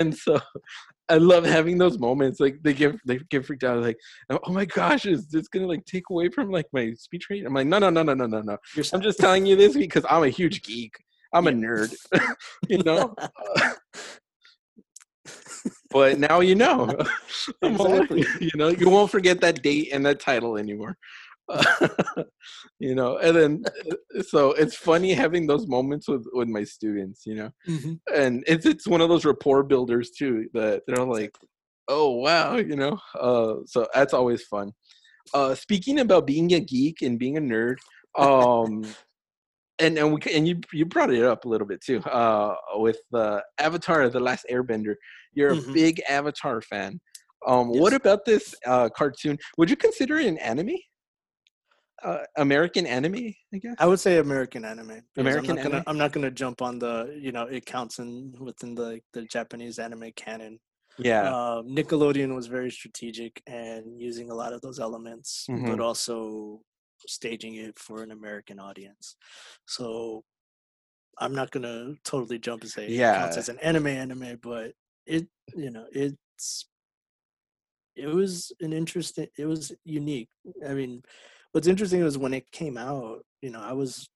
and 0.00 0.14
so 0.14 0.38
I 1.08 1.16
love 1.16 1.44
having 1.44 1.78
those 1.78 1.98
moments. 1.98 2.40
Like 2.40 2.58
they 2.62 2.74
get 2.74 2.94
they 3.06 3.18
get 3.30 3.46
freaked 3.46 3.64
out. 3.64 3.82
Like, 3.82 3.98
oh 4.30 4.52
my 4.52 4.64
gosh, 4.64 5.06
is 5.06 5.28
this 5.28 5.48
gonna 5.48 5.66
like 5.66 5.84
take 5.86 6.04
away 6.10 6.28
from 6.28 6.50
like 6.50 6.66
my 6.72 6.92
speech 6.94 7.26
rate? 7.30 7.46
I'm 7.46 7.54
like, 7.54 7.66
no, 7.66 7.78
no, 7.78 7.90
no, 7.90 8.02
no, 8.02 8.14
no, 8.14 8.26
no, 8.26 8.42
no. 8.42 8.56
I'm 8.92 9.00
just 9.00 9.18
telling 9.18 9.46
you 9.46 9.56
this 9.56 9.76
because 9.76 10.04
I'm 10.08 10.24
a 10.24 10.28
huge 10.28 10.62
geek. 10.62 10.94
I'm 11.32 11.46
a 11.46 11.50
nerd, 11.50 11.94
you 12.68 12.82
know. 12.82 13.14
but 15.90 16.18
now 16.18 16.40
you 16.40 16.54
know. 16.54 16.88
I'm 17.62 17.80
all 17.80 17.90
like, 17.90 18.10
Exactly. 18.10 18.26
you 18.40 18.50
know, 18.54 18.68
you 18.68 18.88
won't 18.88 19.10
forget 19.10 19.40
that 19.40 19.62
date 19.62 19.90
and 19.92 20.04
that 20.06 20.20
title 20.20 20.56
anymore. 20.56 20.96
you 22.78 22.94
know, 22.94 23.18
and 23.18 23.36
then 23.36 23.64
uh, 24.18 24.22
so 24.22 24.52
it's 24.52 24.76
funny 24.76 25.12
having 25.12 25.46
those 25.46 25.66
moments 25.66 26.08
with 26.08 26.26
with 26.32 26.48
my 26.48 26.64
students, 26.64 27.22
you 27.26 27.34
know, 27.34 27.50
Mhm. 27.68 28.00
and 28.14 28.44
it's 28.46 28.66
it's 28.66 28.86
one 28.86 29.00
of 29.00 29.08
those 29.08 29.24
rapport 29.24 29.62
builders 29.62 30.10
too 30.10 30.48
that 30.54 30.82
they're 30.86 31.04
like, 31.04 31.32
oh 31.88 32.10
wow, 32.12 32.56
you 32.56 32.76
know, 32.76 32.98
uh, 33.18 33.54
so 33.66 33.86
that's 33.94 34.14
always 34.14 34.42
fun. 34.44 34.72
Uh, 35.34 35.54
speaking 35.54 36.00
about 36.00 36.26
being 36.26 36.52
a 36.54 36.60
geek 36.60 37.02
and 37.02 37.18
being 37.18 37.36
a 37.36 37.40
nerd, 37.40 37.76
um, 38.18 38.82
and 39.78 39.98
and 39.98 40.12
we 40.12 40.20
and 40.32 40.48
you 40.48 40.60
you 40.72 40.84
brought 40.86 41.12
it 41.12 41.24
up 41.24 41.44
a 41.44 41.48
little 41.48 41.66
bit 41.66 41.80
too, 41.82 42.00
uh, 42.00 42.54
with 42.74 43.00
uh, 43.14 43.40
Avatar: 43.58 44.08
The 44.08 44.20
Last 44.20 44.46
Airbender. 44.50 44.94
You're 45.34 45.52
a 45.52 45.56
Mhm. 45.56 45.72
big 45.74 46.02
Avatar 46.08 46.60
fan. 46.62 47.00
Um, 47.46 47.68
what 47.68 47.94
about 47.94 48.24
this 48.24 48.54
uh, 48.66 48.88
cartoon? 48.88 49.38
Would 49.58 49.70
you 49.70 49.76
consider 49.76 50.18
it 50.18 50.26
an 50.26 50.38
anime? 50.38 50.76
Uh, 52.02 52.24
American 52.36 52.86
anime, 52.86 53.34
I 53.52 53.58
guess. 53.58 53.74
I 53.78 53.86
would 53.86 53.98
say 54.00 54.18
American 54.18 54.64
anime. 54.64 55.02
American 55.16 55.50
I'm 55.50 55.56
not 55.56 55.62
gonna 55.64 55.74
anime? 55.76 55.84
I'm 55.88 55.98
not 55.98 56.12
gonna 56.12 56.30
jump 56.30 56.62
on 56.62 56.78
the 56.78 57.18
you 57.20 57.32
know 57.32 57.44
it 57.44 57.66
counts 57.66 57.98
in 57.98 58.32
within 58.38 58.74
the 58.74 59.00
the 59.12 59.22
Japanese 59.22 59.78
anime 59.78 60.12
canon. 60.14 60.60
yeah. 60.98 61.30
Uh, 61.34 61.62
Nickelodeon 61.62 62.34
was 62.34 62.46
very 62.46 62.70
strategic 62.70 63.42
and 63.46 64.00
using 64.00 64.30
a 64.30 64.34
lot 64.34 64.52
of 64.52 64.60
those 64.60 64.78
elements, 64.78 65.46
Mhm. 65.50 65.66
but 65.66 65.80
also 65.80 66.60
staging 67.06 67.54
it 67.56 67.78
for 67.78 68.02
an 68.02 68.10
American 68.12 68.58
audience. 68.60 69.16
So 69.66 70.24
I'm 71.18 71.34
not 71.34 71.50
gonna 71.50 71.94
totally 72.04 72.38
jump 72.38 72.62
and 72.62 72.70
say 72.70 72.86
it 72.86 73.14
counts 73.14 73.36
Yeah. 73.36 73.40
as 73.40 73.48
an 73.48 73.58
anime 73.60 73.88
anime, 73.88 74.38
but 74.40 74.74
it 75.06 75.26
you 75.56 75.70
know 75.70 75.86
it's 75.92 76.68
it 77.96 78.06
was 78.08 78.52
an 78.60 78.72
interesting 78.72 79.28
it 79.36 79.46
was 79.46 79.72
unique. 79.84 80.28
I 80.66 80.74
mean, 80.74 81.02
what's 81.58 81.66
interesting 81.66 82.04
was 82.04 82.16
when 82.16 82.34
it 82.34 82.52
came 82.52 82.76
out, 82.78 83.26
you 83.42 83.50
know, 83.50 83.60
I 83.60 83.72
was 83.72 84.08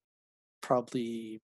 probably 0.63 1.43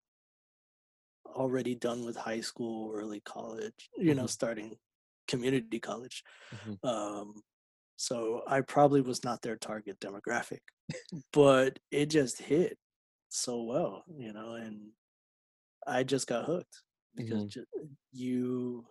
already 1.26 1.74
done 1.74 2.04
with 2.04 2.16
high 2.16 2.40
school, 2.40 2.92
early 2.94 3.20
college, 3.20 3.90
you 3.96 4.14
know, 4.14 4.26
Mhm. 4.26 4.26
starting 4.26 4.76
community 5.28 5.80
college. 5.80 6.22
Mhm. 6.52 6.76
Um, 6.82 7.42
so 7.96 8.44
I 8.46 8.62
probably 8.62 9.02
was 9.02 9.24
not 9.24 9.42
their 9.42 9.56
target 9.56 10.00
demographic, 10.00 10.60
but 11.32 11.78
it 11.90 12.06
just 12.06 12.40
hit 12.42 12.78
so 13.30 13.62
well, 13.64 14.04
you 14.18 14.32
know, 14.32 14.54
and 14.54 14.92
I 15.86 16.04
just 16.04 16.26
got 16.26 16.46
hooked 16.46 16.82
because 17.16 17.44
Mhm. 17.44 17.54
you 18.12 18.86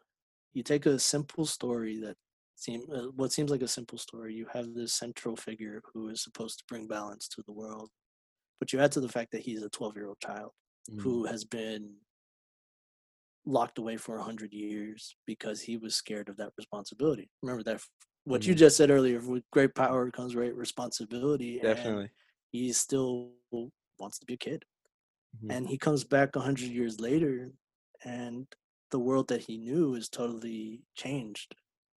you 0.54 0.64
take 0.64 0.86
a 0.86 1.00
simple 1.00 1.46
story 1.46 1.98
that 2.02 2.18
seem 2.64 2.82
uh, 2.94 3.08
what 3.20 3.32
seems 3.32 3.52
like 3.52 3.62
a 3.62 3.68
simple 3.68 3.98
story. 3.98 4.34
You 4.34 4.48
have 4.54 4.74
this 4.74 4.94
central 4.94 5.36
figure 5.36 5.82
who 5.94 6.10
is 6.10 6.24
supposed 6.24 6.60
to 6.60 6.66
bring 6.68 6.88
balance 6.88 7.28
to 7.30 7.44
the 7.44 7.52
world, 7.54 7.90
but 8.60 8.72
you 8.74 8.80
add 8.80 8.92
to 8.94 9.02
the 9.02 9.10
fact 9.18 9.32
that 9.32 9.42
he's 9.42 9.64
a 9.64 9.70
12 9.70 9.96
year 9.98 10.08
old 10.08 10.20
child 10.20 10.52
Mm. 10.92 11.02
who 11.04 11.26
has 11.26 11.46
been 11.46 11.96
locked 13.46 13.78
away 13.78 13.98
for 13.98 14.18
100 14.18 14.54
years 14.54 15.16
because 15.26 15.62
he 15.62 15.78
was 15.78 15.96
scared 15.96 16.30
of 16.30 16.38
that 16.38 16.52
responsibility. 16.58 17.30
Remember 17.42 17.64
that 17.64 17.82
what 18.26 18.46
you 18.48 18.54
Mhm. 18.54 18.58
just 18.58 18.78
said 18.78 18.90
earlier 18.90 19.20
with 19.22 19.50
great 19.52 19.76
power 19.76 20.10
comes 20.12 20.34
great 20.34 20.56
responsibility. 20.56 21.60
Definitely. 21.60 22.10
he 22.52 22.72
still 22.72 23.32
wants 23.98 24.20
to 24.20 24.26
be 24.26 24.36
a 24.36 24.38
kid. 24.38 24.64
Mhm. 25.38 25.52
And 25.54 25.68
he 25.68 25.78
comes 25.78 26.04
back 26.04 26.36
100 26.36 26.70
years 26.72 27.00
later 27.00 27.52
and 28.04 28.46
the 28.92 29.00
world 29.00 29.28
that 29.30 29.42
he 29.42 29.58
knew 29.58 29.96
is 29.96 30.08
totally 30.10 30.84
changed. 30.96 31.56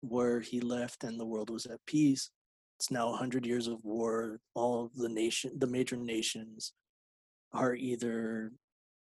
Where 0.10 0.41
he 0.41 0.60
left 0.62 1.03
and 1.03 1.20
the 1.20 1.26
world 1.26 1.49
was 1.49 1.66
at 1.66 1.86
peace. 1.86 2.32
It's 2.80 2.91
now 2.91 3.10
100 3.12 3.45
years 3.45 3.68
of 3.68 3.84
war. 3.84 4.39
All 4.53 4.86
of 4.86 4.95
the 4.95 5.10
nation, 5.10 5.58
the 5.60 5.68
major 5.68 5.97
nations, 5.97 6.74
are 7.53 7.76
either 7.76 8.51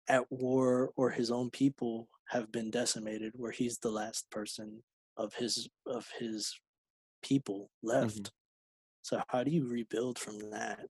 at 0.07 0.31
war 0.31 0.91
or 0.95 1.11
his 1.11 1.31
own 1.31 1.49
people 1.51 2.09
have 2.29 2.51
been 2.51 2.71
decimated. 2.71 3.33
Where 3.35 3.51
he's 3.51 3.79
the 3.79 3.91
last 3.91 4.29
person 4.31 4.83
of 5.17 5.35
his 5.35 5.69
of 5.85 6.09
his 6.19 6.59
people 7.23 7.71
left. 7.83 8.25
Mhm. 8.25 8.31
So 9.03 9.21
how 9.29 9.43
do 9.43 9.51
you 9.51 9.67
rebuild 9.67 10.19
from 10.19 10.51
that? 10.51 10.87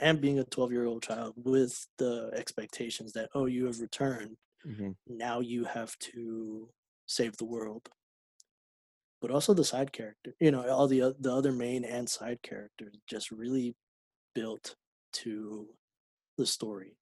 And 0.00 0.20
being 0.20 0.38
a 0.38 0.44
12 0.44 0.72
year 0.72 0.86
old 0.86 1.02
child 1.02 1.34
with 1.36 1.86
the 1.98 2.30
expectations 2.34 3.12
that 3.14 3.30
oh 3.34 3.46
you 3.46 3.66
have 3.66 3.80
returned 3.80 4.36
hmm 4.64 4.92
now 5.06 5.40
you 5.40 5.64
have 5.64 5.96
to 5.98 6.70
save 7.06 7.36
the 7.36 7.44
world 7.44 7.88
but 9.24 9.34
also 9.34 9.54
the 9.54 9.64
side 9.64 9.92
character 9.92 10.34
you 10.40 10.50
know 10.50 10.68
all 10.68 10.86
the 10.88 11.14
the 11.20 11.32
other 11.32 11.52
main 11.52 11.84
and 11.84 12.08
side 12.08 12.38
characters 12.42 12.94
just 13.08 13.30
really 13.30 13.74
built 14.34 14.76
to 15.12 15.66
the 16.38 16.46
story 16.46 16.96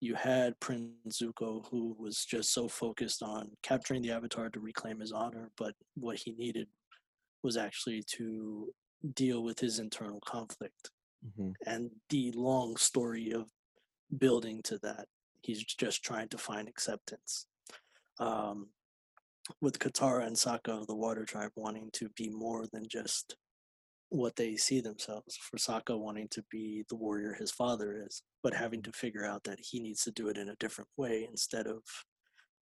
you 0.00 0.14
had 0.14 0.58
prince 0.60 1.20
zuko 1.22 1.66
who 1.70 1.96
was 1.98 2.24
just 2.24 2.52
so 2.52 2.68
focused 2.68 3.22
on 3.22 3.50
capturing 3.62 4.02
the 4.02 4.10
avatar 4.10 4.48
to 4.48 4.60
reclaim 4.60 5.00
his 5.00 5.12
honor 5.12 5.50
but 5.58 5.74
what 5.94 6.18
he 6.18 6.32
needed 6.32 6.68
was 7.42 7.56
actually 7.56 8.02
to 8.06 8.72
deal 9.14 9.42
with 9.42 9.58
his 9.58 9.78
internal 9.78 10.20
conflict 10.26 10.90
hmm 11.36 11.50
and 11.66 11.90
the 12.10 12.32
long 12.32 12.76
story 12.76 13.32
of 13.32 13.50
building 14.18 14.62
to 14.64 14.78
that. 14.78 15.06
He's 15.42 15.64
just 15.64 16.04
trying 16.04 16.28
to 16.30 16.38
find 16.38 16.68
acceptance. 16.68 17.46
Um, 18.18 18.68
with 19.60 19.78
Katara 19.78 20.26
and 20.26 20.36
Sokka, 20.36 20.86
the 20.86 20.94
Water 20.94 21.24
Tribe 21.24 21.52
wanting 21.56 21.90
to 21.94 22.08
be 22.16 22.28
more 22.30 22.66
than 22.72 22.84
just 22.88 23.36
what 24.08 24.36
they 24.36 24.56
see 24.56 24.80
themselves. 24.80 25.36
For 25.36 25.56
Sokka 25.56 25.98
wanting 25.98 26.28
to 26.32 26.44
be 26.50 26.84
the 26.88 26.96
warrior 26.96 27.34
his 27.34 27.50
father 27.50 28.04
is, 28.06 28.22
but 28.42 28.54
having 28.54 28.80
mm-hmm. 28.80 28.90
to 28.90 28.98
figure 28.98 29.24
out 29.24 29.44
that 29.44 29.58
he 29.60 29.80
needs 29.80 30.02
to 30.04 30.10
do 30.10 30.28
it 30.28 30.36
in 30.36 30.48
a 30.48 30.56
different 30.56 30.90
way 30.96 31.26
instead 31.28 31.66
of 31.66 31.82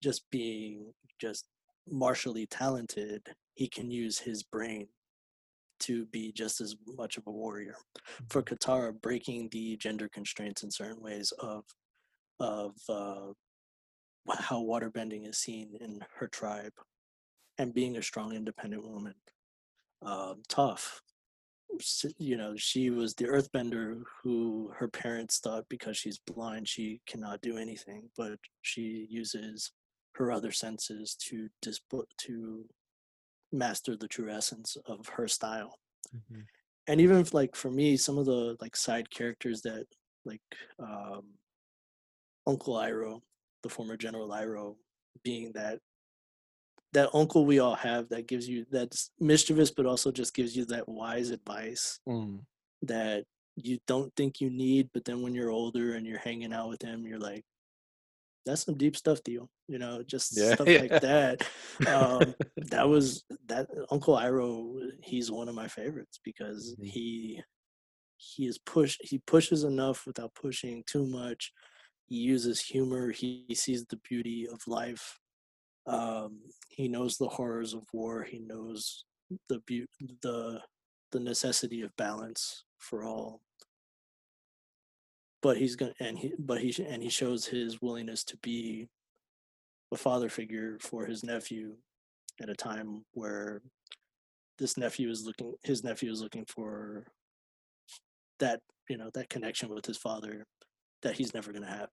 just 0.02 0.24
being 0.30 0.92
just 1.20 1.46
martially 1.88 2.46
talented. 2.46 3.28
He 3.54 3.68
can 3.68 3.84
mm-hmm. 3.84 3.92
use 3.92 4.18
his 4.18 4.42
brain 4.42 4.88
to 5.80 6.06
be 6.06 6.32
just 6.32 6.60
as 6.60 6.76
much 6.86 7.16
of 7.16 7.24
a 7.26 7.30
warrior. 7.30 7.76
For 8.30 8.42
mm-hmm. 8.42 8.54
Katara, 8.54 9.00
breaking 9.00 9.48
the 9.52 9.76
gender 9.76 10.08
constraints 10.12 10.62
in 10.62 10.70
certain 10.70 11.02
ways 11.02 11.32
of 11.38 11.64
of 12.40 12.72
uh, 12.88 13.32
how 14.28 14.62
waterbending 14.62 15.28
is 15.28 15.38
seen 15.38 15.76
in 15.80 16.00
her 16.18 16.28
tribe, 16.28 16.72
and 17.58 17.74
being 17.74 17.96
a 17.96 18.02
strong, 18.02 18.34
independent 18.34 18.84
woman, 18.86 19.14
um, 20.02 20.42
Toph. 20.48 21.00
You 22.18 22.36
know, 22.36 22.54
she 22.56 22.90
was 22.90 23.14
the 23.14 23.24
earthbender 23.24 24.02
who 24.22 24.70
her 24.76 24.86
parents 24.88 25.40
thought 25.40 25.64
because 25.68 25.96
she's 25.96 26.18
blind 26.18 26.68
she 26.68 27.00
cannot 27.06 27.40
do 27.40 27.56
anything, 27.58 28.10
but 28.16 28.38
she 28.62 29.06
uses 29.10 29.72
her 30.12 30.30
other 30.30 30.52
senses 30.52 31.16
to 31.16 31.48
disp- 31.62 31.82
to 32.18 32.64
master 33.52 33.96
the 33.96 34.08
true 34.08 34.30
essence 34.30 34.76
of 34.86 35.06
her 35.08 35.28
style 35.28 35.78
hmm 36.12 36.40
and 36.86 37.00
even 37.00 37.18
if, 37.18 37.32
like 37.32 37.56
for 37.56 37.70
me 37.70 37.96
some 37.96 38.18
of 38.18 38.26
the 38.26 38.56
like 38.60 38.76
side 38.76 39.08
characters 39.10 39.62
that 39.62 39.86
like 40.24 40.42
um 40.78 41.22
uncle 42.46 42.74
iroh 42.74 43.20
the 43.64 43.70
former 43.70 43.98
general 43.98 44.30
iroh 44.30 44.76
being 45.24 45.52
that 45.54 45.80
that 46.92 47.10
uncle 47.14 47.44
we 47.44 47.58
all 47.58 47.74
have 47.74 48.08
that 48.08 48.26
gives 48.26 48.48
you 48.48 48.64
that's 48.70 49.10
mischievous 49.18 49.70
but 49.70 49.86
also 49.86 50.12
just 50.12 50.34
gives 50.34 50.56
you 50.56 50.64
that 50.64 50.88
wise 50.88 51.30
advice 51.30 52.00
mm 52.06 52.44
that 52.82 53.24
you 53.56 53.78
don't 53.86 54.14
think 54.16 54.40
you 54.40 54.50
need 54.50 54.90
but 54.94 55.04
then 55.04 55.22
when 55.22 55.34
you're 55.34 55.50
older 55.50 55.94
and 55.94 56.06
you're 56.06 56.18
hanging 56.18 56.52
out 56.52 56.68
with 56.68 56.82
him 56.82 57.06
you're 57.06 57.18
like 57.20 57.44
that's 58.46 58.64
some 58.64 58.76
deep 58.76 58.96
stuff 58.96 59.22
deal 59.22 59.48
you 59.68 59.78
know 59.78 60.02
just 60.02 60.36
Yeah, 60.36 60.52
stuff 60.52 60.68
yeah. 60.68 60.82
like 60.82 60.98
that 61.00 61.40
um 61.86 62.34
that 62.58 62.88
was 62.88 63.24
that 63.46 63.68
uncle 63.90 64.16
iroh 64.16 64.90
he's 65.02 65.30
one 65.30 65.48
of 65.48 65.54
my 65.54 65.68
favorites 65.68 66.20
because 66.24 66.76
Mhm. 66.78 66.90
he 66.92 67.42
he 68.16 68.46
is 68.46 68.58
push 68.58 68.98
he 69.02 69.18
pushes 69.20 69.64
enough 69.64 70.06
without 70.06 70.34
pushing 70.34 70.84
too 70.86 71.06
much 71.06 71.52
he 72.06 72.16
uses 72.16 72.60
humor 72.60 73.10
he, 73.10 73.44
he 73.48 73.54
sees 73.54 73.84
the 73.86 73.98
beauty 74.08 74.46
of 74.50 74.66
life 74.66 75.18
um 75.86 76.38
he 76.68 76.88
knows 76.88 77.16
the 77.16 77.28
horrors 77.28 77.74
of 77.74 77.82
war 77.92 78.22
he 78.22 78.38
knows 78.38 79.04
the 79.48 79.60
beau- 79.66 80.06
the 80.22 80.60
the 81.14 81.20
necessity 81.20 81.82
of 81.82 81.96
balance 81.96 82.64
for 82.78 83.04
all. 83.04 83.40
But 85.42 85.56
he's 85.56 85.76
gonna 85.76 85.94
and 86.00 86.18
he 86.18 86.32
but 86.38 86.60
he 86.60 86.74
and 86.84 87.02
he 87.02 87.08
shows 87.08 87.46
his 87.46 87.80
willingness 87.80 88.24
to 88.24 88.36
be 88.38 88.88
a 89.92 89.96
father 89.96 90.28
figure 90.28 90.78
for 90.80 91.06
his 91.06 91.22
nephew 91.22 91.76
at 92.42 92.48
a 92.48 92.54
time 92.54 93.04
where 93.12 93.62
this 94.58 94.76
nephew 94.76 95.10
is 95.10 95.24
looking 95.24 95.54
his 95.62 95.84
nephew 95.84 96.10
is 96.10 96.20
looking 96.20 96.46
for 96.46 97.06
that 98.40 98.60
you 98.88 98.96
know 98.96 99.10
that 99.14 99.28
connection 99.28 99.68
with 99.68 99.84
his 99.84 99.98
father 99.98 100.46
that 101.04 101.16
he's 101.16 101.34
never 101.34 101.52
going 101.52 101.64
to 101.64 101.70
have. 101.70 101.90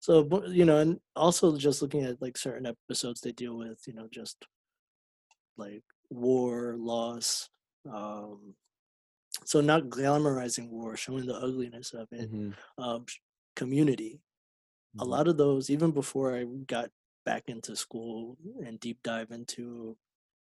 So 0.00 0.28
you 0.48 0.64
know 0.64 0.78
and 0.78 1.00
also 1.14 1.56
just 1.56 1.80
looking 1.80 2.02
at 2.04 2.20
like 2.20 2.36
certain 2.36 2.66
episodes 2.66 3.20
they 3.20 3.32
deal 3.32 3.56
with 3.56 3.80
you 3.86 3.94
know 3.94 4.08
just 4.10 4.44
like 5.56 5.82
war 6.10 6.76
loss 6.78 7.48
um 7.90 8.54
so 9.44 9.60
not 9.60 9.84
glamorizing 9.84 10.70
war 10.70 10.96
showing 10.96 11.26
the 11.26 11.34
ugliness 11.36 11.92
of 11.94 12.08
it 12.12 12.30
hmm 12.30 12.50
um 12.78 13.06
community. 13.56 14.20
A 15.00 15.04
Mhm. 15.04 15.08
lot 15.08 15.28
of 15.28 15.36
those 15.38 15.70
even 15.70 15.92
before 15.92 16.36
i 16.36 16.44
got 16.66 16.90
back 17.26 17.44
into 17.48 17.76
school 17.76 18.38
and 18.66 18.80
deep 18.80 18.98
dive 19.04 19.30
into 19.32 19.96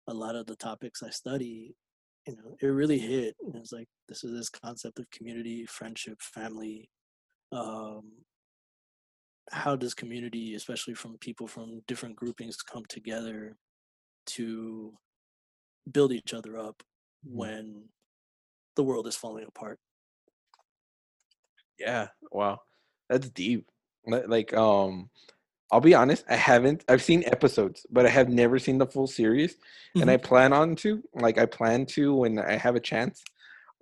a 0.08 0.14
lot 0.14 0.36
of 0.36 0.46
the 0.46 0.56
topics 0.56 1.02
i 1.02 1.10
study 1.10 1.76
you 2.26 2.36
know 2.36 2.56
it 2.60 2.66
really 2.68 2.98
hit 2.98 3.36
and 3.42 3.56
it's 3.56 3.72
like 3.72 3.88
this 4.08 4.24
is 4.24 4.32
this 4.32 4.50
concept 4.50 4.98
of 5.00 5.10
community 5.10 5.66
friendship 5.66 6.20
family 6.22 6.90
um 7.52 8.12
how 9.50 9.76
does 9.76 9.94
community 9.94 10.54
especially 10.54 10.94
from 10.94 11.16
people 11.18 11.46
from 11.46 11.80
different 11.86 12.16
groupings 12.16 12.56
come 12.62 12.84
together 12.88 13.56
to 14.26 14.98
build 15.92 16.12
each 16.12 16.34
other 16.34 16.58
up 16.58 16.82
Mhm. 17.22 17.32
when 17.36 17.88
the 18.76 18.84
world 18.84 19.06
is 19.08 19.16
falling 19.16 19.46
apart 19.46 19.78
Yeah. 21.78 22.08
Wow. 22.30 22.60
That's 23.08 23.28
deep. 23.30 23.68
Like, 24.06 24.52
um, 24.54 25.10
I'll 25.72 25.80
be 25.80 25.94
honest, 25.94 26.24
I 26.30 26.36
haven't. 26.36 26.84
I've 26.88 27.02
seen 27.02 27.24
episodes, 27.26 27.86
but 27.90 28.06
I 28.06 28.10
have 28.10 28.28
never 28.30 28.58
seen 28.58 28.78
the 28.78 28.86
full 28.86 29.06
series, 29.08 29.56
and 30.00 30.10
I 30.10 30.16
plan 30.18 30.52
on 30.52 30.76
to. 30.76 31.02
Like, 31.14 31.38
I 31.38 31.46
plan 31.46 31.86
to 31.86 32.14
when 32.14 32.38
I 32.38 32.54
have 32.56 32.76
a 32.76 32.80
chance. 32.80 33.24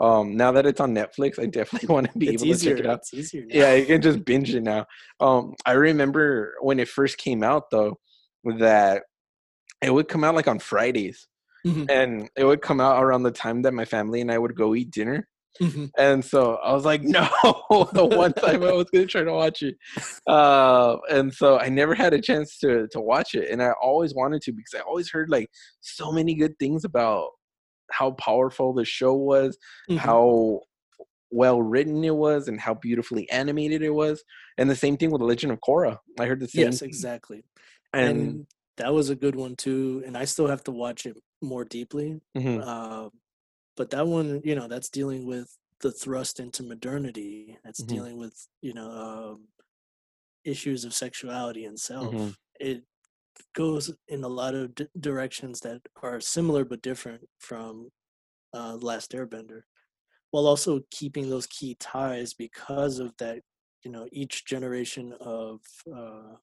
Um, 0.01 0.37
now 0.37 0.53
that 0.53 0.67
it's 0.67 0.81
on 0.81 0.95
Netflix, 0.95 1.39
I 1.39 1.47
definitely 1.47 1.89
want 1.95 2.13
to 2.13 2.19
be 2.19 2.31
it's 2.31 2.43
able 2.43 2.55
to 2.55 2.65
check 2.65 2.81
it 2.81 2.87
out. 2.87 2.99
it's 2.99 3.15
easier 3.15 3.45
now. 3.47 3.55
Yeah, 3.55 3.75
you 3.75 3.87
can 3.87 4.03
just 4.03 4.25
binge 4.25 4.55
it 4.55 4.63
now. 4.63 4.87
Um, 5.21 5.55
I 5.65 5.73
remember 5.73 6.55
when 6.61 6.79
it 6.81 6.89
first 6.89 7.17
came 7.19 7.43
out 7.43 7.71
though, 7.71 7.99
that 8.59 9.05
it 9.83 9.93
would 9.93 10.09
come 10.09 10.25
out 10.25 10.35
like 10.35 10.49
on 10.49 10.59
Fridays, 10.59 11.27
Mhm, 11.67 11.91
and 11.91 12.29
it 12.37 12.45
would 12.45 12.61
come 12.63 12.81
out 12.81 13.03
around 13.03 13.23
the 13.23 13.31
time 13.31 13.63
that 13.63 13.73
my 13.73 13.85
family 13.85 14.21
and 14.21 14.31
I 14.31 14.39
would 14.39 14.55
go 14.55 14.75
eat 14.75 14.91
dinner. 14.91 15.29
mhm. 15.63 15.91
And 15.97 16.25
so 16.25 16.57
I 16.57 16.73
was 16.73 16.85
like, 16.85 17.03
no, 17.05 17.29
the 17.93 18.05
one 18.05 18.33
time 18.35 18.63
I 18.65 18.73
was 18.73 18.87
gonna 18.93 19.07
try 19.07 19.23
to 19.23 19.33
watch 19.33 19.63
it. 19.63 19.77
Uh, 20.27 20.97
and 21.11 21.33
so 21.33 21.59
I 21.59 21.69
never 21.69 21.95
had 21.95 22.13
a 22.15 22.21
chance 22.21 22.59
to 22.59 22.89
to 22.89 23.01
watch 23.01 23.35
it. 23.35 23.51
And 23.51 23.63
I 23.63 23.73
always 23.81 24.15
wanted 24.15 24.43
to 24.43 24.53
because 24.53 24.75
I 24.75 24.81
always 24.81 25.11
heard 25.11 25.31
like 25.31 25.49
so 25.81 26.11
many 26.13 26.35
good 26.35 26.59
things 26.59 26.85
about 26.85 27.31
how 27.99 28.13
powerful 28.13 28.73
the 28.75 28.85
show 28.85 29.15
was, 29.15 29.57
Mhm. 29.89 29.99
how 30.01 30.61
well 31.31 31.63
written 31.63 32.05
it 32.05 32.15
was, 32.17 32.49
and 32.49 32.61
how 32.61 32.75
beautifully 32.75 33.29
animated 33.31 33.83
it 33.83 33.91
was. 33.91 34.23
And 34.59 34.71
the 34.71 34.77
same 34.77 34.97
thing 34.97 35.11
with 35.11 35.21
the 35.21 35.27
Legend 35.27 35.53
of 35.53 35.61
Korra. 35.61 35.99
I 36.21 36.27
heard 36.27 36.41
the 36.41 36.49
same 36.49 36.65
yes 36.67 36.83
exactly 36.83 37.45
And, 37.93 38.19
and 38.19 38.47
that 38.77 38.93
was 38.93 39.11
a 39.11 39.17
good 39.17 39.37
one 39.37 39.57
too 39.57 40.03
and 40.07 40.17
i 40.17 40.25
still 40.25 40.47
have 40.49 40.65
to 40.65 40.73
watch 40.73 41.07
it 41.07 41.17
more 41.43 41.65
deeply 41.65 42.21
Mhm, 42.37 42.63
uh, 42.63 43.09
but 43.77 43.91
that 43.91 44.07
one 44.07 44.41
you 44.45 44.55
know 44.55 44.69
that's 44.69 44.91
dealing 44.91 45.27
with 45.27 45.49
the 45.81 45.93
thrust 45.93 46.41
into 46.41 46.63
modernity 46.63 47.59
that's 47.65 47.83
Mhm. 47.83 47.89
dealing 47.95 48.17
with 48.19 48.49
you 48.63 48.75
know 48.75 48.91
um, 48.91 49.49
issues 50.45 50.85
of 50.85 50.95
sexuality 50.95 51.65
and 51.65 51.79
self 51.81 52.13
Mhm. 52.13 52.35
it 52.61 52.85
goes 53.55 53.93
in 54.09 54.25
a 54.25 54.29
lot 54.29 54.55
of 54.55 54.75
d- 54.75 54.87
directions 55.01 55.61
that 55.61 55.81
are 56.03 56.21
similar 56.21 56.65
but 56.65 56.83
different 56.83 57.23
from 57.39 57.91
uh, 58.53 58.77
last 58.81 59.13
airbender 59.13 59.63
while 60.31 60.47
also 60.47 60.81
keeping 60.91 61.31
those 61.31 61.47
key 61.47 61.77
ties 61.79 62.35
because 62.35 62.99
of 62.99 63.13
that 63.19 63.41
you 63.85 63.91
know 63.91 64.09
each 64.13 64.45
generation 64.47 65.15
of 65.21 65.61
uh, 65.95 66.35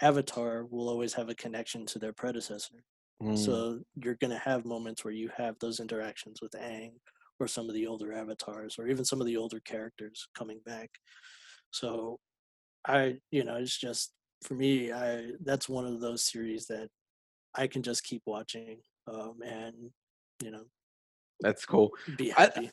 Avatar 0.00 0.66
will 0.70 0.88
always 0.88 1.12
have 1.14 1.28
a 1.28 1.34
connection 1.34 1.86
to 1.86 1.98
their 1.98 2.12
predecessor. 2.12 2.84
Mm. 3.22 3.38
So 3.38 3.80
you're 3.94 4.16
going 4.16 4.32
to 4.32 4.38
have 4.38 4.64
moments 4.64 5.04
where 5.04 5.14
you 5.14 5.30
have 5.36 5.56
those 5.58 5.80
interactions 5.80 6.40
with 6.42 6.52
Aang 6.52 6.92
or 7.40 7.48
some 7.48 7.68
of 7.68 7.74
the 7.74 7.86
older 7.86 8.12
avatars 8.12 8.76
or 8.78 8.88
even 8.88 9.04
some 9.04 9.20
of 9.20 9.26
the 9.26 9.36
older 9.36 9.60
characters 9.60 10.28
coming 10.36 10.60
back. 10.66 10.90
So 11.70 12.18
I, 12.86 13.16
you 13.30 13.44
know, 13.44 13.56
it's 13.56 13.78
just 13.78 14.12
for 14.44 14.54
me, 14.54 14.92
I 14.92 15.32
that's 15.44 15.68
one 15.68 15.86
of 15.86 16.00
those 16.00 16.30
series 16.30 16.66
that 16.66 16.88
I 17.56 17.66
can 17.66 17.82
just 17.82 18.04
keep 18.04 18.22
watching 18.26 18.78
um, 19.10 19.36
and 19.44 19.74
you 20.42 20.50
know 20.50 20.64
That's 21.40 21.64
cool. 21.64 21.90
be 22.16 22.32
I- 22.32 22.42
happy. 22.42 22.70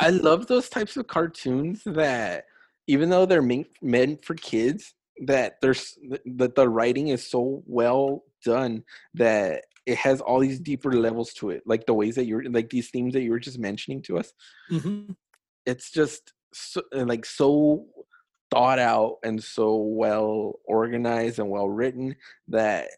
I 0.00 0.10
love 0.10 0.46
those 0.46 0.68
types 0.68 0.96
of 0.96 1.06
cartoons 1.06 1.82
that 1.86 2.44
even 2.86 3.08
though 3.08 3.26
they're 3.26 3.42
meant 3.42 3.68
meant 3.82 4.24
for 4.24 4.34
kids, 4.34 4.94
that 5.26 5.54
there's 5.62 5.96
that 6.38 6.54
the 6.54 6.68
writing 6.68 7.08
is 7.08 7.28
so 7.28 7.62
well 7.66 8.22
done 8.44 8.84
that 9.14 9.64
it 9.86 9.96
has 9.98 10.20
all 10.20 10.40
these 10.40 10.60
deeper 10.60 10.92
levels 10.92 11.32
to 11.34 11.50
it, 11.50 11.62
like 11.66 11.86
the 11.86 11.94
ways 11.94 12.14
that 12.16 12.26
you're 12.26 12.44
like 12.50 12.68
these 12.70 12.90
themes 12.90 13.12
that 13.14 13.22
you 13.22 13.30
were 13.30 13.38
just 13.38 13.58
mentioning 13.58 14.02
to 14.02 14.18
us. 14.18 14.32
hmm 14.68 15.12
It's 15.66 15.90
just 15.90 16.32
so, 16.52 16.82
like 16.92 17.24
so 17.24 17.86
thought 18.54 18.78
out 18.78 19.16
and 19.24 19.42
so 19.42 19.76
well 19.76 20.54
organized 20.66 21.38
and 21.38 21.50
well 21.50 21.68
written 21.68 22.14
that 22.48 22.88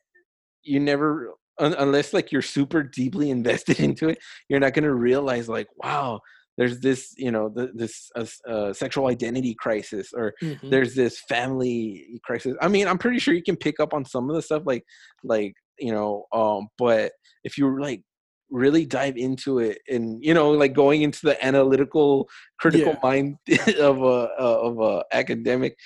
you 0.62 0.80
never 0.80 1.34
un- 1.58 1.74
unless 1.78 2.12
like 2.12 2.32
you're 2.32 2.42
super 2.42 2.82
deeply 2.82 3.30
invested 3.38 3.80
into 3.80 4.08
it 4.08 4.18
you're 4.48 4.60
not 4.60 4.74
going 4.74 4.84
to 4.84 4.94
realize 4.94 5.48
like 5.48 5.68
wow 5.76 6.20
there's 6.58 6.80
this 6.80 7.14
you 7.16 7.30
know 7.30 7.50
th- 7.50 7.70
this 7.74 8.10
uh, 8.16 8.26
uh, 8.48 8.72
sexual 8.72 9.08
identity 9.08 9.54
crisis 9.58 10.10
or 10.14 10.34
hmm 10.40 10.54
there's 10.70 10.94
this 10.94 11.20
family 11.28 12.20
crisis. 12.24 12.54
I 12.60 12.68
mean 12.68 12.88
i'm 12.88 12.98
pretty 12.98 13.18
sure 13.18 13.34
you 13.34 13.42
can 13.42 13.56
pick 13.56 13.80
up 13.80 13.94
on 13.94 14.04
some 14.04 14.28
of 14.30 14.36
the 14.36 14.42
stuff 14.42 14.62
like 14.66 14.84
like 15.24 15.54
you 15.78 15.92
know 15.92 16.24
um 16.32 16.68
but 16.78 17.12
if 17.44 17.58
you're 17.58 17.80
like 17.80 18.02
really 18.50 18.86
dive 18.86 19.16
into 19.16 19.58
it 19.58 19.78
and 19.88 20.22
you 20.22 20.32
know 20.32 20.52
like 20.52 20.72
going 20.72 21.02
into 21.02 21.20
the 21.24 21.44
analytical 21.44 22.28
critical 22.58 22.92
Yeah. 22.92 22.98
mind 23.02 23.36
of 23.80 24.02
a 24.02 24.28
of 24.38 24.80
a 24.80 25.04
academic 25.12 25.76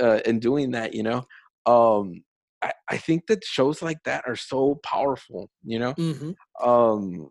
uh, 0.00 0.20
and 0.26 0.40
doing 0.42 0.72
that 0.72 0.94
you 0.94 1.02
know? 1.02 1.24
Um 1.66 2.22
I, 2.60 2.72
I 2.90 2.96
think 2.96 3.28
that 3.28 3.44
shows 3.44 3.82
like 3.82 4.02
that 4.04 4.24
are 4.26 4.34
so 4.36 4.80
powerful 4.82 5.48
you 5.64 5.78
know? 5.78 5.92
Hmm 5.92 6.32
um 6.60 7.28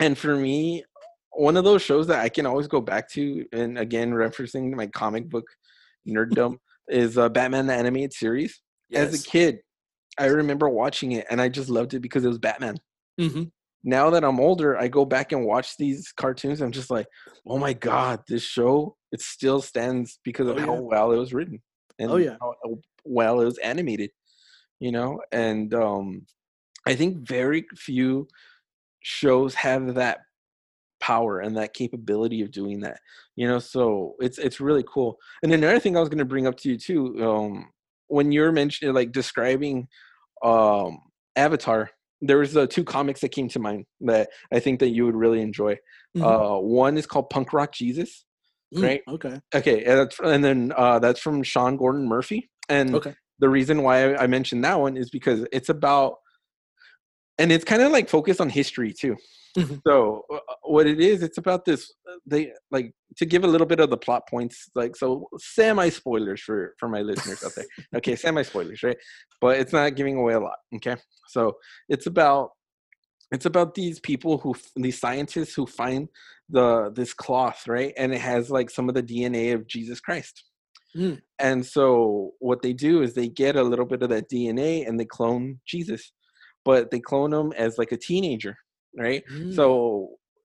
and 0.00 0.18
for 0.18 0.34
me 0.34 0.84
one 1.30 1.56
of 1.56 1.64
those 1.64 1.82
shows 1.82 2.06
that 2.08 2.20
i 2.20 2.28
can 2.28 2.46
always 2.46 2.66
go 2.66 2.80
back 2.80 3.08
to 3.10 3.44
and 3.52 3.78
again 3.78 4.10
referencing 4.10 4.74
my 4.74 4.86
comic 4.88 5.28
book 5.28 5.46
nerddom 6.08 6.56
is 6.88 7.16
uh, 7.16 7.28
batman 7.28 7.66
the 7.66 7.74
animated 7.74 8.12
series. 8.12 8.60
As 8.92 9.20
a 9.20 9.22
kid 9.30 9.58
i 10.18 10.26
remember 10.26 10.68
watching 10.68 11.12
it 11.12 11.26
and 11.30 11.40
i 11.40 11.48
just 11.48 11.68
loved 11.68 11.94
it 11.94 12.00
because 12.00 12.24
it 12.24 12.28
was 12.28 12.38
batman. 12.38 12.76
Hmm 13.20 13.44
now 13.86 14.10
that 14.10 14.24
i'm 14.24 14.40
older 14.40 14.76
i 14.76 14.86
go 14.88 15.04
back 15.06 15.32
and 15.32 15.46
watch 15.46 15.76
these 15.78 16.12
cartoons 16.16 16.60
i'm 16.60 16.72
just 16.72 16.90
like 16.90 17.06
oh 17.48 17.56
my 17.56 17.72
god 17.72 18.20
this 18.28 18.42
show 18.42 18.94
it 19.12 19.20
still 19.22 19.62
stands 19.62 20.18
because 20.24 20.48
of 20.48 20.56
Oh, 20.56 20.60
how 20.60 20.74
yeah. 20.74 20.80
well 20.80 21.12
it 21.12 21.16
was 21.18 21.32
written 21.32 21.62
and 21.98 22.10
Oh, 22.10 22.16
yeah. 22.16 22.36
how 22.40 22.52
well 23.04 23.40
it 23.40 23.44
was 23.46 23.58
animated 23.58 24.10
you 24.80 24.92
know 24.92 25.20
and 25.32 25.72
um 25.72 26.26
i 26.86 26.94
think 26.94 27.26
very 27.26 27.64
few 27.76 28.26
shows 29.02 29.54
have 29.54 29.94
that 29.94 30.18
power 30.98 31.40
and 31.40 31.56
that 31.56 31.72
capability 31.74 32.42
of 32.42 32.50
doing 32.50 32.80
that 32.80 32.98
you 33.36 33.46
know 33.46 33.58
so 33.60 34.14
it's 34.18 34.38
it's 34.38 34.60
really 34.60 34.84
cool 34.88 35.16
and 35.42 35.52
another 35.52 35.78
thing 35.78 35.96
i 35.96 36.00
was 36.00 36.08
going 36.08 36.18
to 36.18 36.24
bring 36.24 36.46
up 36.46 36.56
to 36.56 36.70
you 36.70 36.76
too 36.76 37.14
um 37.24 37.68
when 38.08 38.32
you're 38.32 38.50
mentioning 38.52 38.94
like 38.94 39.12
describing 39.12 39.86
um 40.42 40.98
avatar 41.36 41.90
there 42.20 42.38
was 42.38 42.56
uh, 42.56 42.66
two 42.66 42.84
comics 42.84 43.20
that 43.20 43.30
came 43.30 43.48
to 43.48 43.58
mind 43.58 43.84
that 44.00 44.28
i 44.52 44.58
think 44.58 44.80
that 44.80 44.88
you 44.88 45.04
would 45.04 45.14
really 45.16 45.40
enjoy 45.40 45.76
Mhm. 46.16 46.22
uh 46.22 46.58
one 46.60 46.96
is 46.96 47.06
called 47.06 47.28
punk 47.30 47.52
rock 47.52 47.72
jesus 47.72 48.24
Mm, 48.74 48.82
right? 48.82 49.00
Okay. 49.06 49.40
Okay, 49.54 49.84
and, 49.84 49.98
that's, 50.00 50.18
and 50.18 50.44
then 50.44 50.72
uh, 50.76 50.98
that's 50.98 51.20
from 51.20 51.44
Sean 51.44 51.76
Gordon 51.76 52.08
Murphy. 52.08 52.50
And 52.68 52.96
Okay. 52.96 53.14
the 53.38 53.48
reason 53.48 53.84
why 53.84 54.12
I, 54.12 54.24
I 54.24 54.26
mentioned 54.26 54.64
that 54.64 54.80
one 54.80 54.96
is 54.96 55.08
because 55.08 55.46
it's 55.52 55.68
about, 55.68 56.16
and 57.38 57.52
it's 57.52 57.64
kind 57.64 57.82
of 57.82 57.92
like 57.92 58.08
focused 58.08 58.40
on 58.40 58.48
history 58.48 58.92
too. 58.92 59.16
Mhm. 59.56 59.80
So 59.86 60.24
uh, 60.32 60.38
what 60.64 60.86
it 60.86 61.00
is, 61.00 61.22
it's 61.22 61.38
about 61.38 61.64
this. 61.64 61.90
uh, 62.10 62.16
They 62.26 62.52
like 62.70 62.92
to 63.16 63.24
give 63.24 63.42
a 63.44 63.46
little 63.46 63.66
bit 63.66 63.80
of 63.80 63.88
the 63.90 63.96
plot 63.96 64.22
points, 64.28 64.68
like 64.74 64.96
so 64.96 65.28
semi 65.38 65.88
spoilers 65.90 66.40
for 66.42 66.74
for 66.78 66.88
my 66.88 67.00
listeners 67.02 67.42
out 67.44 67.52
there. 67.56 67.66
Okay, 67.96 68.16
semi 68.16 68.42
spoilers, 68.42 68.82
right? 68.82 68.98
But 69.40 69.58
it's 69.60 69.72
not 69.72 69.94
giving 69.96 70.16
away 70.16 70.34
a 70.34 70.40
lot. 70.40 70.58
Okay, 70.76 70.96
so 71.28 71.56
it's 71.88 72.06
about 72.06 72.50
it's 73.32 73.46
about 73.46 73.74
these 73.74 73.98
people 74.00 74.38
who 74.38 74.54
these 74.76 75.00
scientists 75.00 75.54
who 75.54 75.66
find 75.66 76.08
the 76.48 76.92
this 76.94 77.12
cloth 77.12 77.66
right 77.66 77.92
and 77.96 78.14
it 78.14 78.20
has 78.20 78.50
like 78.50 78.70
some 78.70 78.88
of 78.88 78.94
the 78.94 79.02
dna 79.02 79.52
of 79.54 79.66
jesus 79.66 80.00
christ 80.00 80.44
Mm. 80.96 81.20
and 81.40 81.66
so 81.66 82.30
what 82.38 82.62
they 82.62 82.72
do 82.72 83.02
is 83.02 83.12
they 83.12 83.28
get 83.28 83.56
a 83.56 83.62
little 83.62 83.84
bit 83.84 84.02
of 84.02 84.08
that 84.10 84.30
dna 84.30 84.86
and 84.88 84.98
they 84.98 85.04
clone 85.04 85.60
jesus 85.66 86.12
but 86.66 86.90
they 86.90 87.00
clone 87.00 87.32
him 87.32 87.52
as 87.56 87.78
like 87.78 87.92
a 87.92 87.96
teenager 87.96 88.54
right 88.98 89.22
Mm. 89.32 89.54
so 89.54 89.68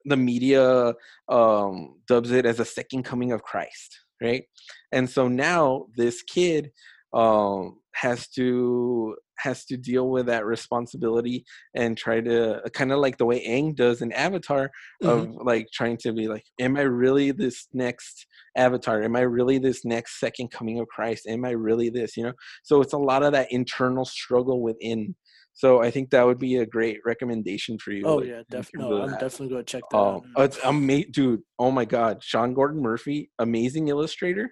the 0.06 0.16
media 0.16 0.94
um 1.28 2.00
dubs 2.08 2.30
it 2.30 2.46
as 2.46 2.58
a 2.60 2.64
second 2.64 3.02
coming 3.10 3.32
of 3.32 3.42
christ 3.42 3.90
right 4.22 4.44
and 4.92 5.08
so 5.10 5.28
now 5.28 5.86
this 5.96 6.22
kid 6.22 6.70
um 7.12 7.78
has 7.94 8.26
to 8.28 9.14
has 9.38 9.64
to 9.64 9.76
deal 9.76 10.08
with 10.08 10.26
that 10.26 10.46
responsibility 10.46 11.44
and 11.74 11.98
try 11.98 12.20
to 12.20 12.60
kind 12.74 12.92
of 12.92 12.98
like 13.00 13.18
the 13.18 13.26
way 13.26 13.44
Aang 13.44 13.74
does 13.74 14.00
in 14.00 14.12
Avatar 14.12 14.70
of 15.02 15.26
Mhm. 15.26 15.44
like 15.44 15.66
trying 15.72 15.96
to 16.04 16.12
be 16.12 16.28
like, 16.28 16.44
am 16.60 16.76
I 16.76 16.82
really 16.82 17.32
this 17.32 17.66
next 17.72 18.26
Avatar? 18.56 19.02
Am 19.02 19.16
I 19.16 19.22
really 19.22 19.58
this 19.58 19.84
next 19.84 20.20
second 20.20 20.52
coming 20.52 20.78
of 20.78 20.86
Christ? 20.86 21.26
Am 21.26 21.44
I 21.44 21.50
really 21.50 21.90
this? 21.90 22.16
You 22.16 22.24
know, 22.26 22.34
so 22.62 22.80
it's 22.82 22.92
a 22.92 22.98
lot 23.10 23.24
of 23.24 23.32
that 23.32 23.50
internal 23.50 24.04
struggle 24.04 24.60
within. 24.62 25.16
So 25.54 25.82
I 25.82 25.90
think 25.90 26.10
that 26.10 26.24
would 26.26 26.38
be 26.38 26.56
a 26.56 26.66
great 26.66 26.98
recommendation 27.04 27.78
for 27.78 27.92
you. 27.92 28.04
Oh 28.06 28.16
like, 28.16 28.28
yeah, 28.28 28.42
definitely. 28.50 28.96
No, 28.96 29.02
I'm 29.02 29.10
that. 29.10 29.20
definitely 29.20 29.48
going 29.50 29.64
to 29.64 29.70
check 29.70 29.82
that 29.90 29.96
Um, 29.96 30.14
out. 30.16 30.22
now. 30.36 30.42
it's 30.44 30.58
amazing, 30.64 31.12
dude. 31.12 31.40
Oh 31.58 31.70
my 31.70 31.84
God, 31.84 32.22
Sean 32.22 32.54
Gordon 32.54 32.80
Murphy, 32.82 33.30
amazing 33.38 33.88
illustrator, 33.88 34.44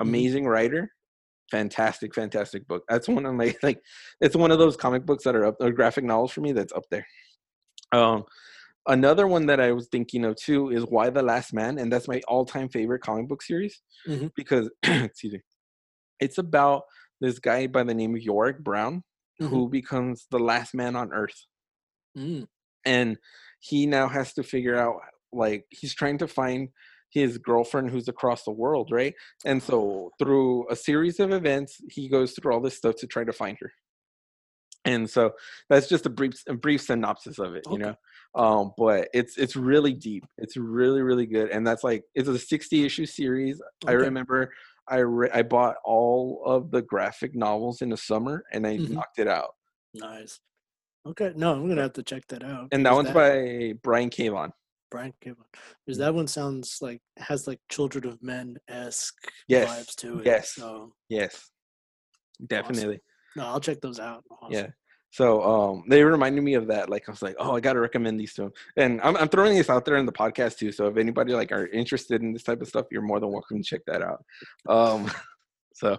Mm-hmm. 0.00 0.08
amazing 0.08 0.46
writer, 0.46 0.90
fantastic, 1.50 2.14
fantastic 2.14 2.66
book. 2.66 2.82
That's 2.88 3.06
one 3.08 3.26
of 3.26 3.34
my 3.34 3.54
like. 3.62 3.80
It's 4.20 4.34
one 4.36 4.50
of 4.50 4.58
those 4.58 4.76
comic 4.76 5.04
books 5.06 5.24
that 5.24 5.36
are 5.36 5.44
up, 5.46 5.56
or 5.60 5.70
graphic 5.72 6.04
novels 6.04 6.32
for 6.32 6.40
me 6.40 6.52
that's 6.52 6.72
up 6.72 6.84
there. 6.90 7.06
Um, 7.92 8.24
another 8.88 9.26
one 9.26 9.46
that 9.46 9.60
I 9.60 9.72
was 9.72 9.88
thinking 9.92 10.24
of 10.24 10.36
too 10.36 10.70
is 10.70 10.84
Y 10.86 11.10
the 11.10 11.22
Last 11.22 11.52
Man, 11.52 11.78
and 11.78 11.92
that's 11.92 12.08
my 12.08 12.20
all-time 12.28 12.68
favorite 12.70 13.02
comic 13.02 13.28
book 13.28 13.42
series 13.42 13.80
Mhm. 14.08 14.30
because 14.34 14.70
excuse 14.82 15.34
me, 15.34 15.40
it's 16.18 16.38
about 16.38 16.82
this 17.20 17.38
guy 17.38 17.66
by 17.66 17.82
the 17.82 17.94
name 17.94 18.14
of 18.14 18.22
Yorick 18.22 18.60
Brown 18.64 19.02
Mhm. 19.40 19.48
who 19.48 19.68
becomes 19.68 20.26
the 20.30 20.38
last 20.38 20.74
man 20.74 20.96
on 20.96 21.12
Earth. 21.12 21.46
Mm. 22.18 22.48
and 22.84 23.18
he 23.60 23.86
now 23.86 24.08
has 24.08 24.32
to 24.34 24.42
figure 24.42 24.76
out 24.76 24.96
like 25.32 25.66
he's 25.70 25.94
trying 25.94 26.18
to 26.18 26.26
find 26.26 26.70
his 27.12 27.38
girlfriend 27.38 27.90
who's 27.90 28.08
across 28.08 28.42
the 28.44 28.50
world 28.52 28.90
right? 28.92 29.14
And 29.44 29.62
so 29.62 30.10
through 30.18 30.68
a 30.70 30.76
series 30.76 31.20
of 31.20 31.30
events 31.32 31.80
he 31.88 32.08
goes 32.08 32.32
through 32.32 32.52
all 32.52 32.60
this 32.60 32.76
stuff 32.78 32.96
to 32.96 33.06
try 33.06 33.22
to 33.24 33.32
find 33.32 33.56
her. 33.60 33.72
And 34.86 35.08
so 35.10 35.32
that's 35.68 35.88
just 35.88 36.06
a 36.06 36.10
brief 36.10 36.42
a 36.48 36.54
brief 36.54 36.80
synopsis 36.82 37.38
of 37.38 37.54
it 37.54 37.64
you 37.70 37.78
know? 37.78 37.94
Um 38.34 38.72
but 38.78 39.08
it's 39.12 39.36
it's 39.38 39.56
really 39.56 39.92
deep. 39.92 40.24
It's 40.38 40.56
really 40.56 41.02
really 41.02 41.26
good. 41.26 41.50
And 41.50 41.66
that's 41.66 41.84
like 41.84 42.02
it's 42.14 42.28
a 42.28 42.38
60 42.38 42.84
issue 42.84 43.06
series. 43.06 43.60
I 43.86 43.92
remember 44.06 44.52
i 44.90 44.96
re- 44.98 45.30
i 45.32 45.42
bought 45.42 45.76
all 45.84 46.42
of 46.44 46.70
the 46.70 46.82
graphic 46.82 47.34
novels 47.34 47.80
in 47.82 47.88
the 47.90 47.96
summer 47.96 48.44
and 48.52 48.66
i 48.66 48.76
Mhm. 48.76 48.90
knocked 48.90 49.18
it 49.18 49.28
out 49.28 49.54
Nice. 49.94 50.38
Okay. 51.06 51.32
No, 51.34 51.52
I'm 51.54 51.66
gonna 51.68 51.82
have 51.82 51.94
to 51.94 52.02
check 52.02 52.24
that 52.28 52.44
out. 52.44 52.68
and 52.72 52.84
that 52.86 52.92
one's 52.94 53.10
by 53.10 53.72
brian 53.82 54.10
K. 54.10 54.28
Vaughan. 54.28 54.52
Brian 54.90 55.12
Cable. 55.20 55.46
Because 55.86 55.98
that 55.98 56.14
one 56.14 56.26
sounds 56.28 56.78
like 56.80 57.00
has 57.16 57.46
like 57.48 57.58
Children 57.70 58.06
of 58.06 58.22
Men 58.22 58.56
esque 58.68 59.14
Yes, 59.48 59.68
vibes 59.68 59.94
to 59.96 60.18
it. 60.20 60.26
yes. 60.26 60.52
So 60.54 60.92
Yes, 61.08 61.50
definitely. 62.46 63.00
no, 63.36 63.46
I'll 63.46 63.60
check 63.60 63.80
those 63.80 63.98
out. 64.00 64.24
Awesome. 64.30 64.52
Yeah. 64.52 64.66
So 65.12 65.42
um, 65.42 65.84
they 65.88 66.04
reminded 66.04 66.42
me 66.44 66.54
of 66.54 66.68
that. 66.68 66.88
Like 66.88 67.08
I 67.08 67.10
was 67.12 67.22
like, 67.22 67.36
oh, 67.38 67.56
I 67.56 67.60
got 67.60 67.72
to 67.72 67.80
recommend 67.80 68.18
these 68.20 68.34
to 68.34 68.42
them. 68.42 68.52
And 68.76 69.00
I'm, 69.02 69.16
I'm 69.16 69.28
throwing 69.28 69.56
this 69.56 69.68
out 69.70 69.84
there 69.84 69.96
in 69.96 70.06
the 70.06 70.12
podcast 70.12 70.58
too. 70.58 70.70
So 70.72 70.86
if 70.86 70.96
anybody 70.96 71.32
like 71.34 71.50
are 71.52 71.66
interested 71.68 72.22
in 72.22 72.32
this 72.32 72.44
type 72.44 72.60
of 72.62 72.68
stuff, 72.68 72.86
you're 72.92 73.02
more 73.02 73.18
than 73.20 73.32
welcome 73.32 73.58
to 73.58 73.62
check 73.64 73.80
that 73.86 74.02
out. 74.02 74.24
Um, 74.68 75.10
so 75.74 75.96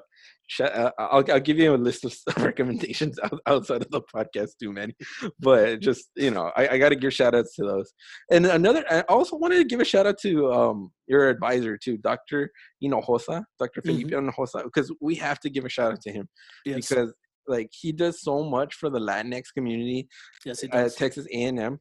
sh- 0.47 0.62
uh, 0.62 0.91
I'll, 0.97 1.24
I'll 1.30 1.39
give 1.41 1.57
you 1.57 1.74
a 1.74 1.76
list 1.76 2.05
of 2.05 2.16
recommendations 2.43 3.20
outside 3.47 3.82
of 3.82 3.91
the 3.91 4.01
podcast 4.01 4.51
too, 4.62 4.72
man. 4.72 4.93
But 5.39 5.82
just 5.82 6.09
you 6.16 6.32
know, 6.32 6.51
I, 6.55 6.70
I 6.70 6.78
got 6.78 6.89
to 6.89 6.95
give 6.95 7.14
shout 7.14 7.36
outs 7.36 7.55
to 7.55 7.64
those. 7.66 7.91
And 8.32 8.45
another, 8.45 8.86
I 8.89 9.01
also 9.09 9.36
wanted 9.36 9.57
to 9.57 9.66
give 9.66 9.82
a 9.82 9.86
shout 9.86 10.05
out 10.07 10.20
to 10.20 10.51
um, 10.53 10.91
your 11.07 11.30
advisor 11.30 11.78
too, 11.78 11.97
Doctor 11.97 12.49
Hinojosa, 12.82 13.43
Doctor 13.59 13.82
Mhm. 13.82 13.86
Felipe 13.88 14.07
Hinojosa, 14.12 14.64
because 14.64 14.89
we 15.01 15.16
have 15.16 15.39
to 15.41 15.49
give 15.49 15.66
a 15.66 15.70
shout 15.70 15.91
out 15.91 16.01
to 16.01 16.12
him 16.12 16.30
Yes. 16.66 16.88
because 16.88 17.14
like 17.47 17.69
he 17.71 17.91
does 17.91 18.21
so 18.21 18.43
much 18.43 18.75
for 18.75 18.89
the 18.89 18.99
Latinx 18.99 19.53
community 19.53 20.07
Yes, 20.45 20.61
he 20.61 20.69
at. 20.71 20.95
Texas 20.95 21.27
A&M. 21.31 21.79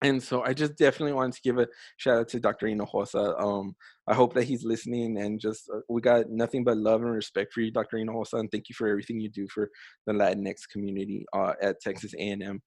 And 0.00 0.22
so 0.22 0.42
I 0.44 0.52
just 0.52 0.76
definitely 0.76 1.14
wanted 1.14 1.34
to 1.34 1.42
give 1.42 1.58
a 1.58 1.66
shout 1.96 2.18
out 2.18 2.28
to 2.28 2.38
Dr. 2.38 2.66
Hinojosa. 2.68 3.40
Um, 3.40 3.74
I 4.06 4.14
hope 4.14 4.32
that 4.34 4.44
he's 4.44 4.62
listening 4.64 5.18
and 5.18 5.40
just 5.40 5.68
uh, 5.74 5.80
we 5.88 6.00
got 6.00 6.30
nothing 6.30 6.62
but 6.62 6.76
love 6.76 7.02
and 7.02 7.10
respect 7.10 7.52
for 7.52 7.62
you, 7.62 7.72
Dr. 7.72 7.96
Hinojosa, 7.96 8.38
and 8.38 8.50
thank 8.50 8.68
you 8.68 8.74
for 8.76 8.86
everything 8.86 9.18
you 9.20 9.28
do 9.28 9.48
for 9.48 9.70
the 10.06 10.12
Latinx 10.12 10.68
community 10.70 11.26
uh, 11.32 11.54
at 11.60 11.80
Texas 11.80 12.14
A&M. 12.14 12.62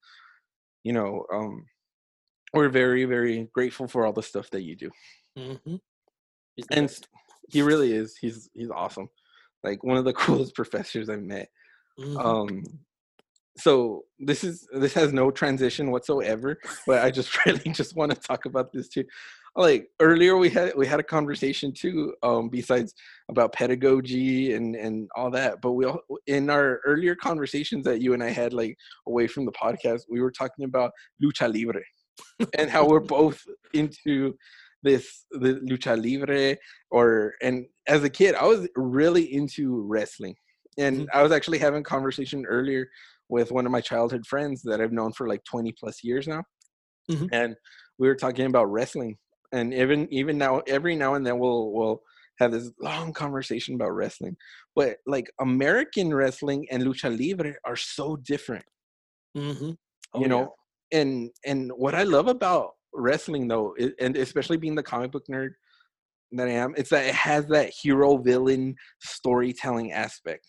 You 0.83 0.93
know, 0.93 1.25
um, 1.33 1.65
we're 2.53 2.69
very, 2.69 3.05
very 3.05 3.47
grateful 3.53 3.87
for 3.87 4.05
all 4.05 4.13
the 4.13 4.23
stuff 4.23 4.49
that 4.49 4.63
you 4.63 4.75
do. 4.75 4.91
hmm 5.37 5.75
And 6.69 6.93
he 7.49 7.61
really 7.61 7.93
is. 7.93 8.17
He's 8.17 8.49
he's 8.53 8.69
awesome. 8.69 9.09
Like 9.63 9.83
one 9.83 9.97
of 9.97 10.05
the 10.05 10.13
coolest 10.21 10.53
professors 10.55 11.09
I've 11.09 11.23
met. 11.23 11.47
Mhm. 11.99 12.25
Um, 12.25 12.63
so 13.57 14.05
this 14.19 14.43
is 14.43 14.67
this 14.73 14.93
has 14.93 15.11
no 15.13 15.29
transition 15.29 15.91
whatsoever 15.91 16.57
but 16.87 17.03
i 17.03 17.11
just 17.11 17.29
really 17.45 17.71
just 17.71 17.95
want 17.95 18.11
to 18.11 18.17
talk 18.19 18.45
about 18.45 18.71
this 18.71 18.87
too 18.87 19.03
like 19.57 19.87
earlier 19.99 20.37
we 20.37 20.49
had 20.49 20.73
we 20.77 20.87
had 20.87 20.99
a 20.99 21.03
conversation 21.03 21.73
too 21.73 22.13
um 22.23 22.49
besides 22.49 22.93
about 23.29 23.51
pedagogy 23.53 24.53
and 24.53 24.75
and 24.75 25.09
all 25.15 25.29
that 25.29 25.61
but 25.61 25.73
we 25.73 25.85
all 25.85 25.99
in 26.27 26.49
our 26.49 26.79
earlier 26.85 27.15
conversations 27.15 27.83
that 27.83 28.01
you 28.01 28.13
and 28.13 28.23
i 28.23 28.29
had 28.29 28.53
like 28.53 28.77
away 29.07 29.27
from 29.27 29.45
the 29.45 29.51
podcast 29.51 30.01
we 30.09 30.21
were 30.21 30.31
talking 30.31 30.63
about 30.65 30.91
lucha 31.21 31.53
libre 31.53 31.83
and 32.57 32.69
how 32.69 32.87
we're 32.87 32.99
both 33.17 33.43
into 33.73 34.33
this 34.83 35.25
the 35.31 35.55
lucha 35.69 35.95
libre 36.01 36.57
or 36.89 37.33
and 37.41 37.65
as 37.87 38.03
a 38.03 38.09
kid 38.09 38.33
i 38.35 38.45
was 38.45 38.67
really 38.75 39.33
into 39.33 39.81
wrestling 39.81 40.35
and 40.77 41.05
Mhm. 41.05 41.11
i 41.13 41.21
was 41.23 41.31
actually 41.31 41.57
having 41.59 41.81
a 41.81 41.83
conversation 41.83 42.45
earlier 42.47 42.87
with 43.29 43.51
one 43.51 43.65
of 43.65 43.71
my 43.71 43.81
childhood 43.81 44.25
friends 44.27 44.61
that 44.63 44.81
I've 44.81 44.91
known 44.91 45.13
for 45.13 45.25
like 45.27 45.43
20 45.45 45.71
plus 45.79 46.03
years 46.03 46.27
now. 46.27 46.43
Mhm. 47.09 47.31
And 47.31 47.55
we 47.97 48.07
were 48.07 48.15
talking 48.15 48.45
about 48.45 48.65
wrestling. 48.65 49.17
And 49.53 49.73
even 49.73 50.07
even 50.13 50.37
now, 50.37 50.59
every 50.67 50.95
now 50.95 51.15
and 51.15 51.25
then 51.25 51.39
we'll 51.39 51.71
we'll 51.73 52.01
have 52.39 52.51
this 52.51 52.71
long 52.81 53.13
conversation 53.13 53.75
about 53.75 53.91
wrestling. 53.91 54.37
But 54.75 54.97
like 55.05 55.31
American 55.39 56.13
wrestling 56.13 56.67
and 56.71 56.83
lucha 56.83 57.09
libre 57.17 57.55
are 57.65 57.75
so 57.77 58.15
different, 58.17 58.65
Mhm. 59.35 59.77
Oh, 60.13 60.23
you 60.23 60.27
yeah. 60.27 60.47
know. 60.47 60.55
And 60.91 61.31
and 61.45 61.71
what 61.75 61.95
I 61.95 62.03
love 62.03 62.27
about 62.27 62.71
wrestling 62.93 63.47
though, 63.47 63.75
and 63.99 64.17
especially 64.17 64.57
being 64.57 64.75
the 64.75 64.83
comic 64.83 65.11
book 65.11 65.23
nerd 65.29 65.51
that 66.33 66.47
I 66.47 66.53
am, 66.53 66.75
it's 66.77 66.91
that 66.91 67.05
it 67.07 67.15
has 67.15 67.47
that 67.47 67.73
hero 67.81 68.17
villain 68.17 68.75
storytelling 69.01 69.93
aspect. 69.93 70.47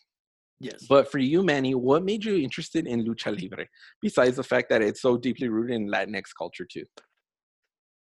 Yes. 0.62 0.86
But 0.88 1.10
for 1.10 1.18
you, 1.18 1.42
Manny, 1.42 1.74
what 1.74 2.04
made 2.04 2.24
you 2.24 2.36
interested 2.36 2.86
in 2.86 3.04
lucha 3.04 3.38
libre? 3.38 3.66
Besides 4.00 4.36
the 4.36 4.44
fact 4.44 4.70
that 4.70 4.80
it's 4.80 5.02
so 5.02 5.16
deeply 5.16 5.48
rooted 5.48 5.74
in 5.74 5.88
Latinx 5.88 6.26
culture 6.38 6.64
too. 6.64 6.84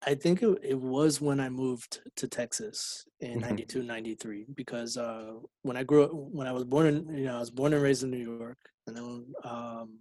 I 0.01 0.15
think 0.15 0.41
it, 0.41 0.57
it 0.63 0.79
was 0.79 1.19
when 1.19 1.39
I 1.39 1.49
moved 1.49 1.99
to 2.15 2.27
Texas 2.27 3.05
in 3.19 3.39
Mhm. 3.39 3.41
92, 3.41 3.83
93, 3.83 4.45
because 4.55 4.97
uh, 4.97 5.33
when 5.61 5.77
I 5.77 5.83
grew 5.83 6.05
up, 6.05 6.11
when 6.13 6.47
I 6.47 6.53
was 6.53 6.63
born 6.63 6.87
in, 6.87 7.17
you 7.17 7.25
know, 7.25 7.35
I 7.35 7.39
was 7.39 7.51
born 7.51 7.73
and 7.73 7.83
raised 7.83 8.03
in 8.03 8.09
New 8.11 8.37
York. 8.37 8.57
And 8.87 8.95
then, 8.95 9.25
um, 9.43 9.99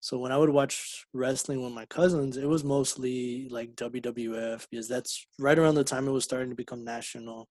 so 0.00 0.18
when 0.18 0.32
I 0.32 0.36
would 0.36 0.50
watch 0.50 1.06
wrestling 1.14 1.62
with 1.62 1.72
my 1.72 1.86
cousins, 1.86 2.36
it 2.36 2.46
was 2.48 2.64
mostly 2.64 3.48
like 3.48 3.76
WWF 3.76 4.66
because 4.68 4.88
that's 4.88 5.24
right 5.38 5.58
around 5.58 5.76
the 5.76 5.84
time 5.84 6.08
it 6.08 6.12
was 6.12 6.24
starting 6.24 6.50
to 6.50 6.56
become 6.56 6.84
national. 6.84 7.48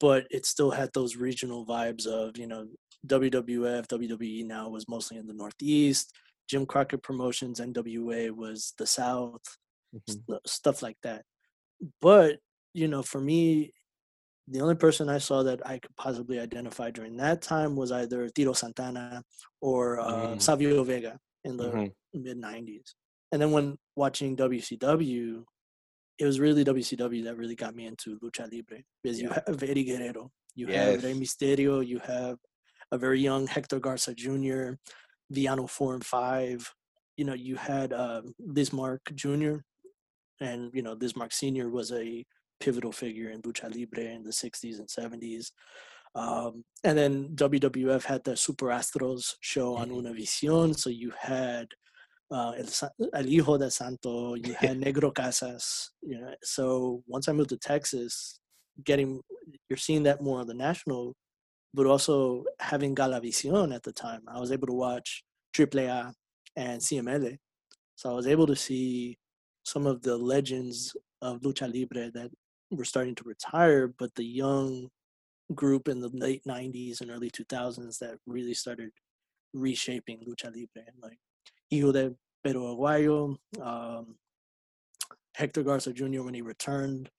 But 0.00 0.26
it 0.30 0.46
still 0.46 0.70
had 0.70 0.90
those 0.94 1.16
regional 1.16 1.66
vibes 1.66 2.06
of, 2.06 2.38
you 2.38 2.46
know, 2.48 2.66
WWF, 3.06 3.86
WWE 3.88 4.44
now 4.46 4.68
was 4.68 4.88
mostly 4.88 5.16
in 5.18 5.26
the 5.26 5.32
Northeast. 5.34 6.12
Jim 6.48 6.64
Crockett 6.66 7.02
Promotions, 7.02 7.60
NWA 7.60 8.30
was 8.30 8.72
the 8.78 8.86
South 8.86 9.42
Mhm. 9.94 10.00
st- 10.10 10.46
stuff 10.48 10.82
like 10.82 10.98
that. 11.02 11.24
But 12.00 12.40
you 12.74 12.88
know, 12.88 13.02
for 13.02 13.20
me, 13.20 13.72
the 14.48 14.60
only 14.60 14.74
person 14.76 15.08
I 15.08 15.18
saw 15.18 15.42
that 15.44 15.66
I 15.66 15.78
could 15.78 15.96
possibly 15.96 16.38
identify 16.38 16.90
during 16.90 17.16
that 17.16 17.40
time 17.42 17.74
was 17.74 17.90
either 17.90 18.28
Tito 18.28 18.52
Santana 18.52 19.22
or 19.60 19.98
uh, 20.00 20.34
Mm. 20.34 20.42
Savio 20.42 20.84
Vega 20.84 21.18
in 21.44 21.56
the 21.56 21.70
Mhm. 21.70 21.92
mid 22.14 22.36
'90s. 22.38 22.94
And 23.32 23.40
then 23.42 23.50
when 23.50 23.76
watching 23.96 24.36
WCW, 24.36 25.44
it 26.18 26.24
was 26.24 26.38
really 26.38 26.64
WCW 26.64 27.24
that 27.24 27.36
really 27.36 27.56
got 27.56 27.74
me 27.74 27.86
into 27.86 28.18
lucha 28.20 28.50
libre 28.52 28.82
because 29.02 29.20
you 29.20 29.28
have 29.30 29.62
Eddie 29.62 29.84
Guerrero, 29.84 30.30
you 30.54 30.66
have 30.68 31.02
Rey 31.02 31.14
Mysterio, 31.14 31.84
you 31.86 31.98
have 32.00 32.38
a 32.92 32.98
very 32.98 33.20
young 33.20 33.46
Hector 33.46 33.80
Garza 33.80 34.14
Jr., 34.14 34.72
Villano 35.30 35.66
four 35.66 35.94
and 35.94 36.04
five. 36.04 36.72
You 37.16 37.24
know, 37.24 37.34
you 37.34 37.56
had 37.56 37.92
uh, 37.92 38.22
Bismarck 38.52 39.02
Jr. 39.14 39.56
and 40.40 40.70
you 40.74 40.82
know 40.82 40.94
Bismarck 40.94 41.32
Senior 41.32 41.68
was 41.70 41.92
a 41.92 42.24
pivotal 42.60 42.92
figure 42.92 43.30
in 43.30 43.42
lucha 43.42 43.74
libre 43.74 44.04
in 44.04 44.22
the 44.22 44.30
60s 44.30 44.78
and 44.78 44.88
70s. 44.88 45.50
Um, 46.14 46.64
and 46.84 46.96
then 46.96 47.28
WWF 47.34 48.04
had 48.04 48.24
the 48.24 48.36
Super 48.36 48.66
Astros 48.68 49.34
show 49.40 49.74
on 49.76 49.90
Mhm. 49.90 50.02
Univision, 50.02 50.78
so 50.78 50.88
you 50.88 51.12
had 51.18 51.68
uh, 52.30 52.52
El, 52.56 52.90
El 53.14 53.24
Hijo 53.24 53.56
de 53.58 53.70
Santo, 53.70 54.34
you 54.34 54.54
had 54.58 54.80
Negro 54.80 55.14
Casas. 55.14 55.90
You 56.02 56.20
know, 56.20 56.34
so 56.42 57.02
once 57.06 57.28
I 57.28 57.32
moved 57.32 57.50
to 57.50 57.58
Texas, 57.58 58.40
getting 58.84 59.20
you're 59.68 59.76
seeing 59.76 60.02
that 60.04 60.20
more 60.22 60.40
on 60.40 60.46
the 60.46 60.54
national, 60.54 61.14
but 61.76 61.86
also 61.86 62.44
having 62.58 62.94
Galavisión 62.94 63.74
at 63.74 63.82
the 63.82 63.92
time, 63.92 64.22
I 64.26 64.40
was 64.40 64.50
able 64.50 64.66
to 64.66 64.72
watch 64.72 65.22
AAA 65.52 66.10
and 66.56 66.80
CMLL. 66.80 67.36
So 67.96 68.10
I 68.10 68.14
was 68.14 68.26
able 68.26 68.46
to 68.46 68.56
see 68.56 69.18
some 69.62 69.86
of 69.86 70.00
the 70.00 70.16
legends 70.16 70.96
of 71.20 71.42
lucha 71.42 71.72
libre 71.72 72.10
that 72.12 72.30
were 72.70 72.86
starting 72.86 73.14
to 73.16 73.24
retire, 73.24 73.88
but 73.88 74.14
the 74.14 74.24
young 74.24 74.88
group 75.54 75.86
in 75.86 76.00
the 76.00 76.08
late 76.14 76.42
90s 76.48 77.02
and 77.02 77.10
early 77.10 77.30
2000s 77.30 77.98
that 77.98 78.16
really 78.26 78.54
started 78.54 78.90
reshaping 79.52 80.20
lucha 80.26 80.46
libre, 80.46 80.90
like 81.02 81.18
Hijo 81.70 81.92
de 81.92 82.14
Pedro 82.42 82.74
Aguayo, 82.74 83.36
um, 83.60 84.16
Hector 85.34 85.62
Garza 85.62 85.92
Jr. 85.92 86.22
when 86.22 86.32
he 86.32 86.40
returned 86.40 87.10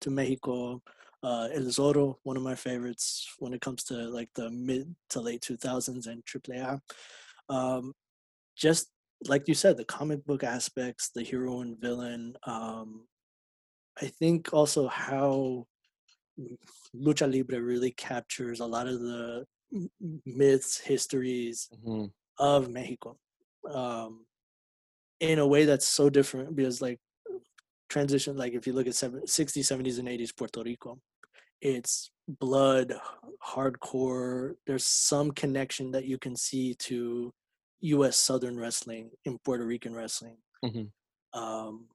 to 0.00 0.10
Mexico, 0.10 0.80
uh, 1.26 1.48
El 1.52 1.64
Zorro, 1.76 2.16
one 2.22 2.36
of 2.36 2.42
my 2.44 2.54
favorites 2.54 3.34
when 3.40 3.52
it 3.52 3.60
comes 3.60 3.82
to 3.84 3.94
like 4.18 4.30
the 4.34 4.48
mid 4.50 4.94
to 5.10 5.20
late 5.20 5.42
2000s 5.42 6.06
and 6.06 6.24
AAA. 6.24 6.80
Um, 7.48 7.92
just 8.56 8.90
like 9.26 9.48
you 9.48 9.54
said, 9.54 9.76
the 9.76 9.84
comic 9.84 10.24
book 10.24 10.44
aspects, 10.44 11.10
the 11.10 11.22
hero 11.30 11.62
and 11.62 11.80
villain. 11.80 12.36
Um, 12.44 13.08
I 14.00 14.06
think 14.06 14.52
also 14.52 14.86
how 14.86 15.66
lucha 16.94 17.26
libre 17.32 17.60
really 17.60 17.90
captures 17.90 18.60
a 18.60 18.66
lot 18.66 18.86
of 18.86 19.00
the 19.00 19.44
myths, 20.24 20.78
histories 20.78 21.68
Mhm. 21.72 22.12
of 22.38 22.68
Mexico 22.68 23.18
um, 23.70 24.26
in 25.18 25.38
a 25.38 25.46
way 25.46 25.64
that's 25.64 25.88
so 25.88 26.08
different 26.10 26.54
because 26.54 26.80
like 26.82 27.00
transition, 27.88 28.36
like 28.36 28.52
if 28.52 28.66
you 28.66 28.74
look 28.74 28.86
at 28.86 28.94
seven, 28.94 29.22
60s, 29.26 29.66
70s, 29.66 29.98
and 29.98 30.08
80s 30.08 30.32
Puerto 30.32 30.62
Rico, 30.62 31.00
it's 31.60 32.10
blood, 32.28 32.94
hardcore. 33.44 34.54
There's 34.66 34.86
some 34.86 35.30
connection 35.32 35.90
that 35.92 36.06
you 36.06 36.18
can 36.18 36.36
see 36.36 36.74
to 36.74 37.32
U.S. 37.80 38.16
Southern 38.16 38.58
wrestling 38.58 39.10
in 39.24 39.38
Puerto 39.44 39.64
Rican 39.64 39.94
wrestling. 39.94 40.38
Mhm. 40.64 40.90
Um, 41.32 41.88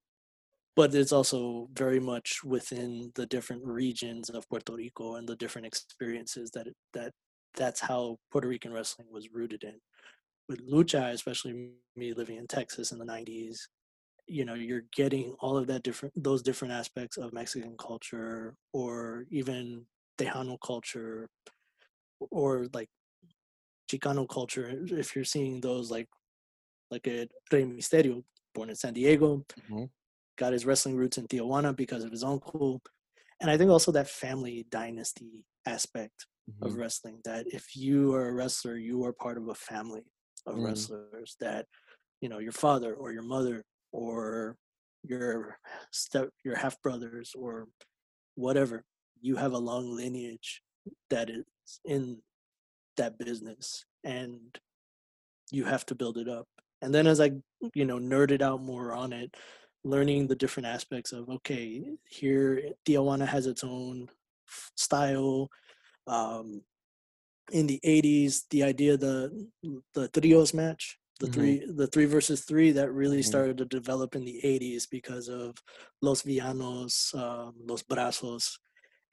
but 0.75 0.93
it's 0.95 1.11
also 1.11 1.69
very 1.73 1.99
much 1.99 2.43
within 2.43 3.11
the 3.15 3.25
different 3.25 3.65
regions 3.65 4.29
of 4.29 4.47
Puerto 4.49 4.73
Rico 4.73 5.15
and 5.15 5.27
the 5.27 5.35
different 5.35 5.67
experiences 5.67 6.51
that 6.51 6.67
it, 6.67 6.75
that 6.93 7.11
that's 7.55 7.81
how 7.81 8.17
Puerto 8.31 8.47
Rican 8.47 8.71
wrestling 8.73 9.07
was 9.11 9.29
rooted 9.31 9.63
in. 9.63 9.79
With 10.49 10.67
lucha, 10.69 11.11
especially 11.13 11.71
me 11.95 12.13
living 12.13 12.37
in 12.37 12.47
Texas 12.47 12.91
in 12.91 12.99
the 12.99 13.05
'90s, 13.05 13.67
you 14.31 14.45
know, 14.45 14.55
you're 14.55 14.85
getting 14.95 15.33
all 15.41 15.57
of 15.57 15.67
that 15.67 15.83
different 15.83 16.13
those 16.23 16.41
different 16.43 16.73
aspects 16.73 17.17
of 17.17 17.33
Mexican 17.33 17.77
culture 17.77 18.55
or 18.73 19.25
even 19.31 19.87
Tejano 20.19 20.57
culture 20.65 21.29
or 22.31 22.67
like 22.73 22.89
Chicano 23.91 24.27
culture. 24.27 24.69
If 24.87 25.15
you're 25.15 25.25
seeing 25.25 25.61
those 25.61 25.91
like 25.91 26.07
like 26.91 27.07
a 27.07 27.27
Rey 27.51 27.63
Mysterio, 27.65 28.23
born 28.55 28.69
in 28.69 28.75
San 28.75 28.93
Diego, 28.93 29.45
Mhm. 29.57 29.89
got 30.37 30.53
his 30.53 30.65
wrestling 30.65 30.95
roots 30.97 31.17
in 31.17 31.27
Tijuana 31.27 31.75
because 31.75 32.03
of 32.03 32.11
his 32.11 32.23
uncle. 32.23 32.81
And 33.41 33.51
I 33.51 33.57
think 33.57 33.71
also 33.71 33.91
that 33.93 34.09
family 34.09 34.65
dynasty 34.69 35.45
aspect 35.67 36.27
of 36.61 36.75
Mhm. 36.75 36.77
wrestling 36.77 37.21
that 37.25 37.47
if 37.47 37.75
you 37.75 38.13
are 38.15 38.29
a 38.29 38.33
wrestler, 38.33 38.77
you 38.77 39.03
are 39.05 39.13
part 39.13 39.37
of 39.37 39.49
a 39.49 39.55
family 39.55 40.03
of 40.47 40.57
Mm. 40.57 40.61
wrestlers 40.61 41.37
that, 41.41 41.67
you 42.21 42.29
know, 42.29 42.39
your 42.39 42.53
father 42.53 42.93
or 42.95 43.13
your 43.13 43.23
mother 43.23 43.63
or 43.91 44.57
your 45.03 45.57
step 45.91 46.29
your 46.43 46.55
half 46.55 46.81
brothers 46.81 47.33
or 47.35 47.67
whatever, 48.35 48.83
you 49.21 49.35
have 49.35 49.53
a 49.53 49.57
long 49.57 49.95
lineage 49.95 50.61
that 51.09 51.29
is 51.29 51.45
in 51.85 52.17
that 52.97 53.17
business. 53.17 53.85
And 54.03 54.57
you 55.51 55.65
have 55.65 55.85
to 55.87 55.95
build 55.95 56.17
it 56.17 56.27
up. 56.27 56.47
And 56.81 56.93
then 56.93 57.05
as 57.05 57.21
I, 57.21 57.31
you 57.75 57.85
know, 57.85 57.99
nerded 57.99 58.41
out 58.41 58.63
more 58.63 58.93
on 58.93 59.13
it, 59.13 59.35
learning 59.83 60.27
the 60.27 60.35
different 60.35 60.67
aspects 60.67 61.11
of 61.11 61.29
okay, 61.29 61.83
here 62.07 62.61
Tijuana 62.85 63.27
has 63.27 63.45
its 63.45 63.63
own 63.63 64.07
style. 64.75 65.49
Um, 66.07 66.61
in 67.51 67.67
the 67.67 67.79
80s, 67.85 68.43
the 68.49 68.63
idea 68.63 68.97
the 68.97 69.47
the 69.93 70.07
trios 70.07 70.53
match, 70.53 70.97
the 71.21 71.27
Mhm. 71.27 71.33
three 71.33 71.65
the 71.67 71.87
three 71.87 72.05
versus 72.05 72.45
three 72.45 72.71
that 72.73 72.91
really 72.93 73.21
Mhm. 73.21 73.23
started 73.23 73.57
to 73.59 73.65
develop 73.65 74.15
in 74.15 74.25
the 74.25 74.39
80s 74.45 74.87
because 74.87 75.29
of 75.29 75.55
Los 76.01 76.23
Villanos, 76.23 77.13
um, 77.15 77.55
Los 77.71 77.83
Brazos, 77.83 78.59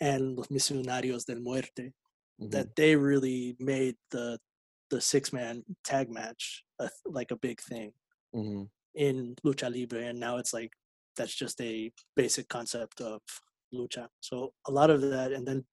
and 0.01 0.37
Los 0.39 0.49
Misionarios 0.49 1.27
del 1.27 1.41
Muerte 1.41 1.93
Mhm. 2.39 2.51
that 2.53 2.77
they 2.77 2.97
really 2.97 3.57
made 3.61 3.97
the 4.13 4.41
the 4.91 5.01
six 5.01 5.33
man 5.33 5.65
tag 5.85 6.11
match 6.11 6.65
a, 6.81 6.91
like 7.07 7.31
a 7.33 7.37
big 7.37 7.61
thing 7.63 7.93
Mhm. 8.33 8.69
in 8.95 9.35
lucha 9.45 9.71
libre 9.73 10.07
and 10.09 10.19
now 10.19 10.37
it's 10.39 10.53
like 10.53 10.73
that's 11.17 11.35
just 11.35 11.61
a 11.61 11.93
basic 12.17 12.49
concept 12.49 13.01
of 13.01 13.21
lucha 13.75 14.09
so 14.21 14.55
a 14.67 14.73
lot 14.73 14.91
of 14.91 15.01
that 15.03 15.33
and 15.33 15.47
then 15.47 15.65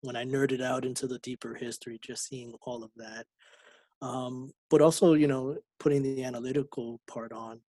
when 0.00 0.16
i 0.16 0.24
nerded 0.24 0.60
out 0.62 0.84
into 0.84 1.06
the 1.06 1.18
deeper 1.20 1.54
history 1.54 1.98
just 2.02 2.24
seeing 2.26 2.54
all 2.62 2.82
of 2.82 2.90
that 2.96 3.26
um, 4.04 4.52
but 4.70 4.82
also 4.82 5.14
you 5.14 5.26
know 5.26 5.56
putting 5.80 6.02
the 6.02 6.24
analytical 6.24 7.00
part 7.06 7.32
on 7.32 7.60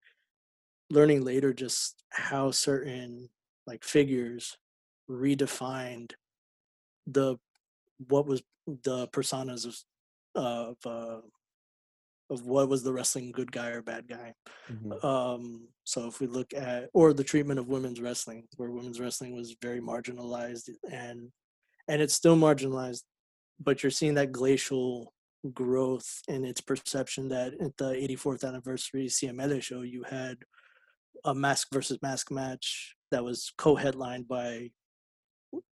learning 0.89 1.23
later 1.23 1.53
just 1.53 2.03
how 2.11 2.51
certain 2.51 3.29
like 3.65 3.83
figures 3.83 4.57
redefined 5.09 6.11
the 7.07 7.37
what 8.09 8.25
was 8.25 8.43
the 8.83 9.07
personas 9.07 9.65
of 9.65 9.77
of 10.35 10.77
uh, 10.85 11.21
of 12.29 12.45
what 12.45 12.67
was 12.67 12.83
the 12.83 12.91
wrestling 12.91 13.31
good 13.31 13.51
guy 13.51 13.69
or 13.69 13.81
bad 13.81 14.07
guy. 14.07 14.33
Mhm. 14.67 15.03
Um, 15.03 15.67
so 15.83 16.07
if 16.07 16.19
we 16.19 16.27
look 16.27 16.53
at 16.53 16.89
or 16.93 17.13
the 17.13 17.23
treatment 17.23 17.59
of 17.59 17.67
women's 17.67 18.01
wrestling, 18.01 18.47
where 18.57 18.71
women's 18.71 18.99
wrestling 18.99 19.35
was 19.35 19.55
very 19.61 19.79
marginalized 19.79 20.69
and 20.91 21.31
and 21.87 22.01
it's 22.01 22.15
still 22.15 22.35
marginalized, 22.35 23.03
but 23.59 23.83
you're 23.83 23.91
seeing 23.91 24.15
that 24.15 24.31
glacial 24.31 25.13
growth 25.53 26.21
in 26.27 26.45
its 26.45 26.61
perception 26.61 27.29
that 27.29 27.53
at 27.61 27.77
the 27.77 27.91
84th 27.95 28.43
anniversary 28.43 29.07
CMLL 29.07 29.61
show 29.61 29.81
you 29.81 30.03
had 30.03 30.37
a 31.25 31.35
mask 31.35 31.69
versus 31.73 31.99
mask 32.01 32.31
match 32.31 32.95
that 33.11 33.23
was 33.23 33.51
co-headlined 33.57 34.27
by 34.27 34.71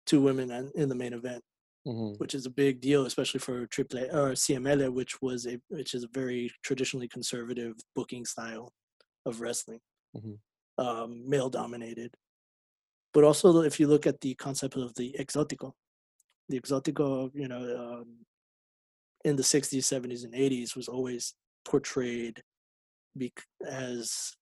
two 0.05 0.21
women 0.21 0.71
in 0.75 0.89
the 0.89 0.95
main 0.95 1.13
event 1.13 1.43
Mhm. 1.85 2.19
which 2.19 2.35
is 2.35 2.45
a 2.45 2.49
big 2.51 2.81
deal, 2.81 3.05
especially 3.05 3.39
for 3.41 3.67
Triple 3.67 3.99
A 3.99 4.03
or 4.09 4.35
CMLL, 4.35 4.91
which 4.93 5.21
was 5.21 5.47
a 5.47 5.59
which 5.69 5.93
is 5.95 6.03
a 6.03 6.09
very 6.09 6.51
traditionally 6.63 7.07
conservative 7.09 7.75
booking 7.95 8.25
style 8.25 8.73
of 9.25 9.41
wrestling, 9.41 9.81
Mhm. 10.13 10.39
um, 10.77 11.27
male 11.29 11.49
dominated. 11.49 12.15
But 13.13 13.23
also, 13.23 13.61
if 13.61 13.79
you 13.79 13.87
look 13.87 14.07
at 14.07 14.21
the 14.21 14.35
concept 14.35 14.75
of 14.75 14.93
the 14.95 15.15
exotico, 15.19 15.73
the 16.49 16.59
exotico, 16.59 17.31
you 17.35 17.47
know, 17.47 17.63
um, 18.01 18.25
in 19.23 19.35
the 19.35 19.43
'60s, 19.43 19.83
'70s, 19.85 20.23
and 20.23 20.33
'80s 20.33 20.75
was 20.75 20.87
always 20.87 21.33
portrayed 21.65 22.41
bec- 23.15 23.45
as 23.65 24.33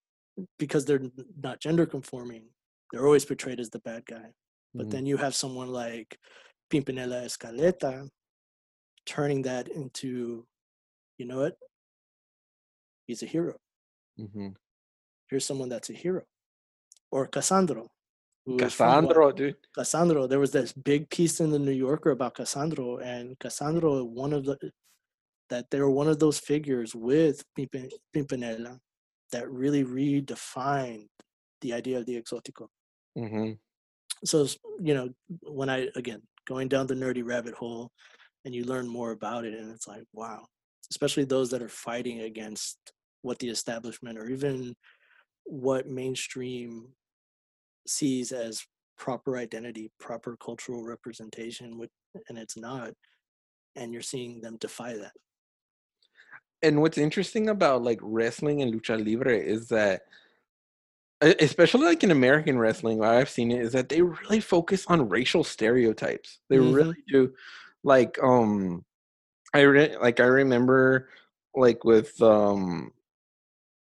because 0.58 0.86
they're 0.86 1.02
not 1.38 1.60
gender 1.60 1.86
conforming, 1.86 2.46
they're 2.92 3.06
always 3.06 3.26
portrayed 3.26 3.60
as 3.60 3.70
the 3.70 3.80
bad 3.80 4.06
guy. 4.06 4.34
But 4.74 4.88
Mhm. 4.88 4.92
then 4.92 5.06
you 5.06 5.18
have 5.18 5.36
someone 5.36 5.68
like 5.70 6.18
Pimpinela 6.72 7.26
Escarlata 7.26 8.10
turning 9.06 9.42
that 9.44 9.68
into, 9.68 10.48
you 11.18 11.26
know 11.26 11.40
what? 11.42 11.58
He's 13.08 13.24
a 13.24 13.26
hero. 13.26 13.60
Mhm. 14.18 14.56
Here's 15.30 15.46
someone 15.46 15.70
that's 15.70 15.90
a 15.90 15.94
hero. 15.94 16.24
Or 17.12 17.28
Cassandro. 17.28 17.90
Cassandro, 18.58 19.32
dude. 19.32 19.56
Cassandro. 19.76 20.28
There 20.28 20.40
was 20.40 20.52
this 20.52 20.74
big 20.74 21.10
piece 21.10 21.40
in 21.40 21.52
the 21.52 21.60
New 21.60 21.72
Yorker 21.72 22.12
about 22.12 22.36
Cassandro, 22.36 22.98
and 22.98 23.38
Cassandro, 23.40 24.04
one 24.04 24.34
of 24.34 24.46
the 24.46 24.58
that 25.50 25.70
they 25.70 25.80
were 25.82 25.92
one 25.92 26.08
of 26.08 26.18
those 26.18 26.40
figures 26.40 26.96
with 26.96 27.44
Pimpinela 27.58 28.80
that 29.32 29.50
really 29.52 29.84
redefined 29.84 31.08
the 31.60 31.74
idea 31.74 32.00
of 32.00 32.06
the 32.06 32.22
exotico. 32.22 32.68
Mhm. 33.18 33.60
so 34.24 34.46
you 34.80 34.94
know 34.94 35.10
when 35.42 35.70
i 35.70 35.88
again 35.96 36.22
going 36.46 36.68
down 36.70 36.88
the 36.88 36.94
nerdy 36.94 37.24
rabbit 37.26 37.54
hole 37.54 37.92
and 38.46 38.56
you 38.56 38.64
learn 38.64 38.88
more 38.88 39.12
about 39.12 39.44
it 39.46 39.54
and 39.54 39.70
it's 39.72 39.88
like 39.88 40.04
wow 40.14 40.46
especially 40.92 41.26
those 41.26 41.50
that 41.52 41.62
are 41.62 41.68
fighting 41.70 42.22
against 42.22 42.78
what 43.24 43.38
the 43.40 43.50
establishment 43.50 44.18
or 44.18 44.30
even 44.30 44.74
what 45.44 45.88
mainstream 45.88 46.88
sees 47.88 48.32
as 48.32 48.66
proper 48.98 49.38
identity 49.38 49.92
proper 50.00 50.38
cultural 50.38 50.84
representation 50.84 51.78
which, 51.78 51.92
and 52.30 52.38
it's 52.38 52.58
not 52.58 52.94
and 53.76 53.94
you're 53.94 54.02
seeing 54.02 54.42
them 54.42 54.58
defy 54.58 54.94
that 54.96 55.14
And 56.64 56.82
what's 56.82 56.98
interesting 56.98 57.50
about 57.50 57.84
like 57.84 58.00
wrestling 58.02 58.62
and 58.62 58.74
lucha 58.74 59.04
libre 59.04 59.36
is 59.36 59.68
that 59.70 60.04
especially 61.22 61.86
like 61.86 62.04
in 62.04 62.12
American 62.12 62.58
wrestling, 62.58 62.98
what 62.98 63.10
I've 63.10 63.30
seen 63.30 63.52
it 63.52 63.62
is 63.62 63.74
that 63.74 63.90
they 63.90 64.02
really 64.02 64.40
focus 64.40 64.86
on 64.88 65.10
racial 65.10 65.44
stereotypes. 65.44 66.40
They 66.50 66.60
Mhm. 66.60 66.74
really 66.74 67.04
do. 67.08 67.34
Like 67.84 68.18
um 68.24 68.86
I 69.54 69.62
re- 69.62 69.98
like 69.98 70.22
I 70.22 70.26
remember 70.26 71.10
like 71.56 71.86
with 71.86 72.22
um 72.22 72.94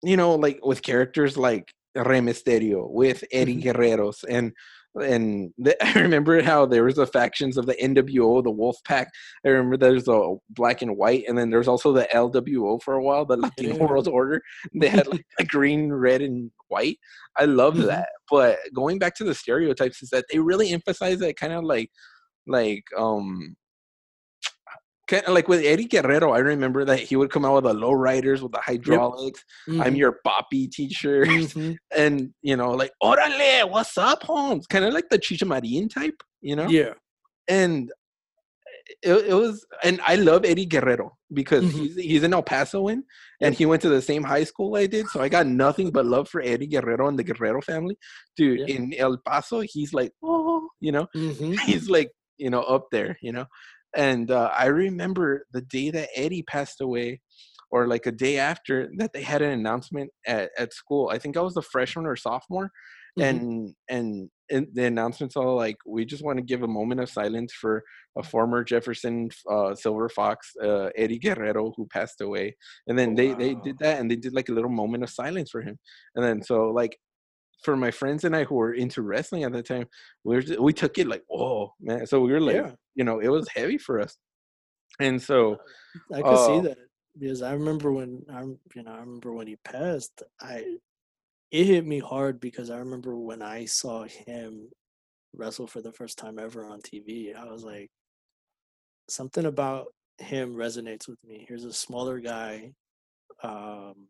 you 0.04 0.18
know 0.18 0.36
like 0.36 0.66
with 0.66 0.84
characters 0.84 1.38
like 1.38 1.75
Rey 1.96 2.20
Mysterio 2.20 2.90
with 2.90 3.24
Eddie 3.32 3.56
Mhm. 3.58 3.64
Guerreros 3.64 4.24
and 4.30 4.54
and 5.02 5.52
the, 5.58 5.76
I 5.86 6.00
remember 6.00 6.42
how 6.42 6.66
there 6.66 6.86
was 6.86 6.96
the 6.96 7.06
factions 7.06 7.58
of 7.58 7.66
the 7.66 7.74
NWO, 7.76 8.42
the 8.42 8.50
Wolf 8.50 8.78
Pack. 8.88 9.10
I 9.46 9.50
remember 9.50 9.76
there's 9.76 10.08
a 10.08 10.36
black 10.52 10.82
and 10.82 10.96
white, 10.96 11.26
and 11.28 11.38
then 11.38 11.50
there's 11.50 11.68
also 11.68 11.92
the 11.92 12.08
LWO 12.14 12.82
for 12.82 12.94
a 12.94 13.04
while, 13.04 13.26
the 13.26 13.36
Latino 13.36 13.76
Yeah. 13.76 13.86
World 13.86 14.08
Order. 14.08 14.42
They 14.74 14.88
had 14.88 15.08
like 15.08 15.26
a 15.38 15.44
green, 15.44 15.92
red, 15.92 16.22
and 16.22 16.50
white. 16.70 16.98
I 17.36 17.44
love 17.44 17.76
Mhm. 17.76 17.88
that. 17.88 18.08
But 18.32 18.60
going 18.74 18.98
back 18.98 19.16
to 19.16 19.26
the 19.26 19.36
stereotypes, 19.36 20.02
is 20.02 20.12
that 20.12 20.26
they 20.32 20.40
really 20.40 20.70
emphasize 20.72 21.20
that 21.20 21.36
kind 21.36 21.52
of 21.52 21.66
like 21.66 21.90
like 22.48 22.84
um 22.98 23.56
kind 25.08 25.24
of 25.26 25.34
like 25.34 25.48
with 25.48 25.64
Eddie 25.64 25.86
Guerrero, 25.86 26.32
I 26.32 26.40
remember 26.40 26.84
that 26.86 27.00
he 27.00 27.16
would 27.16 27.30
come 27.32 27.46
out 27.46 27.56
with 27.56 27.64
the 27.66 27.74
low 27.74 27.92
riders 27.92 28.42
with 28.42 28.52
the 28.54 28.60
hydraulics. 28.62 29.44
I'm 29.68 29.94
Mhm. 29.94 29.98
your 29.98 30.20
Poppy 30.24 30.68
teacher, 30.68 31.26
Mhm. 31.26 31.78
and 31.96 32.34
you 32.42 32.56
know, 32.56 32.72
like 32.72 32.92
Orale, 33.04 33.70
what's 33.70 33.98
up, 33.98 34.24
Holmes? 34.24 34.66
Kind 34.68 34.86
of 34.86 34.94
like 34.94 35.10
the 35.10 35.20
Cheech 35.20 35.46
Marin 35.48 35.90
type, 35.90 36.22
you 36.42 36.56
know. 36.56 36.68
yeah 36.68 36.94
And 37.48 37.92
it, 39.02 39.14
it 39.28 39.34
was, 39.34 39.66
and 39.84 40.00
I 40.06 40.16
love 40.16 40.46
Eddie 40.46 40.66
Guerrero 40.68 41.18
because 41.34 41.64
Mhm. 41.66 41.72
he's 41.72 41.96
he's 41.96 42.24
an 42.24 42.34
El 42.34 42.44
Pasoan, 42.44 43.02
and 43.42 43.54
Yep. 43.54 43.54
he 43.56 43.66
went 43.66 43.82
to 43.84 43.90
the 43.90 44.02
same 44.02 44.24
high 44.24 44.44
school 44.44 44.76
I 44.76 44.86
did, 44.86 45.08
so 45.10 45.22
I 45.22 45.30
got 45.30 45.48
nothing 45.48 45.92
but 45.92 46.06
love 46.06 46.30
for 46.30 46.42
Eddie 46.42 46.68
Guerrero 46.68 47.08
and 47.08 47.18
the 47.18 47.24
Guerrero 47.24 47.62
family. 47.62 47.98
Dude, 48.38 48.60
Yeah. 48.60 48.76
in 48.76 48.94
El 48.96 49.18
Paso, 49.18 49.62
he's 49.62 49.94
like, 49.94 50.12
oh, 50.24 50.70
you 50.80 50.92
know, 50.92 51.08
Mhm. 51.16 51.56
he's 51.86 51.90
like 51.90 52.12
you 52.38 52.50
know 52.50 52.64
up 52.64 52.88
there 52.92 53.18
you 53.22 53.32
know 53.32 53.46
and 53.96 54.32
uh, 54.32 54.50
i 54.58 54.66
remember 54.66 55.46
the 55.54 55.62
day 55.62 55.90
that 55.90 56.10
eddie 56.16 56.44
passed 56.44 56.82
away 56.82 57.22
or 57.72 57.88
like 57.88 58.06
a 58.06 58.12
day 58.12 58.38
after 58.38 58.90
that 58.98 59.12
they 59.14 59.22
had 59.22 59.42
an 59.42 59.52
announcement 59.52 60.10
at, 60.28 60.50
at 60.58 60.74
school 60.74 61.10
i 61.12 61.18
think 61.18 61.38
i 61.38 61.42
was 61.42 61.58
a 61.58 61.62
freshman 61.62 62.06
or 62.06 62.16
sophomore 62.16 62.72
Mhm. 63.18 63.26
and 63.28 63.74
and 63.90 64.30
and 64.52 64.68
the 64.74 64.86
announcements 64.86 65.36
all 65.36 65.56
like 65.56 65.78
we 65.88 66.06
just 66.06 66.24
want 66.24 66.38
to 66.38 66.44
give 66.44 66.62
a 66.64 66.68
moment 66.68 67.00
of 67.02 67.10
silence 67.10 67.54
for 67.54 67.84
a 68.18 68.24
former 68.24 68.64
jefferson 68.64 69.30
uh, 69.52 69.74
silver 69.74 70.10
fox 70.10 70.52
uh, 70.64 70.90
eddie 70.98 71.18
guerrero 71.20 71.74
who 71.78 71.88
passed 71.88 72.22
away 72.22 72.56
and 72.88 73.00
then 73.00 73.16
they 73.16 73.34
they 73.34 73.54
Wow. 73.54 73.62
did 73.64 73.78
that 73.80 74.00
and 74.00 74.12
they 74.12 74.16
did 74.18 74.34
like 74.34 74.50
a 74.50 74.52
little 74.54 74.70
moment 74.70 75.04
of 75.04 75.10
silence 75.10 75.50
for 75.50 75.62
him 75.62 75.78
and 76.16 76.24
then 76.26 76.42
so 76.44 76.70
like 76.72 76.98
for 77.66 77.76
my 77.76 77.92
friends 77.92 78.24
and 78.24 78.36
I 78.36 78.46
who 78.46 78.56
were 78.56 78.74
into 78.74 79.02
wrestling 79.02 79.44
at 79.44 79.52
the 79.52 79.64
time, 79.64 79.88
we 80.24 80.36
were 80.36 80.42
just, 80.42 80.60
we 80.60 80.74
took 80.74 80.98
it 80.98 81.08
like, 81.08 81.24
oh 81.32 81.74
man. 81.82 82.06
So 82.08 82.22
we 82.22 82.32
were 82.32 82.40
like, 82.42 82.56
yeah 82.56 82.72
you 82.96 83.04
know, 83.04 83.20
it 83.20 83.28
was 83.28 83.48
heavy 83.54 83.78
for 83.78 84.00
us. 84.00 84.18
And 85.02 85.22
so, 85.22 85.58
I 86.14 86.22
could 86.22 86.40
see 86.40 86.60
Uh, 86.60 86.62
that 86.62 86.78
because 87.20 87.42
I 87.42 87.54
remember 87.54 87.92
when 87.92 88.24
I'm, 88.32 88.58
you 88.74 88.84
know, 88.84 88.92
I 88.92 89.00
remember 89.00 89.34
when 89.34 89.48
he 89.48 89.58
passed. 89.66 90.24
I 90.42 90.78
it 91.52 91.66
hit 91.66 91.86
me 91.86 92.00
hard 92.00 92.40
because 92.40 92.70
I 92.70 92.78
remember 92.78 93.18
when 93.18 93.42
I 93.42 93.66
saw 93.66 94.04
him 94.06 94.70
wrestle 95.36 95.68
for 95.68 95.82
the 95.82 95.92
first 95.92 96.18
time 96.18 96.40
ever 96.40 96.66
on 96.66 96.80
TV. 96.82 97.36
I 97.36 97.46
was 97.46 97.64
like, 97.64 97.90
something 99.10 99.46
about 99.46 99.88
him 100.20 100.56
resonates 100.56 101.08
with 101.08 101.20
me. 101.28 101.46
Here's 101.48 101.66
a 101.66 101.74
smaller 101.74 102.20
guy, 102.20 102.72
um, 103.44 104.08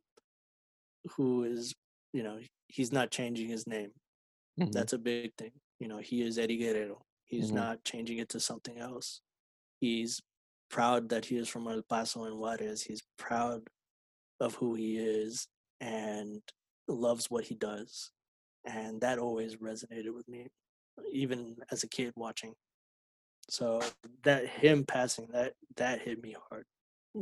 who 1.15 1.43
is, 1.43 1.73
you 2.13 2.23
know, 2.23 2.37
he's 2.67 2.91
not 2.91 3.11
changing 3.11 3.49
his 3.49 3.67
name. 3.67 3.91
mhm, 4.59 4.71
That's 4.73 4.93
a 4.93 4.97
big 4.99 5.35
thing. 5.37 5.51
You 5.79 5.87
know, 5.87 5.97
he 5.99 6.21
is 6.21 6.37
Eddie 6.37 6.57
Guerrero. 6.57 7.05
He's 7.25 7.51
Mhm. 7.51 7.55
not 7.55 7.83
changing 7.85 8.19
it 8.19 8.29
to 8.29 8.39
something 8.39 8.77
else. 8.79 9.21
He's 9.79 10.21
proud 10.69 11.09
that 11.09 11.25
he 11.25 11.37
is 11.37 11.49
from 11.49 11.67
El 11.67 11.83
Paso 11.83 12.25
and 12.25 12.37
Juarez. 12.39 12.83
He's 12.83 13.03
proud 13.17 13.67
of 14.39 14.55
who 14.55 14.75
he 14.75 14.97
is 14.97 15.47
and 15.81 16.41
loves 16.87 17.29
what 17.31 17.45
he 17.45 17.55
does. 17.55 18.11
And 18.65 19.01
that 19.01 19.19
always 19.19 19.57
resonated 19.57 20.13
with 20.13 20.27
me, 20.27 20.49
even 21.11 21.57
as 21.71 21.83
a 21.83 21.89
kid 21.89 22.13
watching. 22.15 22.55
So 23.49 23.81
that 24.23 24.47
him 24.47 24.85
passing 24.85 25.27
that 25.31 25.53
that 25.75 26.01
hit 26.01 26.21
me 26.21 26.35
hard. 26.49 26.65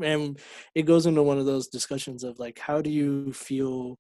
And 0.02 0.40
it 0.74 0.84
goes 0.84 1.06
into 1.06 1.22
one 1.24 1.38
of 1.38 1.46
those 1.46 1.68
discussions 1.68 2.24
of 2.24 2.40
like 2.40 2.60
how 2.60 2.82
do 2.82 2.90
you 2.90 3.34
feel 3.34 3.98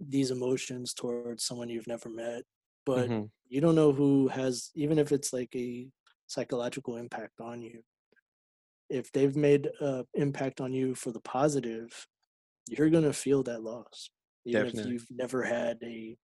these 0.00 0.30
emotions 0.30 0.94
towards 0.94 1.44
someone 1.44 1.68
you've 1.68 1.86
never 1.88 2.08
met, 2.08 2.44
but 2.86 3.12
hmm 3.12 3.30
you 3.48 3.60
don't 3.60 3.74
know 3.74 3.92
who 3.92 4.28
has 4.28 4.70
even 4.74 4.98
if 4.98 5.12
it's 5.12 5.32
like 5.32 5.54
a 5.56 5.90
psychological 6.26 6.96
impact 6.96 7.40
on 7.40 7.62
you. 7.62 7.82
If 8.90 9.12
they've 9.12 9.36
made 9.36 9.68
an 9.80 10.04
impact 10.14 10.60
on 10.60 10.72
you 10.72 10.94
for 10.94 11.12
the 11.12 11.20
positive, 11.20 12.06
you're 12.68 12.90
gonna 12.90 13.12
feel 13.14 13.42
that 13.44 13.62
loss, 13.62 14.10
even 14.46 14.66
if 14.66 14.84
you've 14.84 15.06
never 15.10 15.42
had 15.44 15.78
a 15.84 16.18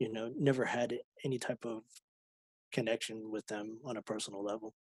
you 0.00 0.12
know 0.12 0.32
never 0.36 0.64
had 0.66 1.00
any 1.24 1.38
type 1.38 1.64
of 1.66 1.84
connection 2.72 3.30
with 3.30 3.46
them 3.48 3.80
on 3.84 3.96
a 3.98 4.02
personal 4.02 4.42
level. 4.44 4.74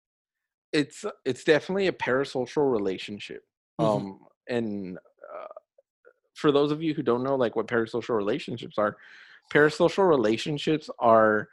It's 0.71 1.05
it's 1.25 1.43
definitely 1.43 1.87
a 1.87 1.93
parasocial 1.93 2.71
relationship. 2.71 3.43
hmm 3.79 4.03
Um, 4.03 4.27
and 4.47 4.97
uh, 4.97 5.47
for 6.33 6.51
those 6.51 6.71
of 6.71 6.81
you 6.81 6.93
who 6.93 7.03
don't 7.03 7.23
know, 7.23 7.35
like 7.35 7.55
what 7.55 7.67
parasocial 7.67 8.15
relationships 8.15 8.77
are, 8.77 8.97
parasocial 9.53 10.07
relationships 10.07 10.89
are 10.99 11.47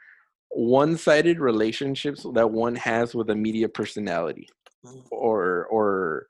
one-sided 0.49 1.39
relationships 1.39 2.25
that 2.33 2.51
one 2.51 2.75
has 2.75 3.15
with 3.15 3.29
a 3.29 3.35
media 3.35 3.69
personality 3.69 4.49
mm. 4.85 5.01
or 5.09 5.65
or 5.67 6.27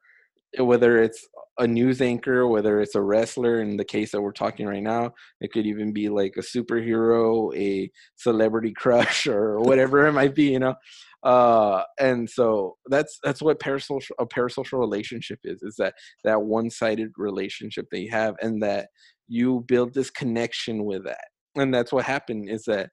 eh, 0.57 0.61
whether 0.61 1.01
it's 1.01 1.27
a 1.57 1.67
news 1.67 2.01
anchor, 2.01 2.47
whether 2.47 2.81
it's 2.81 2.95
a 2.95 3.01
wrestler 3.01 3.61
in 3.61 3.77
the 3.77 3.85
case 3.85 4.11
that 4.11 4.21
we're 4.21 4.31
talking 4.31 4.65
right 4.65 4.81
now, 4.81 5.13
it 5.41 5.51
could 5.51 5.65
even 5.65 5.91
be 5.91 6.09
like 6.09 6.35
a 6.37 6.41
superhero, 6.41 7.55
a 7.55 7.91
celebrity 8.15 8.73
crush, 8.75 9.27
or 9.27 9.59
whatever 9.59 10.07
it 10.07 10.13
might 10.13 10.35
be, 10.35 10.45
you 10.45 10.59
know. 10.59 10.75
Uh, 11.23 11.83
and 11.99 12.29
so 12.29 12.77
that's 12.87 13.19
that's 13.23 13.41
what 13.41 13.59
parasocial 13.59 14.09
a 14.19 14.25
parasocial 14.25 14.79
relationship 14.79 15.39
is, 15.43 15.61
is 15.61 15.75
that 15.77 15.93
that 16.23 16.41
one-sided 16.41 17.11
relationship 17.17 17.85
that 17.91 17.99
you 17.99 18.09
have 18.11 18.35
and 18.41 18.61
that 18.63 18.87
you 19.27 19.63
build 19.67 19.93
this 19.93 20.09
connection 20.09 20.85
with 20.85 21.03
that. 21.05 21.25
And 21.55 21.73
that's 21.73 21.91
what 21.91 22.05
happened 22.05 22.49
is 22.49 22.63
that 22.65 22.89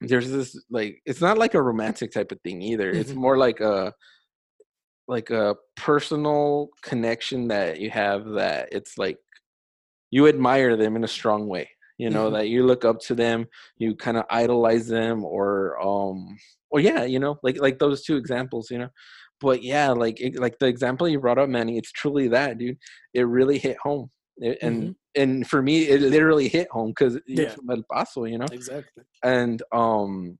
there's 0.00 0.30
this 0.30 0.60
like 0.70 1.00
it's 1.06 1.20
not 1.20 1.38
like 1.38 1.54
a 1.54 1.62
romantic 1.62 2.12
type 2.12 2.32
of 2.32 2.40
thing 2.42 2.62
either. 2.62 2.92
It's 2.92 3.14
hmm 3.14 3.16
more 3.16 3.38
like 3.38 3.60
a 3.60 3.92
like 5.06 5.30
a 5.30 5.54
personal 5.76 6.68
connection 6.82 7.48
that 7.48 7.80
you 7.80 7.90
have 7.90 8.24
that 8.30 8.68
it's 8.72 8.96
like 8.98 9.18
you 10.10 10.26
admire 10.28 10.76
them 10.76 10.96
in 10.96 11.04
a 11.04 11.08
strong 11.08 11.46
way 11.48 11.68
you 11.98 12.10
know 12.10 12.28
hmm 12.28 12.34
that 12.34 12.48
you 12.48 12.64
look 12.66 12.84
up 12.84 12.98
to 13.00 13.14
them 13.14 13.46
you 13.78 13.94
kind 13.94 14.16
of 14.16 14.24
idolize 14.30 14.88
them 14.88 15.24
or 15.24 15.78
um 15.80 16.36
or 16.70 16.80
yeah 16.80 17.04
you 17.04 17.18
know 17.18 17.38
like 17.42 17.58
like 17.60 17.78
those 17.78 18.02
two 18.04 18.16
examples 18.16 18.70
you 18.70 18.78
know? 18.78 18.88
But 19.40 19.62
yeah 19.62 19.90
like 19.90 20.20
it, 20.20 20.38
like 20.38 20.58
the 20.58 20.66
example 20.66 21.08
you 21.08 21.20
brought 21.20 21.38
up 21.38 21.48
manny 21.48 21.76
it's 21.78 21.92
truly 21.92 22.28
that 22.28 22.58
dude. 22.58 22.78
It 23.14 23.22
really 23.22 23.58
hit 23.58 23.76
home. 23.82 24.10
It- 24.38 24.58
and 24.62 24.90
hmm 24.90 24.92
and 25.16 25.46
for 25.48 25.62
me 25.62 25.82
it 25.88 26.00
literally 26.00 26.48
hit 26.48 26.68
home 26.70 26.90
because 26.90 27.20
Yeah, 27.26 27.54
from 27.54 27.70
el 27.70 27.82
paso 27.92 28.24
you 28.24 28.38
know? 28.38 28.46
Exactly. 28.50 29.04
and 29.22 29.62
um 29.72 30.38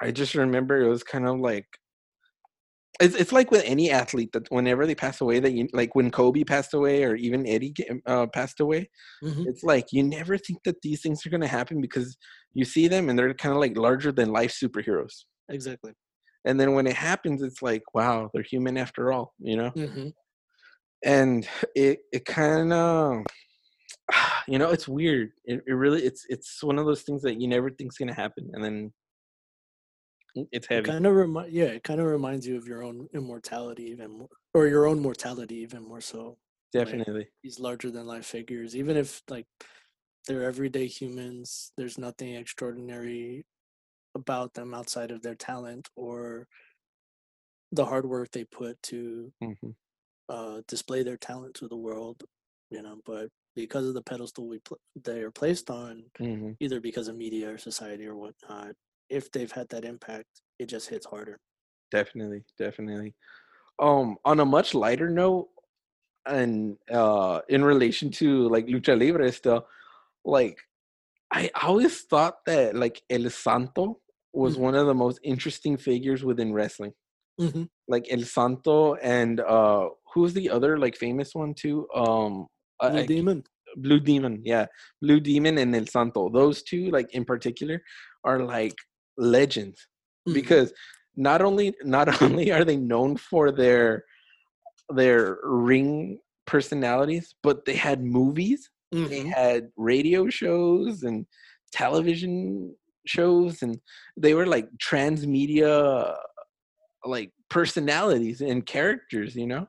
i 0.00 0.10
just 0.10 0.34
remember 0.34 0.80
it 0.80 0.88
was 0.88 1.02
kind 1.02 1.26
of 1.28 1.38
like 1.40 1.66
it's 3.00 3.14
it's 3.14 3.32
like 3.32 3.50
with 3.50 3.62
any 3.64 3.90
athlete 3.90 4.32
that 4.32 4.50
whenever 4.50 4.86
they 4.86 4.94
pass 4.94 5.20
away, 5.20 5.40
that 5.40 5.52
you 5.52 5.68
like 5.72 5.94
when 5.94 6.10
Kobe 6.10 6.44
passed 6.44 6.74
away 6.74 7.04
or 7.04 7.14
even 7.16 7.46
Eddie 7.46 7.74
uh, 8.06 8.26
passed 8.28 8.60
away, 8.60 8.90
hmm 9.22 9.46
it's 9.46 9.64
like 9.64 9.92
you 9.92 10.02
never 10.02 10.38
think 10.38 10.62
that 10.64 10.82
these 10.82 11.02
things 11.02 11.26
are 11.26 11.30
gonna 11.30 11.48
happen 11.48 11.80
because 11.80 12.16
you 12.54 12.64
see 12.64 12.88
them 12.88 13.08
and 13.08 13.18
they're 13.18 13.34
kind 13.34 13.54
of 13.54 13.60
like 13.60 13.76
larger 13.78 14.12
than 14.12 14.30
life 14.32 14.52
superheroes. 14.52 15.24
Exactly. 15.48 15.92
And 16.44 16.60
then 16.60 16.74
when 16.74 16.86
it 16.86 16.96
happens, 16.96 17.42
it's 17.42 17.62
like 17.62 17.82
wow, 17.94 18.30
they're 18.34 18.44
human 18.44 18.76
after 18.78 19.12
all, 19.12 19.34
you 19.40 19.56
know. 19.56 19.72
hmm 19.74 20.08
And 21.04 21.48
it 21.74 22.00
it 22.12 22.24
kind 22.24 22.72
of 22.72 23.24
you 24.48 24.58
know 24.58 24.70
it's 24.70 24.88
weird. 24.88 25.30
It, 25.44 25.62
it 25.66 25.72
really 25.72 26.02
it's 26.04 26.24
it's 26.28 26.62
one 26.62 26.78
of 26.78 26.86
those 26.86 27.02
things 27.02 27.22
that 27.22 27.40
you 27.40 27.48
never 27.48 27.70
think's 27.70 27.98
gonna 27.98 28.14
happen, 28.14 28.50
and 28.54 28.64
then 28.64 28.92
it's 30.52 30.66
It 30.74 30.84
heavy. 30.84 30.84
kind 30.84 31.06
of 31.06 31.14
remi- 31.14 31.50
yeah, 31.50 31.66
it 31.66 31.84
kind 31.84 32.00
of 32.00 32.06
reminds 32.06 32.46
you 32.46 32.56
of 32.56 32.66
your 32.68 32.82
own 32.82 33.08
immortality 33.14 33.84
even 33.84 34.10
more, 34.18 34.28
or 34.54 34.66
your 34.66 34.86
own 34.86 35.00
mortality 35.00 35.56
even 35.56 35.82
more 35.84 36.00
so. 36.00 36.38
Like 36.82 37.00
Definitely, 37.00 37.32
these 37.42 37.60
larger 37.60 37.90
than 37.90 38.06
life 38.06 38.26
figures, 38.26 38.76
even 38.76 38.96
if 38.96 39.22
like 39.28 39.46
they're 40.26 40.44
everyday 40.44 40.86
humans, 40.88 41.72
there's 41.76 41.98
nothing 41.98 42.34
extraordinary 42.36 43.46
about 44.14 44.54
them 44.54 44.74
outside 44.74 45.10
of 45.12 45.22
their 45.22 45.36
talent 45.36 45.90
or 45.96 46.48
the 47.72 47.84
hard 47.86 48.06
work 48.06 48.30
they 48.30 48.44
put 48.44 48.80
to 48.82 49.32
hmm 49.40 49.70
uh, 50.28 50.62
display 50.68 51.02
their 51.02 51.16
talent 51.18 51.54
to 51.56 51.68
the 51.68 51.76
world. 51.76 52.24
You 52.70 52.82
know, 52.82 53.00
but 53.04 53.30
because 53.54 53.86
of 53.86 53.94
the 53.94 54.02
pedestal 54.02 54.48
we 54.48 54.58
pl- 54.60 54.80
they 54.96 55.22
are 55.22 55.30
placed 55.30 55.70
on, 55.70 56.10
hmm 56.18 56.54
either 56.60 56.80
because 56.80 57.08
of 57.08 57.16
media 57.16 57.52
or 57.54 57.58
society 57.58 58.06
or 58.06 58.16
whatnot, 58.16 58.74
if 59.10 59.30
they've 59.32 59.52
had 59.52 59.68
that 59.70 59.84
impact, 59.84 60.42
it 60.58 60.66
just 60.66 60.88
hits 60.88 61.06
harder. 61.06 61.38
definitely, 61.90 62.44
definitely. 62.58 63.14
Um, 63.78 64.16
on 64.24 64.40
a 64.40 64.44
much 64.44 64.74
lighter 64.74 65.10
note, 65.10 65.48
and 66.26 66.76
uh, 66.92 67.40
in 67.48 67.64
relation 67.64 68.10
to 68.12 68.48
like 68.48 68.66
lucha 68.66 68.98
libre 68.98 69.30
still, 69.32 69.66
like 70.24 70.58
I 71.32 71.50
always 71.62 72.02
thought 72.02 72.44
that 72.46 72.74
like 72.76 73.02
El 73.10 73.30
Santo 73.30 74.00
was 74.32 74.56
hmm 74.56 74.62
one 74.62 74.74
of 74.74 74.86
the 74.86 74.94
most 74.94 75.20
interesting 75.22 75.76
figures 75.76 76.24
within 76.24 76.52
wrestling. 76.52 76.92
hmm 77.38 77.64
Like 77.88 78.06
El 78.10 78.22
Santo 78.22 78.94
and 78.96 79.40
uh, 79.40 79.88
who's 80.12 80.34
the 80.34 80.50
other 80.50 80.78
like 80.78 80.96
famous 80.96 81.34
one 81.34 81.54
too? 81.54 81.88
Um, 81.94 82.46
I, 82.80 82.88
Blue 82.88 83.02
I 83.02 83.06
Demon. 83.06 83.44
Blue 83.76 84.00
Demon, 84.00 84.42
yeah, 84.44 84.66
Blue 85.02 85.20
Demon 85.20 85.58
and 85.58 85.74
El 85.76 85.86
Santo. 85.86 86.30
Those 86.30 86.62
two, 86.62 86.90
like 86.90 87.12
in 87.14 87.24
particular, 87.24 87.82
are 88.24 88.40
like 88.40 88.74
legends 89.18 89.86
hmm 90.26 90.34
because 90.34 90.72
not 91.16 91.42
only 91.42 91.74
not 91.82 92.08
only 92.22 92.52
are 92.52 92.64
they 92.64 92.76
known 92.76 93.16
for 93.16 93.50
their 93.52 94.04
their 94.90 95.38
ring 95.42 96.18
personalities, 96.46 97.34
but 97.42 97.64
they 97.64 97.74
had 97.74 98.02
movies, 98.02 98.70
they 99.08 99.20
hmm 99.20 99.30
had 99.34 99.68
radio 99.76 100.28
shows 100.28 101.02
and 101.02 101.26
television 101.72 102.74
shows, 103.06 103.62
and 103.62 103.80
they 104.16 104.34
were 104.34 104.46
like 104.46 104.68
transmedia 104.78 106.16
like 107.04 107.32
personalities 107.50 108.40
and 108.40 108.66
characters, 108.66 109.36
you 109.36 109.46
know. 109.46 109.68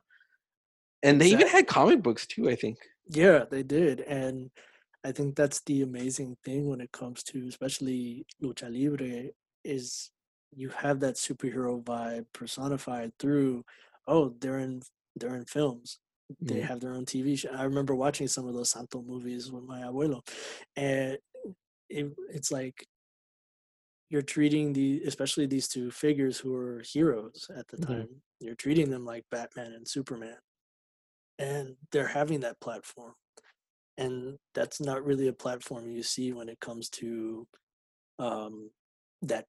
And 1.02 1.20
they 1.20 1.30
even 1.30 1.48
had 1.48 1.66
comic 1.66 2.02
books 2.02 2.26
too, 2.26 2.48
I 2.48 2.54
think. 2.56 2.78
Yeah, 3.08 3.44
they 3.50 3.62
did, 3.62 4.00
and 4.00 4.50
I 5.04 5.12
think 5.12 5.36
that's 5.36 5.60
the 5.62 5.82
amazing 5.82 6.36
thing 6.44 6.68
when 6.68 6.80
it 6.80 6.92
comes 6.92 7.22
to 7.24 7.48
especially 7.48 8.26
lucha 8.42 8.68
libre 8.70 9.30
is 9.64 10.10
you 10.52 10.70
have 10.70 11.00
that 11.00 11.16
superhero 11.16 11.82
vibe 11.82 12.26
personified 12.32 13.12
through 13.18 13.64
oh 14.06 14.30
they're 14.40 14.58
in 14.58 14.82
they're 15.16 15.36
in 15.36 15.44
films 15.44 15.98
they 16.40 16.60
have 16.60 16.80
their 16.80 16.92
own 16.94 17.04
TV 17.06 17.36
show. 17.36 17.50
I 17.50 17.64
remember 17.64 17.94
watching 17.94 18.28
some 18.28 18.46
of 18.48 18.54
those 18.54 18.70
Santo 18.70 19.02
movies 19.02 19.50
with 19.50 19.64
my 19.64 19.80
abuelo, 19.82 20.20
and 20.76 21.18
it, 21.90 22.14
it's 22.30 22.52
like 22.52 22.86
you're 24.10 24.22
treating 24.22 24.72
the 24.72 25.02
especially 25.04 25.46
these 25.46 25.68
two 25.68 25.90
figures 25.90 26.38
who 26.38 26.54
are 26.54 26.82
heroes 26.82 27.50
at 27.54 27.68
the 27.68 27.78
mhm, 27.78 27.78
time. 27.78 28.22
You're 28.40 28.54
treating 28.54 28.90
them 28.90 29.04
like 29.04 29.24
Batman 29.30 29.72
and 29.72 29.86
Superman, 29.86 30.38
and 31.38 31.76
they're 31.92 32.08
having 32.08 32.40
that 32.40 32.60
platform 32.60 33.14
and 33.98 34.38
that's 34.54 34.80
not 34.80 35.04
really 35.04 35.28
a 35.28 35.32
platform 35.34 35.90
you 35.90 36.02
see 36.02 36.32
when 36.32 36.48
it 36.48 36.60
comes 36.60 36.90
to 36.90 37.46
um 38.18 38.70
that 39.22 39.44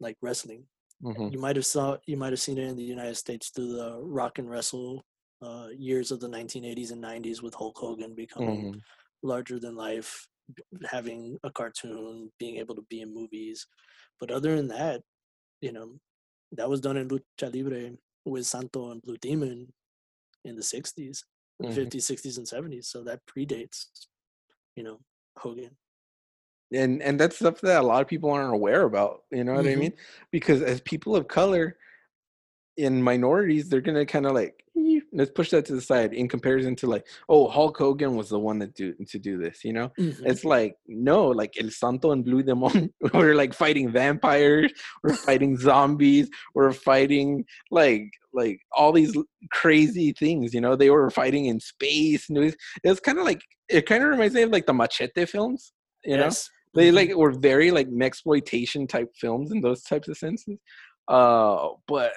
like 0.00 0.16
wrestling 0.22 0.64
mhm, 1.02 1.32
you 1.32 1.38
might 1.38 1.56
have 1.56 1.66
saw 1.66 1.96
you 2.06 2.16
might 2.16 2.32
have 2.32 2.40
seen 2.40 2.58
it 2.58 2.68
in 2.68 2.76
the 2.76 2.82
united 2.82 3.16
states 3.16 3.50
through 3.50 3.72
the 3.72 3.98
rock 4.02 4.38
and 4.38 4.50
wrestle 4.50 5.04
uh, 5.40 5.68
years 5.76 6.10
of 6.10 6.18
the 6.20 6.28
1980s 6.28 6.90
and 6.90 7.02
90s 7.02 7.42
with 7.42 7.54
hulk 7.54 7.78
hogan 7.78 8.14
becoming 8.14 8.72
mhm. 8.72 8.80
larger 9.22 9.58
than 9.58 9.76
life 9.76 10.26
having 10.90 11.38
a 11.44 11.50
cartoon 11.50 12.30
being 12.38 12.56
able 12.56 12.74
to 12.74 12.84
be 12.88 13.02
in 13.02 13.14
movies 13.14 13.66
but 14.18 14.30
other 14.30 14.56
than 14.56 14.68
that 14.68 15.00
you 15.60 15.72
know 15.72 15.98
that 16.52 16.68
was 16.68 16.80
done 16.80 16.96
in 16.96 17.08
lucha 17.08 17.54
libre 17.54 17.92
with 18.24 18.46
santo 18.46 18.90
and 18.90 19.02
blue 19.02 19.16
demon 19.18 19.72
in 20.44 20.56
the 20.56 20.62
60s 20.62 21.22
mhm. 21.62 21.72
50s 21.72 22.10
60s 22.10 22.38
and 22.38 22.46
70s 22.46 22.86
so 22.86 23.04
that 23.04 23.20
predates 23.26 23.86
you 24.78 24.84
know, 24.84 25.00
Hogan. 25.36 25.76
And 26.72 27.02
and 27.02 27.18
that's 27.18 27.36
stuff 27.36 27.60
that 27.62 27.82
a 27.82 27.86
lot 27.86 28.02
of 28.02 28.08
people 28.08 28.30
aren't 28.30 28.52
aware 28.54 28.82
about. 28.82 29.24
You 29.30 29.44
know 29.44 29.54
what 29.54 29.66
I 29.66 29.74
Mhm. 29.74 29.78
mean? 29.78 29.92
Because 30.30 30.62
as 30.62 30.80
people 30.82 31.16
of 31.16 31.28
color, 31.28 31.78
in 32.76 33.02
minorities, 33.02 33.68
they're 33.68 33.80
gonna 33.80 34.06
kind 34.06 34.26
of 34.26 34.32
like, 34.32 34.62
let's 35.12 35.32
push 35.32 35.50
that 35.50 35.64
to 35.66 35.74
the 35.74 35.80
side 35.80 36.12
in 36.14 36.28
comparison 36.28 36.76
to 36.76 36.86
like, 36.86 37.06
oh, 37.28 37.48
Hulk 37.48 37.76
Hogan 37.76 38.14
was 38.16 38.28
the 38.28 38.38
one 38.38 38.58
that 38.60 38.74
do 38.74 38.94
to 38.94 39.18
do 39.18 39.36
this, 39.38 39.64
you 39.64 39.72
know? 39.72 39.90
Mhm. 39.98 40.20
It's 40.26 40.44
like 40.44 40.76
no, 40.86 41.26
like 41.28 41.54
El 41.60 41.70
Santo 41.70 42.12
and 42.12 42.24
Blue 42.24 42.42
Demon, 42.42 42.92
we're 43.14 43.34
like 43.34 43.52
fighting 43.54 43.90
vampires, 43.90 44.72
we're 45.02 45.14
fighting 45.16 45.56
zombies, 45.56 46.30
we're 46.54 46.72
fighting 46.72 47.44
like 47.70 48.10
like 48.32 48.60
all 48.72 48.92
these 48.92 49.16
crazy 49.50 50.12
things, 50.12 50.54
you 50.54 50.60
know. 50.60 50.76
They 50.76 50.90
were 50.90 51.10
fighting 51.10 51.46
in 51.46 51.58
space, 51.60 52.28
and 52.28 52.38
it 52.38 52.42
was, 52.42 52.56
was 52.84 53.00
kind 53.00 53.18
of 53.18 53.24
like 53.24 53.42
it 53.68 53.86
kind 53.86 54.04
of 54.04 54.10
reminds 54.10 54.34
me 54.34 54.42
of 54.42 54.50
like 54.50 54.66
the 54.66 54.74
Machete 54.74 55.24
films, 55.26 55.72
you 56.04 56.16
know. 56.16 56.24
They 56.74 56.90
Mhm. 56.90 56.94
like 56.94 57.14
were 57.16 57.32
very 57.32 57.70
like 57.70 57.88
exploitation 58.02 58.86
type 58.86 59.10
films 59.14 59.50
in 59.52 59.60
those 59.60 59.82
types 59.82 60.08
of 60.08 60.16
senses, 60.18 60.58
uh, 61.08 61.68
but 61.86 62.12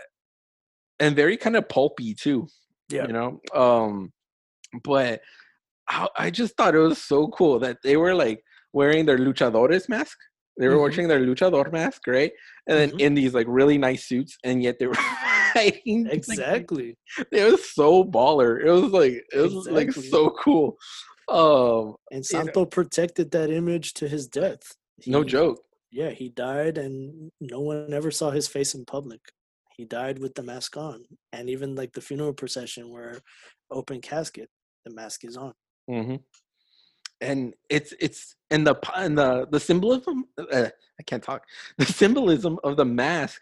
and 0.99 1.15
very 1.15 1.35
kind 1.37 1.55
of 1.55 1.67
pulpy 1.67 2.13
too 2.13 2.47
Yeah. 2.89 3.07
you 3.07 3.13
know 3.13 3.39
um 3.55 4.11
but 4.83 5.21
I, 5.89 6.07
I 6.17 6.29
just 6.29 6.55
thought 6.55 6.75
it 6.75 6.79
was 6.79 7.01
so 7.01 7.27
cool 7.29 7.59
that 7.59 7.77
they 7.83 7.97
were 7.97 8.13
like 8.13 8.43
wearing 8.73 9.05
their 9.05 9.17
luchadores 9.17 9.89
mask 9.89 10.17
they 10.59 10.67
were 10.67 10.75
Mhm. 10.75 10.81
wearing 10.81 11.07
their 11.07 11.21
luchador 11.21 11.71
mask 11.71 12.05
right 12.07 12.31
and 12.67 12.77
then 12.77 12.91
Mhm. 12.91 13.01
in 13.01 13.13
these 13.15 13.33
like 13.33 13.47
really 13.49 13.77
nice 13.79 14.05
suits 14.05 14.37
and 14.43 14.61
yet 14.61 14.77
they 14.79 14.85
were 14.87 14.93
fighting 15.55 16.03
like, 16.05 16.13
Exactly. 16.13 16.97
it 17.31 17.51
was 17.51 17.69
so 17.71 18.03
baller 18.03 18.63
it 18.63 18.69
was 18.71 18.91
like 18.91 19.13
it 19.33 19.39
was 19.41 19.67
like 19.67 19.91
so 19.91 20.29
cool 20.29 20.77
um 21.31 21.95
And 22.11 22.23
You 22.29 22.37
know- 22.37 22.43
Santo 22.43 22.65
protected 22.65 23.31
that 23.31 23.49
image 23.49 23.87
to 23.99 24.07
his 24.07 24.27
death. 24.27 24.63
no 25.07 25.23
joke 25.23 25.57
Yeah, 26.01 26.11
he 26.21 26.27
died, 26.29 26.77
and 26.77 27.31
no 27.41 27.59
one 27.71 27.93
ever 27.99 28.11
saw 28.11 28.29
his 28.31 28.47
face 28.55 28.71
in 28.77 28.85
public. 28.85 29.21
He 29.77 29.83
died 29.85 30.17
with 30.23 30.33
the 30.35 30.43
mask 30.51 30.77
on, 30.77 30.97
and 31.35 31.49
even 31.49 31.69
like 31.75 31.91
the 31.93 32.01
funeral 32.09 32.33
procession, 32.41 32.83
where 32.93 33.15
open 33.79 33.99
casket, 34.01 34.49
the 34.85 34.91
mask 35.01 35.19
is 35.29 35.35
on. 35.45 35.53
hmm 35.89 36.15
and 37.29 37.53
it's 37.69 37.91
it's 38.05 38.21
and 38.53 38.65
the 38.67 38.75
and 38.95 39.13
the 39.21 39.29
the 39.53 39.59
symbolism 39.59 40.17
uh, 40.39 40.69
i 40.99 41.03
can't 41.09 41.23
talk 41.29 41.41
the 41.77 41.85
symbolism 42.01 42.53
of 42.67 42.71
the 42.77 42.85
mask 43.03 43.39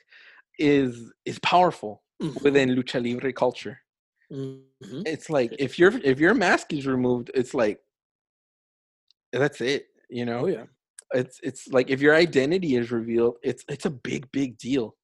is 0.58 0.92
is 1.26 1.38
powerful 1.40 1.94
Mhm, 2.22 2.42
within 2.46 2.68
lucha 2.78 3.00
libre 3.06 3.32
culture 3.44 3.76
mhm. 4.32 5.04
it's 5.06 5.30
like 5.30 5.56
if 5.60 5.78
your 5.80 5.92
if 6.04 6.20
your 6.20 6.34
mask 6.34 6.74
is 6.74 6.86
removed 6.88 7.32
it's 7.34 7.54
like 7.54 7.80
that's 9.32 9.62
it 9.62 9.88
you 10.10 10.26
know 10.26 10.42
Oh 10.42 10.48
yeah. 10.48 10.66
it's 11.14 11.40
it's 11.44 11.68
like 11.70 11.90
if 11.90 12.02
your 12.02 12.16
identity 12.16 12.76
is 12.76 12.92
revealed 12.92 13.36
it's 13.44 13.64
it's 13.70 13.86
a 13.86 13.90
big 13.92 14.32
big 14.32 14.58
deal 14.58 14.96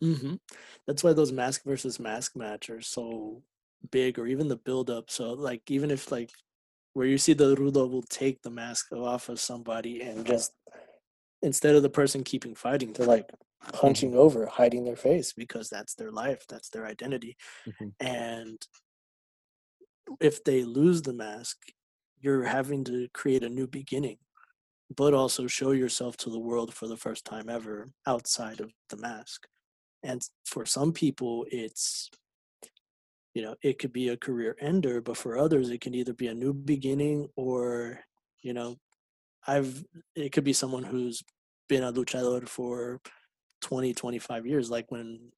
hmm 0.00 0.34
That's 0.86 1.02
why 1.04 1.12
those 1.12 1.32
mask 1.32 1.64
versus 1.64 1.98
mask 2.00 2.36
match 2.36 2.70
are 2.70 2.82
so 2.82 3.42
big, 3.90 4.18
or 4.18 4.26
even 4.26 4.48
the 4.48 4.56
build 4.56 4.90
up. 4.90 5.10
So 5.10 5.32
like 5.32 5.62
even 5.70 5.90
if 5.90 6.10
like 6.12 6.30
where 6.94 7.06
you 7.06 7.18
see 7.18 7.34
the 7.34 7.56
Rudo 7.56 7.90
will 7.90 8.02
take 8.04 8.42
the 8.42 8.50
mask 8.50 8.92
off 8.92 9.28
of 9.28 9.40
somebody 9.40 10.02
and 10.02 10.26
just 10.26 10.52
instead 11.42 11.74
of 11.74 11.82
the 11.82 11.90
person 11.90 12.24
keeping 12.24 12.54
fighting, 12.54 12.92
they're 12.92 13.06
like 13.06 13.30
hunching 13.74 14.14
over, 14.14 14.46
hiding 14.46 14.84
their 14.84 14.96
face 14.96 15.32
because 15.32 15.68
that's 15.68 15.94
their 15.94 16.10
life, 16.12 16.46
that's 16.48 16.70
their 16.70 16.86
identity. 16.86 17.36
Mhm. 17.66 17.94
And 18.00 18.66
if 20.20 20.44
they 20.44 20.64
lose 20.64 21.02
the 21.02 21.12
mask, 21.12 21.58
you're 22.18 22.44
having 22.44 22.84
to 22.84 23.08
create 23.12 23.42
a 23.42 23.48
new 23.48 23.66
beginning, 23.66 24.18
but 24.94 25.14
also 25.14 25.46
show 25.46 25.72
yourself 25.72 26.16
to 26.18 26.30
the 26.30 26.38
world 26.38 26.72
for 26.72 26.86
the 26.86 26.96
first 26.96 27.24
time 27.24 27.48
ever 27.48 27.90
outside 28.06 28.60
of 28.60 28.72
the 28.88 28.96
mask. 28.96 29.46
And 30.02 30.22
for 30.44 30.64
some 30.64 30.92
people, 30.92 31.46
it's, 31.50 32.10
you 33.34 33.42
know, 33.42 33.56
it 33.62 33.78
could 33.78 33.92
be 33.92 34.08
a 34.08 34.16
career 34.16 34.56
ender, 34.60 35.00
but 35.00 35.16
for 35.16 35.36
others, 35.36 35.70
it 35.70 35.80
can 35.80 35.94
either 35.94 36.14
be 36.14 36.28
a 36.28 36.34
new 36.34 36.54
beginning 36.54 37.28
or, 37.36 38.00
you 38.42 38.54
know, 38.54 38.76
I've, 39.46 39.84
it 40.14 40.32
could 40.32 40.44
be 40.44 40.52
someone 40.52 40.82
who's 40.82 41.22
been 41.68 41.82
a 41.82 41.92
luchador 41.92 42.48
for 42.48 43.00
20, 43.62 43.94
25 43.94 44.46
years, 44.46 44.70
like 44.70 44.90
when 44.90 45.30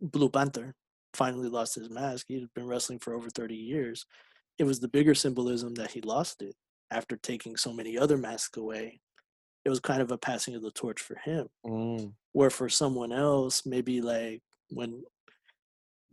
Blue 0.00 0.28
Panther 0.28 0.74
finally 1.14 1.48
lost 1.48 1.74
his 1.74 1.90
mask. 1.90 2.26
He'd 2.28 2.48
been 2.54 2.66
wrestling 2.66 2.98
for 2.98 3.14
over 3.14 3.28
30 3.30 3.54
years. 3.54 4.06
It 4.58 4.64
was 4.64 4.80
the 4.80 4.88
bigger 4.88 5.14
symbolism 5.14 5.74
that 5.74 5.90
he 5.90 6.00
lost 6.00 6.42
it 6.42 6.54
after 6.90 7.16
taking 7.16 7.56
so 7.56 7.72
many 7.72 7.96
other 7.96 8.16
masks 8.16 8.56
away. 8.58 9.00
It 9.64 9.70
was 9.70 9.80
kind 9.80 10.00
of 10.00 10.10
a 10.10 10.18
passing 10.18 10.54
of 10.54 10.62
the 10.62 10.70
torch 10.70 11.00
for 11.00 11.16
him. 11.24 11.48
Mm, 11.66 12.12
Where 12.32 12.50
for 12.50 12.68
someone 12.68 13.12
else, 13.12 13.66
maybe 13.66 14.00
like 14.00 14.40
when 14.70 15.02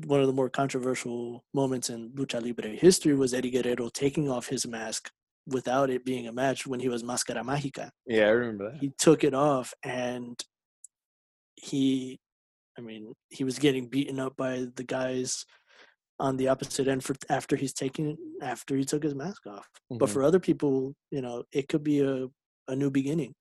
one 0.06 0.20
of 0.20 0.28
the 0.28 0.34
more 0.34 0.50
controversial 0.50 1.44
moments 1.54 1.90
in 1.90 2.12
Lucha 2.12 2.42
Libre 2.42 2.70
history 2.70 3.16
was 3.16 3.34
Eddie 3.34 3.50
Guerrero 3.50 3.90
taking 3.90 4.30
off 4.30 4.48
his 4.48 4.68
mask 4.68 5.12
without 5.48 5.90
it 5.90 6.04
being 6.06 6.28
a 6.28 6.32
match 6.32 6.68
when 6.68 6.80
he 6.80 6.90
was 6.90 7.04
Máscara 7.04 7.44
Mágica. 7.44 7.90
Yeah 8.06 8.28
i 8.28 8.30
remember 8.30 8.72
that. 8.72 8.80
He 8.80 8.92
took 8.98 9.24
it 9.24 9.34
off 9.34 9.74
and 9.84 10.36
he 11.56 12.20
i 12.78 12.82
mean 12.82 13.14
he 13.30 13.44
was 13.44 13.58
getting 13.60 13.88
beaten 13.88 14.20
up 14.20 14.36
by 14.38 14.68
the 14.76 14.84
guys 14.84 15.46
on 16.20 16.38
the 16.38 16.48
opposite 16.48 16.88
end 16.88 17.04
for 17.04 17.16
after 17.30 17.56
he's 17.56 17.74
taking 17.74 18.18
after 18.42 18.76
he 18.76 18.84
took 18.84 19.04
his 19.04 19.14
mask 19.16 19.46
off. 19.48 19.68
But 19.90 20.10
Mhm. 20.10 20.14
for 20.14 20.24
other 20.24 20.40
people 20.40 20.94
you 21.12 21.22
know 21.22 21.44
it 21.52 21.68
could 21.70 21.84
be 21.84 22.00
a, 22.02 22.28
a 22.68 22.76
new 22.76 22.92
beginning 22.92 23.34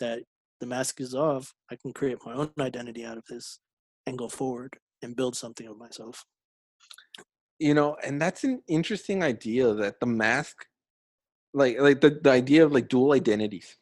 that 0.00 0.22
the 0.60 0.66
mask 0.66 1.00
is 1.00 1.14
off 1.14 1.52
i 1.70 1.76
can 1.76 1.92
create 1.92 2.18
my 2.24 2.34
own 2.34 2.50
identity 2.60 3.04
out 3.04 3.18
of 3.18 3.24
this 3.28 3.58
and 4.06 4.18
go 4.18 4.28
forward 4.28 4.78
and 5.02 5.16
build 5.16 5.34
something 5.36 5.66
of 5.66 5.76
myself. 5.78 6.24
You 7.58 7.74
know 7.74 7.96
and 8.04 8.20
that's 8.20 8.44
an 8.44 8.62
interesting 8.68 9.22
idea 9.22 9.72
that 9.74 10.00
the 10.00 10.06
mask 10.06 10.66
like 11.54 11.78
like 11.78 12.00
the, 12.00 12.10
the 12.22 12.30
idea 12.30 12.64
of 12.64 12.72
like 12.72 12.88
dual 12.88 13.12
identities 13.12 13.76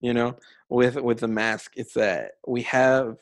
you 0.00 0.12
know 0.14 0.36
with 0.68 0.96
with 0.96 1.18
the 1.20 1.28
mask 1.28 1.72
it's 1.76 1.94
that 1.94 2.32
we 2.46 2.62
have 2.62 3.16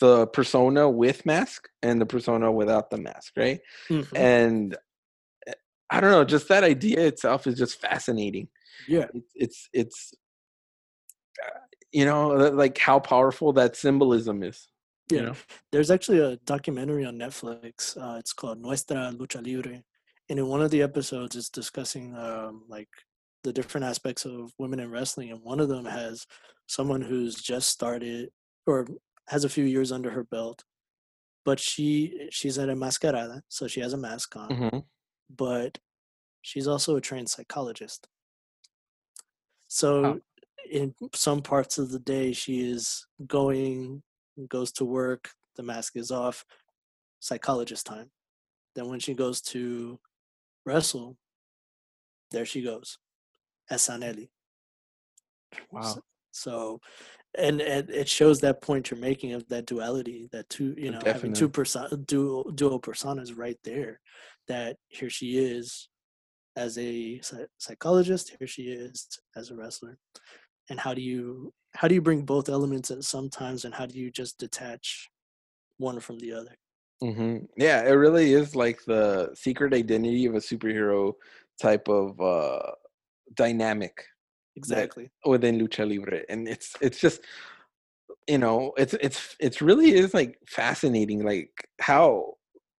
the 0.00 0.26
persona 0.28 0.88
with 0.88 1.24
mask 1.24 1.68
and 1.82 2.00
the 2.00 2.06
persona 2.06 2.50
without 2.52 2.90
the 2.90 2.98
mask 2.98 3.32
right 3.36 3.60
Mhm. 3.88 4.06
and 4.16 4.76
uh, 5.48 5.52
i 5.90 6.00
don't 6.00 6.10
know 6.10 6.24
just 6.24 6.48
that 6.48 6.64
idea 6.64 7.00
itself 7.06 7.46
is 7.46 7.56
just 7.56 7.80
fascinating 7.80 8.48
yeah 8.86 9.06
it's 9.14 9.32
it's 9.34 9.68
it's 9.72 10.14
uh, 11.44 11.58
you 11.92 12.04
know 12.04 12.28
like 12.62 12.76
how 12.78 12.98
powerful 13.00 13.52
that 13.54 13.76
symbolism 13.76 14.42
is 14.42 14.68
Yeah. 15.10 15.16
you 15.20 15.26
know 15.26 15.34
There's 15.72 15.90
actually 15.90 16.20
a 16.20 16.36
documentary 16.54 17.04
on 17.06 17.14
Netflix. 17.16 17.96
Uh, 17.96 18.18
it's 18.18 18.34
called 18.34 18.58
Nuestra 18.60 19.10
Lucha 19.18 19.40
Libre, 19.42 19.82
and 20.28 20.38
in 20.38 20.46
one 20.46 20.62
of 20.62 20.70
the 20.70 20.82
episodes, 20.82 21.36
it's 21.36 21.48
discussing 21.50 22.14
um, 22.16 22.64
like 22.68 22.88
the 23.44 23.52
different 23.52 23.84
aspects 23.86 24.24
of 24.24 24.52
women 24.58 24.80
in 24.80 24.90
wrestling, 24.90 25.30
and 25.30 25.42
one 25.42 25.60
of 25.60 25.68
them 25.68 25.84
has 25.84 26.26
someone 26.66 27.00
who's 27.00 27.34
just 27.36 27.68
started 27.68 28.30
or 28.66 28.86
has 29.28 29.44
a 29.44 29.48
few 29.48 29.64
years 29.64 29.92
under 29.92 30.10
her 30.10 30.24
belt, 30.24 30.64
but 31.44 31.58
she 31.60 32.28
she's 32.30 32.58
an 32.58 32.68
enmascarada, 32.68 33.40
so 33.48 33.66
she 33.66 33.80
has 33.80 33.92
a 33.92 33.96
mask 33.96 34.36
on, 34.36 34.48
Mhm. 34.50 34.84
but 35.30 35.78
she's 36.42 36.66
also 36.66 36.96
a 36.96 37.00
trained 37.00 37.28
psychologist. 37.30 38.08
So 39.68 40.20
in 40.70 40.94
some 41.14 41.42
parts 41.42 41.78
of 41.78 41.90
the 41.90 41.98
day, 41.98 42.32
she 42.32 42.60
is 42.70 43.06
going, 43.26 44.02
goes 44.48 44.72
to 44.72 44.84
work, 44.84 45.30
the 45.56 45.62
mask 45.62 45.96
is 45.96 46.10
off, 46.10 46.44
psychologist 47.20 47.86
time. 47.86 48.10
Then 48.74 48.88
when 48.88 49.00
she 49.00 49.14
goes 49.14 49.40
to 49.42 49.98
wrestle, 50.64 51.16
there 52.30 52.44
she 52.44 52.62
goes, 52.62 52.98
Esanelli. 53.70 54.28
wow 55.70 55.96
So, 56.30 56.80
and, 57.36 57.60
and 57.60 57.90
it 57.90 58.08
shows 58.08 58.40
that 58.40 58.62
point 58.62 58.90
you're 58.90 59.00
making 59.00 59.32
of 59.32 59.48
that 59.48 59.66
duality, 59.66 60.28
that 60.32 60.48
two, 60.48 60.74
you 60.76 60.88
oh, 60.88 60.92
know, 60.92 61.00
having 61.04 61.32
two 61.32 61.48
person, 61.48 62.04
dual, 62.06 62.50
dual 62.52 62.80
personas 62.80 63.36
right 63.36 63.58
there. 63.64 64.00
That 64.46 64.76
here 64.88 65.10
she 65.10 65.38
is 65.38 65.88
as 66.56 66.78
a 66.78 67.20
psychologist, 67.58 68.34
here 68.38 68.48
she 68.48 68.62
is 68.62 69.06
as 69.36 69.50
a 69.50 69.54
wrestler. 69.54 69.98
And 70.70 70.80
how 70.80 70.94
do 70.94 71.02
you 71.02 71.52
how 71.74 71.88
do 71.88 71.94
you 71.94 72.00
bring 72.02 72.22
both 72.22 72.48
elements 72.48 72.90
at 72.90 73.04
sometimes, 73.04 73.64
and 73.64 73.74
how 73.74 73.86
do 73.86 73.98
you 73.98 74.10
just 74.10 74.38
detach 74.38 75.08
one 75.76 76.00
from 76.00 76.18
the 76.18 76.32
other? 76.32 76.56
Hmm 77.00 77.38
Yeah, 77.56 77.82
it 77.82 77.92
really 77.92 78.32
is 78.32 78.56
like 78.56 78.84
the 78.84 79.30
secret 79.34 79.72
identity 79.72 80.26
of 80.26 80.34
a 80.34 80.38
superhero 80.38 81.14
type 81.60 81.88
of 81.88 82.20
uh 82.20 82.72
dynamic 83.34 84.04
Exactly. 84.56 85.10
within 85.26 85.58
lucha 85.60 85.88
libre, 85.88 86.22
and 86.28 86.48
it's 86.48 86.74
it's 86.80 86.98
just 87.00 87.20
you 88.26 88.38
know 88.38 88.72
it's 88.76 88.94
it's 89.00 89.36
it's 89.40 89.62
really 89.62 89.92
is 89.94 90.14
like 90.14 90.38
fascinating, 90.46 91.24
like 91.24 91.50
how 91.80 92.34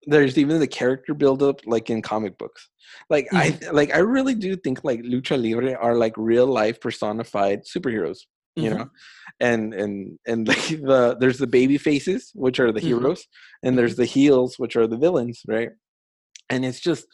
there's 0.07 0.37
even 0.37 0.59
the 0.59 0.67
character 0.67 1.13
build 1.13 1.43
up 1.43 1.59
like 1.65 1.89
in 1.89 2.01
comic 2.01 2.37
books. 2.37 2.69
Like 3.09 3.27
I 3.35 3.57
like 3.71 3.93
I 3.93 3.99
really 3.99 4.35
do 4.35 4.55
think 4.55 4.83
like 4.83 5.01
lucha 5.01 5.41
libre 5.41 5.73
are 5.75 5.95
like 5.95 6.13
real 6.17 6.47
life 6.47 6.79
personified 6.81 7.63
superheroes 7.65 8.19
you 8.55 8.69
Mhm. 8.69 8.77
know 8.77 8.89
and 9.39 9.73
and 9.73 10.19
and 10.27 10.47
like 10.51 10.67
the 10.91 11.15
there's 11.19 11.37
the 11.37 11.47
baby 11.47 11.77
faces 11.77 12.31
which 12.35 12.59
are 12.59 12.71
the 12.71 12.79
Mhm. 12.81 12.87
heroes 12.87 13.25
and 13.63 13.77
there's 13.77 13.95
the 13.95 14.05
heels 14.05 14.55
which 14.57 14.75
are 14.75 14.87
the 14.87 14.97
villains 14.97 15.41
right 15.47 15.69
and 16.49 16.65
it's 16.65 16.79
just 16.79 17.05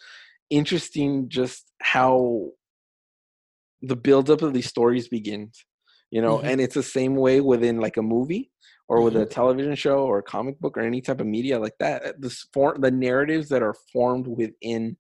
interesting 0.49 1.27
just 1.29 1.71
how 1.81 2.49
the 3.81 3.95
buildup 3.95 4.41
of 4.41 4.53
these 4.53 4.67
stories 4.67 5.07
begins 5.07 5.65
you 6.11 6.21
know 6.21 6.39
Mhm. 6.39 6.47
and 6.49 6.61
it's 6.61 6.75
the 6.75 6.83
same 6.83 7.15
way 7.15 7.41
within 7.41 7.79
like 7.79 7.97
a 7.97 8.01
movie 8.01 8.51
or 8.87 9.01
with 9.01 9.15
a 9.15 9.25
television 9.25 9.75
show 9.75 9.99
or 10.05 10.19
a 10.19 10.23
comic 10.23 10.59
book 10.59 10.77
or 10.77 10.81
any 10.81 11.01
type 11.01 11.19
of 11.19 11.27
media 11.27 11.59
like 11.59 11.73
that 11.79 12.19
the 12.21 12.29
form 12.53 12.79
the 12.81 12.91
narratives 12.91 13.49
that 13.49 13.61
are 13.63 13.75
formed 13.91 14.27
within 14.27 14.95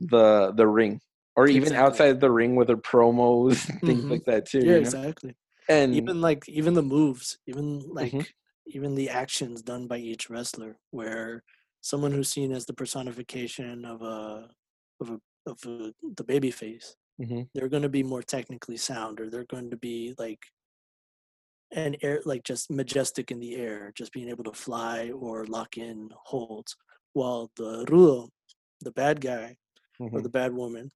the 0.00 0.52
the 0.56 0.66
ring 0.66 1.00
or 1.36 1.46
even 1.46 1.72
Exactly. 1.72 1.84
outside 1.84 2.20
the 2.20 2.30
ring 2.30 2.56
with 2.56 2.68
their 2.68 2.76
promos 2.76 3.56
things 3.86 4.04
Mhm. 4.04 4.10
like 4.10 4.24
that 4.26 4.46
too 4.46 4.60
Yeah, 4.60 4.64
you 4.64 4.80
know? 4.80 4.80
exactly. 4.80 5.34
And 5.68 5.80
Even 5.90 6.20
like 6.20 6.48
even 6.48 6.74
the 6.74 6.82
moves, 6.82 7.38
even 7.46 7.80
like 7.80 8.18
Mhm. 8.18 8.28
even 8.66 8.94
the 8.94 9.08
actions 9.10 9.62
done 9.62 9.86
by 9.88 9.98
each 9.98 10.28
wrestler, 10.30 10.78
where 10.90 11.42
someone 11.80 12.12
who's 12.12 12.28
seen 12.30 12.52
as 12.52 12.66
the 12.66 12.74
personification 12.74 13.84
of 13.84 14.02
a 14.02 14.50
of 15.00 15.10
a 15.10 15.20
of 15.46 15.64
a, 15.66 15.94
the 16.16 16.24
baby 16.24 16.50
face, 16.50 16.96
Mhm. 17.18 17.48
they're 17.54 17.68
going 17.70 17.84
to 17.84 17.88
be 17.90 18.02
more 18.04 18.22
technically 18.22 18.76
sound, 18.78 19.20
or 19.20 19.30
they're 19.30 19.46
going 19.46 19.70
to 19.70 19.78
be 19.78 20.14
like 20.18 20.46
an 21.72 21.96
air 22.02 22.20
like 22.24 22.44
just 22.44 22.70
majestic 22.70 23.30
in 23.30 23.40
the 23.40 23.56
air, 23.56 23.92
just 23.94 24.12
being 24.12 24.28
able 24.28 24.44
to 24.44 24.52
fly 24.52 25.10
or 25.10 25.44
lock 25.46 25.76
in 25.76 26.10
holds. 26.24 26.76
While 27.12 27.50
the 27.56 27.84
rudo, 27.86 28.30
the 28.80 28.92
bad 28.92 29.20
guy 29.20 29.56
or 30.12 30.22
Mhm. 30.22 30.22
the 30.22 30.30
bad 30.30 30.54
woman, 30.54 30.92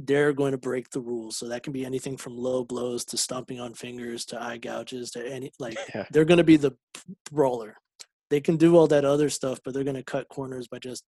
they're 0.00 0.32
going 0.32 0.52
to 0.52 0.58
break 0.58 0.88
the 0.90 1.00
rules. 1.00 1.36
So 1.36 1.48
that 1.48 1.64
can 1.64 1.72
be 1.72 1.84
anything 1.84 2.16
from 2.16 2.36
low 2.38 2.62
blows 2.64 3.04
to 3.06 3.16
stomping 3.16 3.58
on 3.58 3.74
fingers 3.74 4.24
to 4.26 4.40
eye 4.40 4.56
gouges 4.58 5.10
to 5.10 5.26
any 5.28 5.50
like 5.58 5.76
Yeah. 5.94 6.06
they're 6.12 6.24
going 6.24 6.38
to 6.38 6.44
be 6.44 6.56
the 6.56 6.72
brawler. 7.32 7.74
They 8.30 8.40
can 8.40 8.56
do 8.56 8.76
all 8.76 8.86
that 8.88 9.04
other 9.04 9.28
stuff, 9.28 9.58
but 9.64 9.74
they're 9.74 9.84
going 9.84 9.96
to 9.96 10.02
cut 10.04 10.28
corners 10.28 10.68
by 10.68 10.78
just 10.78 11.02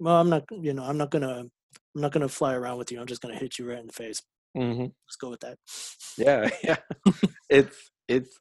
well, 0.00 0.20
I'm 0.20 0.28
not 0.28 0.44
you 0.50 0.74
know, 0.74 0.82
I'm 0.84 0.98
not 0.98 1.10
going 1.10 1.22
to 1.22 1.48
I'm 1.94 2.00
not 2.02 2.12
going 2.12 2.26
to 2.26 2.28
fly 2.34 2.54
around 2.54 2.78
with 2.78 2.90
you. 2.90 3.00
I'm 3.00 3.06
just 3.06 3.20
going 3.22 3.34
to 3.34 3.40
hit 3.40 3.58
you 3.58 3.68
right 3.68 3.78
in 3.78 3.86
the 3.86 3.92
face. 3.92 4.20
Mhm. 4.56 4.92
Let's 5.06 5.16
go 5.20 5.30
with 5.30 5.40
that. 5.40 5.58
yeah 6.16 6.48
yeah 6.64 6.76
it's 7.48 7.90
it's 8.08 8.36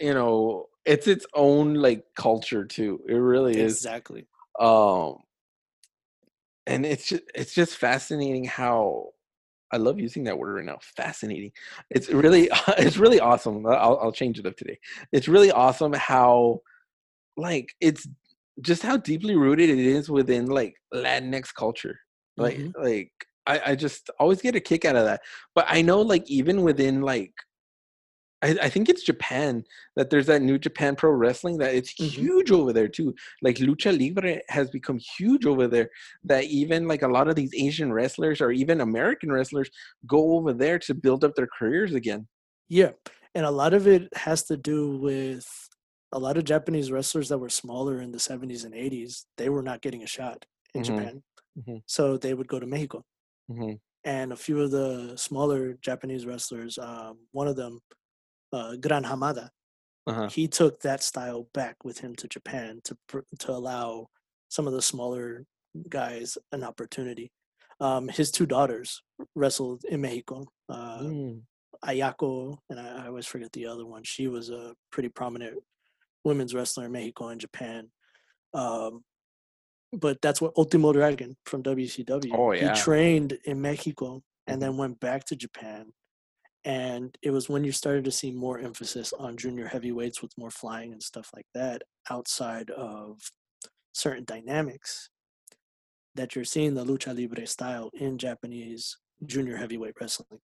you 0.00 0.14
know 0.14 0.66
it's 0.84 1.06
its 1.06 1.26
own 1.34 1.74
like 1.74 2.02
culture 2.16 2.64
too 2.64 3.00
it 3.06 3.14
really 3.14 3.56
is 3.60 3.74
Exactly. 3.76 4.26
um 4.58 5.18
and 6.66 6.86
it's 6.86 7.06
just 7.08 7.22
it's 7.34 7.52
just 7.54 7.76
fascinating 7.76 8.44
how 8.44 9.10
i 9.72 9.76
love 9.76 9.98
using 9.98 10.24
that 10.24 10.38
word 10.38 10.54
right 10.56 10.64
now 10.64 10.78
fascinating. 10.96 11.52
It's 11.90 12.08
really 12.08 12.50
it's 12.78 12.98
really 12.98 13.20
awesome 13.20 13.66
i'll, 13.66 13.98
I'll 14.02 14.12
change 14.12 14.38
it 14.38 14.46
up 14.46 14.56
today. 14.56 14.78
It's 15.12 15.28
really 15.28 15.50
awesome 15.50 15.92
how 15.92 16.60
like 17.36 17.68
it's 17.80 18.06
just 18.60 18.82
how 18.82 18.96
deeply 18.96 19.36
rooted 19.36 19.70
it 19.70 19.78
is 19.78 20.10
within 20.10 20.46
like 20.46 20.74
latinx 20.92 21.54
culture. 21.54 21.98
Like 22.36 22.58
Mhm. 22.58 22.72
like 22.82 23.12
I, 23.46 23.60
I 23.66 23.74
just 23.74 24.10
always 24.18 24.42
get 24.42 24.54
a 24.56 24.60
kick 24.60 24.84
out 24.84 24.96
of 24.96 25.04
that. 25.04 25.22
But 25.54 25.66
i 25.68 25.82
know 25.82 26.00
like 26.00 26.28
even 26.30 26.62
within 26.62 27.00
like 27.02 27.32
I, 28.42 28.56
I 28.62 28.68
think 28.70 28.88
it's 28.88 29.02
Japan 29.04 29.64
that 29.96 30.10
there's 30.10 30.26
that 30.26 30.42
new 30.42 30.58
Japan 30.58 30.96
Pro 30.96 31.10
Wrestling 31.10 31.58
that 31.58 31.74
it's 31.74 31.90
Mhm. 31.98 32.10
huge 32.16 32.50
over 32.50 32.72
there 32.72 32.88
too. 32.88 33.14
Like 33.42 33.56
Lucha 33.56 33.96
Libre 33.98 34.40
has 34.48 34.70
become 34.70 34.98
huge 34.98 35.44
over 35.46 35.66
there. 35.68 35.90
That 36.24 36.44
even 36.44 36.88
like 36.88 37.02
a 37.02 37.08
lot 37.08 37.28
of 37.28 37.36
these 37.36 37.54
Asian 37.54 37.92
wrestlers 37.92 38.40
or 38.40 38.50
even 38.52 38.80
American 38.80 39.30
wrestlers 39.32 39.70
go 40.06 40.36
over 40.36 40.52
there 40.52 40.78
to 40.80 40.94
build 40.94 41.24
up 41.24 41.34
their 41.34 41.48
careers 41.58 41.94
again. 41.94 42.28
Yeah, 42.68 42.92
and 43.34 43.44
a 43.46 43.50
lot 43.50 43.74
of 43.74 43.86
it 43.86 44.14
has 44.16 44.44
to 44.44 44.56
do 44.56 44.96
with 44.98 45.68
a 46.12 46.18
lot 46.18 46.36
of 46.36 46.44
Japanese 46.44 46.90
wrestlers 46.90 47.28
that 47.28 47.38
were 47.38 47.48
smaller 47.48 48.00
in 48.00 48.12
the 48.12 48.18
70s 48.18 48.64
and 48.64 48.74
80s. 48.74 49.26
They 49.36 49.48
were 49.48 49.62
not 49.62 49.82
getting 49.82 50.02
a 50.02 50.06
shot 50.06 50.46
in 50.74 50.82
Mhm. 50.82 50.82
Japan, 50.82 51.22
Mhm. 51.56 51.82
so 51.86 52.16
they 52.18 52.34
would 52.34 52.48
go 52.48 52.60
to 52.60 52.66
Mexico. 52.66 53.04
hmm 53.48 53.80
And 54.04 54.32
a 54.32 54.36
few 54.36 54.60
of 54.62 54.70
the 54.70 55.16
smaller 55.16 55.74
Japanese 55.74 56.26
wrestlers, 56.26 56.78
um, 56.78 57.28
one 57.32 57.48
of 57.48 57.56
them, 57.56 57.80
uh, 58.52 58.76
Gran 58.76 59.04
Hamada, 59.04 59.50
Uh-huh. 60.06 60.28
he 60.28 60.48
took 60.48 60.80
that 60.80 61.02
style 61.02 61.48
back 61.54 61.76
with 61.84 61.98
him 62.00 62.14
to 62.16 62.26
Japan 62.28 62.80
to 62.84 62.96
to 63.38 63.50
allow 63.52 64.08
some 64.48 64.66
of 64.66 64.72
the 64.72 64.82
smaller 64.82 65.44
guys 65.88 66.36
an 66.52 66.64
opportunity. 66.64 67.30
Um, 67.80 68.08
his 68.08 68.30
two 68.30 68.46
daughters 68.46 69.02
wrestled 69.34 69.84
in 69.84 70.00
Mexico. 70.00 70.46
Uh, 70.68 71.00
Mm. 71.02 71.42
Ayako, 71.84 72.58
and 72.68 72.78
I, 72.78 73.04
I 73.04 73.06
always 73.06 73.24
forget 73.26 73.52
the 73.52 73.66
other 73.66 73.86
one. 73.86 74.02
She 74.04 74.28
was 74.28 74.50
a 74.50 74.74
pretty 74.92 75.08
prominent 75.08 75.56
women's 76.24 76.52
wrestler 76.54 76.84
in 76.86 76.92
Mexico 76.92 77.28
and 77.28 77.40
Japan. 77.40 77.90
Um, 78.52 79.02
but 79.92 80.20
that's 80.20 80.40
what 80.42 80.52
Ultimo 80.58 80.92
Dragon 80.92 81.36
from 81.46 81.62
WCW. 81.62 82.32
Oh, 82.34 82.52
yeah. 82.52 82.74
He 82.74 82.80
trained 82.82 83.38
in 83.44 83.60
Mexico 83.62 84.22
and 84.46 84.58
Mhm. 84.58 84.60
then 84.60 84.76
went 84.76 85.00
back 85.00 85.24
to 85.26 85.36
Japan. 85.36 85.92
And 86.64 87.16
it 87.22 87.30
was 87.30 87.48
when 87.48 87.64
you 87.64 87.72
started 87.72 88.04
to 88.04 88.10
see 88.10 88.30
more 88.30 88.58
emphasis 88.58 89.12
on 89.12 89.36
junior 89.36 89.66
heavyweights 89.66 90.20
with 90.20 90.36
more 90.36 90.50
flying 90.50 90.92
and 90.92 91.02
stuff 91.02 91.30
like 91.34 91.46
that 91.54 91.82
outside 92.10 92.70
of 92.70 93.18
certain 93.92 94.24
dynamics 94.24 95.08
that 96.14 96.34
you're 96.34 96.44
seeing 96.44 96.74
the 96.74 96.84
lucha 96.84 97.16
libre 97.16 97.46
style 97.46 97.90
in 97.94 98.18
Japanese 98.18 98.96
junior 99.24 99.56
heavyweight 99.56 99.94
wrestling 100.00 100.40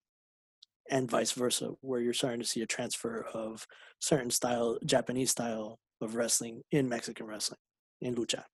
and 0.90 1.10
vice 1.10 1.32
versa, 1.32 1.72
where 1.80 2.01
you're 2.01 2.12
starting 2.12 2.40
to 2.40 2.47
see 2.47 2.62
a 2.62 2.66
transfer 2.66 3.26
of 3.34 3.66
certain 4.01 4.30
style, 4.30 4.78
Japanese 4.84 5.30
style 5.30 5.78
of 6.01 6.14
wrestling 6.14 6.62
in 6.70 6.88
Mexican 6.88 7.26
wrestling, 7.26 7.59
in 8.01 8.14
lucha. 8.14 8.44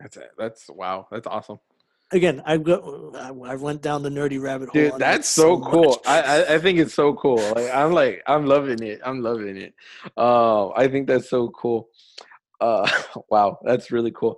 That's 0.00 0.16
it. 0.16 0.30
That's 0.36 0.68
wow. 0.68 1.06
That's 1.10 1.26
awesome. 1.26 1.58
Again, 2.14 2.42
I 2.46 2.58
go, 2.58 3.12
I, 3.16 3.56
went 3.56 3.82
down 3.82 4.04
the 4.04 4.08
nerdy 4.08 4.40
rabbit 4.40 4.68
hole. 4.68 4.82
Dude, 4.82 4.98
that's 5.00 5.28
so 5.28 5.58
cool. 5.58 6.00
I, 6.06 6.44
I 6.54 6.58
think 6.60 6.78
it's 6.78 6.94
so 6.94 7.14
cool. 7.14 7.38
Like 7.38 7.74
I'm 7.74 7.90
like 7.90 8.22
I'm 8.28 8.46
loving 8.46 8.80
it. 8.84 9.00
I'm 9.04 9.20
loving 9.20 9.56
it. 9.56 9.74
Uh, 10.16 10.68
I 10.70 10.86
think 10.86 11.08
that's 11.08 11.28
so 11.28 11.48
cool. 11.48 11.88
Uh, 12.60 12.88
wow, 13.30 13.58
that's 13.64 13.90
really 13.90 14.12
cool. 14.12 14.36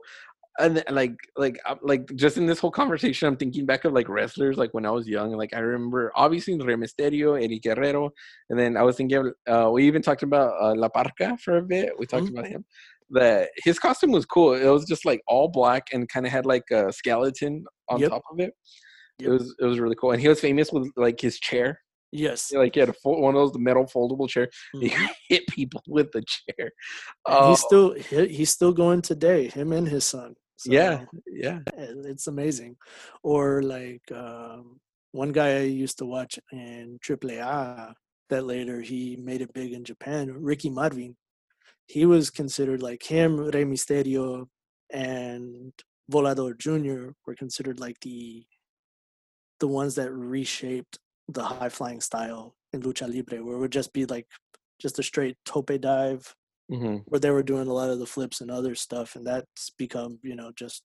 And 0.58 0.82
like 0.88 1.16
like 1.36 1.58
like 1.82 2.06
just 2.16 2.38
in 2.38 2.46
this 2.46 2.58
whole 2.58 2.70
conversation, 2.70 3.28
I'm 3.28 3.36
thinking 3.36 3.66
back 3.66 3.84
of 3.84 3.92
like 3.92 4.08
wrestlers 4.08 4.56
like 4.56 4.72
when 4.72 4.86
I 4.86 4.90
was 4.90 5.06
young. 5.06 5.32
Like 5.32 5.52
I 5.54 5.58
remember 5.58 6.10
obviously 6.14 6.58
Rey 6.58 6.76
Mysterio, 6.76 7.36
Eddie 7.44 7.60
Guerrero, 7.60 8.10
and 8.48 8.58
then 8.58 8.78
I 8.78 8.84
was 8.84 8.96
thinking 8.96 9.18
of, 9.18 9.26
uh, 9.46 9.70
we 9.70 9.86
even 9.86 10.00
talked 10.00 10.22
about 10.22 10.54
uh, 10.58 10.74
La 10.74 10.88
Parca 10.88 11.38
for 11.38 11.58
a 11.58 11.62
bit. 11.62 11.92
We 11.98 12.06
talked 12.06 12.24
Mhm. 12.24 12.38
about 12.38 12.46
him. 12.46 12.64
That 13.10 13.50
his 13.64 13.78
costume 13.78 14.10
was 14.12 14.26
cool. 14.26 14.54
It 14.54 14.66
was 14.68 14.84
just 14.84 15.04
like 15.04 15.20
all 15.28 15.48
black 15.48 15.84
and 15.92 16.08
kind 16.08 16.26
of 16.26 16.32
had 16.32 16.44
like 16.46 16.64
a 16.72 16.92
skeleton 16.92 17.64
on 17.88 18.00
Yep. 18.00 18.10
top 18.10 18.22
of 18.32 18.40
it. 18.40 18.52
It 19.20 19.28
was 19.28 19.54
it 19.60 19.64
was 19.64 19.78
really 19.78 19.94
cool, 19.96 20.10
and 20.12 20.20
he 20.20 20.28
was 20.28 20.40
famous 20.40 20.72
with 20.72 20.90
like 20.96 21.20
his 21.20 21.38
chair. 21.38 21.80
Yes. 22.12 22.52
Like 22.52 22.74
he 22.74 22.80
had 22.80 22.88
a 22.88 22.92
full, 22.94 23.20
one 23.22 23.34
of 23.34 23.40
those 23.52 23.58
metal 23.60 23.84
foldable 23.84 24.28
chair. 24.28 24.48
He 24.80 24.88
Mhm. 24.90 25.08
hit 25.28 25.46
people 25.48 25.82
with 25.88 26.10
the 26.12 26.22
chair. 26.26 26.70
Oh, 27.26 27.50
he's 27.50 27.60
still 27.60 27.92
he, 27.94 28.28
he's 28.28 28.50
still 28.50 28.72
going 28.72 29.02
today. 29.02 29.48
Him 29.48 29.72
and 29.72 29.86
his 29.88 30.04
son. 30.04 30.34
So, 30.58 30.72
yeah, 30.72 31.04
yeah. 31.26 31.58
it's 31.76 32.26
amazing. 32.28 32.76
Or 33.22 33.62
like 33.62 34.00
um, 34.12 34.80
one 35.12 35.32
guy 35.32 35.56
I 35.58 35.62
used 35.62 35.98
to 35.98 36.06
watch 36.06 36.38
in 36.50 36.98
AAA 37.06 37.92
that 38.30 38.44
later 38.46 38.80
he 38.80 39.16
made 39.16 39.42
it 39.42 39.52
big 39.52 39.72
in 39.72 39.84
Japan. 39.84 40.32
Ricky 40.32 40.70
Marvin. 40.70 41.14
He 41.88 42.06
was 42.06 42.30
considered 42.30 42.82
like 42.82 43.02
him, 43.04 43.38
Rey 43.38 43.64
Mysterio, 43.64 44.48
and 44.90 45.72
Volador 46.10 46.56
Jr. 46.56 47.16
were 47.26 47.34
considered 47.34 47.80
like 47.80 48.00
the 48.00 48.46
the 49.60 49.68
ones 49.68 49.94
that 49.94 50.12
reshaped 50.12 50.98
the 51.28 51.42
high 51.44 51.68
flying 51.68 52.00
style 52.00 52.54
in 52.72 52.82
lucha 52.82 53.12
libre, 53.12 53.42
where 53.44 53.56
it 53.56 53.58
would 53.60 53.72
just 53.72 53.92
be 53.92 54.06
like 54.06 54.26
just 54.80 54.98
a 54.98 55.02
straight 55.02 55.36
tope 55.44 55.70
dive, 55.80 56.34
hmm 56.70 57.06
where 57.06 57.20
they 57.20 57.30
were 57.30 57.42
doing 57.44 57.68
a 57.68 57.74
lot 57.74 57.90
of 57.90 57.98
the 58.00 58.06
flips 58.06 58.40
and 58.40 58.50
other 58.50 58.74
stuff, 58.74 59.16
and 59.16 59.26
that's 59.26 59.70
become 59.70 60.20
you 60.22 60.36
know 60.36 60.52
just 60.52 60.84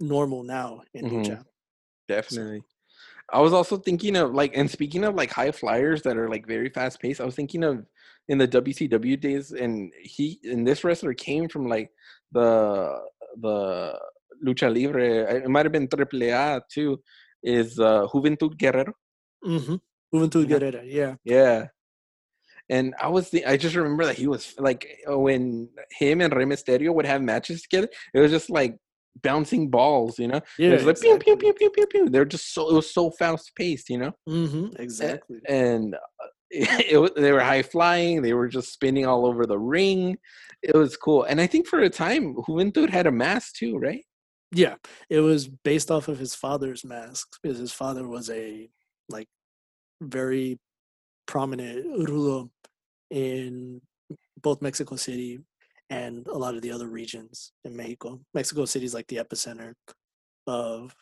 normal 0.00 0.42
now 0.42 0.82
in 0.92 1.06
Mhm. 1.06 1.08
lucha. 1.08 1.44
Definitely. 2.08 2.64
I 3.32 3.40
was 3.40 3.52
also 3.52 3.78
thinking 3.78 4.16
of 4.16 4.34
like, 4.34 4.56
and 4.56 4.70
speaking 4.70 5.04
of 5.04 5.14
like 5.14 5.32
high 5.32 5.52
flyers 5.52 6.02
that 6.02 6.16
are 6.16 6.28
like 6.28 6.46
very 6.46 6.68
fast 6.68 7.00
paced, 7.00 7.20
I 7.20 7.24
was 7.24 7.34
thinking 7.34 7.64
of 7.64 7.84
in 8.28 8.38
the 8.38 8.46
WCW 8.46 9.20
days, 9.20 9.52
and 9.52 9.92
he 10.00 10.38
and 10.44 10.66
this 10.66 10.84
wrestler 10.84 11.14
came 11.14 11.48
from 11.48 11.68
like 11.68 11.90
the 12.32 13.00
the 13.40 13.98
lucha 14.44 14.68
libre. 14.74 15.36
It 15.36 15.48
might 15.48 15.64
have 15.64 15.72
been 15.72 15.88
Triple 15.88 16.22
A 16.24 16.60
too. 16.70 17.00
Is 17.42 17.78
uh, 17.78 18.06
Juventud 18.12 18.56
Guerrero? 18.58 18.92
Mm-hmm. 19.44 19.76
Juventud 20.14 20.48
Yeah. 20.48 20.58
Guerrera, 20.58 20.82
yeah. 20.84 21.14
Yeah. 21.24 21.66
And 22.68 22.94
I 23.00 23.08
was 23.08 23.30
the 23.30 23.44
I 23.46 23.56
just 23.56 23.74
remember 23.74 24.06
that 24.06 24.16
he 24.18 24.26
was 24.26 24.54
like 24.58 24.86
when 25.06 25.68
him 25.90 26.20
and 26.20 26.34
Rey 26.34 26.44
Mysterio 26.44 26.94
would 26.94 27.06
have 27.06 27.22
matches 27.22 27.62
together, 27.62 27.88
it 28.14 28.20
was 28.20 28.30
just 28.30 28.50
like 28.50 28.78
bouncing 29.20 29.68
balls, 29.70 30.18
you 30.18 30.28
know. 30.28 30.40
Yeah, 30.58 30.70
it 30.70 30.84
was 30.84 30.86
like 30.86 31.00
pew 31.00 31.18
pew 31.18 31.36
pew 31.36 31.52
pew 31.52 31.70
pew 31.70 31.86
pew. 31.86 32.08
They're 32.08 32.24
just 32.24 32.54
so 32.54 32.70
it 32.70 32.74
was 32.74 32.92
so 32.92 33.10
fast 33.10 33.52
paced, 33.56 33.90
you 33.90 33.98
know. 33.98 34.12
Mm-hmm, 34.28 34.80
exactly. 34.80 35.40
And 35.48 35.94
uh, 35.94 35.98
it, 36.50 37.00
was 37.00 37.10
they 37.16 37.32
were 37.32 37.40
high 37.40 37.62
flying. 37.62 38.22
They 38.22 38.34
were 38.34 38.48
just 38.48 38.72
spinning 38.72 39.06
all 39.06 39.26
over 39.26 39.46
the 39.46 39.58
ring. 39.58 40.18
It 40.62 40.74
was 40.74 40.96
cool. 40.96 41.24
And 41.24 41.40
I 41.40 41.46
think 41.46 41.66
for 41.66 41.80
a 41.80 41.90
time, 41.90 42.34
Juventud 42.34 42.88
had 42.90 43.06
a 43.06 43.12
mask 43.12 43.56
too, 43.56 43.78
right? 43.78 44.04
Yeah, 44.54 44.74
it 45.08 45.20
was 45.20 45.48
based 45.48 45.90
off 45.90 46.08
of 46.08 46.18
his 46.18 46.34
father's 46.34 46.84
mask 46.84 47.26
because 47.42 47.58
his 47.58 47.72
father 47.72 48.06
was 48.06 48.28
a 48.28 48.68
like 49.08 49.28
very 50.02 50.58
prominent 51.26 51.86
rudo 52.06 52.50
in 53.10 53.80
both 54.42 54.60
Mexico 54.60 54.96
City 54.96 55.40
and 55.92 56.26
a 56.28 56.38
lot 56.44 56.54
of 56.54 56.62
the 56.62 56.72
other 56.72 56.88
regions 56.88 57.52
in 57.64 57.76
Mexico. 57.76 58.20
Mexico 58.32 58.64
City 58.64 58.86
is 58.86 58.94
like 58.94 59.06
the 59.08 59.16
epicenter 59.24 59.74
of 60.46 60.94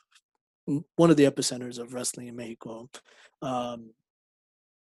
one 0.96 1.10
of 1.10 1.16
the 1.16 1.24
epicenters 1.24 1.78
of 1.78 1.94
wrestling 1.94 2.26
in 2.28 2.36
Mexico. 2.36 2.88
Um, 3.40 3.90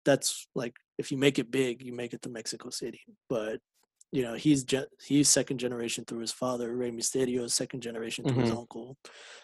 that's 0.04 0.46
like 0.54 0.74
if 0.98 1.10
you 1.12 1.16
make 1.18 1.38
it 1.38 1.50
big, 1.50 1.82
you 1.82 1.92
make 1.92 2.12
it 2.12 2.22
to 2.22 2.28
Mexico 2.28 2.70
City. 2.70 3.02
But 3.28 3.60
you 4.12 4.22
know, 4.22 4.34
he's 4.34 4.64
he's 5.04 5.28
second 5.28 5.58
generation 5.58 6.04
through 6.04 6.20
his 6.20 6.32
father. 6.32 6.74
Rey 6.76 6.90
Mysterio 6.90 7.48
second 7.50 7.80
generation 7.82 8.24
through 8.24 8.42
his 8.42 8.50
Mhm. 8.50 8.58
uncle. 8.58 8.96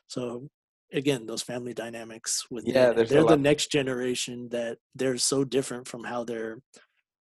So 0.08 0.48
again, 0.92 1.26
those 1.26 1.42
family 1.42 1.74
dynamics 1.74 2.46
with 2.50 2.64
Yeah, 2.66 2.92
they're 2.92 3.06
the 3.06 3.22
lot- 3.22 3.40
next 3.40 3.70
generation 3.70 4.48
that 4.50 4.78
they're 4.96 5.16
so 5.18 5.44
different 5.44 5.86
from 5.88 6.02
how 6.04 6.24
their 6.24 6.58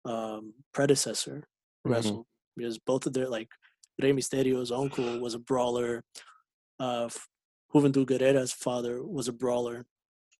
um, 0.05 0.53
predecessor 0.71 1.37
Mhm. 1.85 1.91
wrestled 1.91 2.27
because 2.55 2.77
both 2.77 3.05
of 3.05 3.13
their 3.13 3.29
like 3.29 3.49
Rey 4.01 4.11
Mysterio's 4.11 4.71
uncle 4.71 5.19
was 5.19 5.33
a 5.33 5.39
brawler. 5.39 6.03
Uh, 6.79 7.09
Juventud 7.73 8.05
Guerrera's 8.05 8.53
father 8.53 9.03
was 9.03 9.27
a 9.27 9.33
brawler, 9.33 9.85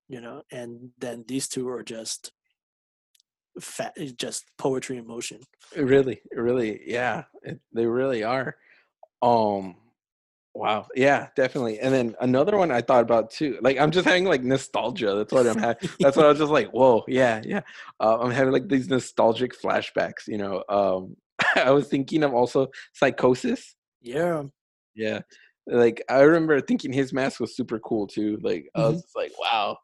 you 0.08 0.20
know, 0.20 0.42
and 0.50 0.90
then 0.98 1.24
these 1.28 1.48
two 1.48 1.68
are 1.68 1.82
just 1.82 2.32
fat, 3.60 3.94
just 4.16 4.44
poetry 4.58 4.96
in 4.96 5.06
motion. 5.06 5.40
Really, 5.76 6.20
really, 6.32 6.80
yeah, 6.86 7.24
it, 7.42 7.60
they 7.72 7.86
really 7.86 8.22
are. 8.22 8.56
Um, 9.22 9.76
wow, 10.54 10.86
yeah, 10.94 11.28
definitely. 11.36 11.78
And 11.80 11.92
then 11.92 12.14
another 12.20 12.56
one 12.56 12.70
I 12.70 12.80
thought 12.80 13.02
about 13.02 13.30
too. 13.30 13.58
Like 13.60 13.78
I'm 13.78 13.90
just 13.90 14.06
having 14.06 14.24
like 14.24 14.42
nostalgia. 14.42 15.14
That's 15.14 15.32
what 15.32 15.46
I'm 15.46 15.58
having. 15.58 15.90
That's 16.00 16.16
what 16.16 16.26
I 16.26 16.30
was 16.30 16.38
just 16.38 16.52
like, 16.52 16.70
whoa, 16.70 17.04
yeah, 17.08 17.42
yeah. 17.44 17.60
Uh, 18.00 18.18
I'm 18.20 18.30
having 18.30 18.52
like 18.52 18.68
these 18.68 18.88
nostalgic 18.88 19.60
flashbacks. 19.60 20.26
You 20.26 20.38
know, 20.38 20.64
um, 20.68 21.16
I 21.66 21.70
was 21.70 21.88
thinking 21.88 22.22
of 22.22 22.34
also 22.34 22.68
Psychosis. 22.94 23.74
Yeah, 24.02 24.44
Yeah, 24.94 25.20
like 25.66 26.02
I 26.08 26.20
remember 26.20 26.60
thinking 26.60 26.92
his 26.92 27.12
mask 27.12 27.40
was 27.40 27.56
super 27.56 27.78
cool 27.80 28.06
too. 28.06 28.38
Like 28.42 28.68
I 28.74 28.88
was 28.88 29.02
Mhm. 29.02 29.16
like, 29.16 29.32
wow. 29.38 29.78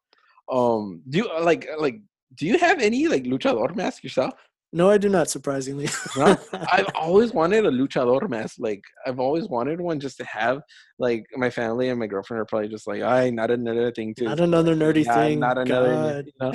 Um, 0.51 1.03
do 1.09 1.19
you 1.19 1.41
like 1.41 1.69
like 1.79 2.01
do 2.35 2.47
you 2.47 2.59
have 2.59 2.81
any 2.81 3.09
like 3.09 3.25
luchador 3.25 3.75
mask 3.77 4.03
yourself? 4.05 4.35
No, 4.73 4.89
I 4.89 4.97
do 4.97 5.09
not. 5.09 5.29
Surprisingly, 5.29 5.89
No? 6.17 6.37
I've 6.73 6.89
always 6.95 7.33
wanted 7.33 7.67
a 7.67 7.71
luchador 7.71 8.29
mask. 8.29 8.57
Like 8.59 8.83
I've 9.07 9.21
always 9.21 9.47
wanted 9.47 9.81
one 9.81 10.01
just 10.01 10.17
to 10.19 10.25
have. 10.25 10.63
Like 10.99 11.25
my 11.37 11.51
family 11.51 11.91
and 11.91 11.99
my 11.99 12.07
girlfriend 12.07 12.41
are 12.41 12.47
probably 12.47 12.69
just 12.69 12.87
like, 12.87 13.03
"I 13.03 13.31
not 13.31 13.51
another 13.51 13.93
thing 13.93 14.15
to 14.17 14.25
not 14.25 14.41
another 14.41 14.75
nerdy 14.75 15.05
yeah, 15.05 15.15
thing. 15.15 15.41
not 15.41 15.59
another." 15.59 15.93
God. 15.93 16.27
You 16.27 16.33
know? 16.41 16.55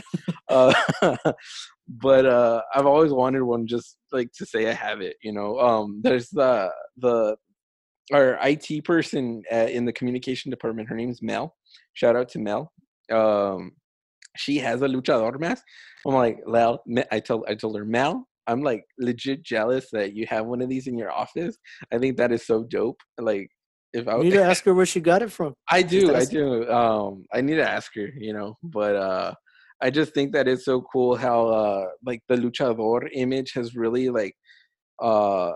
uh, 0.50 1.34
but 1.88 2.26
uh, 2.26 2.62
I've 2.74 2.88
always 2.88 3.12
wanted 3.12 3.44
one 3.44 3.68
just 3.68 3.98
like 4.12 4.32
to 4.34 4.46
say 4.46 4.68
I 4.68 4.74
have 4.74 5.02
it. 5.02 5.18
You 5.22 5.34
know, 5.34 5.60
um, 5.60 6.02
there's 6.04 6.30
the 6.30 6.72
the 6.98 7.38
our 8.14 8.40
IT 8.42 8.84
person 8.84 9.44
uh, 9.52 9.68
in 9.70 9.86
the 9.86 9.94
communication 9.94 10.50
department. 10.50 10.90
Her 10.90 10.96
name's 10.96 11.22
Mel. 11.22 11.56
Shout 11.94 12.16
out 12.16 12.30
to 12.30 12.40
Mel. 12.40 12.72
Um, 13.12 13.74
she 14.38 14.58
has 14.60 14.82
a 14.82 14.88
luchador 14.88 15.40
mask. 15.40 15.64
I'm 16.06 16.14
like, 16.14 16.40
Lel, 16.46 16.82
Me- 16.86 17.04
I 17.12 17.20
told 17.20 17.46
I 17.48 17.56
told 17.56 17.78
her, 17.78 17.86
Mel, 17.86 18.28
I'm 18.48 18.62
like 18.62 18.84
legit 18.98 19.44
jealous 19.44 19.90
that 19.92 20.14
you 20.14 20.26
have 20.28 20.46
one 20.46 20.62
of 20.62 20.70
these 20.70 20.88
in 20.88 20.98
your 20.98 21.12
office. 21.12 21.58
I 21.94 21.98
think 21.98 22.18
that 22.18 22.32
is 22.32 22.46
so 22.46 22.64
dope. 22.64 23.02
Like, 23.18 23.50
if 23.94 24.08
I 24.08 24.18
You 24.18 24.24
need 24.24 24.32
to 24.32 24.44
ask 24.44 24.64
her 24.66 24.74
where 24.74 24.86
she 24.86 25.00
got 25.00 25.22
it 25.22 25.32
from. 25.32 25.54
I 25.70 25.82
do, 25.82 26.16
I 26.16 26.24
do. 26.26 26.70
Um, 26.72 27.26
I 27.34 27.42
need 27.42 27.56
to 27.56 27.70
ask 27.70 27.94
her, 27.96 28.10
you 28.18 28.34
know, 28.34 28.56
but 28.64 28.96
uh, 28.96 29.34
I 29.82 29.90
just 29.90 30.14
think 30.14 30.32
that 30.34 30.48
it's 30.48 30.66
so 30.66 30.82
cool 30.94 31.16
how 31.18 31.48
uh, 31.48 31.86
like 32.06 32.22
the 32.30 32.36
luchador 32.36 33.10
image 33.14 33.52
has 33.54 33.76
really 33.76 34.10
like 34.10 34.34
uh 35.00 35.52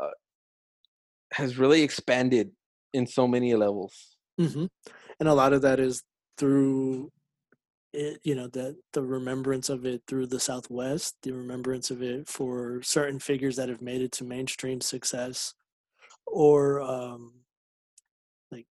has 1.33 1.57
really 1.57 1.81
expanded 1.81 2.51
in 2.93 3.07
so 3.07 3.27
many 3.27 3.55
levels. 3.55 4.17
hmm 4.37 4.65
And 5.19 5.29
a 5.29 5.33
lot 5.33 5.53
of 5.53 5.61
that 5.61 5.79
is 5.79 6.03
through 6.37 7.09
it, 7.93 8.19
you 8.23 8.35
know, 8.35 8.47
the 8.47 8.77
the 8.93 9.03
remembrance 9.03 9.69
of 9.69 9.85
it 9.85 10.03
through 10.07 10.27
the 10.27 10.39
Southwest, 10.39 11.15
the 11.23 11.31
remembrance 11.31 11.91
of 11.91 12.01
it 12.01 12.27
for 12.27 12.81
certain 12.83 13.19
figures 13.19 13.55
that 13.57 13.69
have 13.69 13.81
made 13.81 14.01
it 14.01 14.11
to 14.13 14.23
mainstream 14.23 14.81
success, 14.81 15.53
or 16.25 16.81
um, 16.81 17.33
like 18.51 18.67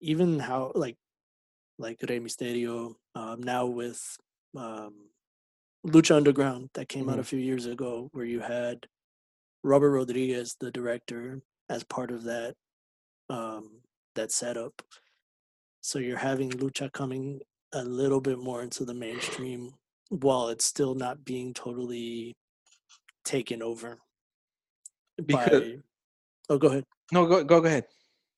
even 0.00 0.38
how 0.38 0.72
like 0.74 0.96
like 1.78 1.98
Rey 2.08 2.20
Mysterio 2.20 2.94
um, 3.14 3.42
now 3.42 3.66
with 3.66 4.18
um, 4.56 4.94
Lucha 5.86 6.16
Underground 6.16 6.70
that 6.74 6.88
came 6.88 7.08
out 7.08 7.18
a 7.18 7.24
few 7.24 7.38
years 7.38 7.66
ago, 7.66 8.10
where 8.12 8.24
you 8.26 8.40
had 8.40 8.86
Robert 9.62 9.90
Rodriguez, 9.90 10.56
the 10.60 10.70
director, 10.70 11.40
as 11.70 11.84
part 11.84 12.10
of 12.10 12.24
that 12.24 12.54
um, 13.30 13.80
that 14.14 14.32
setup. 14.32 14.82
So 15.80 15.98
you're 15.98 16.18
having 16.18 16.50
lucha 16.50 16.92
coming 16.92 17.40
a 17.72 17.82
little 17.84 18.20
bit 18.20 18.38
more 18.38 18.62
into 18.62 18.84
the 18.84 18.94
mainstream 18.94 19.70
while 20.10 20.48
it's 20.48 20.64
still 20.64 20.94
not 20.94 21.24
being 21.24 21.52
totally 21.52 22.34
taken 23.24 23.62
over 23.62 23.98
Because- 25.24 25.62
by. 25.62 25.78
Oh, 26.50 26.58
go 26.58 26.68
ahead. 26.68 26.84
No, 27.12 27.26
go 27.26 27.44
go 27.44 27.60
go 27.60 27.66
ahead. 27.66 27.84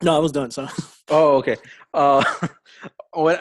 No, 0.03 0.17
I 0.17 0.19
was 0.19 0.33
done. 0.33 0.51
So 0.51 0.67
Oh, 1.11 1.37
okay. 1.37 1.57
Uh, 1.95 2.25
what 3.13 3.41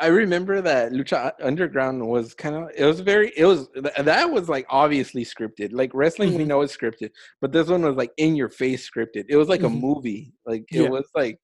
I 0.00 0.06
remember 0.06 0.60
that 0.62 0.92
Lucha 0.92 1.32
Underground 1.42 2.04
was 2.08 2.34
kind 2.34 2.56
of 2.56 2.70
it 2.76 2.84
was 2.84 3.00
very 3.00 3.32
it 3.36 3.44
was 3.44 3.68
that 3.98 4.30
was 4.30 4.48
like 4.48 4.66
obviously 4.68 5.24
scripted. 5.24 5.68
Like 5.72 5.92
wrestling, 5.94 6.34
we 6.34 6.44
Mhm. 6.44 6.48
know 6.48 6.60
it's 6.62 6.76
scripted, 6.76 7.10
but 7.40 7.52
this 7.52 7.68
one 7.68 7.82
was 7.82 7.96
like 7.96 8.10
in 8.16 8.34
your 8.34 8.48
face 8.48 8.88
scripted. 8.90 9.26
It 9.28 9.36
was 9.36 9.48
like 9.48 9.60
Mhm. 9.60 9.66
a 9.66 9.70
movie. 9.70 10.32
Like 10.44 10.64
it 10.72 10.82
Yeah. 10.82 10.88
was 10.88 11.08
like 11.14 11.38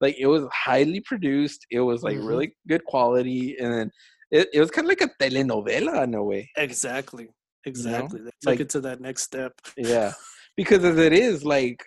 like 0.00 0.16
it 0.18 0.26
was 0.26 0.44
highly 0.52 1.00
produced. 1.00 1.66
It 1.70 1.80
was 1.80 2.02
like 2.02 2.18
Mhm. 2.18 2.26
really 2.26 2.56
good 2.68 2.84
quality, 2.84 3.56
and 3.58 3.72
then 3.72 3.90
it, 4.30 4.48
it 4.54 4.60
was 4.60 4.70
kind 4.70 4.86
of 4.86 4.88
like 4.90 5.00
a 5.02 5.10
telenovela 5.22 6.04
in 6.04 6.14
a 6.14 6.22
way. 6.22 6.50
exactly, 6.56 7.28
exactly. 7.66 8.20
They 8.20 8.30
took 8.40 8.46
like- 8.46 8.60
it 8.60 8.68
to 8.70 8.80
that 8.82 9.00
next 9.00 9.22
step. 9.24 9.52
Yeah, 9.76 10.12
because 10.56 10.84
as 10.84 10.98
it 10.98 11.12
is 11.12 11.44
like, 11.44 11.84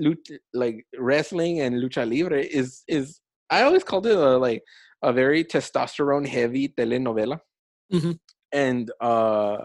lucha, 0.00 0.38
like 0.54 0.84
wrestling 0.98 1.60
and 1.60 1.76
lucha 1.76 2.04
libre 2.08 2.40
is 2.42 2.82
is 2.88 3.20
I 3.50 3.62
always 3.62 3.84
called 3.84 4.06
it 4.06 4.16
a 4.16 4.36
like 4.38 4.62
a 5.02 5.12
very 5.12 5.44
testosterone 5.44 6.26
heavy 6.26 6.68
telenovela, 6.68 7.38
Mhm. 7.92 8.18
and 8.52 8.90
uh, 9.00 9.58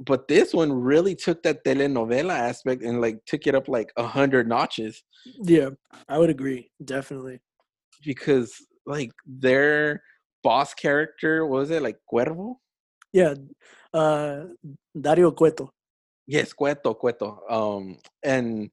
but 0.00 0.28
this 0.28 0.52
one 0.52 0.72
really 0.72 1.14
took 1.14 1.42
that 1.42 1.64
telenovela 1.64 2.32
aspect 2.34 2.82
and 2.82 3.00
like 3.00 3.18
took 3.26 3.46
it 3.46 3.54
up 3.54 3.68
like 3.68 3.92
a 3.96 4.06
hundred 4.06 4.46
notches 4.48 5.02
Yeah, 5.42 5.70
I 6.08 6.18
would 6.18 6.30
agree. 6.30 6.70
Definitely. 6.84 7.40
because 8.04 8.52
like 8.86 9.10
their 9.26 10.02
boss 10.42 10.74
character 10.74 11.46
what 11.46 11.58
was 11.60 11.70
it 11.70 11.82
like 11.82 11.98
Cuervo? 12.12 12.56
Yeah, 13.12 13.34
uh, 13.94 14.44
Dario 15.00 15.30
Cueto. 15.32 15.72
Yes, 16.26 16.52
Cueto, 16.52 16.92
Cueto. 16.94 17.40
Um, 17.48 17.98
and 18.22 18.70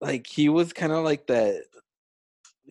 like 0.00 0.26
he 0.26 0.48
was 0.48 0.72
kind 0.72 0.92
of 0.92 1.04
like 1.04 1.26
that 1.28 1.62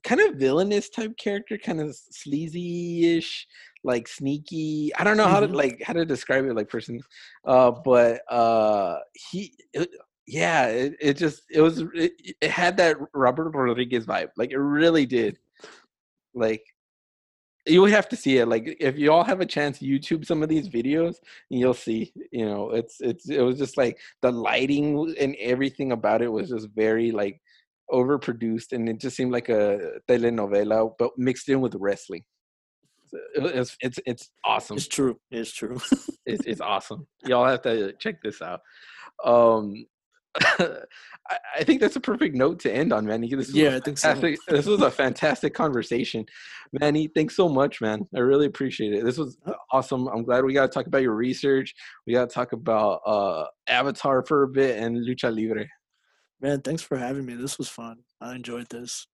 kind 0.04 0.22
of 0.22 0.36
villainous 0.36 0.90
type 0.90 1.16
character, 1.18 1.58
kind 1.58 1.80
of 1.82 1.96
sleazy-ish, 1.96 3.48
like 3.84 4.08
sneaky. 4.08 4.92
I 4.96 5.04
don't 5.04 5.18
know 5.18 5.28
how 5.28 5.40
to 5.40 5.48
Mhm. 5.48 5.56
like 5.56 5.82
how 5.84 5.94
to 5.94 6.06
describe 6.06 6.46
it, 6.46 6.56
like 6.56 6.70
person. 6.70 7.02
Uh, 7.46 7.72
but 7.72 8.22
uh, 8.32 9.00
he, 9.14 9.54
it, 9.74 9.90
yeah, 10.28 10.68
it, 10.68 10.96
it 11.02 11.18
just 11.18 11.44
it 11.52 11.62
was 11.62 11.80
it, 11.94 12.14
it 12.42 12.52
had 12.52 12.78
that 12.78 12.98
Robert 13.14 13.50
Rodriguez 13.52 14.06
vibe, 14.06 14.30
like 14.38 14.52
it 14.52 14.58
really 14.60 15.06
did. 15.06 15.40
Like 16.34 16.64
you 17.68 17.82
would 17.82 17.92
have 17.92 18.10
to 18.10 18.16
see 18.16 18.38
it. 18.40 18.48
Like 18.48 18.76
if 18.80 18.98
you 18.98 19.12
all 19.12 19.24
have 19.24 19.40
a 19.42 19.46
chance, 19.46 19.80
YouTube 19.80 20.26
some 20.26 20.42
of 20.44 20.50
these 20.50 20.68
videos, 20.70 21.16
and 21.52 21.60
you'll 21.60 21.74
see. 21.76 22.12
You 22.32 22.46
know, 22.46 22.72
it's 22.72 23.00
it's 23.02 23.30
it 23.30 23.42
was 23.42 23.58
just 23.58 23.78
like 23.78 24.00
the 24.22 24.32
lighting 24.32 25.16
and 25.20 25.36
everything 25.40 25.92
about 25.92 26.22
it 26.22 26.28
was 26.32 26.50
just 26.50 26.70
very 26.76 27.12
like 27.12 27.40
overproduced, 27.92 28.74
and 28.74 28.90
it 28.90 29.00
just 29.00 29.16
seemed 29.16 29.32
like 29.32 29.50
a 29.50 30.00
telenovela, 30.10 30.92
but 30.98 31.12
mixed 31.18 31.50
in 31.50 31.62
with 31.62 31.76
wrestling. 31.76 32.24
It's 33.36 33.78
it's 33.82 34.00
it's 34.06 34.30
awesome. 34.44 34.78
It's 34.78 34.88
true. 34.88 35.20
It's 35.32 35.54
true. 35.54 35.80
It's 36.24 36.46
it's 36.46 36.62
awesome. 36.62 37.08
Y'all 37.26 37.48
have 37.48 37.64
to 37.64 37.94
check 37.94 38.22
this 38.22 38.44
out. 38.44 38.62
Um, 39.26 39.86
I, 40.60 41.38
I 41.58 41.64
think 41.64 41.82
that's 41.82 41.96
a 41.96 42.00
perfect 42.00 42.36
note 42.36 42.60
to 42.60 42.72
end 42.72 42.94
on, 42.94 43.06
Manny. 43.06 43.28
This 43.28 43.48
was 43.48 43.56
Yeah, 43.56 43.76
I 43.76 43.80
think 43.80 43.98
so. 43.98 44.14
This 44.48 44.68
was 44.68 44.82
a 44.82 44.92
fantastic 44.92 45.54
conversation, 45.54 46.26
Manny. 46.80 47.08
Thanks 47.08 47.36
so 47.36 47.50
much, 47.50 47.82
man. 47.82 48.08
I 48.16 48.20
really 48.20 48.46
appreciate 48.46 48.94
it. 48.94 49.04
This 49.04 49.18
was 49.18 49.38
awesome. 49.72 50.08
I'm 50.08 50.24
glad 50.24 50.46
we 50.46 50.54
got 50.54 50.68
to 50.68 50.74
talk 50.74 50.86
about 50.86 51.02
your 51.02 51.16
research. 51.16 51.74
We 52.06 52.14
got 52.14 52.30
to 52.30 52.34
talk 52.34 52.54
about 52.54 53.02
uh, 53.06 53.46
Avatar 53.68 54.24
for 54.24 54.44
a 54.44 54.48
bit 54.48 54.78
and 54.78 54.98
Lucha 54.98 55.36
Libre. 55.36 55.66
Man, 56.40 56.62
thanks 56.62 56.82
for 56.82 56.98
having 56.98 57.26
me. 57.26 57.34
This 57.34 57.58
was 57.58 57.68
fun. 57.68 57.98
I 58.22 58.36
enjoyed 58.36 58.68
this. 58.70 59.08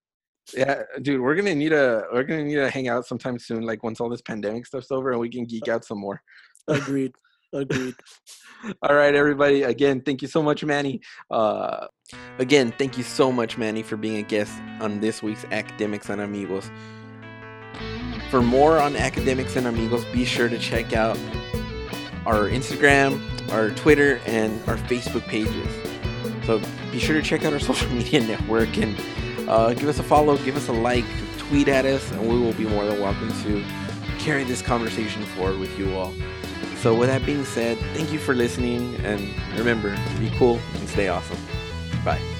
Yeah, 0.54 0.82
dude, 1.02 1.20
we're 1.20 1.34
gonna 1.34 1.54
need 1.54 1.72
a 1.72 2.04
we're 2.12 2.22
gonna 2.22 2.44
need 2.44 2.56
to 2.56 2.70
hang 2.70 2.88
out 2.88 3.06
sometime 3.06 3.38
soon, 3.38 3.62
like 3.62 3.82
once 3.82 4.00
all 4.00 4.08
this 4.08 4.22
pandemic 4.22 4.66
stuff's 4.66 4.90
over 4.90 5.10
and 5.10 5.20
we 5.20 5.28
can 5.28 5.44
geek 5.44 5.68
out 5.68 5.84
some 5.84 5.98
more. 5.98 6.22
Agreed. 6.68 7.12
Agreed. 7.52 7.94
all 8.82 8.94
right, 8.94 9.14
everybody. 9.14 9.62
Again, 9.62 10.00
thank 10.00 10.20
you 10.22 10.28
so 10.28 10.42
much, 10.42 10.64
Manny. 10.64 11.00
Uh, 11.30 11.86
again, 12.38 12.72
thank 12.78 12.98
you 12.98 13.04
so 13.04 13.32
much, 13.32 13.56
Manny, 13.56 13.82
for 13.82 13.96
being 13.96 14.16
a 14.16 14.22
guest 14.22 14.52
on 14.80 15.00
this 15.00 15.22
week's 15.22 15.44
Academics 15.46 16.10
and 16.10 16.20
Amigos. 16.20 16.70
For 18.30 18.42
more 18.42 18.78
on 18.78 18.96
Academics 18.96 19.56
and 19.56 19.66
Amigos, 19.66 20.04
be 20.06 20.24
sure 20.24 20.48
to 20.48 20.58
check 20.58 20.92
out 20.92 21.18
our 22.26 22.48
Instagram, 22.50 23.20
our 23.50 23.70
Twitter, 23.70 24.20
and 24.26 24.60
our 24.68 24.76
Facebook 24.76 25.26
pages. 25.26 25.66
So 26.44 26.60
be 26.92 26.98
sure 26.98 27.16
to 27.16 27.22
check 27.22 27.44
out 27.44 27.54
our 27.54 27.58
social 27.70 27.88
media 27.90 28.20
network 28.20 28.76
and 28.76 28.94
uh, 29.48 29.74
give 29.74 29.88
us 29.88 29.98
a 29.98 30.02
follow, 30.02 30.36
give 30.38 30.56
us 30.56 30.68
a 30.68 30.72
like, 30.72 31.04
tweet 31.38 31.68
at 31.68 31.84
us, 31.86 32.10
and 32.12 32.22
we 32.22 32.38
will 32.38 32.52
be 32.52 32.66
more 32.66 32.84
than 32.84 33.00
welcome 33.00 33.28
to 33.42 33.64
carry 34.18 34.44
this 34.44 34.62
conversation 34.62 35.22
forward 35.24 35.58
with 35.58 35.78
you 35.78 35.94
all. 35.94 36.12
So, 36.76 36.94
with 36.94 37.08
that 37.08 37.26
being 37.26 37.44
said, 37.44 37.78
thank 37.94 38.12
you 38.12 38.18
for 38.18 38.34
listening, 38.34 38.94
and 39.04 39.34
remember, 39.58 39.96
be 40.18 40.30
cool 40.38 40.60
and 40.74 40.88
stay 40.88 41.08
awesome. 41.08 41.38
Bye. 42.04 42.37